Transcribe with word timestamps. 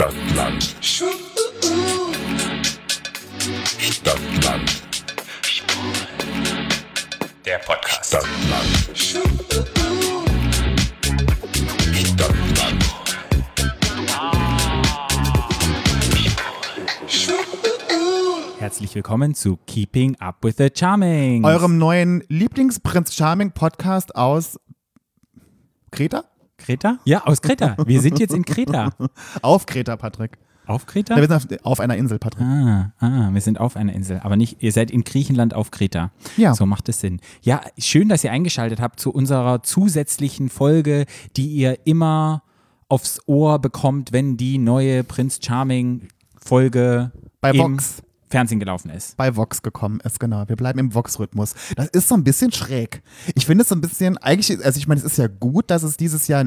Stadtland. 0.00 0.62
Stadtland. 3.78 4.82
Der 7.44 7.58
Podcast. 7.58 8.06
Stadtland. 8.06 8.66
Stadtland. 11.94 12.84
Herzlich 18.58 18.94
willkommen 18.94 19.34
zu 19.34 19.58
Keeping 19.66 20.16
Up 20.18 20.42
with 20.42 20.54
the 20.56 20.70
Charming. 20.74 21.44
Eurem 21.44 21.76
neuen 21.76 22.24
Lieblingsprinz 22.28 23.14
Charming 23.14 23.52
Podcast 23.52 24.16
aus 24.16 24.58
Kreta? 25.90 26.24
Kreta? 26.60 26.98
Ja, 27.04 27.24
aus 27.26 27.42
Kreta. 27.42 27.76
Wir 27.86 28.00
sind 28.00 28.18
jetzt 28.20 28.32
in 28.34 28.44
Kreta. 28.44 28.90
Auf 29.42 29.66
Kreta, 29.66 29.96
Patrick. 29.96 30.38
Auf 30.66 30.82
Ja, 30.82 30.86
Kreta? 30.86 31.16
wir 31.16 31.26
sind 31.40 31.64
auf, 31.64 31.72
auf 31.72 31.80
einer 31.80 31.96
Insel, 31.96 32.18
Patrick. 32.20 32.42
Ah, 32.44 32.92
ah, 33.00 33.30
wir 33.32 33.40
sind 33.40 33.58
auf 33.58 33.74
einer 33.76 33.92
Insel, 33.92 34.20
aber 34.22 34.36
nicht, 34.36 34.62
ihr 34.62 34.70
seid 34.70 34.92
in 34.92 35.02
Griechenland 35.02 35.52
auf 35.52 35.72
Kreta. 35.72 36.12
Ja. 36.36 36.54
So 36.54 36.64
macht 36.64 36.88
es 36.88 37.00
Sinn. 37.00 37.20
Ja, 37.42 37.60
schön, 37.76 38.08
dass 38.08 38.22
ihr 38.22 38.30
eingeschaltet 38.30 38.80
habt 38.80 39.00
zu 39.00 39.10
unserer 39.10 39.64
zusätzlichen 39.64 40.48
Folge, 40.48 41.06
die 41.36 41.48
ihr 41.48 41.78
immer 41.86 42.44
aufs 42.88 43.20
Ohr 43.26 43.58
bekommt, 43.58 44.12
wenn 44.12 44.36
die 44.36 44.58
neue 44.58 45.02
Prinz 45.02 45.40
Charming 45.42 46.08
Folge 46.40 47.10
Bei 47.40 47.56
Vox. 47.56 48.02
Fernsehen 48.30 48.60
gelaufen 48.60 48.90
ist. 48.90 49.16
Bei 49.16 49.34
Vox 49.36 49.62
gekommen 49.62 50.00
ist, 50.04 50.20
genau. 50.20 50.48
Wir 50.48 50.56
bleiben 50.56 50.78
im 50.78 50.94
Vox-Rhythmus. 50.94 51.54
Das 51.76 51.88
ist 51.88 52.08
so 52.08 52.14
ein 52.14 52.24
bisschen 52.24 52.52
schräg. 52.52 53.02
Ich 53.34 53.44
finde 53.46 53.62
es 53.62 53.68
so 53.68 53.74
ein 53.74 53.80
bisschen, 53.80 54.16
eigentlich, 54.18 54.64
also 54.64 54.78
ich 54.78 54.86
meine, 54.86 55.00
es 55.00 55.04
ist 55.04 55.18
ja 55.18 55.26
gut, 55.26 55.70
dass 55.70 55.82
es 55.82 55.96
dieses 55.96 56.28
Jahr, 56.28 56.46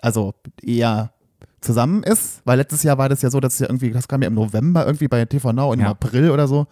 also 0.00 0.34
eher 0.62 1.12
zusammen 1.60 2.02
ist, 2.02 2.42
weil 2.44 2.58
letztes 2.58 2.82
Jahr 2.82 2.98
war 2.98 3.08
das 3.08 3.22
ja 3.22 3.30
so, 3.30 3.40
dass 3.40 3.54
es 3.54 3.58
ja 3.60 3.66
irgendwie, 3.68 3.90
das 3.90 4.08
kam 4.08 4.22
ja 4.22 4.28
im 4.28 4.34
November 4.34 4.84
irgendwie 4.84 5.08
bei 5.08 5.24
TV 5.24 5.52
Now 5.52 5.68
und 5.72 5.78
im 5.78 5.84
Ja. 5.84 5.90
April 5.92 6.30
oder 6.30 6.48
so. 6.48 6.66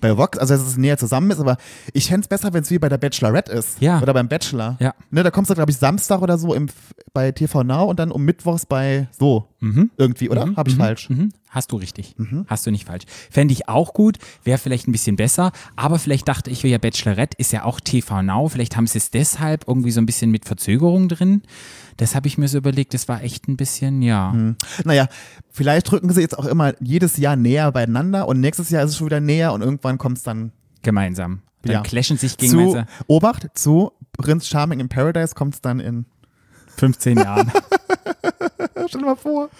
Bei 0.00 0.16
Vox, 0.16 0.38
also 0.38 0.54
dass 0.54 0.62
es 0.64 0.76
näher 0.76 0.98
zusammen 0.98 1.30
ist, 1.30 1.40
aber 1.40 1.56
ich 1.92 2.06
fände 2.08 2.20
es 2.20 2.28
besser, 2.28 2.52
wenn 2.52 2.62
es 2.62 2.70
wie 2.70 2.78
bei 2.78 2.88
der 2.88 2.98
Bachelorette 2.98 3.50
ist. 3.50 3.80
Ja. 3.80 4.00
Oder 4.00 4.12
beim 4.14 4.28
Bachelor. 4.28 4.76
Ja. 4.78 4.94
Ne, 5.10 5.22
da 5.22 5.30
kommst 5.30 5.50
du, 5.50 5.54
glaube 5.54 5.70
ich, 5.70 5.76
Samstag 5.78 6.20
oder 6.22 6.38
so 6.38 6.54
im, 6.54 6.66
bei 7.12 7.32
TV 7.32 7.64
Now 7.64 7.84
und 7.88 7.98
dann 7.98 8.12
um 8.12 8.22
Mittwochs 8.24 8.66
bei 8.66 9.08
so. 9.18 9.48
Irgendwie, 9.96 10.28
oder? 10.30 10.54
Habe 10.56 10.70
ich 10.70 10.76
falsch? 10.76 11.08
Mhm. 11.48 11.54
Hast 11.54 11.72
du 11.72 11.76
richtig. 11.76 12.14
Hast 12.46 12.66
du 12.66 12.70
nicht 12.70 12.86
falsch. 12.86 13.04
Fände 13.30 13.52
ich 13.52 13.68
auch 13.68 13.94
gut, 13.94 14.18
wäre 14.44 14.58
vielleicht 14.58 14.86
ein 14.86 14.92
bisschen 14.92 15.16
besser, 15.16 15.52
aber 15.76 15.98
vielleicht 15.98 16.28
dachte 16.28 16.50
ich, 16.50 16.62
ja, 16.62 16.78
Bachelorette 16.78 17.36
ist 17.38 17.52
ja 17.52 17.64
auch 17.64 17.80
TV 17.80 18.22
Now, 18.22 18.48
vielleicht 18.48 18.76
haben 18.76 18.86
sie 18.86 18.98
es 18.98 19.10
deshalb 19.10 19.66
irgendwie 19.66 19.90
so 19.90 20.00
ein 20.00 20.06
bisschen 20.06 20.30
mit 20.30 20.44
Verzögerung 20.44 21.08
drin. 21.08 21.42
Das 21.96 22.14
habe 22.14 22.28
ich 22.28 22.38
mir 22.38 22.48
so 22.48 22.58
überlegt, 22.58 22.94
das 22.94 23.08
war 23.08 23.22
echt 23.22 23.48
ein 23.48 23.56
bisschen, 23.56 24.02
ja. 24.02 24.32
Naja, 24.84 25.08
vielleicht 25.50 25.90
drücken 25.90 26.10
sie 26.12 26.20
jetzt 26.20 26.38
auch 26.38 26.46
immer 26.46 26.74
jedes 26.80 27.16
Jahr 27.16 27.34
näher 27.36 27.72
beieinander 27.72 28.28
und 28.28 28.40
nächstes 28.40 28.70
Jahr 28.70 28.84
ist 28.84 28.90
es 28.90 28.96
schon 28.98 29.06
wieder 29.06 29.20
näher 29.20 29.52
und 29.52 29.62
irgendwann 29.62 29.98
kommt 29.98 30.18
es 30.18 30.22
dann 30.24 30.52
Gemeinsam. 30.82 31.42
Dann 31.62 31.72
Ja. 31.72 31.82
clashen 31.82 32.16
sich 32.18 32.38
zu, 32.38 32.56
gegenseitig 32.56 32.88
Obacht, 33.08 33.48
zu 33.54 33.92
Prinz 34.16 34.46
Charming 34.46 34.78
in 34.80 34.88
Paradise 34.88 35.34
kommt 35.34 35.54
es 35.54 35.60
dann 35.60 35.80
in, 35.80 36.04
15 36.76 37.18
Jahren. 37.18 37.50
stell 38.88 39.00
dir 39.00 39.06
mal 39.06 39.16
vor, 39.16 39.50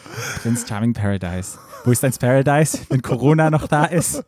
Prince 0.43 0.67
Charming 0.67 0.93
Paradise. 0.93 1.59
Wo 1.85 1.91
ist 1.93 2.03
dein 2.03 2.13
Paradise, 2.13 2.79
wenn 2.91 3.01
Corona 3.03 3.51
noch 3.51 3.67
da 3.69 3.85
ist? 3.87 4.23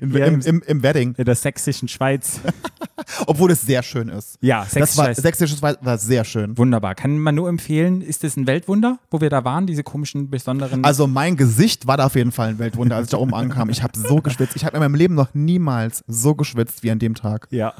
im, 0.00 0.16
im- 0.16 0.40
im, 0.40 0.62
im 0.66 0.82
Wedding, 0.82 1.14
In 1.16 1.24
der 1.24 1.34
sächsischen 1.34 1.88
Schweiz. 1.88 2.40
obwohl 3.26 3.50
es 3.50 3.62
sehr 3.62 3.82
schön 3.82 4.08
ist. 4.08 4.38
Ja, 4.40 4.60
Das 4.62 4.72
sächsische 4.72 4.98
war, 4.98 5.04
Schweiz. 5.06 5.16
sächsisches 5.18 5.62
war, 5.62 5.76
war 5.82 5.98
sehr 5.98 6.24
schön. 6.24 6.56
Wunderbar. 6.58 6.94
Kann 6.94 7.18
man 7.18 7.34
nur 7.34 7.48
empfehlen, 7.48 8.00
ist 8.00 8.24
das 8.24 8.36
ein 8.36 8.46
Weltwunder, 8.46 8.98
wo 9.10 9.20
wir 9.20 9.30
da 9.30 9.44
waren, 9.44 9.66
diese 9.66 9.82
komischen, 9.82 10.30
besonderen. 10.30 10.84
Also 10.84 11.06
mein 11.06 11.36
Gesicht 11.36 11.86
war 11.86 11.96
da 11.96 12.06
auf 12.06 12.14
jeden 12.16 12.32
Fall 12.32 12.48
ein 12.50 12.58
Weltwunder, 12.58 12.96
als 12.96 13.06
ich 13.08 13.10
da 13.10 13.18
oben 13.18 13.34
ankam. 13.34 13.68
Ich 13.70 13.82
habe 13.82 13.98
so 13.98 14.16
geschwitzt. 14.20 14.56
Ich 14.56 14.64
habe 14.64 14.76
in 14.76 14.82
meinem 14.82 14.94
Leben 14.94 15.14
noch 15.14 15.28
niemals 15.34 16.02
so 16.06 16.34
geschwitzt 16.34 16.82
wie 16.82 16.90
an 16.90 16.98
dem 16.98 17.14
Tag. 17.14 17.46
Ja. 17.50 17.74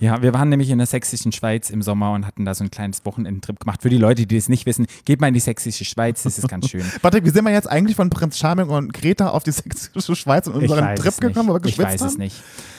Ja, 0.00 0.22
wir 0.22 0.32
waren 0.32 0.48
nämlich 0.48 0.70
in 0.70 0.78
der 0.78 0.86
sächsischen 0.86 1.32
Schweiz 1.32 1.70
im 1.70 1.82
Sommer 1.82 2.12
und 2.12 2.24
hatten 2.26 2.44
da 2.44 2.54
so 2.54 2.62
ein 2.62 2.70
kleines 2.70 3.04
Wochenendtrip 3.04 3.58
gemacht. 3.58 3.82
Für 3.82 3.88
die 3.90 3.96
Leute, 3.98 4.26
die 4.26 4.36
das 4.36 4.48
nicht 4.48 4.64
wissen, 4.64 4.86
geht 5.04 5.20
mal 5.20 5.26
in 5.28 5.34
die 5.34 5.40
sächsische 5.40 5.84
Schweiz, 5.84 6.22
das 6.22 6.38
ist 6.38 6.46
ganz 6.48 6.68
schön. 6.68 6.84
Patrick, 7.02 7.24
wie 7.24 7.30
sind 7.30 7.44
wir 7.44 7.52
jetzt 7.52 7.68
eigentlich 7.68 7.96
von 7.96 8.08
Prinz 8.08 8.38
Charming 8.38 8.68
und 8.68 8.92
Greta 8.94 9.30
auf 9.30 9.42
die 9.42 9.50
sächsische 9.50 10.14
Schweiz 10.14 10.46
und 10.46 10.54
unseren 10.54 10.94
Trip 10.94 11.06
es 11.08 11.16
gekommen, 11.18 11.48
wo 11.48 11.54
wir 11.54 11.56
Ich 11.64 11.76
geschwitzt 11.76 11.94
weiß 11.94 12.00
haben? 12.02 12.08
es 12.10 12.18
nicht. 12.18 12.36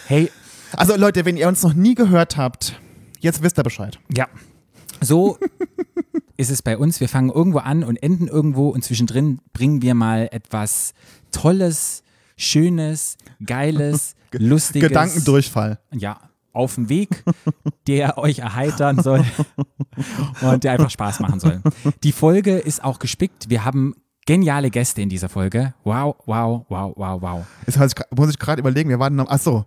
Hey, 0.07 0.31
Also 0.73 0.95
Leute, 0.95 1.25
wenn 1.25 1.35
ihr 1.35 1.47
uns 1.49 1.61
noch 1.61 1.73
nie 1.73 1.93
gehört 1.95 2.37
habt, 2.37 2.79
jetzt 3.19 3.43
wisst 3.43 3.59
ihr 3.59 3.63
Bescheid. 3.63 3.99
ja, 4.15 4.27
so 5.01 5.37
ist 6.37 6.51
es 6.51 6.61
bei 6.61 6.77
uns. 6.77 6.99
Wir 7.01 7.09
fangen 7.09 7.29
irgendwo 7.31 7.59
an 7.59 7.83
und 7.83 7.97
enden 8.01 8.27
irgendwo 8.27 8.69
und 8.69 8.83
zwischendrin 8.83 9.39
bringen 9.51 9.81
wir 9.81 9.93
mal 9.93 10.29
etwas 10.31 10.93
Tolles, 11.31 12.03
Schönes, 12.37 13.17
Geiles, 13.45 14.15
Lustiges. 14.31 14.87
Gedankendurchfall. 14.87 15.79
ja, 15.93 16.19
auf 16.53 16.75
den 16.75 16.89
Weg, 16.89 17.23
der 17.87 18.17
euch 18.19 18.39
erheitern 18.39 19.01
soll 19.01 19.23
und 20.41 20.63
der 20.63 20.73
einfach 20.73 20.89
Spaß 20.89 21.19
machen 21.19 21.39
soll. 21.39 21.61
Die 22.03 22.11
Folge 22.11 22.57
ist 22.57 22.83
auch 22.83 22.99
gespickt. 22.99 23.49
Wir 23.49 23.65
haben 23.65 23.95
geniale 24.25 24.69
Gäste 24.69 25.01
in 25.01 25.09
dieser 25.09 25.29
Folge. 25.29 25.73
Wow, 25.83 26.15
wow, 26.25 26.65
wow, 26.69 26.93
wow, 26.95 27.21
wow. 27.21 27.45
Jetzt 27.65 27.79
muss 27.79 27.91
ich 27.93 27.97
gra- 27.97 28.15
muss 28.15 28.29
ich 28.29 28.37
gerade 28.39 28.59
überlegen, 28.59 28.89
wir 28.89 28.99
waren 28.99 29.15
noch, 29.15 29.27
ach 29.29 29.39
so, 29.39 29.65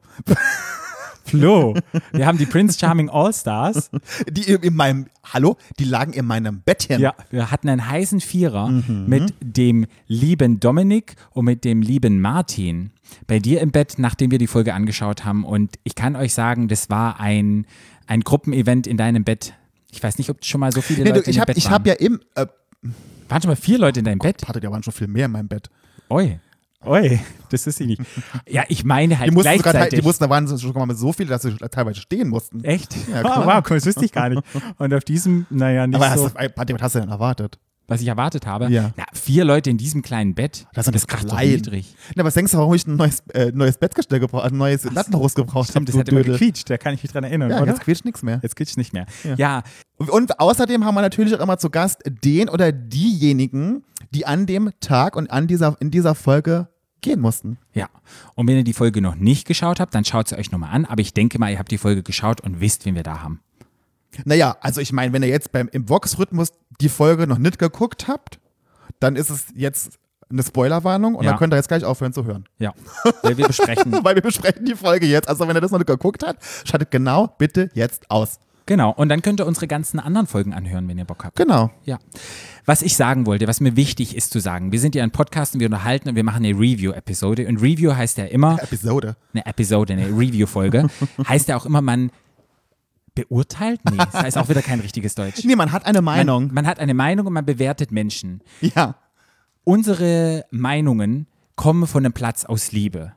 Flo, 1.24 1.74
wir 2.12 2.26
haben 2.26 2.38
die 2.38 2.46
Prince 2.46 2.78
Charming 2.78 3.08
All-Stars. 3.08 3.90
die 4.30 4.42
in, 4.42 4.62
in 4.62 4.74
meinem, 4.74 5.06
hallo, 5.32 5.56
die 5.78 5.84
lagen 5.84 6.12
in 6.12 6.26
meinem 6.26 6.60
Bettchen. 6.60 7.00
Ja, 7.00 7.14
wir 7.30 7.50
hatten 7.50 7.68
einen 7.68 7.88
heißen 7.88 8.20
Vierer 8.20 8.68
Mhm. 8.68 9.04
mit 9.06 9.34
dem 9.40 9.86
lieben 10.08 10.60
Dominik 10.60 11.14
und 11.30 11.44
mit 11.44 11.64
dem 11.64 11.82
lieben 11.82 12.20
Martin 12.20 12.90
bei 13.26 13.38
dir 13.38 13.60
im 13.60 13.70
Bett, 13.70 13.94
nachdem 13.98 14.30
wir 14.30 14.38
die 14.38 14.46
Folge 14.46 14.74
angeschaut 14.74 15.24
haben. 15.24 15.44
Und 15.44 15.76
ich 15.84 15.94
kann 15.94 16.16
euch 16.16 16.32
sagen, 16.34 16.68
das 16.68 16.90
war 16.90 17.20
ein, 17.20 17.66
ein 18.06 18.20
Gruppenevent 18.20 18.86
in 18.86 18.96
deinem 18.96 19.24
Bett. 19.24 19.54
Ich 19.90 20.02
weiß 20.02 20.18
nicht, 20.18 20.30
ob 20.30 20.44
schon 20.44 20.60
mal 20.60 20.72
so 20.72 20.80
viele 20.80 21.02
Nee, 21.04 21.10
Leute 21.10 21.24
du, 21.24 21.30
ich 21.30 21.36
in 21.36 21.40
deinem 21.40 21.40
habe 21.42 21.46
Bett 21.52 21.58
ich 21.58 21.64
waren. 21.66 21.72
hab 21.74 21.86
ja 21.86 21.92
im, 21.94 22.20
äh, 22.34 22.46
Waren 23.28 23.42
schon 23.42 23.48
mal 23.50 23.56
vier 23.56 23.78
Leute 23.78 24.00
in 24.00 24.04
deinem 24.04 24.18
Bett? 24.18 24.38
Patrick, 24.42 24.62
da 24.64 24.70
waren 24.70 24.82
schon 24.82 24.92
viel 24.92 25.06
mehr 25.06 25.26
in 25.26 25.32
meinem 25.32 25.48
Bett. 25.48 25.70
Oi. 26.10 26.38
Oi, 26.84 27.20
das 27.50 27.66
ist 27.66 27.78
sie 27.78 27.86
nicht. 27.86 28.02
Ja, 28.48 28.64
ich 28.68 28.84
meine 28.84 29.18
halt 29.18 29.30
Die 29.30 29.34
mussten, 29.34 29.50
gleichzeitig. 29.58 30.00
die 30.00 30.04
mussten, 30.04 30.24
da 30.24 30.30
waren 30.30 30.46
schon 30.58 30.72
mal 30.72 30.94
so 30.96 31.12
viele, 31.12 31.28
dass 31.30 31.42
sie 31.42 31.56
teilweise 31.70 32.00
stehen 32.00 32.28
mussten. 32.28 32.64
Echt? 32.64 32.94
Ja, 33.08 33.22
oh, 33.24 33.46
wow, 33.46 33.62
cool, 33.70 33.76
das 33.76 33.86
wusste 33.86 34.04
ich 34.04 34.12
gar 34.12 34.28
nicht. 34.28 34.42
Und 34.78 34.92
auf 34.94 35.04
diesem, 35.04 35.46
naja, 35.50 35.86
nicht 35.86 36.00
Aber 36.00 36.16
so, 36.18 36.28
du- 36.28 36.34
Patrick, 36.34 36.74
was 36.76 36.82
hast 36.82 36.94
du 36.96 37.00
denn 37.00 37.08
erwartet? 37.10 37.58
was 37.88 38.00
ich 38.00 38.06
erwartet 38.08 38.46
habe. 38.46 38.70
Ja. 38.70 38.92
Na, 38.96 39.04
vier 39.12 39.44
Leute 39.44 39.68
in 39.68 39.76
diesem 39.76 40.00
kleinen 40.00 40.34
Bett. 40.34 40.66
Das 40.72 40.86
ist 40.86 40.94
das 40.94 41.02
ist 41.02 41.12
doch 41.12 41.18
klein. 41.36 41.48
niedrig. 41.50 41.94
Na, 42.14 42.24
was 42.24 42.32
denkst 42.32 42.52
du, 42.52 42.58
warum 42.58 42.72
ich 42.72 42.86
ein 42.86 42.96
neues, 42.96 43.22
äh, 43.34 43.50
neues 43.52 43.76
Bettgestell 43.76 44.18
gebraucht, 44.18 44.44
ein 44.50 44.56
neues 44.56 44.84
Lattenrost 44.84 45.34
gebraucht 45.34 45.74
habe? 45.74 45.84
Das 45.84 45.96
hat 45.98 46.08
immer 46.08 46.22
gequietscht, 46.22 46.70
da 46.70 46.78
kann 46.78 46.94
ich 46.94 47.02
mich 47.02 47.12
dran 47.12 47.24
erinnern, 47.24 47.50
Ja, 47.50 47.60
oder? 47.60 47.72
jetzt 47.72 47.82
quietscht 47.82 48.06
nichts 48.06 48.22
mehr. 48.22 48.38
Jetzt 48.42 48.56
geht's 48.56 48.78
nicht 48.78 48.94
mehr. 48.94 49.04
Ja. 49.36 49.62
Und 49.98 50.40
außerdem 50.40 50.86
haben 50.86 50.94
wir 50.94 51.02
natürlich 51.02 51.34
auch 51.34 51.40
immer 51.40 51.58
zu 51.58 51.68
Gast 51.68 52.02
den 52.06 52.48
oder 52.48 52.72
diejenigen, 52.72 53.84
die 54.14 54.26
an 54.26 54.46
dem 54.46 54.70
Tag 54.80 55.16
und 55.16 55.30
an 55.30 55.46
dieser, 55.46 55.76
in 55.80 55.90
dieser 55.90 56.14
Folge 56.14 56.68
gehen 57.00 57.20
mussten. 57.20 57.58
ja. 57.74 57.88
Und 58.36 58.46
wenn 58.46 58.56
ihr 58.56 58.64
die 58.64 58.72
Folge 58.74 59.00
noch 59.02 59.16
nicht 59.16 59.46
geschaut 59.46 59.80
habt, 59.80 59.94
dann 59.94 60.04
schaut 60.04 60.28
sie 60.28 60.36
euch 60.38 60.52
nochmal 60.52 60.70
an. 60.72 60.84
Aber 60.84 61.00
ich 61.00 61.12
denke 61.14 61.38
mal, 61.38 61.50
ihr 61.50 61.58
habt 61.58 61.70
die 61.72 61.78
Folge 61.78 62.02
geschaut 62.04 62.40
und 62.42 62.60
wisst, 62.60 62.84
wen 62.84 62.94
wir 62.94 63.02
da 63.02 63.22
haben. 63.22 63.40
Naja, 64.24 64.56
also 64.60 64.80
ich 64.80 64.92
meine, 64.92 65.12
wenn 65.12 65.22
ihr 65.22 65.28
jetzt 65.28 65.50
beim, 65.52 65.68
im 65.72 65.88
Vox-Rhythmus 65.88 66.52
die 66.80 66.88
Folge 66.88 67.26
noch 67.26 67.38
nicht 67.38 67.58
geguckt 67.58 68.06
habt, 68.08 68.38
dann 69.00 69.16
ist 69.16 69.30
es 69.30 69.46
jetzt 69.54 69.98
eine 70.30 70.42
Spoilerwarnung 70.42 71.14
und 71.14 71.24
Ja. 71.24 71.30
dann 71.30 71.38
könnt 71.38 71.52
ihr 71.52 71.56
jetzt 71.56 71.68
gleich 71.68 71.84
aufhören 71.84 72.12
zu 72.12 72.24
hören. 72.24 72.44
Ja. 72.58 72.72
Weil 73.22 73.36
wir 73.36 73.46
besprechen. 73.46 73.92
Weil 74.04 74.14
wir 74.14 74.22
besprechen 74.22 74.64
die 74.64 74.74
Folge 74.76 75.06
jetzt. 75.06 75.28
Also 75.28 75.48
wenn 75.48 75.56
ihr 75.56 75.60
das 75.60 75.70
noch 75.72 75.78
nicht 75.78 75.88
geguckt 75.88 76.22
habt, 76.24 76.42
schaltet 76.64 76.90
genau 76.90 77.26
bitte 77.38 77.68
jetzt 77.74 78.10
aus. 78.10 78.38
Genau. 78.66 78.90
Und 78.92 79.08
dann 79.08 79.22
könnt 79.22 79.40
ihr 79.40 79.46
unsere 79.46 79.66
ganzen 79.66 79.98
anderen 80.00 80.26
Folgen 80.26 80.52
anhören, 80.54 80.88
wenn 80.88 80.98
ihr 80.98 81.04
Bock 81.04 81.24
habt. 81.24 81.36
Genau. 81.36 81.70
Ja. 81.84 81.98
Was 82.64 82.82
ich 82.82 82.96
sagen 82.96 83.26
wollte, 83.26 83.48
was 83.48 83.60
mir 83.60 83.76
wichtig 83.76 84.16
ist 84.16 84.32
zu 84.32 84.38
sagen, 84.40 84.72
wir 84.72 84.80
sind 84.80 84.94
ja 84.94 85.02
ein 85.02 85.10
Podcast 85.10 85.54
und 85.54 85.60
wir 85.60 85.66
unterhalten 85.66 86.08
und 86.08 86.14
wir 86.16 86.24
machen 86.24 86.44
eine 86.44 86.54
Review-Episode. 86.56 87.46
Und 87.48 87.58
Review 87.58 87.94
heißt 87.94 88.18
ja 88.18 88.24
immer, 88.24 88.62
Episode. 88.62 89.16
eine 89.32 89.46
Episode, 89.46 89.92
eine 89.94 90.06
Review-Folge, 90.06 90.86
heißt 91.28 91.48
ja 91.48 91.56
auch 91.56 91.66
immer, 91.66 91.82
man 91.82 92.10
beurteilt? 93.14 93.80
Nee, 93.90 93.98
das 93.98 94.14
heißt 94.14 94.38
auch 94.38 94.48
wieder 94.48 94.62
kein 94.62 94.80
richtiges 94.80 95.14
Deutsch. 95.14 95.44
Nee, 95.44 95.56
man 95.56 95.72
hat 95.72 95.86
eine 95.86 96.02
Meinung. 96.02 96.46
Man, 96.46 96.54
man 96.54 96.66
hat 96.66 96.78
eine 96.78 96.94
Meinung 96.94 97.26
und 97.26 97.32
man 97.32 97.44
bewertet 97.44 97.92
Menschen. 97.92 98.42
ja. 98.60 98.96
Unsere 99.64 100.44
Meinungen 100.50 101.28
kommen 101.54 101.86
von 101.86 102.04
einem 102.04 102.12
Platz 102.12 102.44
aus 102.44 102.72
Liebe. 102.72 103.12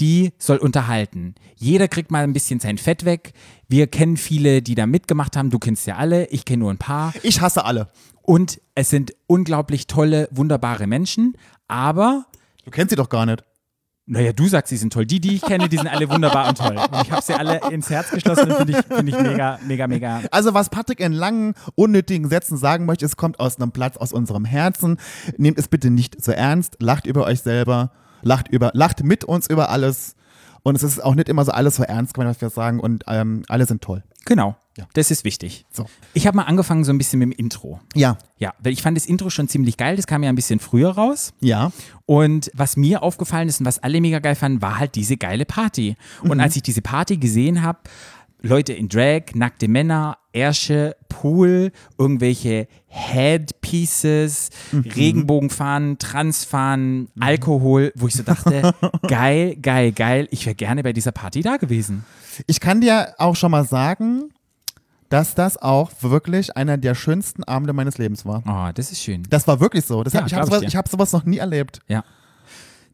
Die 0.00 0.32
soll 0.38 0.58
unterhalten. 0.58 1.34
Jeder 1.56 1.88
kriegt 1.88 2.10
mal 2.10 2.24
ein 2.24 2.32
bisschen 2.32 2.60
sein 2.60 2.78
Fett 2.78 3.04
weg. 3.04 3.32
Wir 3.68 3.86
kennen 3.86 4.16
viele, 4.16 4.62
die 4.62 4.74
da 4.74 4.86
mitgemacht 4.86 5.36
haben. 5.36 5.50
Du 5.50 5.58
kennst 5.58 5.86
ja 5.86 5.96
alle. 5.96 6.26
Ich 6.26 6.44
kenne 6.44 6.60
nur 6.60 6.70
ein 6.70 6.78
paar. 6.78 7.12
Ich 7.22 7.40
hasse 7.40 7.64
alle. 7.64 7.88
Und 8.22 8.60
es 8.74 8.90
sind 8.90 9.14
unglaublich 9.26 9.86
tolle, 9.86 10.28
wunderbare 10.30 10.86
Menschen. 10.86 11.34
Aber 11.66 12.26
Du 12.68 12.70
kennst 12.70 12.90
sie 12.90 12.96
doch 12.96 13.08
gar 13.08 13.24
nicht. 13.24 13.42
Naja, 14.04 14.34
du 14.34 14.46
sagst, 14.46 14.68
sie 14.68 14.76
sind 14.76 14.92
toll. 14.92 15.06
Die, 15.06 15.20
die 15.20 15.36
ich 15.36 15.40
kenne, 15.40 15.70
die 15.70 15.78
sind 15.78 15.86
alle 15.86 16.10
wunderbar 16.10 16.50
und 16.50 16.58
toll. 16.58 16.76
Und 16.76 17.02
ich 17.02 17.10
habe 17.10 17.22
sie 17.22 17.32
alle 17.32 17.60
ins 17.70 17.88
Herz 17.88 18.10
geschlossen 18.10 18.50
und 18.50 18.56
finde 18.58 18.72
ich, 18.72 18.94
find 18.94 19.08
ich 19.08 19.18
mega, 19.18 19.58
mega, 19.66 19.86
mega. 19.86 20.20
Also 20.30 20.52
was 20.52 20.68
Patrick 20.68 21.00
in 21.00 21.12
langen, 21.12 21.54
unnötigen 21.76 22.28
Sätzen 22.28 22.58
sagen 22.58 22.84
möchte, 22.84 23.06
es 23.06 23.16
kommt 23.16 23.40
aus 23.40 23.58
einem 23.58 23.72
Platz 23.72 23.96
aus 23.96 24.12
unserem 24.12 24.44
Herzen. 24.44 24.98
Nehmt 25.38 25.58
es 25.58 25.68
bitte 25.68 25.88
nicht 25.88 26.22
so 26.22 26.30
ernst, 26.30 26.76
lacht 26.78 27.06
über 27.06 27.24
euch 27.24 27.40
selber, 27.40 27.90
lacht 28.22 28.48
über, 28.48 28.70
lacht 28.74 29.02
mit 29.04 29.24
uns 29.24 29.48
über 29.48 29.70
alles. 29.70 30.14
Und 30.62 30.74
es 30.74 30.82
ist 30.82 31.02
auch 31.02 31.14
nicht 31.14 31.28
immer 31.28 31.44
so 31.44 31.52
alles 31.52 31.76
so 31.76 31.82
ernst 31.82 32.14
gemeint, 32.14 32.34
was 32.34 32.40
wir 32.40 32.50
sagen. 32.50 32.80
Und 32.80 33.04
ähm, 33.06 33.44
alle 33.48 33.64
sind 33.64 33.80
toll. 33.80 34.02
Genau. 34.24 34.56
Ja. 34.76 34.86
Das 34.92 35.10
ist 35.10 35.24
wichtig. 35.24 35.66
So. 35.72 35.86
Ich 36.14 36.26
habe 36.26 36.36
mal 36.36 36.44
angefangen 36.44 36.84
so 36.84 36.92
ein 36.92 36.98
bisschen 36.98 37.18
mit 37.18 37.28
dem 37.28 37.32
Intro. 37.32 37.80
Ja, 37.94 38.16
Ja, 38.38 38.52
weil 38.60 38.72
ich 38.72 38.82
fand 38.82 38.96
das 38.96 39.06
Intro 39.06 39.30
schon 39.30 39.48
ziemlich 39.48 39.76
geil. 39.76 39.96
Das 39.96 40.06
kam 40.06 40.22
ja 40.22 40.28
ein 40.28 40.36
bisschen 40.36 40.60
früher 40.60 40.90
raus. 40.90 41.32
ja. 41.40 41.72
Und 42.06 42.50
was 42.54 42.76
mir 42.78 43.02
aufgefallen 43.02 43.48
ist 43.48 43.60
und 43.60 43.66
was 43.66 43.82
alle 43.82 44.00
mega 44.00 44.18
geil 44.18 44.34
fanden, 44.34 44.62
war 44.62 44.78
halt 44.78 44.94
diese 44.94 45.18
geile 45.18 45.44
Party. 45.44 45.94
Und 46.22 46.40
als 46.40 46.56
ich 46.56 46.62
diese 46.62 46.80
Party 46.80 47.18
gesehen 47.18 47.62
habe, 47.62 47.80
Leute 48.40 48.72
in 48.72 48.88
Drag, 48.88 49.34
nackte 49.34 49.66
Männer, 49.68 50.18
Ärsche, 50.32 50.96
Pool, 51.08 51.72
irgendwelche 51.98 52.68
Headpieces, 52.86 54.50
Regenbogenfahnen, 54.72 55.98
Transfahnen, 55.98 57.08
Alkohol, 57.18 57.92
wo 57.96 58.06
ich 58.06 58.14
so 58.14 58.22
dachte, 58.22 58.74
geil, 59.08 59.56
geil, 59.56 59.92
geil, 59.92 60.28
ich 60.30 60.46
wäre 60.46 60.54
gerne 60.54 60.82
bei 60.82 60.92
dieser 60.92 61.12
Party 61.12 61.42
da 61.42 61.56
gewesen. 61.56 62.04
Ich 62.46 62.60
kann 62.60 62.80
dir 62.80 63.14
auch 63.18 63.34
schon 63.34 63.50
mal 63.50 63.64
sagen, 63.64 64.30
dass 65.08 65.34
das 65.34 65.56
auch 65.56 65.90
wirklich 66.00 66.56
einer 66.56 66.76
der 66.76 66.94
schönsten 66.94 67.42
Abende 67.44 67.72
meines 67.72 67.98
Lebens 67.98 68.24
war. 68.24 68.42
Oh, 68.46 68.72
das 68.72 68.92
ist 68.92 69.02
schön. 69.02 69.24
Das 69.30 69.48
war 69.48 69.58
wirklich 69.58 69.84
so. 69.84 70.04
Das 70.04 70.12
Ja, 70.12 70.20
hab, 70.20 70.26
ich 70.28 70.34
habe 70.34 70.46
sowas, 70.46 70.74
hab 70.74 70.88
sowas 70.88 71.12
noch 71.12 71.24
nie 71.24 71.38
erlebt. 71.38 71.80
Ja. 71.88 72.04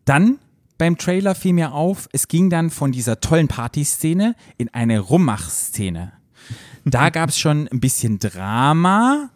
Dann 0.05 0.38
beim 0.79 0.99
Trailer 0.99 1.35
fiel 1.35 1.53
mir 1.53 1.73
auf, 1.73 2.09
es 2.12 2.29
ging 2.29 2.50
dann 2.50 2.71
von 2.71 2.93
dieser 2.93 3.21
tollen 3.21 3.49
Partyszene 3.49 4.35
in 4.59 4.73
eine 4.75 5.00
Rummach-Szene. 5.00 6.12
Da 6.85 7.11
gab 7.11 7.31
es 7.31 7.38
schon 7.38 7.69
ein 7.69 7.81
bisschen 7.81 8.19
Drama 8.19 9.31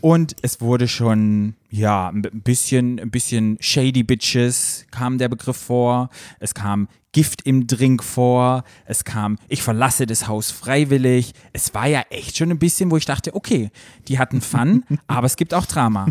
und 0.00 0.36
es 0.42 0.60
wurde 0.60 0.88
schon, 0.88 1.54
ja, 1.70 2.08
ein 2.08 2.22
bisschen, 2.22 2.98
ein 3.00 3.10
bisschen 3.10 3.56
Shady 3.60 4.02
Bitches 4.02 4.86
kam 4.90 5.18
der 5.18 5.28
Begriff 5.28 5.56
vor. 5.56 6.10
Es 6.38 6.54
kam 6.54 6.88
Gift 7.12 7.42
im 7.42 7.66
Drink 7.66 8.02
vor. 8.02 8.64
Es 8.86 9.04
kam, 9.04 9.38
ich 9.48 9.62
verlasse 9.62 10.06
das 10.06 10.26
Haus 10.26 10.50
freiwillig. 10.50 11.32
Es 11.52 11.72
war 11.74 11.86
ja 11.86 12.02
echt 12.10 12.36
schon 12.36 12.50
ein 12.50 12.58
bisschen, 12.58 12.90
wo 12.90 12.96
ich 12.96 13.04
dachte, 13.04 13.34
okay, 13.34 13.70
die 14.08 14.18
hatten 14.18 14.40
Fun, 14.40 14.84
aber 15.06 15.26
es 15.26 15.36
gibt 15.36 15.54
auch 15.54 15.66
Drama. 15.66 16.08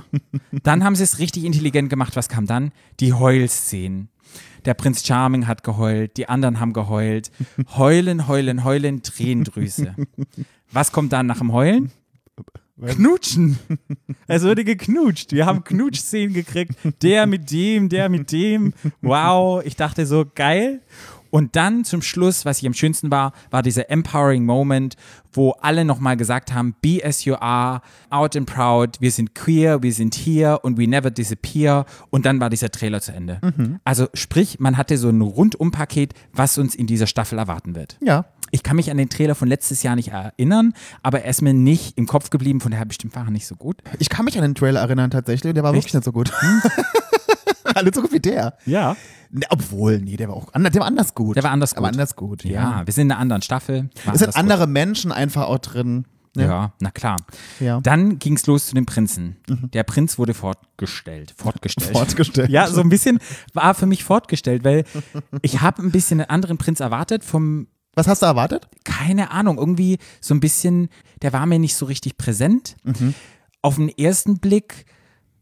Dann 0.52 0.84
haben 0.84 0.96
sie 0.96 1.04
es 1.04 1.20
richtig 1.20 1.44
intelligent 1.44 1.90
gemacht. 1.90 2.16
Was 2.16 2.30
kam 2.30 2.46
dann? 2.46 2.72
Die 3.00 3.14
Heulszenen. 3.14 4.10
Der 4.66 4.74
Prinz 4.74 5.06
Charming 5.06 5.48
hat 5.48 5.64
geheult, 5.64 6.18
die 6.18 6.30
anderen 6.30 6.60
haben 6.60 6.74
geheult. 6.74 7.32
Heulen, 7.76 8.28
heulen, 8.28 8.64
heulen, 8.64 9.04
Tränendrüse. 9.04 9.96
Was 10.72 10.92
kommt 10.92 11.14
dann 11.14 11.26
nach 11.26 11.40
dem 11.40 11.52
Heulen? 11.54 11.92
Knutschen. 12.82 13.60
Es 14.28 14.44
wurde 14.44 14.64
geknutscht. 14.64 15.32
Wir 15.32 15.46
haben 15.46 15.64
Knutschszenen 15.64 16.34
gekriegt. 16.34 16.76
Der 17.02 17.26
mit 17.28 17.52
dem, 17.52 17.88
der 17.88 18.10
mit 18.10 18.32
dem. 18.32 18.74
Wow. 19.02 19.64
Ich 19.64 19.76
dachte 19.76 20.06
so, 20.06 20.26
geil. 20.34 20.82
Und 21.34 21.56
dann 21.56 21.84
zum 21.84 22.04
Schluss, 22.04 22.46
was 22.46 22.60
ich 22.60 22.68
am 22.68 22.76
schönsten 22.76 23.10
war, 23.10 23.34
war 23.50 23.64
dieser 23.64 23.90
empowering 23.90 24.46
Moment, 24.46 24.98
wo 25.32 25.50
alle 25.62 25.84
nochmal 25.84 26.16
gesagt 26.16 26.54
haben, 26.54 26.76
be 26.80 27.02
as 27.04 27.26
you 27.26 27.34
are, 27.34 27.82
out 28.12 28.38
and 28.38 28.46
proud, 28.46 29.02
wir 29.02 29.10
sind 29.10 29.34
queer, 29.34 29.82
wir 29.82 29.94
sind 29.94 30.14
hier 30.14 30.60
und 30.62 30.78
we 30.78 30.88
never 30.88 31.10
disappear. 31.10 31.88
Und 32.12 32.28
dann 32.28 32.40
war 32.40 32.52
dieser 32.52 32.70
Trailer 32.70 33.02
zu 33.02 33.14
Ende. 33.14 33.40
Also 33.84 34.10
sprich, 34.14 34.60
man 34.60 34.78
hatte 34.78 34.96
so 34.96 35.10
ein 35.10 35.22
Rundumpaket, 35.22 36.14
was 36.34 36.60
uns 36.60 36.76
in 36.76 36.86
dieser 36.86 37.08
Staffel 37.08 37.40
erwarten 37.40 37.74
wird. 37.74 37.98
Ja. 38.00 38.26
Ich 38.52 38.62
kann 38.62 38.76
mich 38.76 38.92
an 38.92 38.98
den 38.98 39.10
Trailer 39.10 39.34
von 39.34 39.48
letztes 39.48 39.82
Jahr 39.82 39.96
nicht 39.96 40.10
erinnern, 40.10 40.74
aber 41.02 41.24
er 41.24 41.32
ist 41.32 41.42
mir 41.42 41.56
nicht 41.56 41.98
im 41.98 42.06
Kopf 42.06 42.30
geblieben, 42.30 42.62
von 42.62 42.72
daher 42.72 42.86
bestimmt 42.86 43.16
war 43.16 43.26
er 43.26 43.32
nicht 43.32 43.48
so 43.48 43.56
gut. 43.56 43.78
Ich 43.98 44.10
kann 44.10 44.26
mich 44.26 44.38
an 44.38 44.44
den 44.44 44.54
Trailer 44.54 44.82
erinnern 44.82 45.10
tatsächlich, 45.10 45.56
der 45.56 45.64
war 45.64 45.74
wirklich 45.74 45.96
nicht 45.96 46.04
so 46.04 46.12
gut. 46.12 46.32
nicht 47.84 47.96
so 47.96 48.02
gut 48.02 48.12
wie 48.12 48.20
der. 48.20 48.58
Ja. 48.66 48.96
Ne, 49.32 49.46
obwohl, 49.50 50.00
nee, 50.00 50.16
der 50.18 50.28
war 50.30 50.36
auch 50.36 50.54
ander, 50.54 50.70
der 50.70 50.82
war 50.82 50.88
anders 50.88 51.16
gut. 51.16 51.36
Der 51.36 51.44
war 51.44 51.52
anders 51.52 51.74
Aber 51.74 51.88
gut. 51.88 51.94
anders 51.96 52.16
gut, 52.16 52.44
ja. 52.44 52.52
Ja, 52.80 52.82
wir 52.88 52.94
sind 52.94 53.08
in 53.08 53.12
einer 53.12 53.20
anderen 53.20 53.42
Staffel. 53.42 53.90
War 54.06 54.14
Es 54.14 54.20
sind 54.20 54.28
anders 54.30 54.36
andere 54.36 54.68
Menschen 54.68 55.12
einfach 55.12 55.44
auch 55.48 55.58
drin. 55.60 56.04
gut. 56.36 56.44
Ja, 56.44 56.74
na 56.80 56.90
klar. 56.92 57.18
Ja. 57.60 57.80
Dann 57.82 58.18
ging 58.20 58.36
es 58.36 58.46
los 58.48 58.68
zu 58.68 58.76
dem 58.76 58.86
Prinzen. 58.86 59.38
Der 59.74 59.84
Prinz 59.84 60.18
wurde 60.18 60.34
fortgestellt. 60.34 61.34
Fortgestellt. 61.38 61.92
Fortgestellt. 61.98 62.50
Ja, 62.50 62.68
so 62.68 62.82
ein 62.82 62.90
bisschen 62.90 63.20
war 63.54 63.74
für 63.76 63.86
mich 63.86 64.04
fortgestellt, 64.04 64.64
weil 64.64 64.84
ich 65.42 65.62
habe 65.62 65.82
ein 65.84 65.92
bisschen 65.92 66.20
einen 66.22 66.30
anderen 66.30 66.58
Prinz 66.58 66.80
erwartet 66.80 67.24
vom 67.24 67.68
Was 67.96 68.08
hast 68.08 68.22
du 68.24 68.26
erwartet? 68.26 68.68
keine 68.84 69.30
Ahnung, 69.32 69.58
irgendwie 69.60 69.98
so 70.22 70.34
ein 70.34 70.40
bisschen, 70.40 70.90
der 71.22 71.34
war 71.34 71.46
mir 71.46 71.60
nicht 71.60 71.76
so 71.76 71.86
richtig 71.86 72.18
präsent. 72.18 72.76
Auf 73.62 73.76
den 73.76 73.90
ersten 73.90 74.40
Blick 74.40 74.86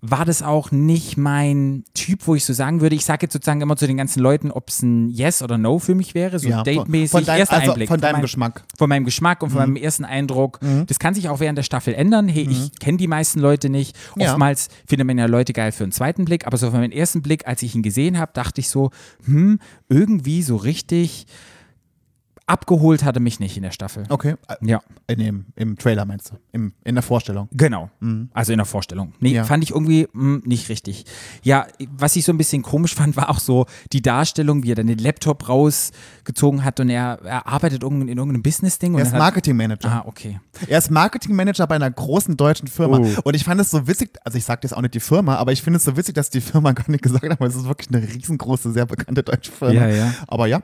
war 0.04 0.26
das 0.26 0.42
auch 0.42 0.72
nicht 0.72 1.16
mein 1.16 1.84
Typ, 1.94 2.26
wo 2.26 2.34
ich 2.34 2.44
so 2.44 2.54
sagen 2.54 2.82
würde, 2.82 2.96
ich 2.96 3.06
sage 3.06 3.20
jetzt 3.22 3.34
sozusagen 3.34 3.62
immer 3.62 3.78
zu 3.78 3.86
den 3.86 3.98
ganzen 3.98 4.20
Leuten, 4.20 4.50
ob 4.50 4.70
es 4.70 4.82
ein 4.82 5.10
Yes 5.10 5.44
oder 5.44 5.60
No 5.60 5.78
für 5.78 5.94
mich 5.94 6.16
wäre, 6.16 6.40
so 6.40 6.50
Ja, 6.50 6.64
von- 6.64 6.76
datemäßig, 6.76 7.12
von 7.12 7.24
erster 7.26 7.56
also 7.58 7.72
Einblick. 7.74 7.88
von 7.88 8.02
deinem 8.02 8.14
meinem- 8.14 8.22
Geschmack. 8.24 8.62
Mhm. 8.62 8.78
Von 8.80 8.90
meinem 8.90 9.06
Geschmack 9.06 9.44
und 9.44 9.52
von 9.52 9.60
meinem 9.60 9.76
ersten 9.76 10.04
Eindruck. 10.04 10.60
Das 10.88 10.98
kann 10.98 11.14
sich 11.14 11.30
auch 11.30 11.40
während 11.40 11.58
der 11.60 11.64
Staffel 11.64 11.94
ändern. 11.94 12.28
Hey, 12.28 12.48
ich 12.50 12.72
kenne 12.80 12.98
die 12.98 13.08
meisten 13.08 13.40
Leute 13.40 13.70
nicht. 13.70 13.96
Mhm. 14.16 14.22
Ja. 14.24 14.30
Oftmals 14.32 14.70
findet 14.88 15.06
man 15.06 15.20
ja 15.20 15.28
Leute 15.28 15.54
geil 15.54 15.72
für 15.72 15.84
einen 15.84 15.92
zweiten 15.92 16.26
Blick, 16.26 16.48
aber 16.48 16.58
so 16.58 16.72
von 16.72 16.80
meinem 16.80 16.92
ersten 16.92 17.22
Blick, 17.22 17.46
als 17.48 17.62
ich 17.62 17.76
ihn 17.76 17.84
gesehen 17.84 18.18
habe, 18.18 18.32
dachte 18.34 18.60
ich 18.60 18.70
so, 18.70 18.90
hm, 19.26 19.60
irgendwie 19.88 20.42
so 20.42 20.56
richtig 20.56 21.28
abgeholt 22.52 23.04
hatte 23.04 23.20
mich 23.20 23.40
nicht 23.40 23.56
in 23.58 23.64
der 23.64 23.72
Staffel. 23.72 24.04
Okay. 24.10 24.36
Ja, 24.62 24.82
In 25.08 25.20
dem, 25.20 25.46
Im 25.56 25.78
Trailer 25.78 26.06
meinst 26.06 26.32
du? 26.32 26.36
Im, 26.52 26.74
in 26.84 26.96
der 26.96 27.02
Vorstellung. 27.04 27.48
genau. 27.52 27.90
Also 28.34 28.52
in 28.52 28.58
der 28.58 28.66
Vorstellung. 28.66 29.14
Nee, 29.20 29.30
Mhm. 29.30 29.36
Ja. 29.36 29.44
fand 29.46 29.64
ich 29.64 29.72
irgendwie 29.72 30.08
mh, 30.14 30.42
nicht 30.46 30.70
richtig. 30.70 31.06
Ja, 31.44 31.66
was 31.98 32.16
ich 32.16 32.26
so 32.26 32.32
ein 32.34 32.38
bisschen 32.38 32.62
komisch 32.62 32.94
fand, 32.96 33.16
war 33.16 33.30
auch 33.30 33.40
so 33.40 33.66
die 33.94 34.02
Darstellung, 34.02 34.64
wie 34.64 34.72
er 34.72 34.76
dann 34.76 34.88
den 34.88 34.98
Laptop 35.00 35.48
rausgezogen 35.48 36.64
hat 36.64 36.80
und 36.80 36.90
er, 36.90 37.20
er 37.24 37.48
arbeitet 37.48 37.84
in 37.84 38.08
irgendeinem 38.08 38.44
Business-Ding. 38.44 38.96
Er 38.96 39.04
ist 39.04 39.14
Marketingmanager. 39.14 39.90
Ah, 39.90 40.04
okay. 40.06 40.40
Er 40.68 40.78
ist 40.78 40.92
Marketingmanager 40.92 41.66
bei 41.68 41.76
einer 41.76 41.90
großen 41.90 42.36
deutschen 42.38 42.68
Firma. 42.68 43.00
Oh. 43.00 43.08
Und 43.24 43.36
ich 43.36 43.44
fand 43.46 43.60
es 43.62 43.72
so 43.72 43.88
witzig, 43.88 44.18
also 44.24 44.38
ich 44.38 44.44
sage 44.44 44.62
jetzt 44.64 44.74
auch 44.76 44.82
nicht 44.82 44.94
die 44.94 45.00
Firma, 45.00 45.36
aber 45.38 45.52
ich 45.52 45.62
finde 45.62 45.78
es 45.78 45.84
so 45.86 45.96
witzig, 45.98 46.16
dass 46.16 46.30
die 46.30 46.42
Firma 46.42 46.72
gar 46.74 46.90
nicht 46.90 47.02
gesagt 47.04 47.24
hat, 47.30 47.40
weil 47.40 47.48
es 47.48 47.56
ist 47.56 47.66
wirklich 47.68 47.90
eine 47.90 48.02
riesengroße, 48.06 48.72
sehr 48.72 48.86
bekannte 48.86 49.24
deutsche 49.24 49.52
Firma. 49.52 49.74
Ja, 49.74 49.88
ja. 49.88 50.14
Aber 50.28 50.48
ja, 50.48 50.62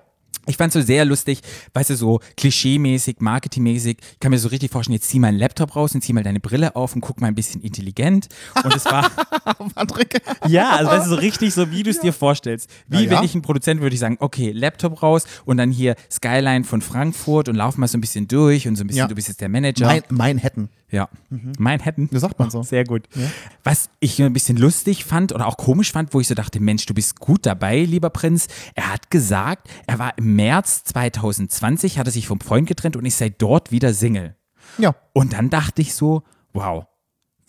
Ich 0.49 0.55
fand 0.55 0.71
so 0.71 0.79
sehr 0.79 1.03
lustig, 1.03 1.41
weißt 1.73 1.89
du, 1.89 1.95
so 1.97 2.21
klischee-mäßig, 2.37 3.17
marketingmäßig. 3.19 3.97
Ich 4.13 4.19
kann 4.21 4.31
mir 4.31 4.37
so 4.39 4.47
richtig 4.47 4.71
vorstellen, 4.71 4.93
jetzt 4.93 5.09
zieh 5.09 5.19
mal 5.19 5.27
einen 5.27 5.39
Laptop 5.39 5.75
raus 5.75 5.93
und 5.93 6.01
zieh 6.01 6.13
mal 6.13 6.23
deine 6.23 6.39
Brille 6.39 6.73
auf 6.77 6.95
und 6.95 7.01
guck 7.01 7.19
mal 7.19 7.27
ein 7.27 7.35
bisschen 7.35 7.59
intelligent. 7.61 8.29
Und 8.63 8.73
es 8.73 8.85
war, 8.85 9.09
Patrick. 9.75 10.21
ja, 10.47 10.69
also 10.77 10.89
weißt 10.91 11.05
du, 11.07 11.09
so 11.09 11.15
richtig 11.17 11.53
so, 11.53 11.69
wie 11.71 11.83
du 11.83 11.89
es 11.89 11.99
dir 11.99 12.13
vorstellst. 12.13 12.69
Wie 12.87 12.95
Ja, 12.95 13.01
ja. 13.01 13.11
wenn 13.17 13.23
ich 13.25 13.35
ein 13.35 13.41
Produzent 13.41 13.81
würde 13.81 13.93
ich 13.93 13.99
sagen, 13.99 14.15
okay, 14.21 14.51
Laptop 14.53 15.03
raus 15.03 15.25
und 15.43 15.57
dann 15.57 15.69
hier 15.69 15.95
Skyline 16.09 16.63
von 16.63 16.81
Frankfurt 16.81 17.49
und 17.49 17.55
lauf 17.55 17.75
mal 17.77 17.87
so 17.89 17.97
ein 17.97 18.01
bisschen 18.01 18.29
durch 18.29 18.69
und 18.69 18.77
so 18.77 18.85
ein 18.85 18.87
bisschen, 18.87 18.99
Ja. 18.99 19.07
du 19.07 19.15
bist 19.15 19.27
jetzt 19.27 19.41
der 19.41 19.49
Manager. 19.49 19.85
Mein, 19.87 20.03
Manhattan. 20.09 20.69
Ja. 20.89 21.09
Manhattan. 21.59 22.09
Das 22.11 22.21
sagt 22.21 22.39
man 22.39 22.49
so. 22.49 22.63
Sehr 22.63 22.85
gut. 22.85 23.07
Was 23.63 23.89
ich 23.99 24.21
ein 24.21 24.33
bisschen 24.33 24.57
lustig 24.57 25.03
fand 25.03 25.33
oder 25.33 25.47
auch 25.47 25.57
komisch 25.57 25.91
fand, 25.91 26.13
wo 26.13 26.19
ich 26.19 26.27
so 26.27 26.35
dachte, 26.35 26.59
Mensch, 26.59 26.85
du 26.85 26.93
bist 26.93 27.19
gut 27.19 27.45
dabei, 27.45 27.83
lieber 27.83 28.09
Prinz. 28.09 28.47
Er 28.73 28.91
hat 28.93 29.11
gesagt, 29.11 29.69
er 29.85 29.99
war 29.99 30.17
im 30.17 30.35
März 30.35 30.83
2020, 30.85 31.99
hat 31.99 32.07
er 32.07 32.11
sich 32.11 32.27
vom 32.27 32.39
Freund 32.39 32.67
getrennt 32.67 32.95
und 32.95 33.05
ist 33.05 33.17
seit 33.17 33.41
dort 33.41 33.71
wieder 33.71 33.93
Single. 33.93 34.35
Ja. 34.77 34.95
Und 35.13 35.33
dann 35.33 35.49
dachte 35.49 35.81
ich 35.81 35.93
so, 35.93 36.23
wow, 36.53 36.85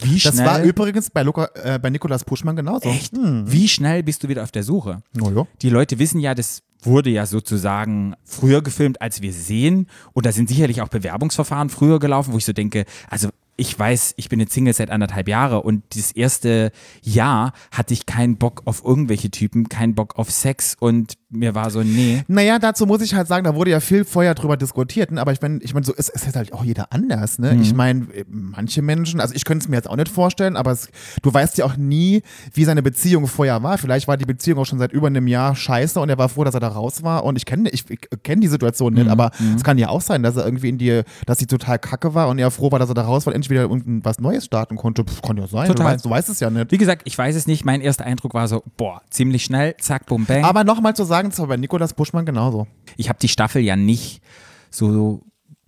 wie 0.01 0.19
Das 0.19 0.35
schnell. 0.35 0.47
war 0.47 0.63
übrigens 0.63 1.11
bei, 1.11 1.23
Luca, 1.23 1.49
äh, 1.55 1.79
bei 1.79 1.91
Nikolaus 1.91 2.25
Puschmann 2.25 2.57
genauso. 2.57 2.89
echt, 2.89 3.13
wie 3.15 3.69
schnell 3.69 4.03
bist 4.03 4.23
du 4.23 4.29
wieder 4.29 4.43
auf 4.43 4.53
der 4.53 4.63
Suche? 4.63 5.03
Oh, 5.21 5.31
ja. 5.31 5.47
Die 5.63 5.71
Leute 5.71 5.99
wissen 5.99 6.21
ja, 6.21 6.35
das 6.35 6.63
wurde 6.83 7.11
ja 7.11 7.27
sozusagen 7.27 8.15
früher 8.25 8.63
gefilmt, 8.63 9.01
als 9.03 9.21
wir 9.23 9.33
sehen. 9.33 9.89
Und 10.13 10.27
da 10.27 10.33
sind 10.33 10.49
sicherlich 10.49 10.81
auch 10.83 10.89
Bewerbungsverfahren 10.89 11.71
früher 11.71 11.99
gelaufen, 11.99 12.33
wo 12.33 12.39
ich 12.39 12.45
so 12.45 12.53
denke, 12.53 12.85
also 13.11 13.29
ich 13.59 13.79
weiß, 13.79 14.15
ich 14.17 14.29
bin 14.31 14.41
jetzt 14.41 14.53
Single 14.55 14.73
seit 14.73 14.91
anderthalb 14.91 15.29
Jahre 15.29 15.61
und 15.63 15.83
das 15.95 16.13
erste 16.13 16.71
Jahr 17.03 17.53
hatte 17.71 17.93
ich 17.93 18.07
keinen 18.07 18.37
Bock 18.39 18.63
auf 18.65 18.83
irgendwelche 18.85 19.31
Typen, 19.31 19.69
keinen 19.69 19.95
Bock 19.95 20.17
auf 20.17 20.31
Sex 20.31 20.77
und 20.81 21.15
mir 21.31 21.55
war 21.55 21.71
so, 21.71 21.83
nee. 21.83 22.23
Naja, 22.29 22.59
dazu 22.59 22.87
muss 22.87 23.03
ich 23.03 23.15
halt 23.15 23.29
sagen, 23.29 23.45
da 23.45 23.55
wurde 23.55 23.71
ja 23.71 23.81
viel 23.81 24.05
vorher 24.07 24.35
drüber 24.35 24.57
diskutiert, 24.57 25.11
ne? 25.11 25.21
aber 25.21 25.33
ich 25.33 25.43
meine, 25.43 25.59
ich 25.63 25.75
mein, 25.75 25.83
so 25.83 25.93
ist 25.93 26.09
es 26.09 26.27
ist 26.27 26.37
halt 26.37 26.55
auch 26.55 26.65
jeder 26.65 26.93
anders. 26.93 27.39
Ne? 27.39 27.53
Mhm. 27.53 27.63
Ich 27.63 27.75
meine, 27.75 28.07
manche 28.29 28.81
Menschen, 28.81 29.21
also 29.21 29.35
ich 29.35 29.45
könnte 29.45 29.65
es 29.65 29.69
mir 29.69 29.77
jetzt 29.77 29.91
auch 29.91 29.97
nicht 29.97 30.09
vorstellen, 30.09 30.57
aber 30.57 30.71
es, 30.71 30.89
du 31.23 31.35
weißt 31.35 31.59
ja 31.59 31.67
auch 31.67 31.77
nie, 31.77 32.23
wie 32.55 32.65
seine 32.65 32.83
Beziehung 32.83 33.27
vorher 33.27 33.63
war. 33.63 33.77
Vielleicht 33.77 34.09
war 34.09 34.17
die 34.17 34.25
Beziehung 34.25 34.61
auch 34.61 34.67
schon 34.67 34.79
seit 34.79 34.93
über 34.93 35.09
einem 35.09 35.27
Jahr 35.27 35.55
scheiße 35.55 36.01
und 36.01 36.09
er 36.09 36.17
war 36.17 36.29
froh, 36.31 36.45
dass 36.45 36.55
er 36.55 36.61
da 36.61 36.69
raus 36.69 37.03
war 37.03 37.25
und 37.25 37.37
ich 37.37 37.45
kenne 37.45 37.69
ich, 37.71 37.91
ich 37.91 37.99
kenn 38.23 38.41
die 38.41 38.49
Situation 38.49 38.95
Mhm. 38.95 39.01
nicht, 39.01 39.11
aber 39.11 39.33
es 39.57 39.65
kann 39.65 39.77
ja 39.77 39.89
auch 39.89 40.01
sein, 40.01 40.23
dass 40.23 40.37
er 40.37 40.45
irgendwie 40.47 40.69
in 40.69 40.79
die, 40.79 41.03
dass 41.27 41.39
sie 41.39 41.47
total 41.47 41.79
kacke 41.79 42.15
war 42.15 42.29
und 42.29 42.39
er 42.39 42.51
froh 42.51 42.71
war, 42.71 42.79
dass 42.79 42.89
er 42.89 42.95
da 42.95 43.03
raus 43.03 43.27
war 43.27 43.35
endlich 43.35 43.48
vielleicht 43.49 43.71
wieder 43.71 43.75
irgendwas 43.75 44.21
Neues 44.21 44.45
starten 44.45 44.77
konnte. 44.77 45.05
Pff, 45.05 45.23
kann 45.23 45.37
ja 45.37 45.47
sein. 45.47 45.69
Du 45.69 45.75
Total. 45.75 45.95
weißt, 45.95 46.05
du 46.05 46.11
weißt 46.11 46.29
es 46.29 46.41
ja 46.41 46.51
nicht. 46.51 46.71
Wie 46.71 46.79
gesagt, 46.79 47.03
ich 47.05 47.17
weiß 47.17 47.35
es 47.35 47.47
nicht. 47.47 47.65
Mein 47.65 47.81
erster 47.81 48.05
Eindruck 48.05 48.35
war 48.35 48.47
so, 48.49 48.63
boah, 48.77 49.03
ziemlich 49.11 49.45
schnell, 49.45 49.77
zack, 49.79 50.07
bum, 50.07 50.25
bang. 50.25 50.45
Aber 50.45 50.65
nochmal 50.65 50.95
zu 50.95 51.05
sagen, 51.05 51.31
das 51.31 51.39
war 51.39 51.47
bei 51.47 51.57
Nikolas 51.57 51.95
Buschmann 51.95 52.27
genauso. 52.27 52.67
ich 52.97 53.09
habe 53.09 53.19
die 53.21 53.29
Staffel 53.29 53.63
ja 53.63 53.77
nicht 53.77 54.23
so 54.71 55.23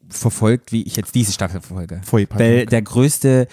verfolgt, 0.08 0.72
wie 0.72 0.82
ich 0.82 0.96
jetzt 0.96 1.14
diese 1.14 1.32
Staffel 1.32 1.60
verfolge. 1.60 2.00
Pardon. 2.04 2.38
Weil 2.38 2.66
der 2.66 2.82
größte, 2.82 3.46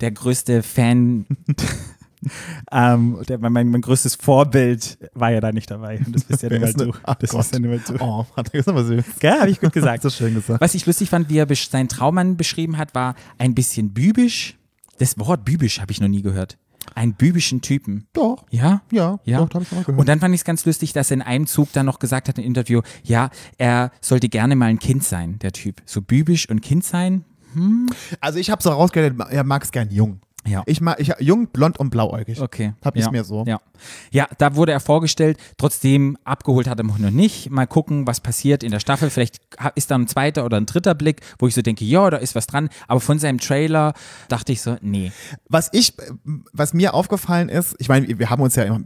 der 0.00 0.10
größte 0.10 0.62
Fan, 0.62 1.26
ähm, 2.72 3.18
der, 3.28 3.38
mein, 3.38 3.68
mein 3.70 3.80
größtes 3.80 4.14
Vorbild 4.16 4.98
war 5.14 5.30
ja 5.30 5.40
da 5.40 5.52
nicht 5.52 5.70
dabei. 5.70 5.98
Und 6.04 6.14
das 6.14 6.24
bist 6.24 6.42
ja 6.42 6.48
nur 6.50 6.60
mal 6.60 6.68
ist 6.68 6.80
du. 6.80 6.92
Ach 7.02 7.14
Das 7.16 7.30
Gott. 7.30 7.40
bist 7.40 7.54
ja 7.54 7.58
nur 7.60 7.70
mal 7.76 7.80
du. 7.86 7.94
Oh, 8.00 8.26
hat 8.36 8.54
er 8.54 8.66
aber 8.68 8.84
süß. 8.84 9.04
Gell, 9.20 9.40
habe 9.40 9.50
ich 9.50 9.60
gut 9.60 9.72
gesagt. 9.72 10.04
Das 10.04 10.12
ist 10.12 10.18
schön 10.18 10.34
gesagt. 10.34 10.60
Was 10.60 10.74
ich 10.74 10.86
lustig 10.86 11.10
fand, 11.10 11.28
wie 11.28 11.38
er 11.38 11.46
seinen 11.54 11.88
Traummann 11.88 12.36
beschrieben 12.36 12.76
hat, 12.78 12.94
war 12.94 13.14
ein 13.38 13.54
bisschen 13.54 13.92
bübisch. 13.92 14.56
Das 14.98 15.18
Wort 15.18 15.44
bübisch 15.44 15.80
habe 15.80 15.92
ich 15.92 16.00
noch 16.00 16.08
nie 16.08 16.22
gehört. 16.22 16.58
Einen 16.94 17.14
bübischen 17.14 17.60
Typen. 17.60 18.06
Doch. 18.12 18.44
Ja? 18.50 18.82
Ja, 18.90 19.18
Ja. 19.24 19.44
doch, 19.44 19.54
habe 19.54 19.64
ich 19.64 19.72
auch 19.72 19.84
gehört. 19.84 19.98
Und 20.00 20.08
dann 20.08 20.18
fand 20.20 20.34
ich 20.34 20.40
es 20.40 20.44
ganz 20.44 20.64
lustig, 20.66 20.92
dass 20.92 21.10
er 21.10 21.16
in 21.16 21.22
einem 21.22 21.46
Zug 21.46 21.72
dann 21.72 21.86
noch 21.86 21.98
gesagt 21.98 22.28
hat 22.28 22.38
im 22.38 22.44
Interview, 22.44 22.80
ja, 23.04 23.30
er 23.58 23.92
sollte 24.00 24.28
gerne 24.28 24.56
mal 24.56 24.66
ein 24.66 24.78
Kind 24.78 25.04
sein, 25.04 25.38
der 25.38 25.52
Typ. 25.52 25.82
So 25.86 26.02
bübisch 26.02 26.48
und 26.48 26.60
Kind 26.62 26.84
sein. 26.84 27.24
also 28.20 28.38
ich 28.38 28.50
habe 28.50 28.62
so 28.62 28.70
rausgehört, 28.70 29.14
er 29.30 29.44
mag 29.44 29.62
es 29.64 29.72
gern 29.72 29.90
jung. 29.90 30.20
Ja. 30.46 30.62
Ich 30.66 30.80
mag 30.80 30.98
ich, 30.98 31.12
jung, 31.18 31.48
blond 31.48 31.78
und 31.78 31.90
blauäugig. 31.90 32.40
Okay. 32.40 32.72
Hab 32.82 32.96
ich 32.96 33.04
ja. 33.04 33.10
mir 33.10 33.24
so. 33.24 33.44
Ja. 33.46 33.60
ja, 34.10 34.26
da 34.38 34.56
wurde 34.56 34.72
er 34.72 34.80
vorgestellt. 34.80 35.38
Trotzdem 35.58 36.16
abgeholt 36.24 36.66
hat 36.66 36.78
er 36.78 36.84
mich 36.84 36.98
noch 36.98 37.10
nicht. 37.10 37.50
Mal 37.50 37.66
gucken, 37.66 38.06
was 38.06 38.20
passiert 38.20 38.62
in 38.62 38.70
der 38.70 38.80
Staffel. 38.80 39.10
Vielleicht 39.10 39.40
ist 39.74 39.90
da 39.90 39.96
ein 39.96 40.08
zweiter 40.08 40.44
oder 40.46 40.56
ein 40.56 40.66
dritter 40.66 40.94
Blick, 40.94 41.20
wo 41.38 41.46
ich 41.46 41.54
so 41.54 41.62
denke, 41.62 41.84
ja, 41.84 42.08
da 42.08 42.16
ist 42.16 42.34
was 42.34 42.46
dran. 42.46 42.70
Aber 42.88 43.00
von 43.00 43.18
seinem 43.18 43.38
Trailer 43.38 43.92
dachte 44.28 44.52
ich 44.52 44.62
so, 44.62 44.76
nee. 44.80 45.12
Was 45.48 45.68
ich, 45.72 45.94
was 46.52 46.72
mir 46.72 46.94
aufgefallen 46.94 47.50
ist, 47.50 47.76
ich 47.78 47.88
meine, 47.88 48.18
wir 48.18 48.30
haben 48.30 48.42
uns 48.42 48.56
ja 48.56 48.64
immer 48.64 48.80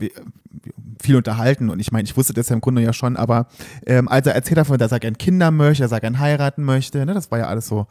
viel 1.00 1.16
unterhalten 1.16 1.70
und 1.70 1.80
ich 1.80 1.92
meine, 1.92 2.04
ich 2.04 2.16
wusste 2.16 2.32
das 2.32 2.48
ja 2.48 2.54
im 2.54 2.60
Grunde 2.60 2.82
ja 2.82 2.92
schon, 2.92 3.16
aber 3.16 3.46
ähm, 3.86 4.08
als 4.08 4.26
er 4.26 4.34
erzählt 4.34 4.58
davon, 4.58 4.78
dass 4.78 4.92
er 4.92 5.00
gern 5.00 5.18
Kinder 5.18 5.50
möchte, 5.50 5.82
dass 5.82 5.92
er 5.92 6.00
gern 6.00 6.18
heiraten 6.18 6.64
möchte, 6.64 7.04
ne, 7.04 7.14
das 7.14 7.30
war 7.30 7.38
ja 7.38 7.46
alles 7.46 7.66
so, 7.66 7.86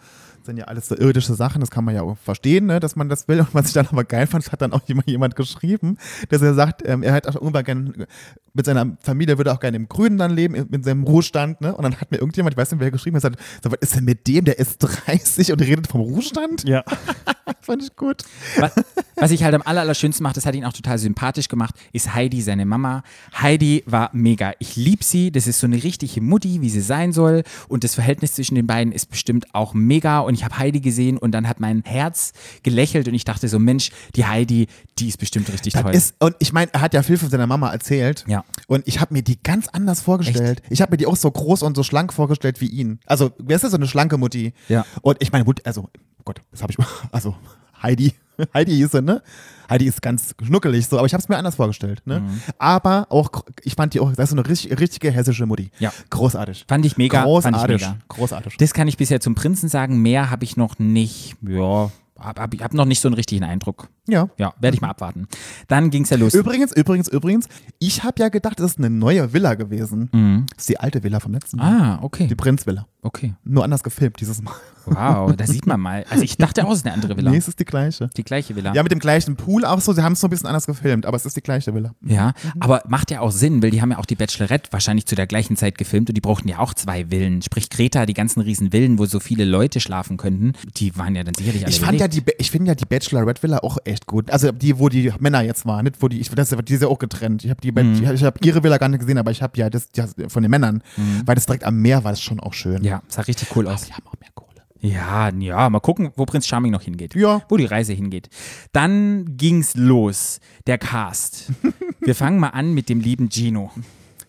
sind 0.45 0.57
ja 0.57 0.65
alles 0.65 0.87
so 0.87 0.95
irdische 0.95 1.33
Sachen, 1.33 1.61
das 1.61 1.71
kann 1.71 1.83
man 1.83 1.95
ja 1.95 2.01
auch 2.01 2.17
verstehen, 2.17 2.65
ne, 2.65 2.79
dass 2.79 2.95
man 2.95 3.09
das 3.09 3.27
will. 3.27 3.39
Und 3.39 3.53
was 3.53 3.67
ich 3.67 3.73
dann 3.73 3.87
aber 3.87 4.03
geil 4.03 4.27
fand, 4.27 4.51
hat 4.51 4.61
dann 4.61 4.73
auch 4.73 4.81
jemand, 4.87 5.09
jemand 5.09 5.35
geschrieben, 5.35 5.97
dass 6.29 6.41
er 6.41 6.53
sagt, 6.53 6.81
ähm, 6.85 7.03
er 7.03 7.13
hätte 7.13 7.29
auch 7.29 7.35
irgendwann 7.35 7.63
gern, 7.63 8.05
mit 8.53 8.65
seiner 8.65 8.97
Familie 9.01 9.37
würde 9.37 9.51
auch 9.51 9.59
gerne 9.59 9.77
im 9.77 9.87
Grünen 9.87 10.17
dann 10.17 10.31
leben, 10.31 10.55
in, 10.55 10.67
in 10.67 10.83
seinem 10.83 11.03
Ruhestand, 11.03 11.61
ne? 11.61 11.75
Und 11.75 11.83
dann 11.83 11.99
hat 11.99 12.11
mir 12.11 12.17
irgendjemand, 12.17 12.53
ich 12.53 12.57
weiß 12.57 12.71
nicht, 12.71 12.79
wer 12.79 12.91
geschrieben 12.91 13.15
hat, 13.17 13.23
gesagt, 13.23 13.39
so, 13.63 13.71
was 13.71 13.79
ist 13.81 13.95
denn 13.95 14.05
mit 14.05 14.27
dem, 14.27 14.45
der 14.45 14.59
ist 14.59 14.77
30 14.79 15.51
und 15.51 15.61
redet 15.61 15.87
vom 15.87 16.01
Ruhestand? 16.01 16.67
Ja. 16.67 16.83
Fand 17.61 17.81
ich 17.83 17.95
gut. 17.95 18.23
Was, 18.57 18.73
was 19.15 19.31
ich 19.31 19.43
halt 19.43 19.55
am 19.55 19.61
aller, 19.63 19.81
allerschönsten 19.81 20.23
macht, 20.23 20.37
das 20.37 20.45
hat 20.45 20.55
ihn 20.55 20.65
auch 20.65 20.73
total 20.73 20.97
sympathisch 20.97 21.47
gemacht, 21.47 21.75
ist 21.91 22.13
Heidi, 22.13 22.41
seine 22.41 22.65
Mama. 22.65 23.03
Heidi 23.39 23.83
war 23.85 24.09
mega. 24.13 24.53
Ich 24.59 24.75
liebe 24.75 25.03
sie. 25.03 25.31
Das 25.31 25.47
ist 25.47 25.59
so 25.59 25.67
eine 25.67 25.81
richtige 25.81 26.21
Mutti, 26.21 26.61
wie 26.61 26.69
sie 26.69 26.81
sein 26.81 27.11
soll. 27.11 27.43
Und 27.67 27.83
das 27.83 27.95
Verhältnis 27.95 28.33
zwischen 28.33 28.55
den 28.55 28.67
beiden 28.67 28.93
ist 28.93 29.09
bestimmt 29.09 29.53
auch 29.53 29.73
mega. 29.73 30.19
Und 30.19 30.32
ich 30.33 30.43
habe 30.43 30.57
Heidi 30.57 30.79
gesehen 30.79 31.17
und 31.17 31.31
dann 31.31 31.47
hat 31.47 31.59
mein 31.59 31.83
Herz 31.83 32.33
gelächelt 32.63 33.07
und 33.07 33.13
ich 33.13 33.25
dachte 33.25 33.47
so, 33.47 33.59
Mensch, 33.59 33.91
die 34.15 34.25
Heidi, 34.25 34.67
die 34.99 35.07
ist 35.07 35.17
bestimmt 35.17 35.51
richtig 35.51 35.73
toll. 35.73 35.93
Ist, 35.93 36.15
und 36.19 36.35
ich 36.39 36.53
meine, 36.53 36.73
er 36.73 36.81
hat 36.81 36.93
ja 36.93 37.03
viel 37.03 37.17
von 37.17 37.29
seiner 37.29 37.47
Mama 37.47 37.71
erzählt. 37.71 38.25
Ja. 38.27 38.43
Und 38.67 38.87
ich 38.87 38.99
habe 38.99 39.13
mir 39.13 39.23
die 39.23 39.41
ganz 39.41 39.67
anders 39.67 40.01
vorgestellt. 40.01 40.61
Ich 40.69 40.81
habe 40.81 40.91
mir 40.91 40.97
die 40.97 41.07
auch 41.07 41.15
so 41.15 41.29
groß 41.29 41.63
und 41.63 41.75
so 41.75 41.83
schlank 41.83 42.13
vorgestellt 42.13 42.61
wie 42.61 42.67
ihn. 42.67 42.99
Also, 43.05 43.31
wer 43.37 43.55
ist 43.55 43.63
das 43.63 43.71
so 43.71 43.77
eine 43.77 43.87
schlanke 43.87 44.17
Mutti? 44.17 44.53
Ja. 44.69 44.85
Und 45.01 45.17
ich 45.21 45.31
meine, 45.31 45.45
Mutti, 45.45 45.61
also, 45.65 45.89
Gott, 46.25 46.41
das 46.51 46.61
habe 46.61 46.71
ich 46.71 46.77
mal, 46.77 46.87
also 47.11 47.35
Heidi, 47.81 48.13
Heidi 48.53 48.71
hieß 48.75 48.91
sie, 48.91 49.01
ne? 49.01 49.21
Heidi 49.69 49.85
ist 49.85 50.01
ganz 50.01 50.35
schnuckelig 50.41 50.87
so, 50.87 50.97
aber 50.97 51.05
ich 51.05 51.13
habe 51.13 51.21
es 51.21 51.29
mir 51.29 51.37
anders 51.37 51.55
vorgestellt, 51.55 52.01
ne? 52.05 52.21
Mhm. 52.21 52.41
Aber 52.57 53.07
auch, 53.09 53.29
ich 53.63 53.75
fand 53.75 53.93
die 53.93 53.99
auch, 53.99 54.11
das 54.13 54.25
ist 54.25 54.29
so 54.31 54.37
eine 54.37 54.47
richtig, 54.47 54.79
richtige 54.79 55.11
hessische 55.11 55.45
Mutti. 55.45 55.71
Ja. 55.79 55.91
Großartig. 56.09 56.65
Fand 56.67 56.85
ich 56.85 56.97
mega. 56.97 57.23
Großartig. 57.23 57.81
Ich 57.81 57.87
mega. 57.87 57.97
Großartig. 58.07 58.57
Das 58.57 58.73
kann 58.73 58.87
ich 58.87 58.97
bisher 58.97 59.19
zum 59.19 59.35
Prinzen 59.35 59.69
sagen. 59.69 60.01
Mehr 60.01 60.29
habe 60.29 60.43
ich 60.43 60.57
noch 60.57 60.79
nicht. 60.79 61.35
Ja, 61.41 61.89
habe 62.19 62.41
hab, 62.41 62.53
ich 62.53 62.63
hab 62.63 62.73
noch 62.73 62.85
nicht 62.85 63.01
so 63.01 63.07
einen 63.07 63.15
richtigen 63.15 63.43
Eindruck. 63.43 63.89
Ja. 64.07 64.29
Ja, 64.37 64.53
werde 64.59 64.75
ich 64.75 64.81
mal 64.81 64.89
abwarten. 64.89 65.27
Dann 65.67 65.89
ging 65.89 66.03
es 66.03 66.09
ja 66.09 66.17
los. 66.17 66.33
Übrigens, 66.33 66.71
übrigens, 66.71 67.07
übrigens, 67.07 67.47
ich 67.79 68.03
habe 68.03 68.21
ja 68.21 68.29
gedacht, 68.29 68.59
das 68.59 68.71
ist 68.71 68.77
eine 68.77 68.89
neue 68.89 69.33
Villa 69.33 69.55
gewesen. 69.55 70.45
Das 70.51 70.63
ist 70.63 70.69
die 70.69 70.79
alte 70.79 71.03
Villa 71.03 71.19
vom 71.19 71.33
letzten 71.33 71.57
Mal. 71.57 71.71
Mhm. 71.71 71.81
Ah, 71.81 71.99
okay. 72.01 72.27
Die 72.27 72.35
Prinzvilla. 72.35 72.87
Okay. 73.01 73.33
Nur 73.43 73.63
anders 73.63 73.83
gefilmt 73.83 74.19
dieses 74.21 74.41
Mal. 74.41 74.53
Wow, 74.85 75.35
da 75.35 75.47
sieht 75.47 75.65
man 75.65 75.79
mal. 75.79 76.05
Also 76.09 76.23
ich 76.23 76.37
dachte 76.37 76.65
auch, 76.65 76.71
es 76.71 76.79
ist 76.79 76.85
eine 76.85 76.93
andere 76.95 77.15
Villa. 77.17 77.31
Nee, 77.31 77.37
es 77.37 77.47
ist 77.47 77.59
die 77.59 77.65
gleiche. 77.65 78.09
Die 78.17 78.23
gleiche 78.23 78.55
Villa. 78.55 78.73
Ja, 78.73 78.83
mit 78.83 78.91
dem 78.91 78.99
gleichen 78.99 79.35
Pool 79.35 79.65
auch 79.65 79.79
so. 79.79 79.93
Sie 79.93 80.01
haben 80.03 80.13
es 80.13 80.19
so 80.21 80.27
ein 80.27 80.29
bisschen 80.29 80.47
anders 80.47 80.65
gefilmt, 80.65 81.05
aber 81.05 81.15
es 81.17 81.25
ist 81.25 81.35
die 81.37 81.41
gleiche 81.41 81.73
Villa. 81.73 81.93
Ja, 82.05 82.33
aber 82.59 82.83
macht 82.87 83.11
ja 83.11 83.21
auch 83.21 83.31
Sinn, 83.31 83.61
weil 83.63 83.71
die 83.71 83.81
haben 83.81 83.91
ja 83.91 83.97
auch 83.97 84.05
die 84.05 84.15
Bachelorette 84.15 84.71
wahrscheinlich 84.71 85.05
zu 85.05 85.15
der 85.15 85.27
gleichen 85.27 85.55
Zeit 85.57 85.77
gefilmt 85.77 86.09
und 86.09 86.15
die 86.15 86.21
brauchten 86.21 86.47
ja 86.49 86.59
auch 86.59 86.73
zwei 86.73 87.05
Villen. 87.07 87.41
Sprich 87.41 87.69
Greta, 87.69 88.05
die 88.05 88.13
ganzen 88.13 88.41
riesen 88.41 88.71
Villen, 88.71 88.99
wo 88.99 89.05
so 89.05 89.19
viele 89.19 89.45
Leute 89.45 89.79
schlafen 89.79 90.17
könnten, 90.17 90.53
die 90.77 90.97
waren 90.97 91.15
ja 91.15 91.23
dann 91.23 91.33
sicherlich 91.35 91.63
alle 91.65 91.71
Ich 91.73 91.79
fand 91.79 91.99
ja 91.99 92.07
belegt. 92.07 92.13
die, 92.15 92.21
Ba- 92.21 92.37
ich 92.37 92.51
finde 92.51 92.69
ja 92.71 92.75
die 92.75 92.85
Bachelorette 92.85 93.41
Villa 93.43 93.59
auch 93.59 93.77
echt 93.85 94.05
gut. 94.07 94.29
Also 94.31 94.51
die, 94.51 94.79
wo 94.79 94.89
die 94.89 95.11
Männer 95.19 95.41
jetzt 95.41 95.65
waren, 95.65 95.85
nicht 95.85 96.01
wo 96.01 96.07
die, 96.07 96.19
ich, 96.19 96.29
das, 96.29 96.49
die 96.49 96.73
ist 96.73 96.81
ja 96.81 96.87
auch 96.87 96.99
getrennt. 96.99 97.43
Ich 97.43 97.49
habe 97.49 97.61
die, 97.61 97.71
Mhm. 97.71 98.03
ich, 98.03 98.09
ich 98.09 98.23
habe 98.23 98.37
ihre 98.43 98.63
Villa 98.63 98.77
gar 98.77 98.89
nicht 98.89 98.99
gesehen, 98.99 99.17
aber 99.17 99.31
ich 99.31 99.41
habe 99.41 99.57
ja 99.57 99.69
das, 99.69 99.89
das 99.91 100.15
von 100.27 100.41
den 100.43 100.51
Männern, 100.51 100.83
weil 101.25 101.35
das 101.35 101.45
direkt 101.45 101.63
am 101.63 101.77
Meer 101.81 102.03
war, 102.03 102.11
das 102.11 102.21
schon 102.21 102.39
auch 102.39 102.53
schön. 102.53 102.79
Mhm. 102.81 102.85
Ja, 102.87 103.01
sah 103.07 103.21
richtig 103.23 103.47
cool 103.55 103.67
aus. 103.67 103.83
Die 103.85 103.93
haben 103.93 104.03
auch 104.07 104.13
mehr 104.19 104.29
Kohle. 104.35 104.49
Ja, 104.83 105.29
ja, 105.29 105.69
mal 105.69 105.79
gucken, 105.79 106.11
wo 106.17 106.25
Prinz 106.25 106.45
Charming 106.45 106.71
noch 106.73 106.81
hingeht. 106.81 107.15
Ja. 107.15 107.41
Wo 107.47 107.55
die 107.55 107.65
Reise 107.65 107.93
hingeht. 107.93 108.27
Dann 108.73 109.37
ging's 109.37 109.75
los, 109.75 110.41
der 110.67 110.77
Cast. 110.77 111.51
Wir 112.01 112.15
fangen 112.15 112.37
mal 112.37 112.49
an 112.49 112.73
mit 112.73 112.89
dem 112.89 112.99
lieben 112.99 113.29
Gino. 113.31 113.71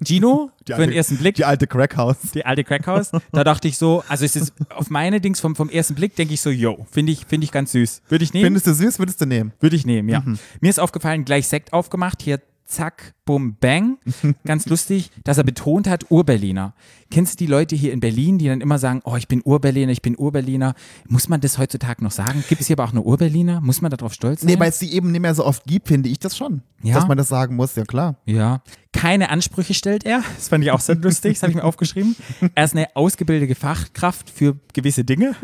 Gino, 0.04 0.50
für 0.66 0.76
den 0.87 0.92
ersten 0.92 1.16
Blick, 1.16 1.34
Die 1.37 1.44
alte 1.44 1.66
Crackhouse. 1.66 2.32
die 2.34 2.44
alte 2.44 2.62
Crackhouse, 2.62 3.11
da 3.32 3.42
dachte 3.44 3.68
ich 3.68 3.78
so, 3.78 4.04
also 4.08 4.25
es 4.25 4.37
ist 4.37 4.52
auf 4.70 4.90
meine 4.90 5.20
Dings 5.20 5.40
vom, 5.40 5.56
vom 5.56 5.70
ersten 5.70 5.94
Blick, 5.94 6.14
denke 6.16 6.34
ich 6.34 6.40
so, 6.40 6.50
yo, 6.50 6.87
finde 6.90 7.12
ich, 7.12 7.26
finde 7.26 7.44
ich 7.46 7.52
ganz 7.52 7.73
süß. 7.73 8.02
Würde 8.08 8.25
ich 8.25 8.32
nehmen? 8.34 8.44
Findest 8.46 8.66
du 8.66 8.75
süß, 8.75 8.99
würdest 8.99 9.20
du 9.20 9.26
nehmen? 9.26 9.52
Würde 9.61 9.76
ich 9.76 9.87
nehmen, 9.87 10.08
ja. 10.08 10.23
Mir 10.61 10.68
ist 10.68 10.78
aufgefallen, 10.80 11.25
gleich 11.25 11.49
Sekt 11.49 11.73
aufgemacht, 11.73 12.23
hier 12.23 12.40
zack, 12.74 13.14
bum, 13.24 13.56
bang. 13.58 13.98
Ganz 14.44 14.66
lustig, 14.66 15.10
dass 15.22 15.38
er 15.38 15.44
betont 15.44 15.88
hat, 15.88 16.10
Urberliner. 16.10 16.74
Kennst 17.10 17.34
du 17.34 17.44
die 17.44 17.50
Leute 17.50 17.76
hier 17.76 17.92
in 17.92 18.00
Berlin, 18.00 18.38
die 18.38 18.48
dann 18.48 18.60
immer 18.60 18.78
sagen, 18.78 19.00
oh, 19.04 19.16
ich 19.16 19.28
bin 19.28 19.40
Urberliner, 19.44 19.92
ich 19.92 20.02
bin 20.02 20.16
Urberliner? 20.16 20.74
Muss 21.08 21.28
man 21.28 21.40
das 21.40 21.58
heutzutage 21.58 22.02
noch 22.02 22.10
sagen? 22.10 22.42
Gibt 22.48 22.60
es 22.60 22.66
hier 22.66 22.74
aber 22.76 22.84
auch 22.84 22.92
eine 22.92 23.02
Urberliner? 23.02 23.60
Muss 23.60 23.80
man 23.80 23.90
darauf 23.90 24.12
stolz 24.12 24.40
sein? 24.40 24.50
Nee, 24.50 24.58
weil 24.58 24.70
es 24.70 24.78
die 24.78 24.92
eben 24.92 25.12
nicht 25.12 25.20
mehr 25.20 25.34
so 25.34 25.44
oft 25.44 25.64
gibt, 25.64 25.88
finde 25.88 26.08
ich 26.08 26.18
das 26.18 26.36
schon. 26.36 26.62
Ja? 26.82 26.94
Dass 26.94 27.06
man 27.06 27.16
das 27.16 27.28
sagen 27.28 27.56
muss, 27.56 27.76
ja 27.76 27.84
klar. 27.84 28.16
Ja. 28.26 28.62
Keine 28.92 29.30
Ansprüche 29.30 29.74
stellt 29.74 30.04
er. 30.04 30.22
Das 30.36 30.48
fand 30.48 30.64
ich 30.64 30.70
auch 30.70 30.80
sehr 30.80 30.96
lustig. 30.96 31.34
Das 31.34 31.42
habe 31.42 31.52
ich 31.52 31.56
mir 31.56 31.64
aufgeschrieben. 31.64 32.16
Er 32.54 32.64
ist 32.64 32.74
eine 32.74 32.94
ausgebildete 32.94 33.54
Fachkraft 33.54 34.28
für 34.28 34.56
gewisse 34.72 35.04
Dinge, 35.04 35.34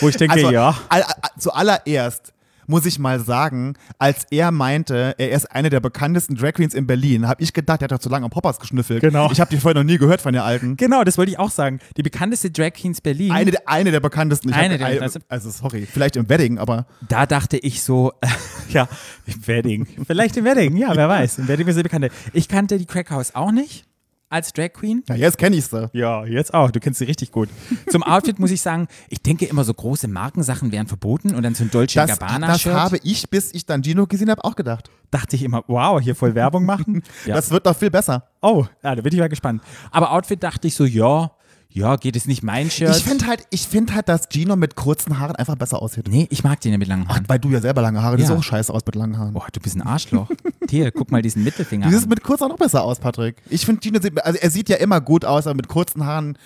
wo 0.00 0.08
ich 0.08 0.16
denke, 0.16 0.34
Also, 0.34 0.50
ja. 0.50 0.76
all, 0.88 1.02
all, 1.02 1.14
zuallererst 1.38 2.32
muss 2.68 2.86
ich 2.86 2.98
mal 3.00 3.18
sagen, 3.18 3.74
als 3.98 4.26
er 4.30 4.52
meinte, 4.52 5.14
er 5.18 5.30
ist 5.30 5.50
eine 5.50 5.70
der 5.70 5.80
bekanntesten 5.80 6.36
Drag 6.36 6.52
Queens 6.52 6.74
in 6.74 6.86
Berlin, 6.86 7.26
habe 7.26 7.42
ich 7.42 7.52
gedacht, 7.52 7.80
er 7.80 7.84
hat 7.84 7.92
doch 7.92 7.98
zu 7.98 8.08
lange 8.10 8.24
am 8.26 8.30
Poppers 8.30 8.60
geschnüffelt. 8.60 9.00
Genau. 9.00 9.32
Ich 9.32 9.40
habe 9.40 9.50
die 9.50 9.56
vorher 9.56 9.82
noch 9.82 9.86
nie 9.90 9.98
gehört 9.98 10.20
von 10.20 10.32
der 10.32 10.44
alten. 10.44 10.76
Genau, 10.76 11.02
das 11.02 11.18
wollte 11.18 11.32
ich 11.32 11.38
auch 11.38 11.50
sagen. 11.50 11.80
Die 11.96 12.02
bekannteste 12.02 12.50
Drag 12.50 12.72
Queens 12.74 13.00
Berlin. 13.00 13.32
Eine, 13.32 13.50
der- 13.50 13.66
eine 13.68 13.90
der 13.90 14.00
bekanntesten. 14.00 14.50
Ich 14.50 14.54
Eine 14.54 14.74
hab, 14.78 14.90
der- 14.90 15.02
also, 15.02 15.18
also 15.28 15.50
sorry, 15.50 15.86
vielleicht 15.90 16.16
im 16.16 16.28
Wedding, 16.28 16.58
aber 16.58 16.86
da 17.08 17.26
dachte 17.26 17.56
ich 17.56 17.82
so, 17.82 18.12
ja, 18.70 18.86
im 19.26 19.46
Wedding. 19.46 19.86
Vielleicht 20.06 20.36
im 20.36 20.44
Wedding, 20.44 20.76
ja, 20.76 20.94
wer 20.94 21.08
weiß. 21.08 21.38
Im 21.38 21.48
Wedding 21.48 21.66
ist 21.66 21.76
sie 21.76 21.82
bekannte. 21.82 22.10
Ich 22.34 22.48
kannte 22.48 22.76
die 22.78 22.86
Crackhouse 22.86 23.34
auch 23.34 23.50
nicht 23.50 23.86
als 24.30 24.52
Drag 24.52 24.72
Queen. 24.72 25.02
ja, 25.08 25.14
jetzt 25.14 25.38
kenne 25.38 25.56
ich 25.56 25.66
sie. 25.66 25.88
Ja, 25.92 26.24
jetzt 26.24 26.52
auch. 26.54 26.70
Du 26.70 26.80
kennst 26.80 26.98
sie 26.98 27.04
richtig 27.06 27.32
gut. 27.32 27.48
Zum 27.90 28.02
Outfit 28.02 28.38
muss 28.38 28.50
ich 28.50 28.60
sagen, 28.60 28.86
ich 29.08 29.22
denke 29.22 29.46
immer 29.46 29.64
so 29.64 29.72
große 29.72 30.08
Markensachen 30.08 30.70
wären 30.72 30.86
verboten 30.86 31.34
und 31.34 31.42
dann 31.42 31.54
so 31.54 31.64
ein 31.64 31.70
Dolce 31.70 31.94
Das, 31.94 32.10
das 32.10 32.18
Gabbana-Shirt. 32.18 32.74
habe 32.74 32.98
ich, 33.02 33.30
bis 33.30 33.52
ich 33.54 33.64
dann 33.66 33.82
Gino 33.82 34.06
gesehen 34.06 34.30
habe, 34.30 34.44
auch 34.44 34.54
gedacht. 34.56 34.90
dachte 35.10 35.36
ich 35.36 35.42
immer, 35.42 35.64
wow, 35.66 36.00
hier 36.00 36.14
voll 36.14 36.34
Werbung 36.34 36.64
machen. 36.66 37.02
Ja. 37.24 37.34
Das 37.38 37.50
wird 37.50 37.66
doch 37.66 37.76
viel 37.76 37.90
besser. 37.90 38.28
oh, 38.42 38.66
ja, 38.82 38.94
da 38.94 39.02
bin 39.02 39.12
ich 39.12 39.18
mal 39.18 39.28
gespannt. 39.28 39.62
Aber 39.90 40.12
Outfit 40.12 40.42
dachte 40.42 40.66
ich 40.68 40.74
so, 40.74 40.84
ja, 40.84 41.30
ja, 41.70 41.96
geht 41.96 42.16
es 42.16 42.26
nicht 42.26 42.42
mein 42.42 42.70
Shirt? 42.70 42.96
Ich 42.96 43.04
finde 43.04 43.26
halt, 43.26 43.46
ich 43.50 43.68
finde 43.68 43.94
halt, 43.94 44.08
dass 44.08 44.28
Gino 44.30 44.56
mit 44.56 44.74
kurzen 44.74 45.18
Haaren 45.18 45.36
einfach 45.36 45.54
besser 45.56 45.80
aussieht. 45.82 46.08
nee, 46.08 46.26
ich 46.30 46.42
mag 46.42 46.60
den 46.60 46.72
ja 46.72 46.78
mit 46.78 46.88
langen 46.88 47.06
Haaren. 47.08 47.24
Weil 47.28 47.38
du 47.38 47.50
ja 47.50 47.60
selber 47.60 47.82
lange 47.82 48.02
Haare, 48.02 48.16
Ja. 48.18 48.26
siehst 48.26 48.38
auch 48.38 48.42
scheiße 48.42 48.72
aus 48.72 48.82
mit 48.86 48.94
langen 48.94 49.18
Haaren. 49.18 49.34
Boah, 49.34 49.46
du 49.52 49.60
bist 49.60 49.76
ein 49.76 49.82
Arschloch. 49.82 50.28
Hier, 50.70 50.90
guck 50.90 51.10
mal 51.12 51.22
diesen 51.22 51.44
Mittelfinger 51.44 51.86
Du 51.86 51.92
siehst 51.92 52.08
mit 52.08 52.22
kurzen 52.22 52.42
Haaren 52.44 52.52
noch 52.52 52.58
besser 52.58 52.82
aus, 52.82 52.98
Patrick. 52.98 53.36
Ich 53.50 53.64
finde 53.66 53.80
Gino 53.82 54.00
sieht, 54.00 54.20
also 54.24 54.38
er 54.38 54.50
sieht 54.50 54.68
ja 54.68 54.76
immer 54.76 55.00
gut 55.00 55.24
aus, 55.24 55.46
aber 55.46 55.54
mit 55.56 55.68
kurzen 55.68 56.04
Haaren 56.06 56.36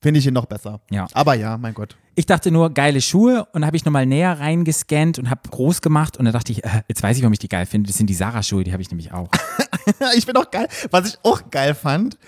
finde 0.00 0.18
ich 0.20 0.26
ihn 0.26 0.32
noch 0.34 0.46
besser. 0.46 0.80
Ja. 0.90 1.06
Aber 1.12 1.34
ja, 1.34 1.58
mein 1.58 1.74
Gott. 1.74 1.96
Ich 2.14 2.26
dachte 2.26 2.50
nur, 2.50 2.70
geile 2.72 3.00
Schuhe 3.00 3.46
und 3.52 3.66
habe 3.66 3.76
ich 3.76 3.84
nochmal 3.84 4.06
näher 4.06 4.38
reingescannt 4.38 5.18
und 5.18 5.30
habe 5.30 5.42
groß 5.50 5.82
gemacht 5.82 6.16
und 6.16 6.24
dann 6.24 6.32
dachte 6.32 6.52
ich, 6.52 6.64
äh, 6.64 6.82
jetzt 6.88 7.02
weiß 7.02 7.16
ich, 7.16 7.22
warum 7.22 7.32
ich 7.32 7.38
die 7.38 7.48
geil 7.48 7.66
finde. 7.66 7.88
Das 7.88 7.98
sind 7.98 8.08
die 8.08 8.14
Sarah-Schuhe, 8.14 8.64
die 8.64 8.72
habe 8.72 8.82
ich 8.82 8.90
nämlich 8.90 9.12
auch. 9.12 9.28
ich 10.16 10.24
finde 10.24 10.40
auch 10.40 10.50
geil, 10.50 10.68
was 10.90 11.08
ich 11.08 11.18
auch 11.22 11.50
geil 11.50 11.74
fand, 11.74 12.18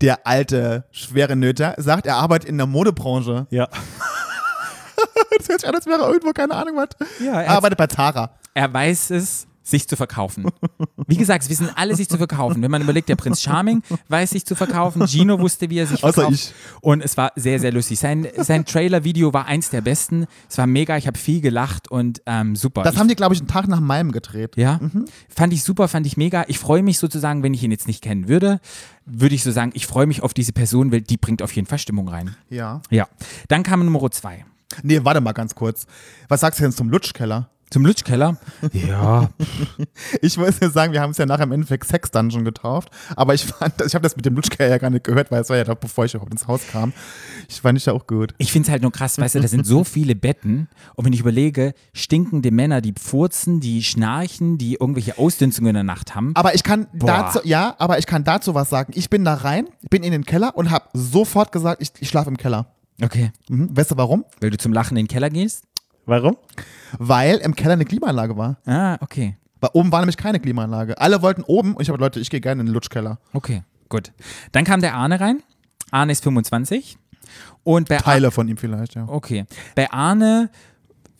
der 0.00 0.26
alte 0.26 0.84
schwere 0.90 1.36
Nöter 1.36 1.74
sagt, 1.78 2.06
er 2.06 2.16
arbeitet 2.16 2.48
in 2.48 2.56
der 2.56 2.66
Modebranche. 2.66 3.46
Ja. 3.50 3.68
das 5.38 5.48
hört 5.48 5.60
sich 5.60 5.68
an, 5.68 5.74
als 5.74 5.86
wäre 5.86 6.02
irgendwo, 6.02 6.32
keine 6.32 6.54
Ahnung 6.54 6.76
was. 6.76 6.88
Ja, 7.24 7.40
er 7.40 7.44
er 7.44 7.50
arbeitet 7.52 7.78
bei 7.78 7.86
Tara. 7.86 8.30
er 8.54 8.72
weiß 8.72 9.10
es, 9.10 9.46
sich 9.70 9.88
zu 9.88 9.96
verkaufen. 9.96 10.46
Wie 11.06 11.16
gesagt, 11.16 11.44
es 11.44 11.50
wissen 11.50 11.70
alle, 11.74 11.96
sich 11.96 12.08
zu 12.08 12.18
verkaufen. 12.18 12.62
Wenn 12.62 12.70
man 12.70 12.82
überlegt, 12.82 13.08
der 13.08 13.16
Prinz 13.16 13.40
Charming 13.42 13.82
weiß 14.08 14.30
sich 14.30 14.44
zu 14.44 14.54
verkaufen, 14.54 15.06
Gino 15.06 15.38
wusste, 15.38 15.70
wie 15.70 15.78
er 15.78 15.86
sich 15.86 16.02
Außer 16.04 16.12
verkauft. 16.14 16.34
ich. 16.34 16.52
Und 16.80 17.02
es 17.02 17.16
war 17.16 17.32
sehr, 17.36 17.58
sehr 17.58 17.72
lustig. 17.72 17.98
Sein, 17.98 18.28
sein 18.36 18.64
Trailer-Video 18.64 19.32
war 19.32 19.46
eins 19.46 19.70
der 19.70 19.80
besten. 19.80 20.26
Es 20.48 20.58
war 20.58 20.66
mega, 20.66 20.96
ich 20.96 21.06
habe 21.06 21.18
viel 21.18 21.40
gelacht 21.40 21.90
und 21.90 22.22
ähm, 22.26 22.56
super. 22.56 22.82
Das 22.82 22.94
ich, 22.94 23.00
haben 23.00 23.08
die, 23.08 23.16
glaube 23.16 23.34
ich, 23.34 23.40
einen 23.40 23.48
Tag 23.48 23.68
nach 23.68 23.80
meinem 23.80 24.12
gedreht. 24.12 24.56
ja, 24.56 24.80
fand 25.28 25.52
ich 25.52 25.62
super, 25.62 25.88
fand 25.88 26.06
ich 26.06 26.16
mega. 26.16 26.44
Ich 26.48 26.58
freue 26.58 26.82
mich 26.82 26.98
sozusagen, 26.98 27.42
wenn 27.42 27.54
ich 27.54 27.62
ihn 27.62 27.70
jetzt 27.70 27.86
nicht 27.86 28.02
kennen 28.02 28.28
würde, 28.28 28.60
würde 29.06 29.34
ich 29.34 29.42
so 29.42 29.50
sagen, 29.50 29.72
ich 29.74 29.86
freue 29.86 30.06
mich 30.06 30.22
auf 30.22 30.34
diese 30.34 30.52
Person, 30.52 30.92
weil 30.92 31.00
die 31.00 31.16
bringt 31.16 31.42
auf 31.42 31.52
jeden 31.52 31.66
Fall 31.66 31.78
Stimmung 31.78 32.08
rein. 32.08 32.36
Ja. 32.48 32.82
Ja. 32.90 33.08
Dann 33.48 33.62
kam 33.62 33.84
Nummer 33.84 34.10
zwei. 34.10 34.44
Nee, 34.82 35.00
warte 35.02 35.20
mal 35.20 35.32
ganz 35.32 35.54
kurz. 35.54 35.86
Was 36.28 36.40
sagst 36.40 36.60
du 36.60 36.62
denn 36.62 36.72
zum 36.72 36.90
Lutschkeller? 36.90 37.50
Zum 37.70 37.86
Lutschkeller. 37.86 38.36
Ja. 38.72 39.30
Ich 40.22 40.36
muss 40.36 40.58
ja 40.60 40.70
sagen, 40.70 40.92
wir 40.92 41.00
haben 41.00 41.10
es 41.10 41.18
ja 41.18 41.26
nachher 41.26 41.44
im 41.44 41.52
Endeffekt 41.52 41.86
Sex 41.86 42.10
Dungeon 42.10 42.44
getauft, 42.44 42.90
aber 43.16 43.34
ich 43.34 43.44
fand, 43.44 43.74
ich 43.84 43.94
habe 43.94 44.02
das 44.02 44.16
mit 44.16 44.24
dem 44.24 44.34
Lutschkeller 44.34 44.70
ja 44.70 44.78
gar 44.78 44.90
nicht 44.90 45.04
gehört, 45.04 45.30
weil 45.30 45.40
es 45.40 45.48
war 45.48 45.56
ja 45.56 45.64
da, 45.64 45.74
bevor 45.74 46.04
ich 46.04 46.14
überhaupt 46.14 46.32
ins 46.32 46.46
Haus 46.46 46.66
kam. 46.70 46.92
Ich 47.48 47.60
fand 47.60 47.78
ich 47.78 47.86
ja 47.86 47.92
auch 47.92 48.06
gut. 48.06 48.34
Ich 48.38 48.52
finde 48.52 48.66
es 48.66 48.70
halt 48.70 48.82
nur 48.82 48.92
krass, 48.92 49.18
weißt 49.18 49.36
du, 49.36 49.40
da 49.40 49.48
sind 49.48 49.66
so 49.66 49.84
viele 49.84 50.14
Betten 50.14 50.68
und 50.96 51.04
wenn 51.04 51.12
ich 51.12 51.20
überlege, 51.20 51.74
stinkende 51.92 52.50
Männer, 52.50 52.80
die 52.80 52.94
furzen, 53.00 53.60
die 53.60 53.82
schnarchen, 53.82 54.58
die 54.58 54.74
irgendwelche 54.74 55.18
Ausdünstungen 55.18 55.70
in 55.70 55.74
der 55.74 55.84
Nacht 55.84 56.14
haben. 56.14 56.32
Aber 56.34 56.54
ich 56.54 56.62
kann 56.62 56.86
Boah. 56.92 57.06
dazu, 57.06 57.40
ja, 57.44 57.74
aber 57.78 57.98
ich 57.98 58.06
kann 58.06 58.24
dazu 58.24 58.54
was 58.54 58.68
sagen. 58.70 58.92
Ich 58.96 59.10
bin 59.10 59.24
da 59.24 59.34
rein, 59.34 59.68
bin 59.90 60.02
in 60.02 60.12
den 60.12 60.24
Keller 60.24 60.56
und 60.56 60.70
habe 60.70 60.86
sofort 60.92 61.52
gesagt, 61.52 61.80
ich, 61.82 61.90
ich 62.00 62.08
schlafe 62.08 62.30
im 62.30 62.36
Keller. 62.36 62.66
Okay. 63.02 63.30
Mhm. 63.48 63.74
Weißt 63.76 63.90
du 63.92 63.96
warum? 63.96 64.24
Weil 64.40 64.50
du 64.50 64.58
zum 64.58 64.72
Lachen 64.72 64.96
in 64.96 65.04
den 65.04 65.08
Keller 65.08 65.30
gehst? 65.30 65.64
Warum? 66.10 66.36
Weil 66.98 67.36
im 67.36 67.54
Keller 67.54 67.74
eine 67.74 67.84
Klimaanlage 67.84 68.36
war. 68.36 68.56
Ah, 68.66 68.98
okay. 69.00 69.36
Weil 69.60 69.70
oben 69.74 69.92
war 69.92 70.00
nämlich 70.00 70.16
keine 70.16 70.40
Klimaanlage. 70.40 71.00
Alle 71.00 71.22
wollten 71.22 71.42
oben 71.42 71.74
und 71.74 71.82
ich 71.82 71.88
habe 71.88 72.00
Leute, 72.00 72.18
ich 72.18 72.30
gehe 72.30 72.40
gerne 72.40 72.62
in 72.62 72.66
den 72.66 72.74
Lutschkeller. 72.74 73.20
Okay, 73.32 73.62
gut. 73.88 74.10
Dann 74.50 74.64
kam 74.64 74.80
der 74.80 74.94
Arne 74.94 75.20
rein. 75.20 75.42
Arne 75.92 76.10
ist 76.10 76.24
25. 76.24 76.98
Und 77.62 77.88
bei 77.88 77.98
Ar 77.98 78.02
Teile 78.02 78.32
von 78.32 78.48
ihm 78.48 78.56
vielleicht, 78.56 78.96
ja. 78.96 79.06
Okay. 79.08 79.44
Bei 79.76 79.88
Arne 79.92 80.50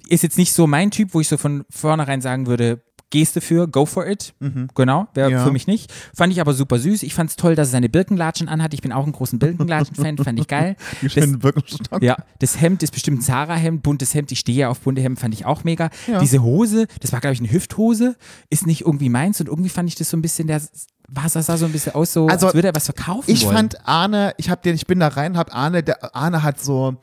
ist 0.08 0.24
jetzt 0.24 0.38
nicht 0.38 0.52
so 0.52 0.66
mein 0.66 0.90
Typ, 0.90 1.14
wo 1.14 1.20
ich 1.20 1.28
so 1.28 1.36
von 1.36 1.64
vornherein 1.70 2.20
sagen 2.20 2.48
würde, 2.48 2.82
gehst 3.10 3.34
du 3.36 3.40
für, 3.40 3.66
go 3.68 3.86
for 3.86 4.06
it. 4.06 4.32
Genau, 4.74 5.08
wäre 5.14 5.30
Ja. 5.30 5.44
für 5.44 5.50
mich 5.50 5.66
nicht. 5.66 5.92
Fand 6.14 6.32
ich 6.32 6.40
aber 6.40 6.54
super 6.54 6.78
süß. 6.78 7.02
Ich 7.02 7.12
fand 7.14 7.30
es 7.30 7.36
toll, 7.36 7.54
dass 7.56 7.68
er 7.68 7.72
seine 7.72 7.88
Birkenlatschen 7.88 8.48
anhat. 8.48 8.72
Ich 8.74 8.82
bin 8.82 8.92
auch 8.92 9.04
ein 9.06 9.12
großen 9.12 9.38
Birkenlatschen-Fan, 9.38 10.16
fand 10.18 10.38
ich 10.40 10.46
geil. 10.46 10.76
Die 11.02 11.06
Das, 11.06 11.12
schönen 11.14 11.38
Birkenstock. 11.40 12.02
ja, 12.02 12.16
das 12.38 12.60
Hemd 12.60 12.82
ist 12.82 12.92
bestimmt 12.92 13.18
ein 13.18 13.22
Zara-Hemd, 13.22 13.82
buntes 13.82 14.14
Hemd. 14.14 14.30
Ich 14.32 14.38
stehe 14.40 14.58
ja 14.58 14.68
auf 14.68 14.80
bunte 14.80 15.02
Hemden, 15.02 15.16
fand 15.18 15.34
ich 15.34 15.44
auch 15.44 15.64
mega. 15.64 15.90
Ja. 16.06 16.20
Diese 16.20 16.42
Hose, 16.42 16.86
das 17.00 17.12
war, 17.12 17.20
glaube 17.20 17.34
ich, 17.34 17.40
eine 17.40 17.50
Hüfthose, 17.50 18.16
ist 18.48 18.66
nicht 18.66 18.82
irgendwie 18.82 19.08
meins 19.08 19.40
und 19.40 19.48
irgendwie 19.48 19.70
fand 19.70 19.88
ich 19.88 19.96
das 19.96 20.08
so 20.10 20.16
ein 20.16 20.22
bisschen, 20.22 20.46
der 20.46 20.60
war, 21.08 21.24
das 21.24 21.32
sah 21.46 21.56
so 21.56 21.66
ein 21.66 21.72
bisschen 21.72 21.94
aus, 21.96 22.12
so, 22.12 22.28
Also, 22.28 22.46
als 22.46 22.54
würde 22.54 22.68
er 22.68 22.74
was 22.76 22.84
verkaufen 22.84 23.28
Ich 23.30 23.44
wollen. 23.44 23.56
fand 23.56 23.88
Arne, 23.88 24.32
ich 24.36 24.48
hab 24.48 24.62
den, 24.62 24.76
ich 24.76 24.86
bin 24.86 25.00
da 25.00 25.08
rein, 25.08 25.36
hab 25.36 25.52
Arne, 25.54 25.82
der 25.82 26.14
Arne 26.14 26.44
hat 26.44 26.60
so 26.60 26.96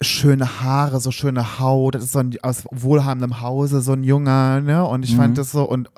schöne 0.00 0.60
Haare, 0.60 1.00
so 1.00 1.10
schöne 1.10 1.58
Haut, 1.58 1.94
das 1.94 2.04
ist 2.04 2.12
so 2.12 2.20
ein 2.20 2.36
aus 2.42 2.64
wohlhabendem 2.70 3.40
Hause, 3.40 3.80
so 3.80 3.92
ein 3.92 4.02
Junger, 4.04 4.60
ne? 4.60 4.84
Und 4.86 5.04
ich 5.04 5.12
Mhm. 5.12 5.16
fand 5.16 5.38
das 5.38 5.50
so 5.52 5.64
und 5.64 5.90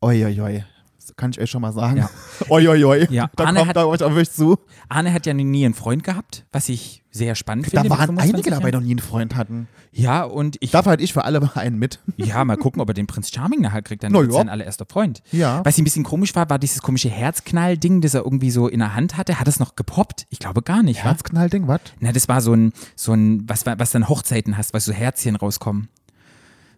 oi, 0.00 0.24
oi, 0.24 0.40
oi. 0.40 0.58
Das 0.58 0.75
kann 1.16 1.30
ich 1.30 1.40
euch 1.40 1.50
schon 1.50 1.62
mal 1.62 1.72
sagen. 1.72 1.96
Ja. 1.96 2.10
Oi, 2.50 2.68
oi, 2.68 2.84
oi. 2.84 3.06
Ja, 3.10 3.30
Da 3.36 3.44
Arne 3.44 3.60
kommt 3.60 3.68
hat- 3.70 3.76
da 3.76 3.86
euch 3.86 4.02
aber 4.02 4.14
wirklich 4.14 4.32
zu. 4.32 4.58
Arne 4.88 5.12
hat 5.12 5.24
ja 5.26 5.32
nie 5.32 5.64
einen 5.64 5.74
Freund 5.74 6.04
gehabt, 6.04 6.44
was 6.52 6.68
ich 6.68 7.02
sehr 7.10 7.34
spannend 7.34 7.66
finde. 7.68 7.88
Da 7.88 7.90
waren 7.90 8.06
25 8.18 8.34
einige 8.34 8.50
dabei, 8.50 8.70
die 8.70 8.76
noch 8.76 8.84
nie 8.84 8.90
einen 8.90 8.98
Freund 8.98 9.34
hatten. 9.34 9.68
Ja, 9.92 10.24
und 10.24 10.58
ich 10.60 10.72
Dafür 10.72 10.92
hatte 10.92 11.02
ich 11.02 11.14
für 11.14 11.24
alle 11.24 11.50
einen 11.56 11.78
mit. 11.78 12.00
Ja, 12.16 12.44
mal 12.44 12.58
gucken, 12.58 12.82
ob 12.82 12.88
er 12.90 12.94
den 12.94 13.06
Prinz 13.06 13.30
Charming 13.32 13.62
nachher 13.62 13.80
kriegt. 13.80 14.04
Dann 14.04 14.12
wird 14.12 14.30
ja. 14.30 14.36
sein 14.38 14.50
allererster 14.50 14.84
Freund. 14.86 15.22
Ja. 15.32 15.64
Was 15.64 15.78
ein 15.78 15.84
bisschen 15.84 16.04
komisch 16.04 16.34
war, 16.34 16.50
war 16.50 16.58
dieses 16.58 16.82
komische 16.82 17.08
Herzknall-Ding, 17.08 18.02
das 18.02 18.12
er 18.12 18.22
irgendwie 18.24 18.50
so 18.50 18.68
in 18.68 18.80
der 18.80 18.94
Hand 18.94 19.16
hatte. 19.16 19.40
Hat 19.40 19.48
es 19.48 19.58
noch 19.58 19.74
gepoppt? 19.76 20.26
Ich 20.28 20.38
glaube 20.38 20.60
gar 20.60 20.82
nicht. 20.82 21.02
Herzknallding, 21.02 21.66
was? 21.66 21.80
Na, 21.98 22.12
das 22.12 22.28
war 22.28 22.42
so 22.42 22.52
ein, 22.52 22.72
so 22.94 23.14
ein 23.14 23.48
was, 23.48 23.64
was 23.64 23.90
dann 23.90 24.10
Hochzeiten 24.10 24.58
hast, 24.58 24.74
weil 24.74 24.82
so 24.82 24.92
Herzchen 24.92 25.36
rauskommen. 25.36 25.88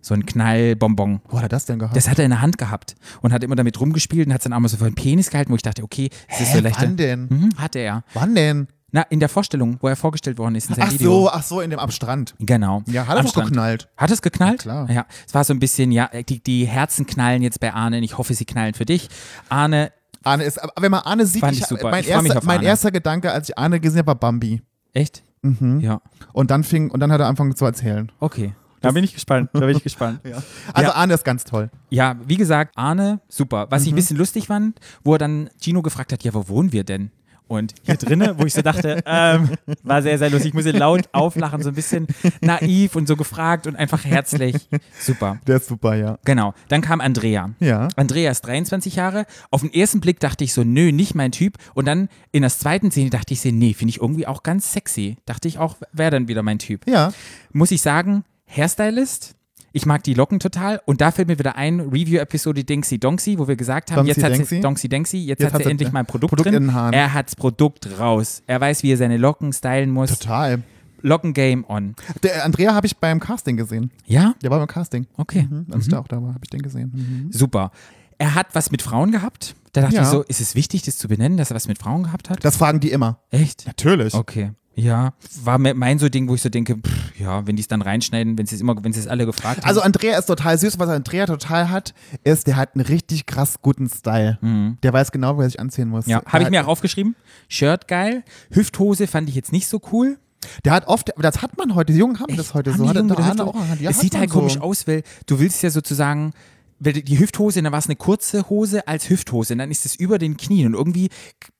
So 0.00 0.14
ein 0.14 0.24
Knallbonbon. 0.26 1.20
Wo 1.28 1.36
hat 1.38 1.44
er 1.44 1.48
das 1.48 1.66
denn 1.66 1.78
gehabt? 1.78 1.96
Das 1.96 2.08
hat 2.08 2.18
er 2.18 2.24
in 2.24 2.30
der 2.30 2.40
Hand 2.40 2.56
gehabt 2.58 2.94
und 3.20 3.32
hat 3.32 3.42
immer 3.44 3.56
damit 3.56 3.78
rumgespielt 3.80 4.26
und 4.26 4.32
hat 4.32 4.40
es 4.40 4.44
dann 4.44 4.52
auch 4.52 4.60
mal 4.60 4.68
so 4.68 4.76
für 4.76 4.84
den 4.84 4.94
Penis 4.94 5.30
gehalten, 5.30 5.50
wo 5.52 5.56
ich 5.56 5.62
dachte, 5.62 5.82
okay, 5.82 6.10
das 6.28 6.40
ist 6.40 6.48
Hä, 6.52 6.56
so 6.58 6.60
leichter. 6.62 6.82
wann 6.82 6.96
denn? 6.96 7.26
Mhm, 7.28 7.48
hatte 7.58 7.78
er. 7.80 8.04
Wann 8.14 8.34
denn? 8.34 8.68
Na, 8.90 9.02
in 9.02 9.20
der 9.20 9.28
Vorstellung, 9.28 9.76
wo 9.82 9.88
er 9.88 9.96
vorgestellt 9.96 10.38
worden 10.38 10.54
ist 10.54 10.70
in 10.70 10.76
seinem 10.76 10.88
Ach 10.88 10.92
Video. 10.92 11.10
so, 11.24 11.30
ach 11.30 11.42
so, 11.42 11.60
in 11.60 11.68
dem 11.68 11.78
am 11.78 11.90
Strand. 11.90 12.34
Genau. 12.38 12.82
Ja, 12.86 13.06
hat 13.06 13.18
er 13.18 13.26
Strand. 13.28 13.48
geknallt. 13.48 13.88
Hat 13.98 14.10
es 14.10 14.22
geknallt? 14.22 14.64
Ja, 14.64 14.72
klar. 14.86 14.90
Ja, 14.90 15.06
es 15.26 15.34
war 15.34 15.44
so 15.44 15.52
ein 15.52 15.58
bisschen, 15.58 15.92
ja, 15.92 16.08
die, 16.26 16.42
die 16.42 16.64
Herzen 16.66 17.06
knallen 17.06 17.42
jetzt 17.42 17.60
bei 17.60 17.74
Arne. 17.74 17.98
und 17.98 18.02
Ich 18.04 18.16
hoffe, 18.16 18.32
sie 18.32 18.46
knallen 18.46 18.72
für 18.72 18.86
dich. 18.86 19.10
Arne, 19.50 19.92
Arne 20.24 20.44
ist, 20.44 20.62
aber 20.62 20.72
wenn 20.80 20.90
man 20.90 21.00
Arne 21.00 21.26
sieht, 21.26 21.40
Fand 21.42 21.58
ich 21.58 21.70
mein, 21.82 22.00
Ich 22.00 22.08
erster, 22.08 22.40
mein 22.44 22.62
erster 22.62 22.90
Gedanke, 22.90 23.30
als 23.30 23.50
ich 23.50 23.58
Arne 23.58 23.78
gesehen 23.78 23.98
habe, 23.98 24.06
war 24.08 24.14
Bambi. 24.14 24.62
echt? 24.94 25.22
Mhm. 25.42 25.80
Ja. 25.80 26.00
Und 26.32 26.50
dann 26.50 26.64
fing, 26.64 26.90
und 26.90 27.00
dann 27.00 27.12
hat 27.12 27.20
er 27.20 27.26
angefangen 27.26 27.54
zu 27.56 27.66
erzählen. 27.66 28.10
Okay. 28.20 28.54
Da 28.80 28.90
bin 28.92 29.02
ich 29.04 29.14
gespannt. 29.14 29.50
Da 29.52 29.60
bin 29.60 29.76
ich 29.76 29.82
gespannt. 29.82 30.20
Ja. 30.28 30.42
Also 30.72 30.90
Ja. 30.90 30.94
Arne 30.96 31.14
ist 31.14 31.24
ganz 31.24 31.44
toll. 31.44 31.70
Ja, 31.90 32.16
wie 32.26 32.36
gesagt, 32.36 32.76
Arne, 32.76 33.20
super. 33.28 33.66
Was 33.70 33.82
Mhm. 33.82 33.86
ich 33.88 33.92
ein 33.92 33.96
bisschen 33.96 34.16
lustig 34.16 34.46
fand, 34.46 34.78
wo 35.04 35.14
er 35.14 35.18
dann 35.18 35.48
Gino 35.60 35.82
gefragt 35.82 36.12
hat, 36.12 36.22
ja, 36.24 36.34
wo 36.34 36.48
wohnen 36.48 36.72
wir 36.72 36.84
denn? 36.84 37.10
Und 37.46 37.72
hier 37.82 37.94
drinnen, 37.96 38.34
wo 38.36 38.44
ich 38.44 38.52
so 38.52 38.60
dachte, 38.60 39.02
ähm, 39.06 39.48
war 39.82 40.02
sehr, 40.02 40.18
sehr 40.18 40.28
lustig. 40.28 40.48
Ich 40.50 40.54
musste 40.54 40.72
laut 40.72 41.08
auflachen, 41.12 41.62
so 41.62 41.70
ein 41.70 41.74
bisschen 41.74 42.06
naiv 42.42 42.94
und 42.94 43.08
so 43.08 43.16
gefragt 43.16 43.66
und 43.66 43.74
einfach 43.74 44.04
herzlich. 44.04 44.68
Super. 45.00 45.38
Der 45.46 45.56
ist 45.56 45.66
super, 45.66 45.94
ja. 45.94 46.18
Genau. 46.26 46.52
Dann 46.68 46.82
kam 46.82 47.00
Andrea. 47.00 47.50
Ja. 47.58 47.88
Andrea 47.96 48.30
ist 48.30 48.42
23 48.42 48.96
Jahre. 48.96 49.24
Auf 49.50 49.62
den 49.62 49.72
ersten 49.72 50.00
Blick 50.00 50.20
dachte 50.20 50.44
ich 50.44 50.52
so, 50.52 50.62
nö, 50.62 50.92
nicht 50.92 51.14
mein 51.14 51.32
Typ. 51.32 51.56
Und 51.72 51.86
dann 51.86 52.10
in 52.32 52.42
der 52.42 52.50
zweiten 52.50 52.90
Szene 52.90 53.08
dachte 53.08 53.32
ich 53.32 53.40
so, 53.40 53.48
nee, 53.50 53.72
finde 53.72 53.90
ich 53.92 54.00
irgendwie 54.02 54.26
auch 54.26 54.42
ganz 54.42 54.70
sexy. 54.74 55.16
Dachte 55.24 55.48
ich 55.48 55.58
auch, 55.58 55.76
wäre 55.92 56.10
dann 56.10 56.28
wieder 56.28 56.42
mein 56.42 56.58
Typ. 56.58 56.86
Ja. 56.86 57.14
Muss 57.52 57.70
ich 57.70 57.80
sagen, 57.80 58.24
Hairstylist. 58.48 59.34
Ich 59.72 59.84
mag 59.86 60.02
die 60.02 60.14
Locken 60.14 60.40
total. 60.40 60.80
Und 60.86 61.00
da 61.00 61.10
fällt 61.10 61.28
mir 61.28 61.38
wieder 61.38 61.56
ein, 61.56 61.80
Review-Episode 61.80 62.64
Dingsy 62.64 62.98
Donksy, 62.98 63.38
wo 63.38 63.46
wir 63.46 63.54
gesagt 63.56 63.90
haben, 63.90 64.06
Donksy 64.06 64.20
jetzt 64.20 64.24
hat 64.24 64.32
sie, 64.32 64.38
Denksy? 64.38 64.60
Donksy 64.60 64.88
Denksy, 64.88 65.16
jetzt, 65.18 65.40
Jetzt 65.40 65.46
hat 65.48 65.52
hat 65.54 65.58
sie 65.60 65.64
sie- 65.66 65.70
endlich 65.72 65.92
mal 65.92 66.00
ein 66.00 66.06
Produkt, 66.06 66.30
Produkt 66.30 66.46
in 66.54 66.68
drin. 66.68 66.92
Er 66.92 67.12
hat's 67.12 67.36
Produkt 67.36 67.88
raus. 68.00 68.42
Er 68.46 68.60
weiß, 68.60 68.82
wie 68.82 68.92
er 68.92 68.96
seine 68.96 69.18
Locken 69.18 69.52
stylen 69.52 69.90
muss. 69.90 70.10
Total. 70.18 70.62
Locken-Game 71.02 71.64
on. 71.68 71.94
Der 72.24 72.44
Andrea 72.44 72.74
habe 72.74 72.86
ich 72.86 72.96
beim 72.96 73.20
Casting 73.20 73.56
gesehen. 73.56 73.92
Ja? 74.06 74.34
Der 74.42 74.50
war 74.50 74.58
beim 74.58 74.66
Casting. 74.66 75.06
Okay. 75.16 75.46
Mhm. 75.48 75.66
Als 75.70 75.84
ich 75.84 75.90
da 75.90 75.98
auch 76.00 76.08
da 76.08 76.16
war, 76.20 76.30
habe 76.30 76.40
ich 76.42 76.50
den 76.50 76.62
gesehen. 76.62 76.90
Mhm. 77.26 77.32
Super. 77.32 77.70
Er 78.16 78.34
hat 78.34 78.48
was 78.54 78.72
mit 78.72 78.82
Frauen 78.82 79.12
gehabt. 79.12 79.54
Da 79.74 79.82
dachte 79.82 79.94
Ja. 79.96 80.02
ich 80.02 80.08
so, 80.08 80.22
ist 80.22 80.40
es 80.40 80.56
wichtig, 80.56 80.82
das 80.82 80.98
zu 80.98 81.06
benennen, 81.06 81.36
dass 81.36 81.52
er 81.52 81.54
was 81.54 81.68
mit 81.68 81.78
Frauen 81.78 82.02
gehabt 82.04 82.30
hat? 82.30 82.44
Das 82.44 82.56
fragen 82.56 82.80
die 82.80 82.90
immer. 82.90 83.20
Echt? 83.30 83.64
Natürlich. 83.66 84.14
Okay. 84.14 84.50
Ja, 84.80 85.12
war 85.42 85.58
mein 85.58 85.98
so 85.98 86.08
Ding, 86.08 86.28
wo 86.28 86.34
ich 86.36 86.42
so 86.42 86.48
denke, 86.48 86.76
pff, 86.76 87.18
ja, 87.18 87.46
wenn 87.46 87.56
die 87.56 87.62
es 87.62 87.68
dann 87.68 87.82
reinschneiden, 87.82 88.38
wenn 88.38 88.46
sie 88.46 88.54
es 88.54 88.60
immer, 88.60 88.76
wenn 88.84 88.92
sie 88.92 89.00
es 89.00 89.08
alle 89.08 89.26
gefragt 89.26 89.62
haben. 89.62 89.66
Also 89.68 89.80
Andrea 89.80 90.16
ist 90.18 90.26
total 90.26 90.56
süß. 90.56 90.78
Was 90.78 90.88
Andrea 90.88 91.26
total 91.26 91.70
hat, 91.70 91.94
ist, 92.22 92.46
der 92.46 92.56
hat 92.56 92.74
einen 92.76 92.86
richtig 92.86 93.26
krass 93.26 93.56
guten 93.60 93.88
Style. 93.88 94.38
Der 94.82 94.92
weiß 94.92 95.10
genau, 95.10 95.36
wo 95.36 95.40
er 95.42 95.48
sich 95.50 95.58
anziehen 95.58 95.88
muss. 95.88 96.06
Mhm. 96.06 96.12
ja, 96.12 96.22
habe 96.26 96.38
ich 96.38 96.44
hat- 96.44 96.50
mir 96.52 96.64
auch 96.64 96.68
aufgeschrieben. 96.68 97.16
Shirt 97.48 97.88
geil. 97.88 98.22
Hüfthose 98.52 99.06
fand 99.08 99.28
ich 99.28 99.34
jetzt 99.34 99.50
nicht 99.52 99.66
so 99.66 99.80
cool. 99.92 100.18
Der 100.64 100.72
hat 100.72 100.86
oft, 100.86 101.10
das 101.18 101.42
hat 101.42 101.58
man 101.58 101.74
heute, 101.74 101.92
die 101.92 101.98
Jungen 101.98 102.20
haben 102.20 102.36
das 102.36 102.54
heute 102.54 102.70
Haben 102.70 102.78
so. 102.78 102.84
die 102.84 102.88
Hat 102.90 102.96
Jungen 102.98 103.10
Arne 103.10 103.42
Hüfthose- 103.42 103.44
auch. 103.48 103.80
Ja, 103.80 103.90
es 103.90 103.96
hat 103.96 104.02
sieht 104.02 104.16
halt 104.16 104.30
so. 104.30 104.38
komisch 104.38 104.58
aus, 104.60 104.86
weil 104.86 105.02
du 105.26 105.40
willst 105.40 105.60
ja 105.64 105.70
sozusagen, 105.70 106.32
die 106.80 107.18
Hüfthose, 107.18 107.60
dann 107.60 107.72
war 107.72 107.80
es 107.80 107.86
eine 107.86 107.96
kurze 107.96 108.48
Hose 108.48 108.86
als 108.86 109.10
Hüfthose 109.10 109.54
und 109.54 109.58
dann 109.58 109.72
ist 109.72 109.84
es 109.84 109.96
über 109.96 110.18
den 110.18 110.36
Knien 110.36 110.68
und 110.68 110.74
irgendwie 110.74 111.08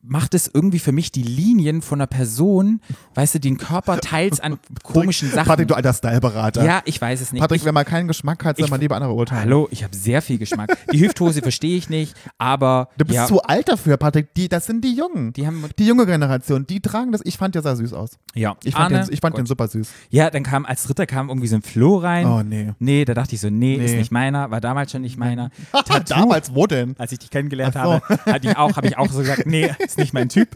macht 0.01 0.33
es 0.35 0.49
irgendwie 0.53 0.79
für 0.79 0.93
mich 0.93 1.11
die 1.11 1.25
Linien 1.25 1.83
von 1.83 1.99
einer 2.01 2.07
Person, 2.07 2.81
weißt 3.15 3.35
du, 3.35 3.41
den 3.41 3.59
Körper 3.59 3.99
teils 4.01 4.39
an 4.39 4.59
komischen 4.85 5.29
Sachen. 5.31 5.49
Patrick, 5.49 5.67
du 5.69 5.75
alter 5.75 5.93
Styleberater. 5.93 6.65
ja, 6.65 6.83
ich 6.85 7.01
weiß 7.01 7.21
es 7.21 7.33
nicht. 7.33 7.41
Patrick, 7.43 7.61
ich, 7.61 7.65
wenn 7.67 7.75
man 7.75 7.85
keinen 7.85 8.07
Geschmack 8.07 8.45
hat, 8.45 8.59
soll 8.59 8.69
man 8.69 8.81
lieber 8.81 8.95
andere 8.95 9.13
urteilen. 9.13 9.43
Hallo, 9.43 9.67
ich 9.73 9.83
habe 9.83 9.95
sehr 9.97 10.23
viel 10.23 10.39
Geschmack. 10.39 10.77
Die 10.93 11.01
Hüfthose 11.01 11.43
verstehe 11.43 11.77
ich 11.77 11.91
nicht, 11.91 12.15
aber 12.39 12.89
Du 12.97 13.05
bist 13.05 13.17
ja, 13.17 13.27
zu 13.27 13.43
alt 13.43 13.69
dafür, 13.69 13.97
Patrick. 13.97 14.33
Die, 14.35 14.49
das 14.49 14.67
sind 14.67 14.85
die 14.85 14.95
Jungen. 14.95 15.33
die 15.33 15.47
haben 15.47 15.65
Die 15.79 15.87
junge 15.87 16.07
Generation, 16.07 16.65
die 16.67 16.81
tragen 16.81 17.11
das. 17.11 17.21
Ich 17.25 17.37
fand, 17.37 17.57
der 17.57 17.63
sah 17.63 17.75
süß 17.75 17.93
aus. 17.93 18.11
ja, 18.35 18.57
Ich 18.63 18.75
fand, 18.75 18.93
Arne, 18.95 19.05
den, 19.05 19.13
ich 19.13 19.21
fand 19.21 19.37
den 19.37 19.47
super 19.47 19.67
süß. 19.67 19.89
Ja, 20.11 20.31
dann 20.31 20.45
kam 20.45 20.65
als 20.65 20.85
dritter 20.85 21.07
kam 21.07 21.29
irgendwie 21.29 21.49
so 21.49 21.57
ein 21.57 21.63
Flo 21.63 21.97
rein. 21.99 22.25
Oh, 22.25 22.43
nee. 22.45 22.73
Nee, 22.79 23.05
da 23.05 23.15
dachte 23.15 23.35
ich 23.35 23.41
so, 23.41 23.51
nee, 23.51 23.75
ist 23.75 23.91
Nee. 23.93 23.99
nicht 23.99 24.13
meiner, 24.13 24.51
war 24.53 24.61
damals 24.61 24.93
schon 24.93 25.03
nicht 25.03 25.17
meiner. 25.19 25.51
Tattoo, 25.73 26.05
Damals, 26.15 26.55
wo 26.55 26.67
denn? 26.69 26.95
als 26.99 27.11
ich 27.11 27.19
dich 27.19 27.31
kennengelernt 27.31 27.75
so. 27.75 27.81
habe, 27.81 28.01
hatte 28.27 28.49
ich 28.49 28.57
auch, 28.57 28.77
habe 28.77 28.87
ich 28.87 28.97
auch 28.97 29.11
so 29.11 29.19
gesagt, 29.19 29.45
nee, 29.47 29.69
ist 29.88 29.98
nicht 29.98 30.12
mein 30.12 30.29
Typ. 30.29 30.48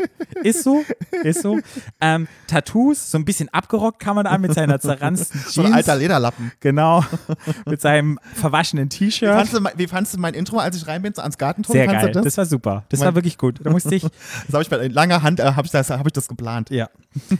Ist 0.42 0.62
so, 0.62 0.84
ist 1.22 1.42
so. 1.42 1.58
Ähm, 2.00 2.28
Tattoos, 2.46 3.10
so 3.10 3.18
ein 3.18 3.24
bisschen 3.24 3.48
abgerockt 3.48 3.98
kam 3.98 4.16
man 4.16 4.26
an 4.26 4.40
mit 4.40 4.54
seiner 4.54 4.78
zerranzten 4.80 5.40
Jeans. 5.40 5.54
So 5.54 5.62
ein 5.62 5.72
alter 5.72 5.96
Lederlappen. 5.96 6.52
Genau, 6.60 7.04
mit 7.66 7.80
seinem 7.80 8.18
verwaschenen 8.34 8.88
T-Shirt. 8.88 9.48
wie 9.76 9.86
fandst 9.86 10.14
du 10.14 10.18
mein 10.18 10.34
Intro, 10.34 10.58
als 10.58 10.76
ich 10.76 10.86
rein 10.86 11.02
bin, 11.02 11.14
so 11.14 11.22
ans 11.22 11.38
Gartentor? 11.38 11.72
Sehr 11.72 11.86
geil, 11.86 12.12
Das, 12.12 12.24
das 12.24 12.36
war 12.36 12.46
super. 12.46 12.84
Das 12.88 13.00
Mein- 13.00 13.06
war 13.08 13.14
wirklich 13.14 13.38
gut. 13.38 13.60
Da 13.62 13.70
musste 13.70 13.94
ich, 13.94 14.02
das 14.46 14.52
habe 14.52 14.62
ich 14.62 14.70
mit 14.70 14.92
langer 14.92 15.22
Hand 15.22 15.40
äh, 15.40 15.44
habe 15.52 15.64
ich, 15.66 15.72
das- 15.72 15.90
hab 15.90 16.06
ich 16.06 16.12
das 16.12 16.28
geplant. 16.28 16.70
ja. 16.70 16.88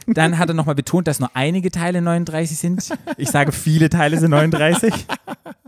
Dann 0.07 0.39
hat 0.39 0.49
er 0.51 0.55
nochmal 0.55 0.75
betont, 0.75 1.09
dass 1.09 1.19
nur 1.21 1.31
einige 1.35 1.71
Teile 1.71 2.03
39 2.03 2.59
sind. 2.59 2.89
Ich 3.17 3.31
sage, 3.31 3.53
viele 3.53 3.89
Teile 3.89 4.19
sind 4.19 4.31
39. 4.31 4.93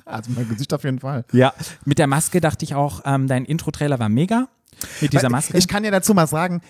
Also 0.05 0.31
mein 0.35 0.47
Gesicht 0.49 0.73
auf 0.75 0.85
jeden 0.85 0.99
Fall. 1.01 1.25
Ja. 1.33 1.55
Mit 1.87 1.99
der 1.99 2.07
Maske 2.07 2.41
dachte 2.43 2.65
ich 2.65 2.75
auch, 2.75 3.01
ähm, 3.07 3.27
dein 3.29 3.45
Intro-Trailer 3.47 3.99
war 3.99 4.09
mega. 4.11 4.49
Mit 5.01 5.13
dieser 5.13 5.31
Maske. 5.31 5.57
Ich 5.57 5.69
kann 5.69 5.85
ja 5.85 5.91
dazu 5.91 6.15
mal 6.15 6.27
sagen, 6.27 6.61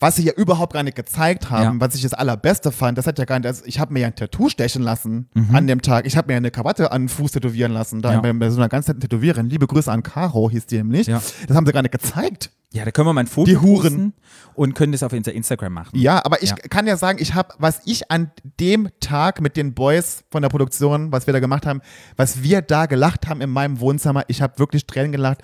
was 0.00 0.16
sie 0.16 0.24
ja 0.24 0.32
überhaupt 0.32 0.72
gar 0.72 0.82
nicht 0.82 0.96
gezeigt 0.96 1.50
haben, 1.50 1.78
Ja. 1.78 1.86
was 1.86 1.94
ich 1.94 2.02
das 2.02 2.12
allerbeste 2.14 2.72
fand, 2.72 2.98
das 2.98 3.06
hat 3.06 3.18
ja 3.18 3.24
gar 3.24 3.38
nicht, 3.38 3.46
also 3.46 3.62
ich 3.64 3.78
habe 3.78 3.92
mir 3.92 4.00
ja 4.00 4.06
ein 4.08 4.16
Tattoo 4.16 4.48
stechen 4.48 4.82
lassen 4.82 5.28
Mhm. 5.34 5.54
an 5.54 5.66
dem 5.68 5.82
Tag. 5.82 6.04
Ich 6.06 6.16
habe 6.16 6.32
mir 6.32 6.36
eine 6.36 6.50
Krawatte 6.50 6.90
an 6.90 7.02
den 7.02 7.08
Fuß 7.08 7.30
tätowieren 7.32 7.72
lassen, 7.72 8.02
da 8.02 8.12
Ja. 8.14 8.20
bei, 8.20 8.32
bei 8.32 8.50
so 8.50 8.58
einer 8.58 8.68
ganz 8.68 8.88
netten 8.88 9.00
Tätowiererin. 9.02 9.48
Liebe 9.48 9.66
Grüße 9.68 9.90
an 9.90 10.02
Caro, 10.02 10.50
hieß 10.50 10.66
die 10.66 10.78
nämlich. 10.78 11.06
Ja. 11.06 11.22
Das 11.46 11.56
haben 11.56 11.64
sie 11.64 11.72
gar 11.72 11.82
nicht 11.82 11.92
gezeigt. 11.92 12.50
ja, 12.72 12.84
da 12.84 12.90
können 12.90 13.06
wir 13.06 13.12
mal 13.12 13.20
ein 13.20 13.28
Foto 13.28 13.46
Die 13.48 13.56
Huren. 13.56 14.14
und 14.54 14.74
können 14.74 14.90
das 14.90 15.04
auf 15.04 15.12
unser 15.12 15.32
Instagram 15.32 15.72
machen. 15.72 15.96
Ja, 15.96 16.20
aber 16.24 16.42
ich 16.42 16.50
Ja. 16.50 16.56
kann 16.56 16.88
ja 16.88 16.96
sagen, 16.96 17.18
ich 17.22 17.34
habe, 17.34 17.54
was 17.58 17.80
ich 17.84 18.10
an 18.10 18.32
dem 18.58 18.88
Tag 18.98 19.40
mit 19.40 19.56
den 19.56 19.74
Boys 19.74 20.24
von 20.32 20.42
der 20.42 20.48
Produktion, 20.48 21.12
was 21.12 21.28
wir 21.28 21.32
da 21.32 21.38
gemacht 21.38 21.66
haben, 21.66 21.80
was 22.16 22.42
wir 22.42 22.62
da 22.62 22.86
gelacht 22.86 23.28
haben 23.28 23.40
in 23.40 23.50
meinem 23.50 23.78
Wohnzimmer, 23.78 24.24
ich 24.26 24.42
habe 24.42 24.58
wirklich 24.58 24.86
Tränen 24.88 25.12
gelacht. 25.12 25.38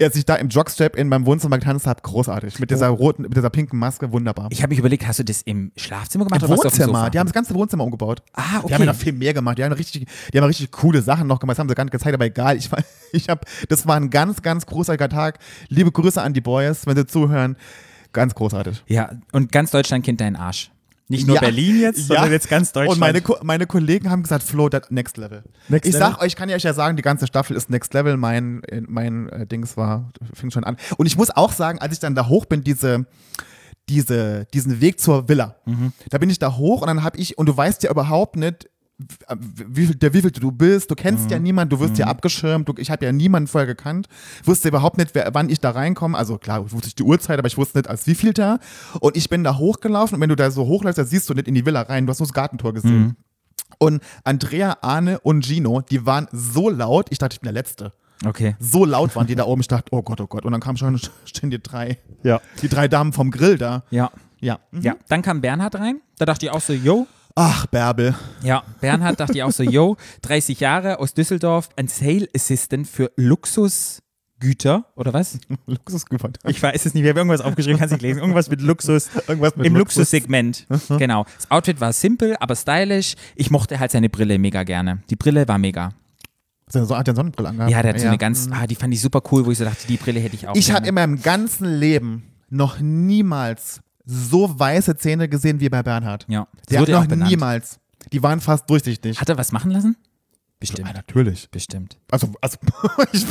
Als 0.00 0.14
ich 0.14 0.24
da 0.24 0.36
im 0.36 0.48
Jockstrap 0.48 0.94
in 0.94 1.08
meinem 1.08 1.26
Wohnzimmer 1.26 1.58
getanzt 1.58 1.86
habe, 1.88 2.00
großartig. 2.02 2.60
Mit 2.60 2.70
dieser 2.70 2.86
roten, 2.88 3.22
mit 3.22 3.36
dieser 3.36 3.50
pinken 3.50 3.80
Maske, 3.80 4.12
wunderbar. 4.12 4.46
Ich 4.50 4.62
habe 4.62 4.70
mich 4.70 4.78
überlegt, 4.78 5.04
hast 5.08 5.18
du 5.18 5.24
das 5.24 5.42
im 5.42 5.72
Schlafzimmer 5.76 6.24
gemacht 6.24 6.42
Im 6.42 6.50
oder 6.50 6.62
Wohnzimmer. 6.62 7.10
Die 7.10 7.18
haben 7.18 7.26
das 7.26 7.34
ganze 7.34 7.52
Wohnzimmer 7.54 7.82
umgebaut. 7.82 8.22
Ah, 8.32 8.42
Die 8.42 8.48
haben 8.54 8.64
okay. 8.64 8.78
ja 8.78 8.84
noch 8.86 8.94
viel 8.94 9.12
mehr 9.12 9.34
gemacht. 9.34 9.58
Die 9.58 9.64
haben 9.64 9.72
richtig, 9.72 10.06
die 10.32 10.38
haben 10.38 10.44
richtig 10.46 10.70
coole 10.70 11.02
Sachen 11.02 11.26
noch 11.26 11.40
gemacht. 11.40 11.56
Das 11.56 11.60
haben 11.60 11.68
sie 11.68 11.74
gar 11.74 11.82
nicht 11.84 11.90
gezeigt, 11.92 12.14
aber 12.14 12.26
egal. 12.26 12.56
Ich, 12.56 12.70
war- 12.70 12.78
ich 13.12 13.28
hab, 13.28 13.44
das 13.68 13.88
war 13.88 13.96
ein 13.96 14.08
ganz, 14.10 14.40
ganz 14.42 14.66
großartiger 14.66 15.08
Tag. 15.08 15.40
Liebe 15.68 15.90
Grüße 15.90 16.22
an 16.22 16.32
die 16.32 16.40
Boys, 16.40 16.86
wenn 16.86 16.96
sie 16.96 17.06
zuhören. 17.06 17.56
Ganz 18.12 18.36
großartig. 18.36 18.84
Ja, 18.86 19.10
und 19.32 19.50
ganz 19.50 19.72
Deutschland 19.72 20.04
kennt 20.04 20.20
deinen 20.20 20.36
Arsch. 20.36 20.70
Nicht 21.10 21.26
nur 21.26 21.36
Ja. 21.36 21.40
Berlin 21.40 21.80
jetzt, 21.80 22.06
sondern 22.06 22.26
Ja. 22.26 22.32
jetzt 22.32 22.48
ganz 22.50 22.72
Deutschland. 22.72 22.92
Und 22.96 23.00
meine, 23.00 23.20
Ko- 23.22 23.38
meine 23.42 23.66
Kollegen 23.66 24.10
haben 24.10 24.22
gesagt, 24.22 24.42
Flo, 24.42 24.68
das 24.68 24.90
Next 24.90 25.16
Level. 25.16 25.42
Next 25.68 25.86
ich 25.88 25.94
Level? 25.94 26.08
sag 26.12 26.22
euch, 26.22 26.36
kann 26.36 26.48
ja 26.50 26.56
euch 26.56 26.62
ja 26.64 26.74
sagen, 26.74 26.96
die 26.96 27.02
ganze 27.02 27.26
Staffel 27.26 27.56
ist 27.56 27.70
Next 27.70 27.94
Level. 27.94 28.16
Mein, 28.18 28.62
äh, 28.64 28.82
mein 28.86 29.28
äh, 29.30 29.46
Dings 29.46 29.76
war, 29.78 30.10
fing 30.34 30.50
schon 30.50 30.64
an. 30.64 30.76
Und 30.98 31.06
ich 31.06 31.16
muss 31.16 31.30
auch 31.30 31.52
sagen, 31.52 31.78
als 31.78 31.94
ich 31.94 31.98
dann 32.00 32.14
da 32.14 32.28
hoch 32.28 32.44
bin, 32.44 32.62
diese, 32.62 33.06
diese, 33.88 34.46
diesen 34.52 34.80
Weg 34.82 35.00
zur 35.00 35.28
Villa, 35.28 35.56
Mhm. 35.64 35.92
da 36.10 36.18
bin 36.18 36.28
ich 36.28 36.38
da 36.38 36.56
hoch 36.56 36.82
und 36.82 36.88
dann 36.88 37.02
habe 37.02 37.16
ich, 37.18 37.38
und 37.38 37.46
du 37.46 37.56
weißt 37.56 37.82
ja 37.84 37.90
überhaupt 37.90 38.36
nicht, 38.36 38.68
wie 39.38 39.86
der, 39.94 40.12
wie 40.12 40.20
viel 40.22 40.30
du 40.32 40.50
bist, 40.50 40.90
du 40.90 40.94
kennst 40.96 41.26
Mhm. 41.26 41.30
ja 41.30 41.38
niemanden, 41.38 41.70
du 41.70 41.80
wirst 41.80 41.98
ja 41.98 42.06
abgeschirmt, 42.06 42.68
du, 42.68 42.74
ich 42.78 42.90
habe 42.90 43.04
ja 43.04 43.12
niemanden 43.12 43.46
vorher 43.46 43.66
gekannt, 43.66 44.08
wusste 44.44 44.68
überhaupt 44.68 44.98
nicht, 44.98 45.14
wer, 45.14 45.32
wann 45.34 45.48
ich 45.50 45.60
da 45.60 45.70
reinkomme, 45.70 46.18
also 46.18 46.36
klar, 46.38 46.64
ich 46.66 46.72
wusste 46.72 46.90
die 46.96 47.02
Uhrzeit, 47.04 47.38
aber 47.38 47.46
ich 47.46 47.56
wusste 47.56 47.78
nicht, 47.78 47.88
als 47.88 48.06
wie 48.08 48.14
viel 48.16 48.32
da 48.32 48.58
und 49.00 49.16
ich 49.16 49.28
bin 49.28 49.44
da 49.44 49.56
hochgelaufen 49.56 50.16
und 50.16 50.20
wenn 50.20 50.28
du 50.28 50.34
da 50.36 50.50
so 50.50 50.66
hochläufst, 50.66 50.98
da 50.98 51.04
siehst 51.04 51.30
du 51.30 51.34
nicht 51.34 51.46
in 51.46 51.54
die 51.54 51.64
Villa 51.64 51.82
rein, 51.82 52.06
du 52.06 52.10
hast 52.10 52.18
nur 52.18 52.26
das 52.26 52.34
Gartentor 52.34 52.74
gesehen. 52.74 52.98
Mhm. 53.00 53.16
Und 53.78 54.02
Andrea, 54.24 54.78
Arne 54.80 55.20
und 55.20 55.44
Gino, 55.46 55.82
die 55.82 56.04
waren 56.04 56.26
so 56.32 56.68
laut, 56.68 57.06
ich 57.10 57.18
dachte, 57.18 57.34
ich 57.34 57.40
bin 57.40 57.46
der 57.46 57.52
Letzte. 57.52 57.92
okay. 58.26 58.56
So 58.58 58.84
laut 58.84 59.14
waren 59.14 59.26
die 59.28 59.36
da 59.36 59.44
oben, 59.44 59.60
ich 59.60 59.68
dachte, 59.68 59.88
oh 59.92 60.02
Gott, 60.02 60.20
oh 60.20 60.26
Gott. 60.26 60.44
Und 60.44 60.50
dann 60.52 60.60
kamen 60.60 60.76
schon 60.76 60.98
stehen 61.24 61.50
die 61.50 61.62
drei, 61.62 61.98
Ja. 62.24 62.40
die 62.62 62.68
drei 62.68 62.88
Damen 62.88 63.12
vom 63.12 63.30
Grill 63.30 63.58
da. 63.58 63.84
Ja. 63.90 64.10
Ja. 64.40 64.58
Mhm. 64.72 64.80
Ja, 64.82 64.96
dann 65.08 65.22
kam 65.22 65.40
Bernhard 65.40 65.74
rein. 65.76 66.00
Da 66.18 66.24
dachte 66.24 66.46
ich 66.46 66.50
auch 66.52 66.60
so, 66.60 66.72
yo. 66.72 67.06
Ach, 67.40 67.66
Bärbel. 67.66 68.16
Ja, 68.42 68.64
Bernhard 68.80 69.20
dachte 69.20 69.34
ich 69.34 69.44
auch 69.44 69.52
so, 69.52 69.62
yo, 69.62 69.96
30 70.22 70.58
Jahre 70.58 70.98
aus 70.98 71.14
Düsseldorf, 71.14 71.68
ein 71.76 71.86
Sale 71.86 72.26
Assistant 72.34 72.88
für 72.88 73.12
Luxusgüter 73.14 74.86
oder 74.96 75.12
was? 75.12 75.38
Luxusgüter. 75.66 76.30
Ich 76.48 76.60
weiß 76.60 76.84
es 76.84 76.94
nicht, 76.94 77.04
wir 77.04 77.10
haben 77.10 77.18
irgendwas 77.18 77.40
aufgeschrieben, 77.40 77.78
kannst 77.78 77.92
nicht 77.92 78.02
lesen. 78.02 78.18
Irgendwas 78.18 78.50
mit 78.50 78.60
Luxus. 78.60 79.08
Irgendwas 79.28 79.54
mit 79.54 79.66
Im 79.66 79.76
Luxus. 79.76 79.98
Luxussegment. 79.98 80.66
genau. 80.98 81.26
Das 81.36 81.48
Outfit 81.48 81.80
war 81.80 81.92
simpel, 81.92 82.34
aber 82.40 82.56
stylisch. 82.56 83.14
Ich 83.36 83.52
mochte 83.52 83.78
halt 83.78 83.92
seine 83.92 84.08
Brille 84.08 84.36
mega 84.40 84.64
gerne. 84.64 85.04
Die 85.08 85.14
Brille 85.14 85.46
war 85.46 85.58
mega. 85.58 85.92
So, 86.66 86.96
hat 86.96 87.06
der 87.06 87.14
Sonnenbrille 87.14 87.50
angehabt. 87.50 87.70
Ja, 87.70 87.82
der 87.82 87.92
hat 87.94 88.00
so 88.00 88.08
eine 88.08 88.18
ganz, 88.18 88.48
ah, 88.50 88.66
die 88.66 88.74
fand 88.74 88.92
ich 88.92 89.00
super 89.00 89.22
cool, 89.30 89.46
wo 89.46 89.52
ich 89.52 89.58
so 89.58 89.64
dachte, 89.64 89.86
die 89.86 89.96
Brille 89.96 90.18
hätte 90.18 90.34
ich 90.34 90.48
auch. 90.48 90.56
Ich 90.56 90.72
habe 90.72 90.88
in 90.88 90.94
meinem 90.96 91.22
ganzen 91.22 91.66
Leben 91.66 92.24
noch 92.50 92.80
niemals 92.80 93.80
so 94.10 94.58
weiße 94.58 94.96
Zähne 94.96 95.28
gesehen 95.28 95.60
wie 95.60 95.68
bei 95.68 95.82
Bernhard. 95.82 96.24
Ja, 96.28 96.48
das 96.56 96.66
Der 96.68 96.80
hat 96.80 96.88
noch 96.88 97.06
benannt. 97.06 97.30
niemals. 97.30 97.78
Die 98.12 98.22
waren 98.22 98.40
fast 98.40 98.68
durchsichtig. 98.70 99.20
Hat 99.20 99.28
er 99.28 99.36
was 99.36 99.52
machen 99.52 99.70
lassen? 99.70 99.96
Ja, 100.00 100.04
Bestimmt. 100.60 100.94
natürlich. 100.94 101.50
Bestimmt. 101.50 101.98
Also, 102.10 102.32
also, 102.40 102.56
ich, 103.12 103.26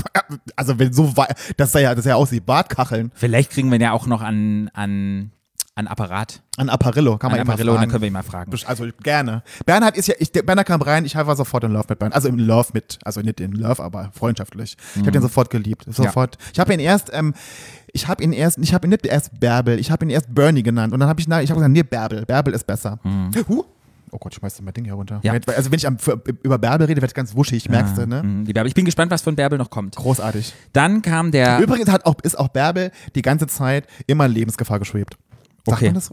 also 0.55 0.77
wenn 0.79 0.93
so 0.93 1.17
wei- 1.17 1.33
das 1.57 1.71
sah 1.71 1.79
ja, 1.79 1.95
das 1.95 2.03
sah 2.03 2.11
ja 2.11 2.15
aus 2.15 2.31
wie 2.31 2.39
Bartkacheln. 2.39 3.11
Vielleicht 3.15 3.49
kriegen 3.51 3.71
wir 3.71 3.79
ja 3.81 3.91
auch 3.91 4.05
noch 4.05 4.21
an, 4.21 4.69
an, 4.73 5.31
an 5.77 5.87
Apparat. 5.87 6.41
An 6.57 6.69
Apparillo, 6.69 7.19
kann 7.19 7.29
man 7.29 7.39
An 7.39 7.47
Apparillo, 7.47 7.75
dann 7.75 7.87
können 7.87 8.01
wir 8.01 8.07
ihn 8.07 8.13
mal 8.13 8.23
fragen. 8.23 8.51
Also 8.65 8.87
gerne. 9.03 9.43
Bernhard 9.65 9.95
ist 9.95 10.07
ja, 10.07 10.15
ich, 10.17 10.31
Bernhard 10.31 10.67
kam 10.67 10.81
rein, 10.81 11.05
ich 11.05 11.15
war 11.15 11.35
sofort 11.35 11.63
in 11.63 11.71
Love 11.71 11.85
mit 11.89 11.99
Bernhard. 11.99 12.15
Also 12.15 12.29
im 12.29 12.39
Love 12.39 12.69
mit, 12.73 12.97
also 13.03 13.21
nicht 13.21 13.39
in 13.39 13.51
Love, 13.51 13.83
aber 13.83 14.09
freundschaftlich. 14.11 14.75
Ich 14.95 15.01
habe 15.01 15.11
den 15.11 15.21
sofort 15.21 15.51
geliebt. 15.51 15.85
Sofort. 15.87 16.39
Ich 16.51 16.59
habe 16.59 16.73
ihn 16.73 16.79
erst, 16.79 17.11
ähm, 17.13 17.35
ich 17.93 18.07
habe 18.07 18.23
ihn 18.23 18.33
erst, 18.33 18.57
ich 18.57 18.73
habe 18.73 18.87
ihn 18.87 18.89
nicht 18.89 19.05
erst 19.05 19.39
Bärbel, 19.39 19.79
ich 19.79 19.91
habe 19.91 20.03
ihn 20.03 20.09
erst 20.09 20.33
Bernie 20.33 20.63
genannt. 20.63 20.93
Und 20.93 20.99
dann 20.99 21.09
habe 21.09 21.19
ich, 21.19 21.27
na, 21.27 21.43
ich 21.43 21.51
habe 21.51 21.59
gesagt, 21.59 21.73
nee, 21.73 21.83
Bärbel. 21.83 22.25
Bärbel 22.25 22.55
ist 22.55 22.65
besser. 22.65 22.99
Huh. 23.47 23.63
Oh 24.11 24.17
Gott, 24.17 24.33
ich 24.33 24.39
schmeiß 24.39 24.61
mein 24.61 24.73
Ding 24.73 24.85
hier 24.85 24.93
runter. 24.93 25.19
Ja. 25.21 25.33
Also 25.33 25.69
wenn 25.69 25.77
ich 25.77 25.85
am, 25.85 25.99
für, 25.99 26.19
über 26.41 26.57
Bärbel 26.57 26.87
rede, 26.87 27.01
wird 27.01 27.13
ganz 27.13 27.35
wuschig, 27.35 27.69
merkst 27.69 27.97
du, 27.97 28.07
ne? 28.07 28.23
Mhm, 28.23 28.45
die 28.45 28.53
Bärbel. 28.53 28.67
Ich 28.67 28.73
bin 28.73 28.85
gespannt, 28.85 29.11
was 29.11 29.21
von 29.21 29.35
Bärbel 29.35 29.59
noch 29.59 29.69
kommt. 29.69 29.95
Großartig. 29.95 30.53
Dann 30.73 31.01
kam 31.01 31.31
der. 31.31 31.59
Übrigens 31.59 31.91
hat 31.91 32.05
auch, 32.05 32.15
ist 32.23 32.39
auch 32.39 32.47
Bärbel 32.47 32.91
die 33.15 33.21
ganze 33.21 33.45
Zeit 33.47 33.85
immer 34.07 34.25
in 34.25 34.31
Lebensgefahr 34.31 34.79
geschwebt. 34.79 35.17
Okay. 35.73 35.85
man 35.85 35.93
das? 35.95 36.11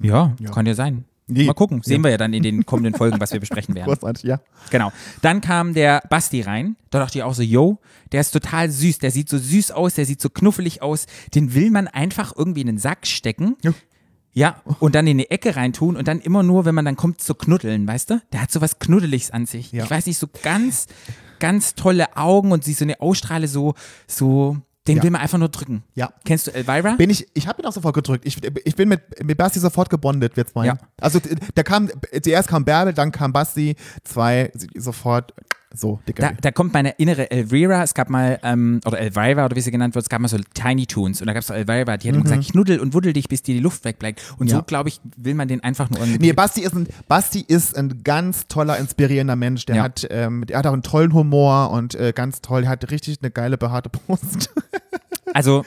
Ja, 0.00 0.34
kann 0.52 0.66
ja 0.66 0.74
sein. 0.74 1.04
Nee. 1.26 1.44
Mal 1.44 1.54
gucken. 1.54 1.80
Sehen 1.82 2.00
Ja. 2.00 2.04
wir 2.04 2.10
ja 2.10 2.16
dann 2.18 2.34
in 2.34 2.42
den 2.42 2.66
kommenden 2.66 2.94
Folgen, 2.94 3.18
was 3.18 3.32
wir 3.32 3.40
besprechen 3.40 3.74
werden. 3.74 3.86
Großartig, 3.94 4.24
ja. 4.24 4.40
Genau. 4.70 4.92
Dann 5.22 5.40
kam 5.40 5.72
der 5.72 6.02
Basti 6.10 6.42
rein. 6.42 6.76
Da 6.90 6.98
dachte 6.98 7.16
ich 7.18 7.24
auch 7.24 7.32
so, 7.32 7.42
yo, 7.42 7.78
der 8.12 8.20
ist 8.20 8.32
total 8.32 8.70
süß. 8.70 8.98
Der 8.98 9.10
sieht 9.10 9.30
so 9.30 9.38
süß 9.38 9.70
aus, 9.70 9.94
der 9.94 10.04
sieht 10.04 10.20
so 10.20 10.28
knuffelig 10.28 10.82
aus. 10.82 11.06
Den 11.34 11.54
will 11.54 11.70
man 11.70 11.88
einfach 11.88 12.34
irgendwie 12.36 12.60
in 12.60 12.66
den 12.66 12.78
Sack 12.78 13.06
stecken. 13.06 13.56
Ja. 13.62 13.72
Ja, 14.36 14.60
und 14.80 14.96
dann 14.96 15.06
in 15.06 15.16
die 15.18 15.30
Ecke 15.30 15.54
reintun 15.54 15.94
und 15.96 16.08
dann 16.08 16.20
immer 16.20 16.42
nur, 16.42 16.64
wenn 16.64 16.74
man 16.74 16.84
dann 16.84 16.96
kommt 16.96 17.20
zu 17.20 17.36
knuddeln, 17.36 17.86
weißt 17.86 18.10
du? 18.10 18.20
Der 18.32 18.42
hat 18.42 18.50
so 18.50 18.60
was 18.60 18.80
Knuddeliges 18.80 19.30
an 19.30 19.46
sich. 19.46 19.70
Ja. 19.70 19.84
Ich 19.84 19.90
weiß 19.90 20.06
nicht, 20.06 20.18
so 20.18 20.26
ganz, 20.42 20.88
ganz 21.38 21.76
tolle 21.76 22.16
Augen 22.16 22.50
und 22.50 22.64
sie 22.64 22.72
so 22.72 22.84
eine 22.84 23.00
Ausstrahle 23.00 23.46
so, 23.46 23.74
so, 24.08 24.56
den 24.86 24.98
Ja. 24.98 25.02
will 25.02 25.10
man 25.10 25.20
einfach 25.20 25.38
nur 25.38 25.48
drücken. 25.48 25.82
Ja. 25.94 26.12
Kennst 26.24 26.46
du 26.46 26.50
Elvira? 26.54 26.94
Bin 26.96 27.08
ich, 27.10 27.26
ich 27.34 27.46
habe 27.48 27.62
ihn 27.62 27.66
auch 27.66 27.72
sofort 27.72 27.94
gedrückt. 27.94 28.26
Ich, 28.26 28.38
ich 28.64 28.76
bin 28.76 28.88
mit, 28.88 29.00
mit 29.24 29.38
Basti 29.38 29.58
sofort 29.58 29.88
gebondet, 29.88 30.36
wir 30.36 30.46
zwei. 30.46 30.66
Ja. 30.66 30.78
Also 31.00 31.20
da 31.54 31.62
kam, 31.62 31.90
zuerst 32.22 32.48
kam 32.48 32.64
Bärbel, 32.64 32.92
dann 32.92 33.10
kam 33.10 33.32
Basti, 33.32 33.76
zwei 34.04 34.52
sofort 34.74 35.32
so, 35.74 36.00
dicker. 36.08 36.22
Da, 36.22 36.32
da 36.40 36.50
kommt 36.50 36.72
meine 36.72 36.90
innere 36.90 37.30
Elvira, 37.30 37.82
es 37.82 37.94
gab 37.94 38.08
mal, 38.10 38.38
ähm, 38.42 38.80
oder 38.86 38.98
Elvira 38.98 39.44
oder 39.44 39.56
wie 39.56 39.60
sie 39.60 39.70
genannt 39.70 39.94
wird, 39.94 40.04
es 40.04 40.08
gab 40.08 40.20
mal 40.20 40.28
so 40.28 40.38
Tiny 40.54 40.86
Toons 40.86 41.20
und 41.20 41.26
da 41.26 41.32
gab 41.32 41.40
es 41.42 41.48
so 41.48 41.54
Elvira, 41.54 41.96
die 41.96 42.08
hat 42.08 42.14
immer 42.14 42.22
gesagt, 42.22 42.46
knuddel 42.50 42.80
und 42.80 42.94
wuddel 42.94 43.12
dich, 43.12 43.28
bis 43.28 43.42
dir 43.42 43.54
die 43.54 43.60
Luft 43.60 43.84
wegbleibt. 43.84 44.22
Und 44.38 44.46
Mhm. 44.46 44.50
Ja. 44.50 44.56
so, 44.58 44.62
glaube 44.62 44.88
ich, 44.88 45.00
will 45.16 45.34
man 45.34 45.48
den 45.48 45.62
einfach 45.64 45.90
nur. 45.90 46.06
Nee, 46.06 46.32
Basti 46.32 46.62
ist, 46.62 46.74
ein, 46.74 46.86
Basti 47.08 47.44
ist 47.46 47.76
ein 47.76 48.02
ganz 48.04 48.46
toller, 48.48 48.78
inspirierender 48.78 49.36
Mensch. 49.36 49.66
Der, 49.66 49.76
Ja. 49.76 49.82
hat, 49.84 50.06
ähm, 50.10 50.44
der 50.46 50.58
hat 50.58 50.66
auch 50.66 50.72
einen 50.72 50.82
tollen 50.82 51.12
Humor 51.12 51.70
und 51.70 51.94
äh, 51.94 52.12
ganz 52.14 52.40
toll. 52.40 52.62
Der 52.62 52.70
hat 52.70 52.90
richtig 52.90 53.18
eine 53.22 53.30
geile, 53.30 53.58
behaarte 53.58 53.88
Brust. 53.90 54.50
Also, 55.32 55.64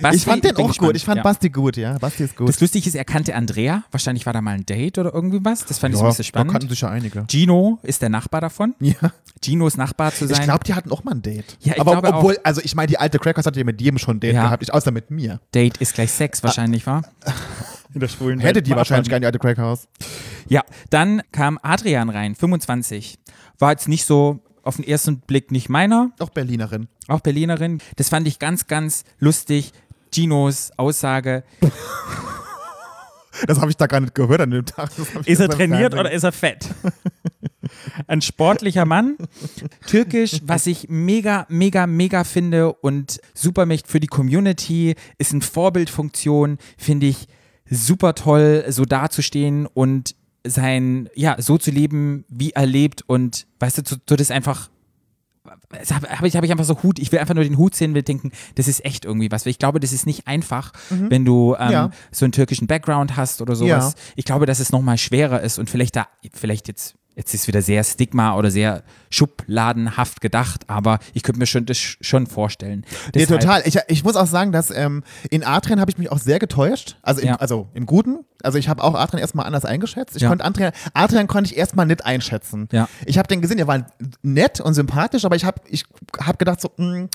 Basti, 0.00 0.16
ich 0.16 0.24
fand 0.24 0.44
den 0.44 0.56
auch 0.56 0.68
gespannt. 0.68 0.88
gut. 0.88 0.96
Ich 0.96 1.04
fand 1.04 1.16
ja. 1.18 1.22
Basti 1.22 1.50
gut, 1.50 1.76
ja. 1.76 1.98
Basti 1.98 2.24
ist 2.24 2.36
gut. 2.36 2.48
Das 2.48 2.60
Lustige 2.60 2.88
ist, 2.88 2.94
er 2.94 3.04
kannte 3.04 3.34
Andrea. 3.34 3.84
Wahrscheinlich 3.90 4.26
war 4.26 4.32
da 4.32 4.40
mal 4.40 4.52
ein 4.54 4.66
Date 4.66 4.98
oder 4.98 5.12
irgendwie 5.14 5.40
was. 5.42 5.64
Das 5.66 5.78
fand 5.78 5.94
ich 5.94 5.98
so 5.98 6.04
ein 6.04 6.06
ja, 6.06 6.10
bisschen 6.16 6.22
da 6.24 6.28
spannend. 6.28 6.52
kannten 6.52 6.68
sich 6.68 6.80
ja 6.80 6.88
einige. 6.88 7.24
Gino 7.28 7.78
ist 7.82 8.02
der 8.02 8.08
Nachbar 8.08 8.40
davon. 8.40 8.74
Ja. 8.80 8.94
Ginos 9.42 9.76
Nachbar 9.76 10.12
zu 10.12 10.26
sein. 10.26 10.38
Ich 10.40 10.44
glaube, 10.44 10.64
die 10.64 10.74
hatten 10.74 10.90
auch 10.92 11.02
mal 11.04 11.12
ein 11.12 11.22
Date. 11.22 11.56
Ja, 11.60 11.74
ich 11.74 11.80
Aber 11.80 11.92
glaube 12.00 12.14
obwohl, 12.16 12.38
also 12.44 12.60
ich 12.62 12.74
meine, 12.74 12.88
die 12.88 12.98
alte 12.98 13.18
Crackers 13.18 13.46
hat 13.46 13.56
ja 13.56 13.64
mit 13.64 13.80
jedem 13.80 13.98
schon 13.98 14.16
ein 14.16 14.20
Date 14.20 14.34
Ja. 14.34 14.42
gehabt, 14.44 14.62
ich, 14.62 14.72
außer 14.74 14.90
mit 14.90 15.10
mir. 15.10 15.40
Date 15.54 15.78
ist 15.78 15.94
gleich 15.94 16.10
Sex 16.12 16.42
wahrscheinlich, 16.42 16.86
war. 16.86 17.02
In 17.94 18.00
der 18.00 18.08
schwulen 18.08 18.38
Hätte 18.38 18.62
die 18.62 18.70
wahrscheinlich 18.76 19.08
gerne 19.08 19.20
die 19.20 19.26
alte 19.26 19.38
Crackhouse. 19.38 19.88
Ja, 20.48 20.62
dann 20.90 21.22
kam 21.32 21.58
Adrian 21.62 22.08
rein, 22.10 22.34
25. 22.36 23.18
War 23.58 23.72
jetzt 23.72 23.88
nicht 23.88 24.04
so 24.04 24.40
auf 24.62 24.76
den 24.76 24.86
ersten 24.86 25.20
Blick 25.20 25.50
nicht 25.50 25.68
meiner, 25.70 26.10
Auch 26.18 26.28
Berlinerin. 26.30 26.88
auch 27.08 27.20
Berlinerin. 27.20 27.80
Das 27.96 28.10
fand 28.10 28.28
ich 28.28 28.38
ganz, 28.38 28.66
ganz 28.66 29.04
lustig. 29.18 29.72
Ginos 30.10 30.70
Aussage. 30.76 31.44
Das 33.46 33.60
habe 33.60 33.70
ich 33.70 33.76
da 33.76 33.86
gar 33.86 34.00
nicht 34.00 34.14
gehört 34.14 34.40
an 34.40 34.50
dem 34.50 34.66
Tag. 34.66 34.90
Ist 35.24 35.40
er 35.40 35.48
trainiert 35.48 35.94
oder 35.94 36.10
ist 36.10 36.24
er 36.24 36.32
fett? 36.32 36.68
Ein 38.06 38.20
sportlicher 38.20 38.84
Mann. 38.84 39.16
Türkisch, 39.86 40.40
was 40.44 40.66
ich 40.66 40.88
mega, 40.88 41.46
mega, 41.48 41.86
mega 41.86 42.24
finde 42.24 42.72
und 42.72 43.20
super 43.34 43.66
für 43.86 44.00
die 44.00 44.08
Community, 44.08 44.96
ist 45.18 45.32
eine 45.32 45.42
Vorbildfunktion, 45.42 46.58
finde 46.76 47.06
ich 47.06 47.28
super 47.68 48.14
toll, 48.14 48.64
so 48.68 48.84
dazustehen 48.84 49.66
und 49.66 50.16
sein, 50.44 51.08
ja, 51.14 51.36
so 51.38 51.58
zu 51.58 51.70
leben, 51.70 52.24
wie 52.28 52.50
er 52.50 52.66
lebt 52.66 53.02
und 53.06 53.46
weißt 53.60 53.78
du, 53.78 53.82
so, 53.86 53.96
so 54.08 54.16
das 54.16 54.30
einfach 54.30 54.70
habe 55.46 56.08
hab 56.08 56.22
ich, 56.24 56.36
hab 56.36 56.44
ich 56.44 56.50
einfach 56.50 56.64
so 56.64 56.82
Hut, 56.82 56.98
ich 56.98 57.10
will 57.12 57.18
einfach 57.18 57.34
nur 57.34 57.44
den 57.44 57.56
Hut 57.58 57.74
sehen, 57.74 57.94
will 57.94 58.02
denken, 58.02 58.30
das 58.56 58.68
ist 58.68 58.84
echt 58.84 59.04
irgendwie 59.04 59.30
was. 59.30 59.46
Ich 59.46 59.58
glaube, 59.58 59.80
das 59.80 59.92
ist 59.92 60.06
nicht 60.06 60.26
einfach, 60.26 60.72
wenn 60.90 61.24
du 61.24 61.56
ähm, 61.58 61.70
Ja. 61.70 61.90
so 62.10 62.24
einen 62.24 62.32
türkischen 62.32 62.66
Background 62.66 63.16
hast 63.16 63.40
oder 63.40 63.54
sowas. 63.56 63.94
Ja. 63.96 64.02
Ich 64.16 64.24
glaube, 64.24 64.46
dass 64.46 64.60
es 64.60 64.72
nochmal 64.72 64.98
schwerer 64.98 65.40
ist 65.40 65.58
und 65.58 65.70
vielleicht 65.70 65.96
da, 65.96 66.08
vielleicht 66.32 66.68
jetzt, 66.68 66.94
jetzt 67.16 67.34
ist 67.34 67.46
wieder 67.48 67.62
sehr 67.62 67.84
Stigma 67.84 68.36
oder 68.36 68.50
sehr 68.50 68.82
schubladenhaft 69.10 70.20
gedacht, 70.20 70.62
aber 70.68 70.98
ich 71.14 71.22
könnte 71.22 71.38
mir 71.38 71.46
schon 71.46 71.66
das 71.66 71.76
schon 71.78 72.26
vorstellen. 72.26 72.84
Nee, 73.14 73.20
Deshalb- 73.26 73.40
total. 73.40 73.62
Ich, 73.64 73.78
ich 73.88 74.04
muss 74.04 74.16
auch 74.16 74.26
sagen, 74.26 74.52
dass 74.52 74.70
ähm, 74.70 75.02
in 75.30 75.44
Adrian 75.44 75.80
habe 75.80 75.90
ich 75.90 75.98
mich 75.98 76.10
auch 76.10 76.18
sehr 76.18 76.38
getäuscht. 76.38 76.96
Also, 77.02 77.20
im, 77.20 77.28
Ja. 77.28 77.36
also 77.36 77.68
im 77.74 77.86
Guten. 77.86 78.20
Also 78.42 78.56
ich 78.58 78.68
habe 78.68 78.82
auch 78.82 78.94
Adrian 78.94 79.20
erstmal 79.20 79.46
anders 79.46 79.64
eingeschätzt. 79.64 80.16
Ich 80.16 80.22
Ja. 80.22 80.28
konnte 80.28 80.44
Adrian, 80.44 80.72
Adrian 80.94 81.26
konnte 81.26 81.50
ich 81.50 81.58
erstmal 81.58 81.86
nicht 81.86 82.04
einschätzen. 82.04 82.68
Ja. 82.72 82.88
Ich 83.06 83.18
habe 83.18 83.28
den 83.28 83.40
gesehen, 83.42 83.58
der 83.58 83.66
war 83.66 83.86
nett 84.22 84.60
und 84.60 84.74
sympathisch, 84.74 85.24
aber 85.24 85.36
ich 85.36 85.44
habe 85.44 85.60
ich 85.68 85.84
hab 86.18 86.38
gedacht 86.38 86.60
so, 86.60 86.70
mh, 86.76 87.08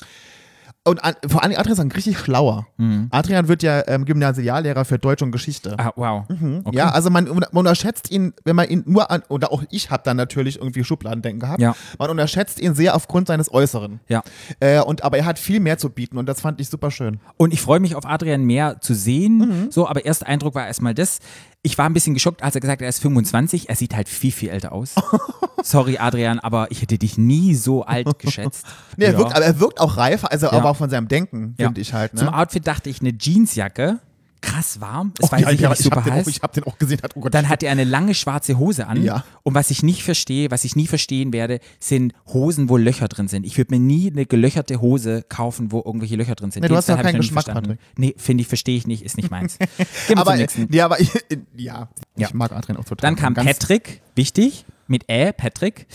und 0.88 1.04
an, 1.04 1.15
vor 1.28 1.43
allem 1.43 1.54
Adrian 1.58 1.74
ist 1.74 1.80
ein 1.80 1.91
richtig 1.91 2.19
schlauer. 2.19 2.67
Adrian 3.12 3.48
wird 3.48 3.63
ja 3.63 3.88
ähm, 3.88 4.06
Gymnasiallehrer 4.06 4.86
für 4.86 5.00
Deutsch 5.00 5.21
und 5.24 5.32
Geschichte. 5.32 5.76
Ah, 5.78 5.91
wow. 5.95 6.24
Okay. 6.30 6.36
Mhm. 6.43 6.63
Ja, 6.71 6.89
also 6.91 7.10
man, 7.10 7.26
man 7.26 7.43
unterschätzt 7.52 8.12
ihn, 8.12 8.34
wenn 8.43 8.56
man 8.56 8.69
ihn 8.69 8.84
nur 8.86 9.10
an, 9.12 9.24
oder 9.30 9.52
auch 9.52 9.63
ich 9.71 9.89
habe 9.89 10.04
dann 10.06 10.15
natürlich 10.17 10.58
irgendwie 10.60 10.84
Schubladendenken 10.84 11.39
gehabt, 11.39 11.60
Ja. 11.62 11.76
man 11.98 12.10
unterschätzt 12.10 12.60
ihn 12.60 12.76
sehr 12.76 12.95
aufgrund 12.95 13.28
seines 13.28 13.52
Äußeren. 13.54 14.00
Ja. 14.08 14.21
Äh, 14.60 14.80
und, 14.82 15.04
aber 15.04 15.17
er 15.17 15.26
hat 15.26 15.39
viel 15.39 15.60
mehr 15.60 15.78
zu 15.78 15.89
bieten 15.89 16.17
und 16.17 16.28
das 16.28 16.41
fand 16.41 16.62
ich 16.62 16.69
super 16.69 16.91
schön. 16.91 17.19
Und 17.38 17.54
ich 17.54 17.62
freue 17.62 17.80
mich 17.80 17.95
auf 17.95 18.06
Adrian 18.06 18.43
mehr 18.43 18.80
zu 18.82 18.93
sehen. 18.93 19.38
Mhm. 19.39 19.71
So, 19.71 19.88
aber 19.88 20.06
erster 20.06 20.28
Eindruck 20.28 20.56
war 20.56 20.67
erstmal 20.67 20.93
das. 20.93 21.19
Ich 21.65 21.80
war 21.80 21.88
ein 21.88 21.93
bisschen 21.93 22.13
geschockt, 22.13 22.43
als 22.43 22.54
er 22.54 22.62
gesagt 22.62 22.80
hat, 22.82 22.86
er 22.86 22.89
ist 22.89 22.99
25. 22.99 23.69
Er 23.69 23.75
sieht 23.75 23.95
halt 23.95 24.08
viel, 24.08 24.32
viel 24.32 24.49
älter 24.49 24.71
aus. 24.71 24.93
Sorry, 25.63 25.97
Adrian, 25.97 26.39
aber 26.39 26.69
ich 26.69 26.84
hätte 26.84 26.99
dich 26.99 27.17
nie 27.17 27.56
so 27.56 27.84
alt 27.84 28.19
geschätzt. 28.19 28.65
Nee, 28.97 29.06
er 29.06 29.13
Ja. 29.13 29.17
wirkt, 29.17 29.36
aber 29.36 29.45
er 29.45 29.60
wirkt 29.60 29.80
auch 29.80 29.97
reifer, 29.97 30.32
also 30.32 30.45
Ja. 30.45 30.51
aber 30.54 30.69
auch 30.69 30.78
von 30.78 30.91
seinem 30.91 31.08
Denken, 31.08 31.56
finde 31.58 31.82
ich 31.82 31.91
halt. 31.93 32.13
Ne? 32.13 32.19
Zum 32.19 32.30
Outfit 32.30 32.67
dachte 32.67 32.89
ich 32.91 33.01
eine 33.01 33.13
Jeansjacke. 33.19 33.99
Krass 34.41 34.80
warm. 34.80 35.12
Es 35.21 35.32
war 35.32 35.39
ja, 35.39 35.50
sicher 35.50 35.69
ja, 35.69 35.76
super 35.76 35.95
habe 35.98 36.10
den, 36.10 36.13
heiß. 36.13 36.26
auch- 36.26 36.30
ich 36.30 36.41
hab 36.41 36.54
den 36.54 36.63
auch 36.65 36.78
gesehen. 36.78 37.00
Hat, 37.02 37.15
oh 37.15 37.21
Gott, 37.21 37.34
Dann 37.34 37.50
hat 37.50 37.63
er 37.63 37.71
eine 37.71 37.84
lange 37.84 38.13
schwarze 38.13 38.58
Hose 38.60 38.88
an. 38.88 39.02
Ja. 39.04 39.24
Und 39.43 39.56
was 39.56 39.71
ich 39.71 39.82
nicht 39.84 40.04
verstehe, 40.04 40.52
was 40.52 40.63
ich 40.65 40.76
nie 40.76 40.88
verstehen 40.88 41.34
werde, 41.34 41.60
sind 41.80 42.13
Hosen, 42.28 42.69
wo 42.69 42.78
Löcher 42.78 43.08
drin 43.08 43.28
sind. 43.28 43.45
Ich 43.45 43.58
würde 43.58 43.74
mir 43.74 43.80
nie 43.80 44.12
eine 44.12 44.26
gelöcherte 44.26 44.82
Hose 44.82 45.24
kaufen, 45.28 45.71
wo 45.71 45.82
irgendwelche 45.84 46.15
Löcher 46.15 46.36
drin 46.36 46.52
sind. 46.52 46.62
Nee, 46.62 46.67
du 46.67 46.76
hast 46.76 46.89
ich 46.89 46.95
keinen 46.95 47.17
Geschmack, 47.17 47.45
verstanden. 47.45 47.78
Patrick. 47.78 47.98
Nee, 47.98 48.13
finde 48.17 48.41
ich, 48.41 48.48
verstehe 48.48 48.78
ich 48.78 48.86
nicht, 48.88 49.04
ist 49.04 49.17
nicht 49.17 49.32
meins. 49.32 49.58
Gehen 50.08 50.17
aber, 50.17 50.36
ja, 50.69 50.86
aber 50.86 51.00
ich, 51.00 51.12
ja, 51.56 51.89
Ja. 52.15 52.28
ich 52.28 52.34
mag 52.34 52.52
Adrian 52.52 52.78
auch 52.78 52.86
total. 52.86 53.02
Dann 53.10 53.15
kam 53.15 53.34
Patrick, 53.34 54.02
wichtig, 54.15 54.65
mit 54.88 55.10
Ä, 55.10 55.32
Patrick. 55.34 55.88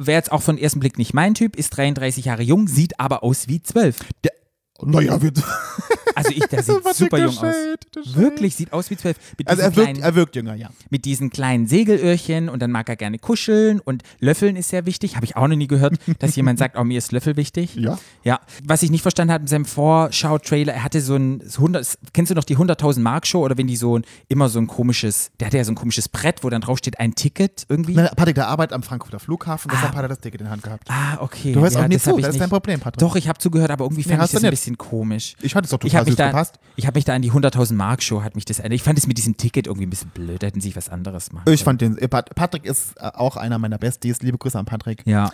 Wäre 0.00 0.16
jetzt 0.18 0.30
auch 0.32 0.42
von 0.42 0.56
ersten 0.58 0.80
Blick 0.80 0.96
nicht 0.96 1.12
mein 1.12 1.34
Typ, 1.34 1.56
ist 1.56 1.76
33 1.76 2.24
Jahre 2.26 2.42
jung, 2.42 2.68
sieht 2.68 3.00
aber 3.00 3.22
aus 3.24 3.48
wie 3.48 3.60
12. 3.62 3.96
Der, 4.24 4.32
naja, 4.82 5.20
wir, 5.20 5.32
Also 6.14 6.30
ich, 6.32 6.44
der 6.46 6.62
sieht 6.64 6.94
super 6.94 7.18
jung 7.18 7.28
aus. 7.28 7.36
Shade, 7.36 7.76
Shade. 7.94 8.16
Wirklich, 8.16 8.56
sieht 8.56 8.72
aus 8.72 8.90
wie 8.90 8.96
12. 8.96 9.16
Mit 9.38 9.48
also 9.48 9.62
er 9.62 9.76
wirkt, 9.76 9.88
kleinen- 9.88 10.02
er 10.02 10.14
wirkt 10.14 10.36
jünger, 10.36 10.54
ja. 10.54 10.70
mit 10.90 11.04
diesen 11.04 11.30
kleinen 11.30 11.66
Segelöhrchen 11.66 12.48
und 12.48 12.60
dann 12.60 12.70
mag 12.72 12.88
er 12.88 12.96
gerne 12.96 13.18
kuscheln 13.18 13.80
und 13.80 14.02
Löffeln 14.18 14.56
ist 14.56 14.68
sehr 14.70 14.84
wichtig. 14.86 15.14
Habe 15.16 15.24
ich 15.26 15.36
auch 15.36 15.46
noch 15.46 15.56
nie 15.56 15.68
gehört, 15.68 15.94
dass 16.18 16.34
jemand 16.36 16.58
sagt, 16.58 16.76
oh, 16.76 16.84
mir 16.84 16.98
ist 16.98 17.12
Löffel 17.12 17.36
wichtig. 17.36 17.74
Ja. 17.76 17.98
Ja. 18.24 18.40
Was 18.64 18.82
ich 18.82 18.90
nicht 18.90 19.02
verstanden 19.02 19.32
habe 19.32 19.42
in 19.42 19.48
seinem 19.48 19.64
Vorschau-Trailer, 19.64 20.72
er 20.74 20.84
hatte 20.84 21.00
so 21.00 21.14
ein 21.16 21.40
100, 21.42 21.98
kennst 22.12 22.30
du 22.30 22.34
noch 22.34 22.44
die 22.44 22.56
100.000 22.56 23.00
Mark 23.00 23.26
Show 23.26 23.44
oder 23.44 23.56
wenn 23.58 23.66
die 23.66 23.76
so 23.76 23.98
ein, 23.98 24.04
immer 24.28 24.48
so 24.48 24.58
ein 24.58 24.66
komisches, 24.66 25.30
der 25.40 25.46
hatte 25.48 25.56
ja 25.58 25.64
so 25.64 25.72
ein 25.72 25.76
komisches 25.76 26.08
Brett, 26.08 26.42
wo 26.44 26.50
dann 26.50 26.60
drauf 26.60 26.78
steht 26.78 26.98
ein 27.00 27.14
Ticket 27.14 27.64
irgendwie. 27.68 27.94
Nein, 27.94 28.08
Patrick, 28.16 28.34
der 28.34 28.48
arbeitet 28.48 28.72
am 28.74 28.82
Frankfurter 28.82 29.18
Flughafen, 29.20 29.70
deshalb 29.72 29.94
hat 29.94 30.02
er 30.02 30.08
das 30.08 30.20
Ticket 30.20 30.40
in 30.40 30.46
der 30.46 30.52
Hand 30.52 30.62
gehabt. 30.62 30.88
Ah, 30.90 31.18
okay. 31.20 31.52
Du 31.52 31.60
hörst 31.60 31.76
ja, 31.76 31.84
auch 31.84 31.88
nicht 31.88 32.02
zu, 32.02 32.16
das 32.16 32.30
ist 32.34 32.40
dein 32.40 32.48
Problem, 32.50 32.80
Patrick. 32.80 32.98
Doch, 33.00 33.16
ich 33.16 33.28
habe 33.28 33.38
zugehört, 33.38 33.70
aber 33.70 33.84
irgendwie 33.84 34.02
Nee, 34.02 34.16
fand 34.16 34.24
ich 34.24 34.30
das 34.32 34.42
ein 34.44 34.50
nicht. 34.50 34.50
Bisschen 34.76 34.78
komisch. 34.78 35.34
Ich 35.40 35.54
hatte 35.54 35.64
es 35.66 35.70
doch 35.70 35.78
Ich 35.78 35.90
total 35.92 36.00
habe 36.00 36.10
mich, 36.10 36.12
süß 36.12 36.16
da, 36.16 36.26
gepasst. 36.28 36.58
ich 36.76 36.86
hab 36.86 36.94
mich 36.94 37.04
da 37.04 37.14
an 37.14 37.22
die 37.22 37.30
100.000 37.32 37.74
Mark 37.74 38.02
Show, 38.02 38.22
hat 38.22 38.34
mich 38.34 38.44
das 38.44 38.58
erinnert. 38.58 38.76
Ich 38.76 38.82
fand 38.82 38.98
es 38.98 39.06
mit 39.06 39.18
diesem 39.18 39.36
Ticket 39.36 39.66
irgendwie 39.66 39.86
ein 39.86 39.90
bisschen 39.90 40.10
blöd, 40.10 40.42
da 40.42 40.46
hätten 40.48 40.60
sie 40.60 40.74
was 40.76 40.88
anderes 40.88 41.32
machen 41.32 41.52
Ich 41.52 41.64
fand 41.64 41.80
den, 41.80 41.96
äh, 41.98 42.08
Pat- 42.08 42.34
Patrick 42.34 42.64
ist 42.64 42.96
äh, 42.98 43.10
auch 43.14 43.36
einer 43.36 43.58
meiner 43.58 43.78
Besties. 43.78 44.20
Liebe 44.22 44.38
Grüße 44.38 44.58
an 44.58 44.64
Patrick. 44.64 45.02
Ja, 45.06 45.30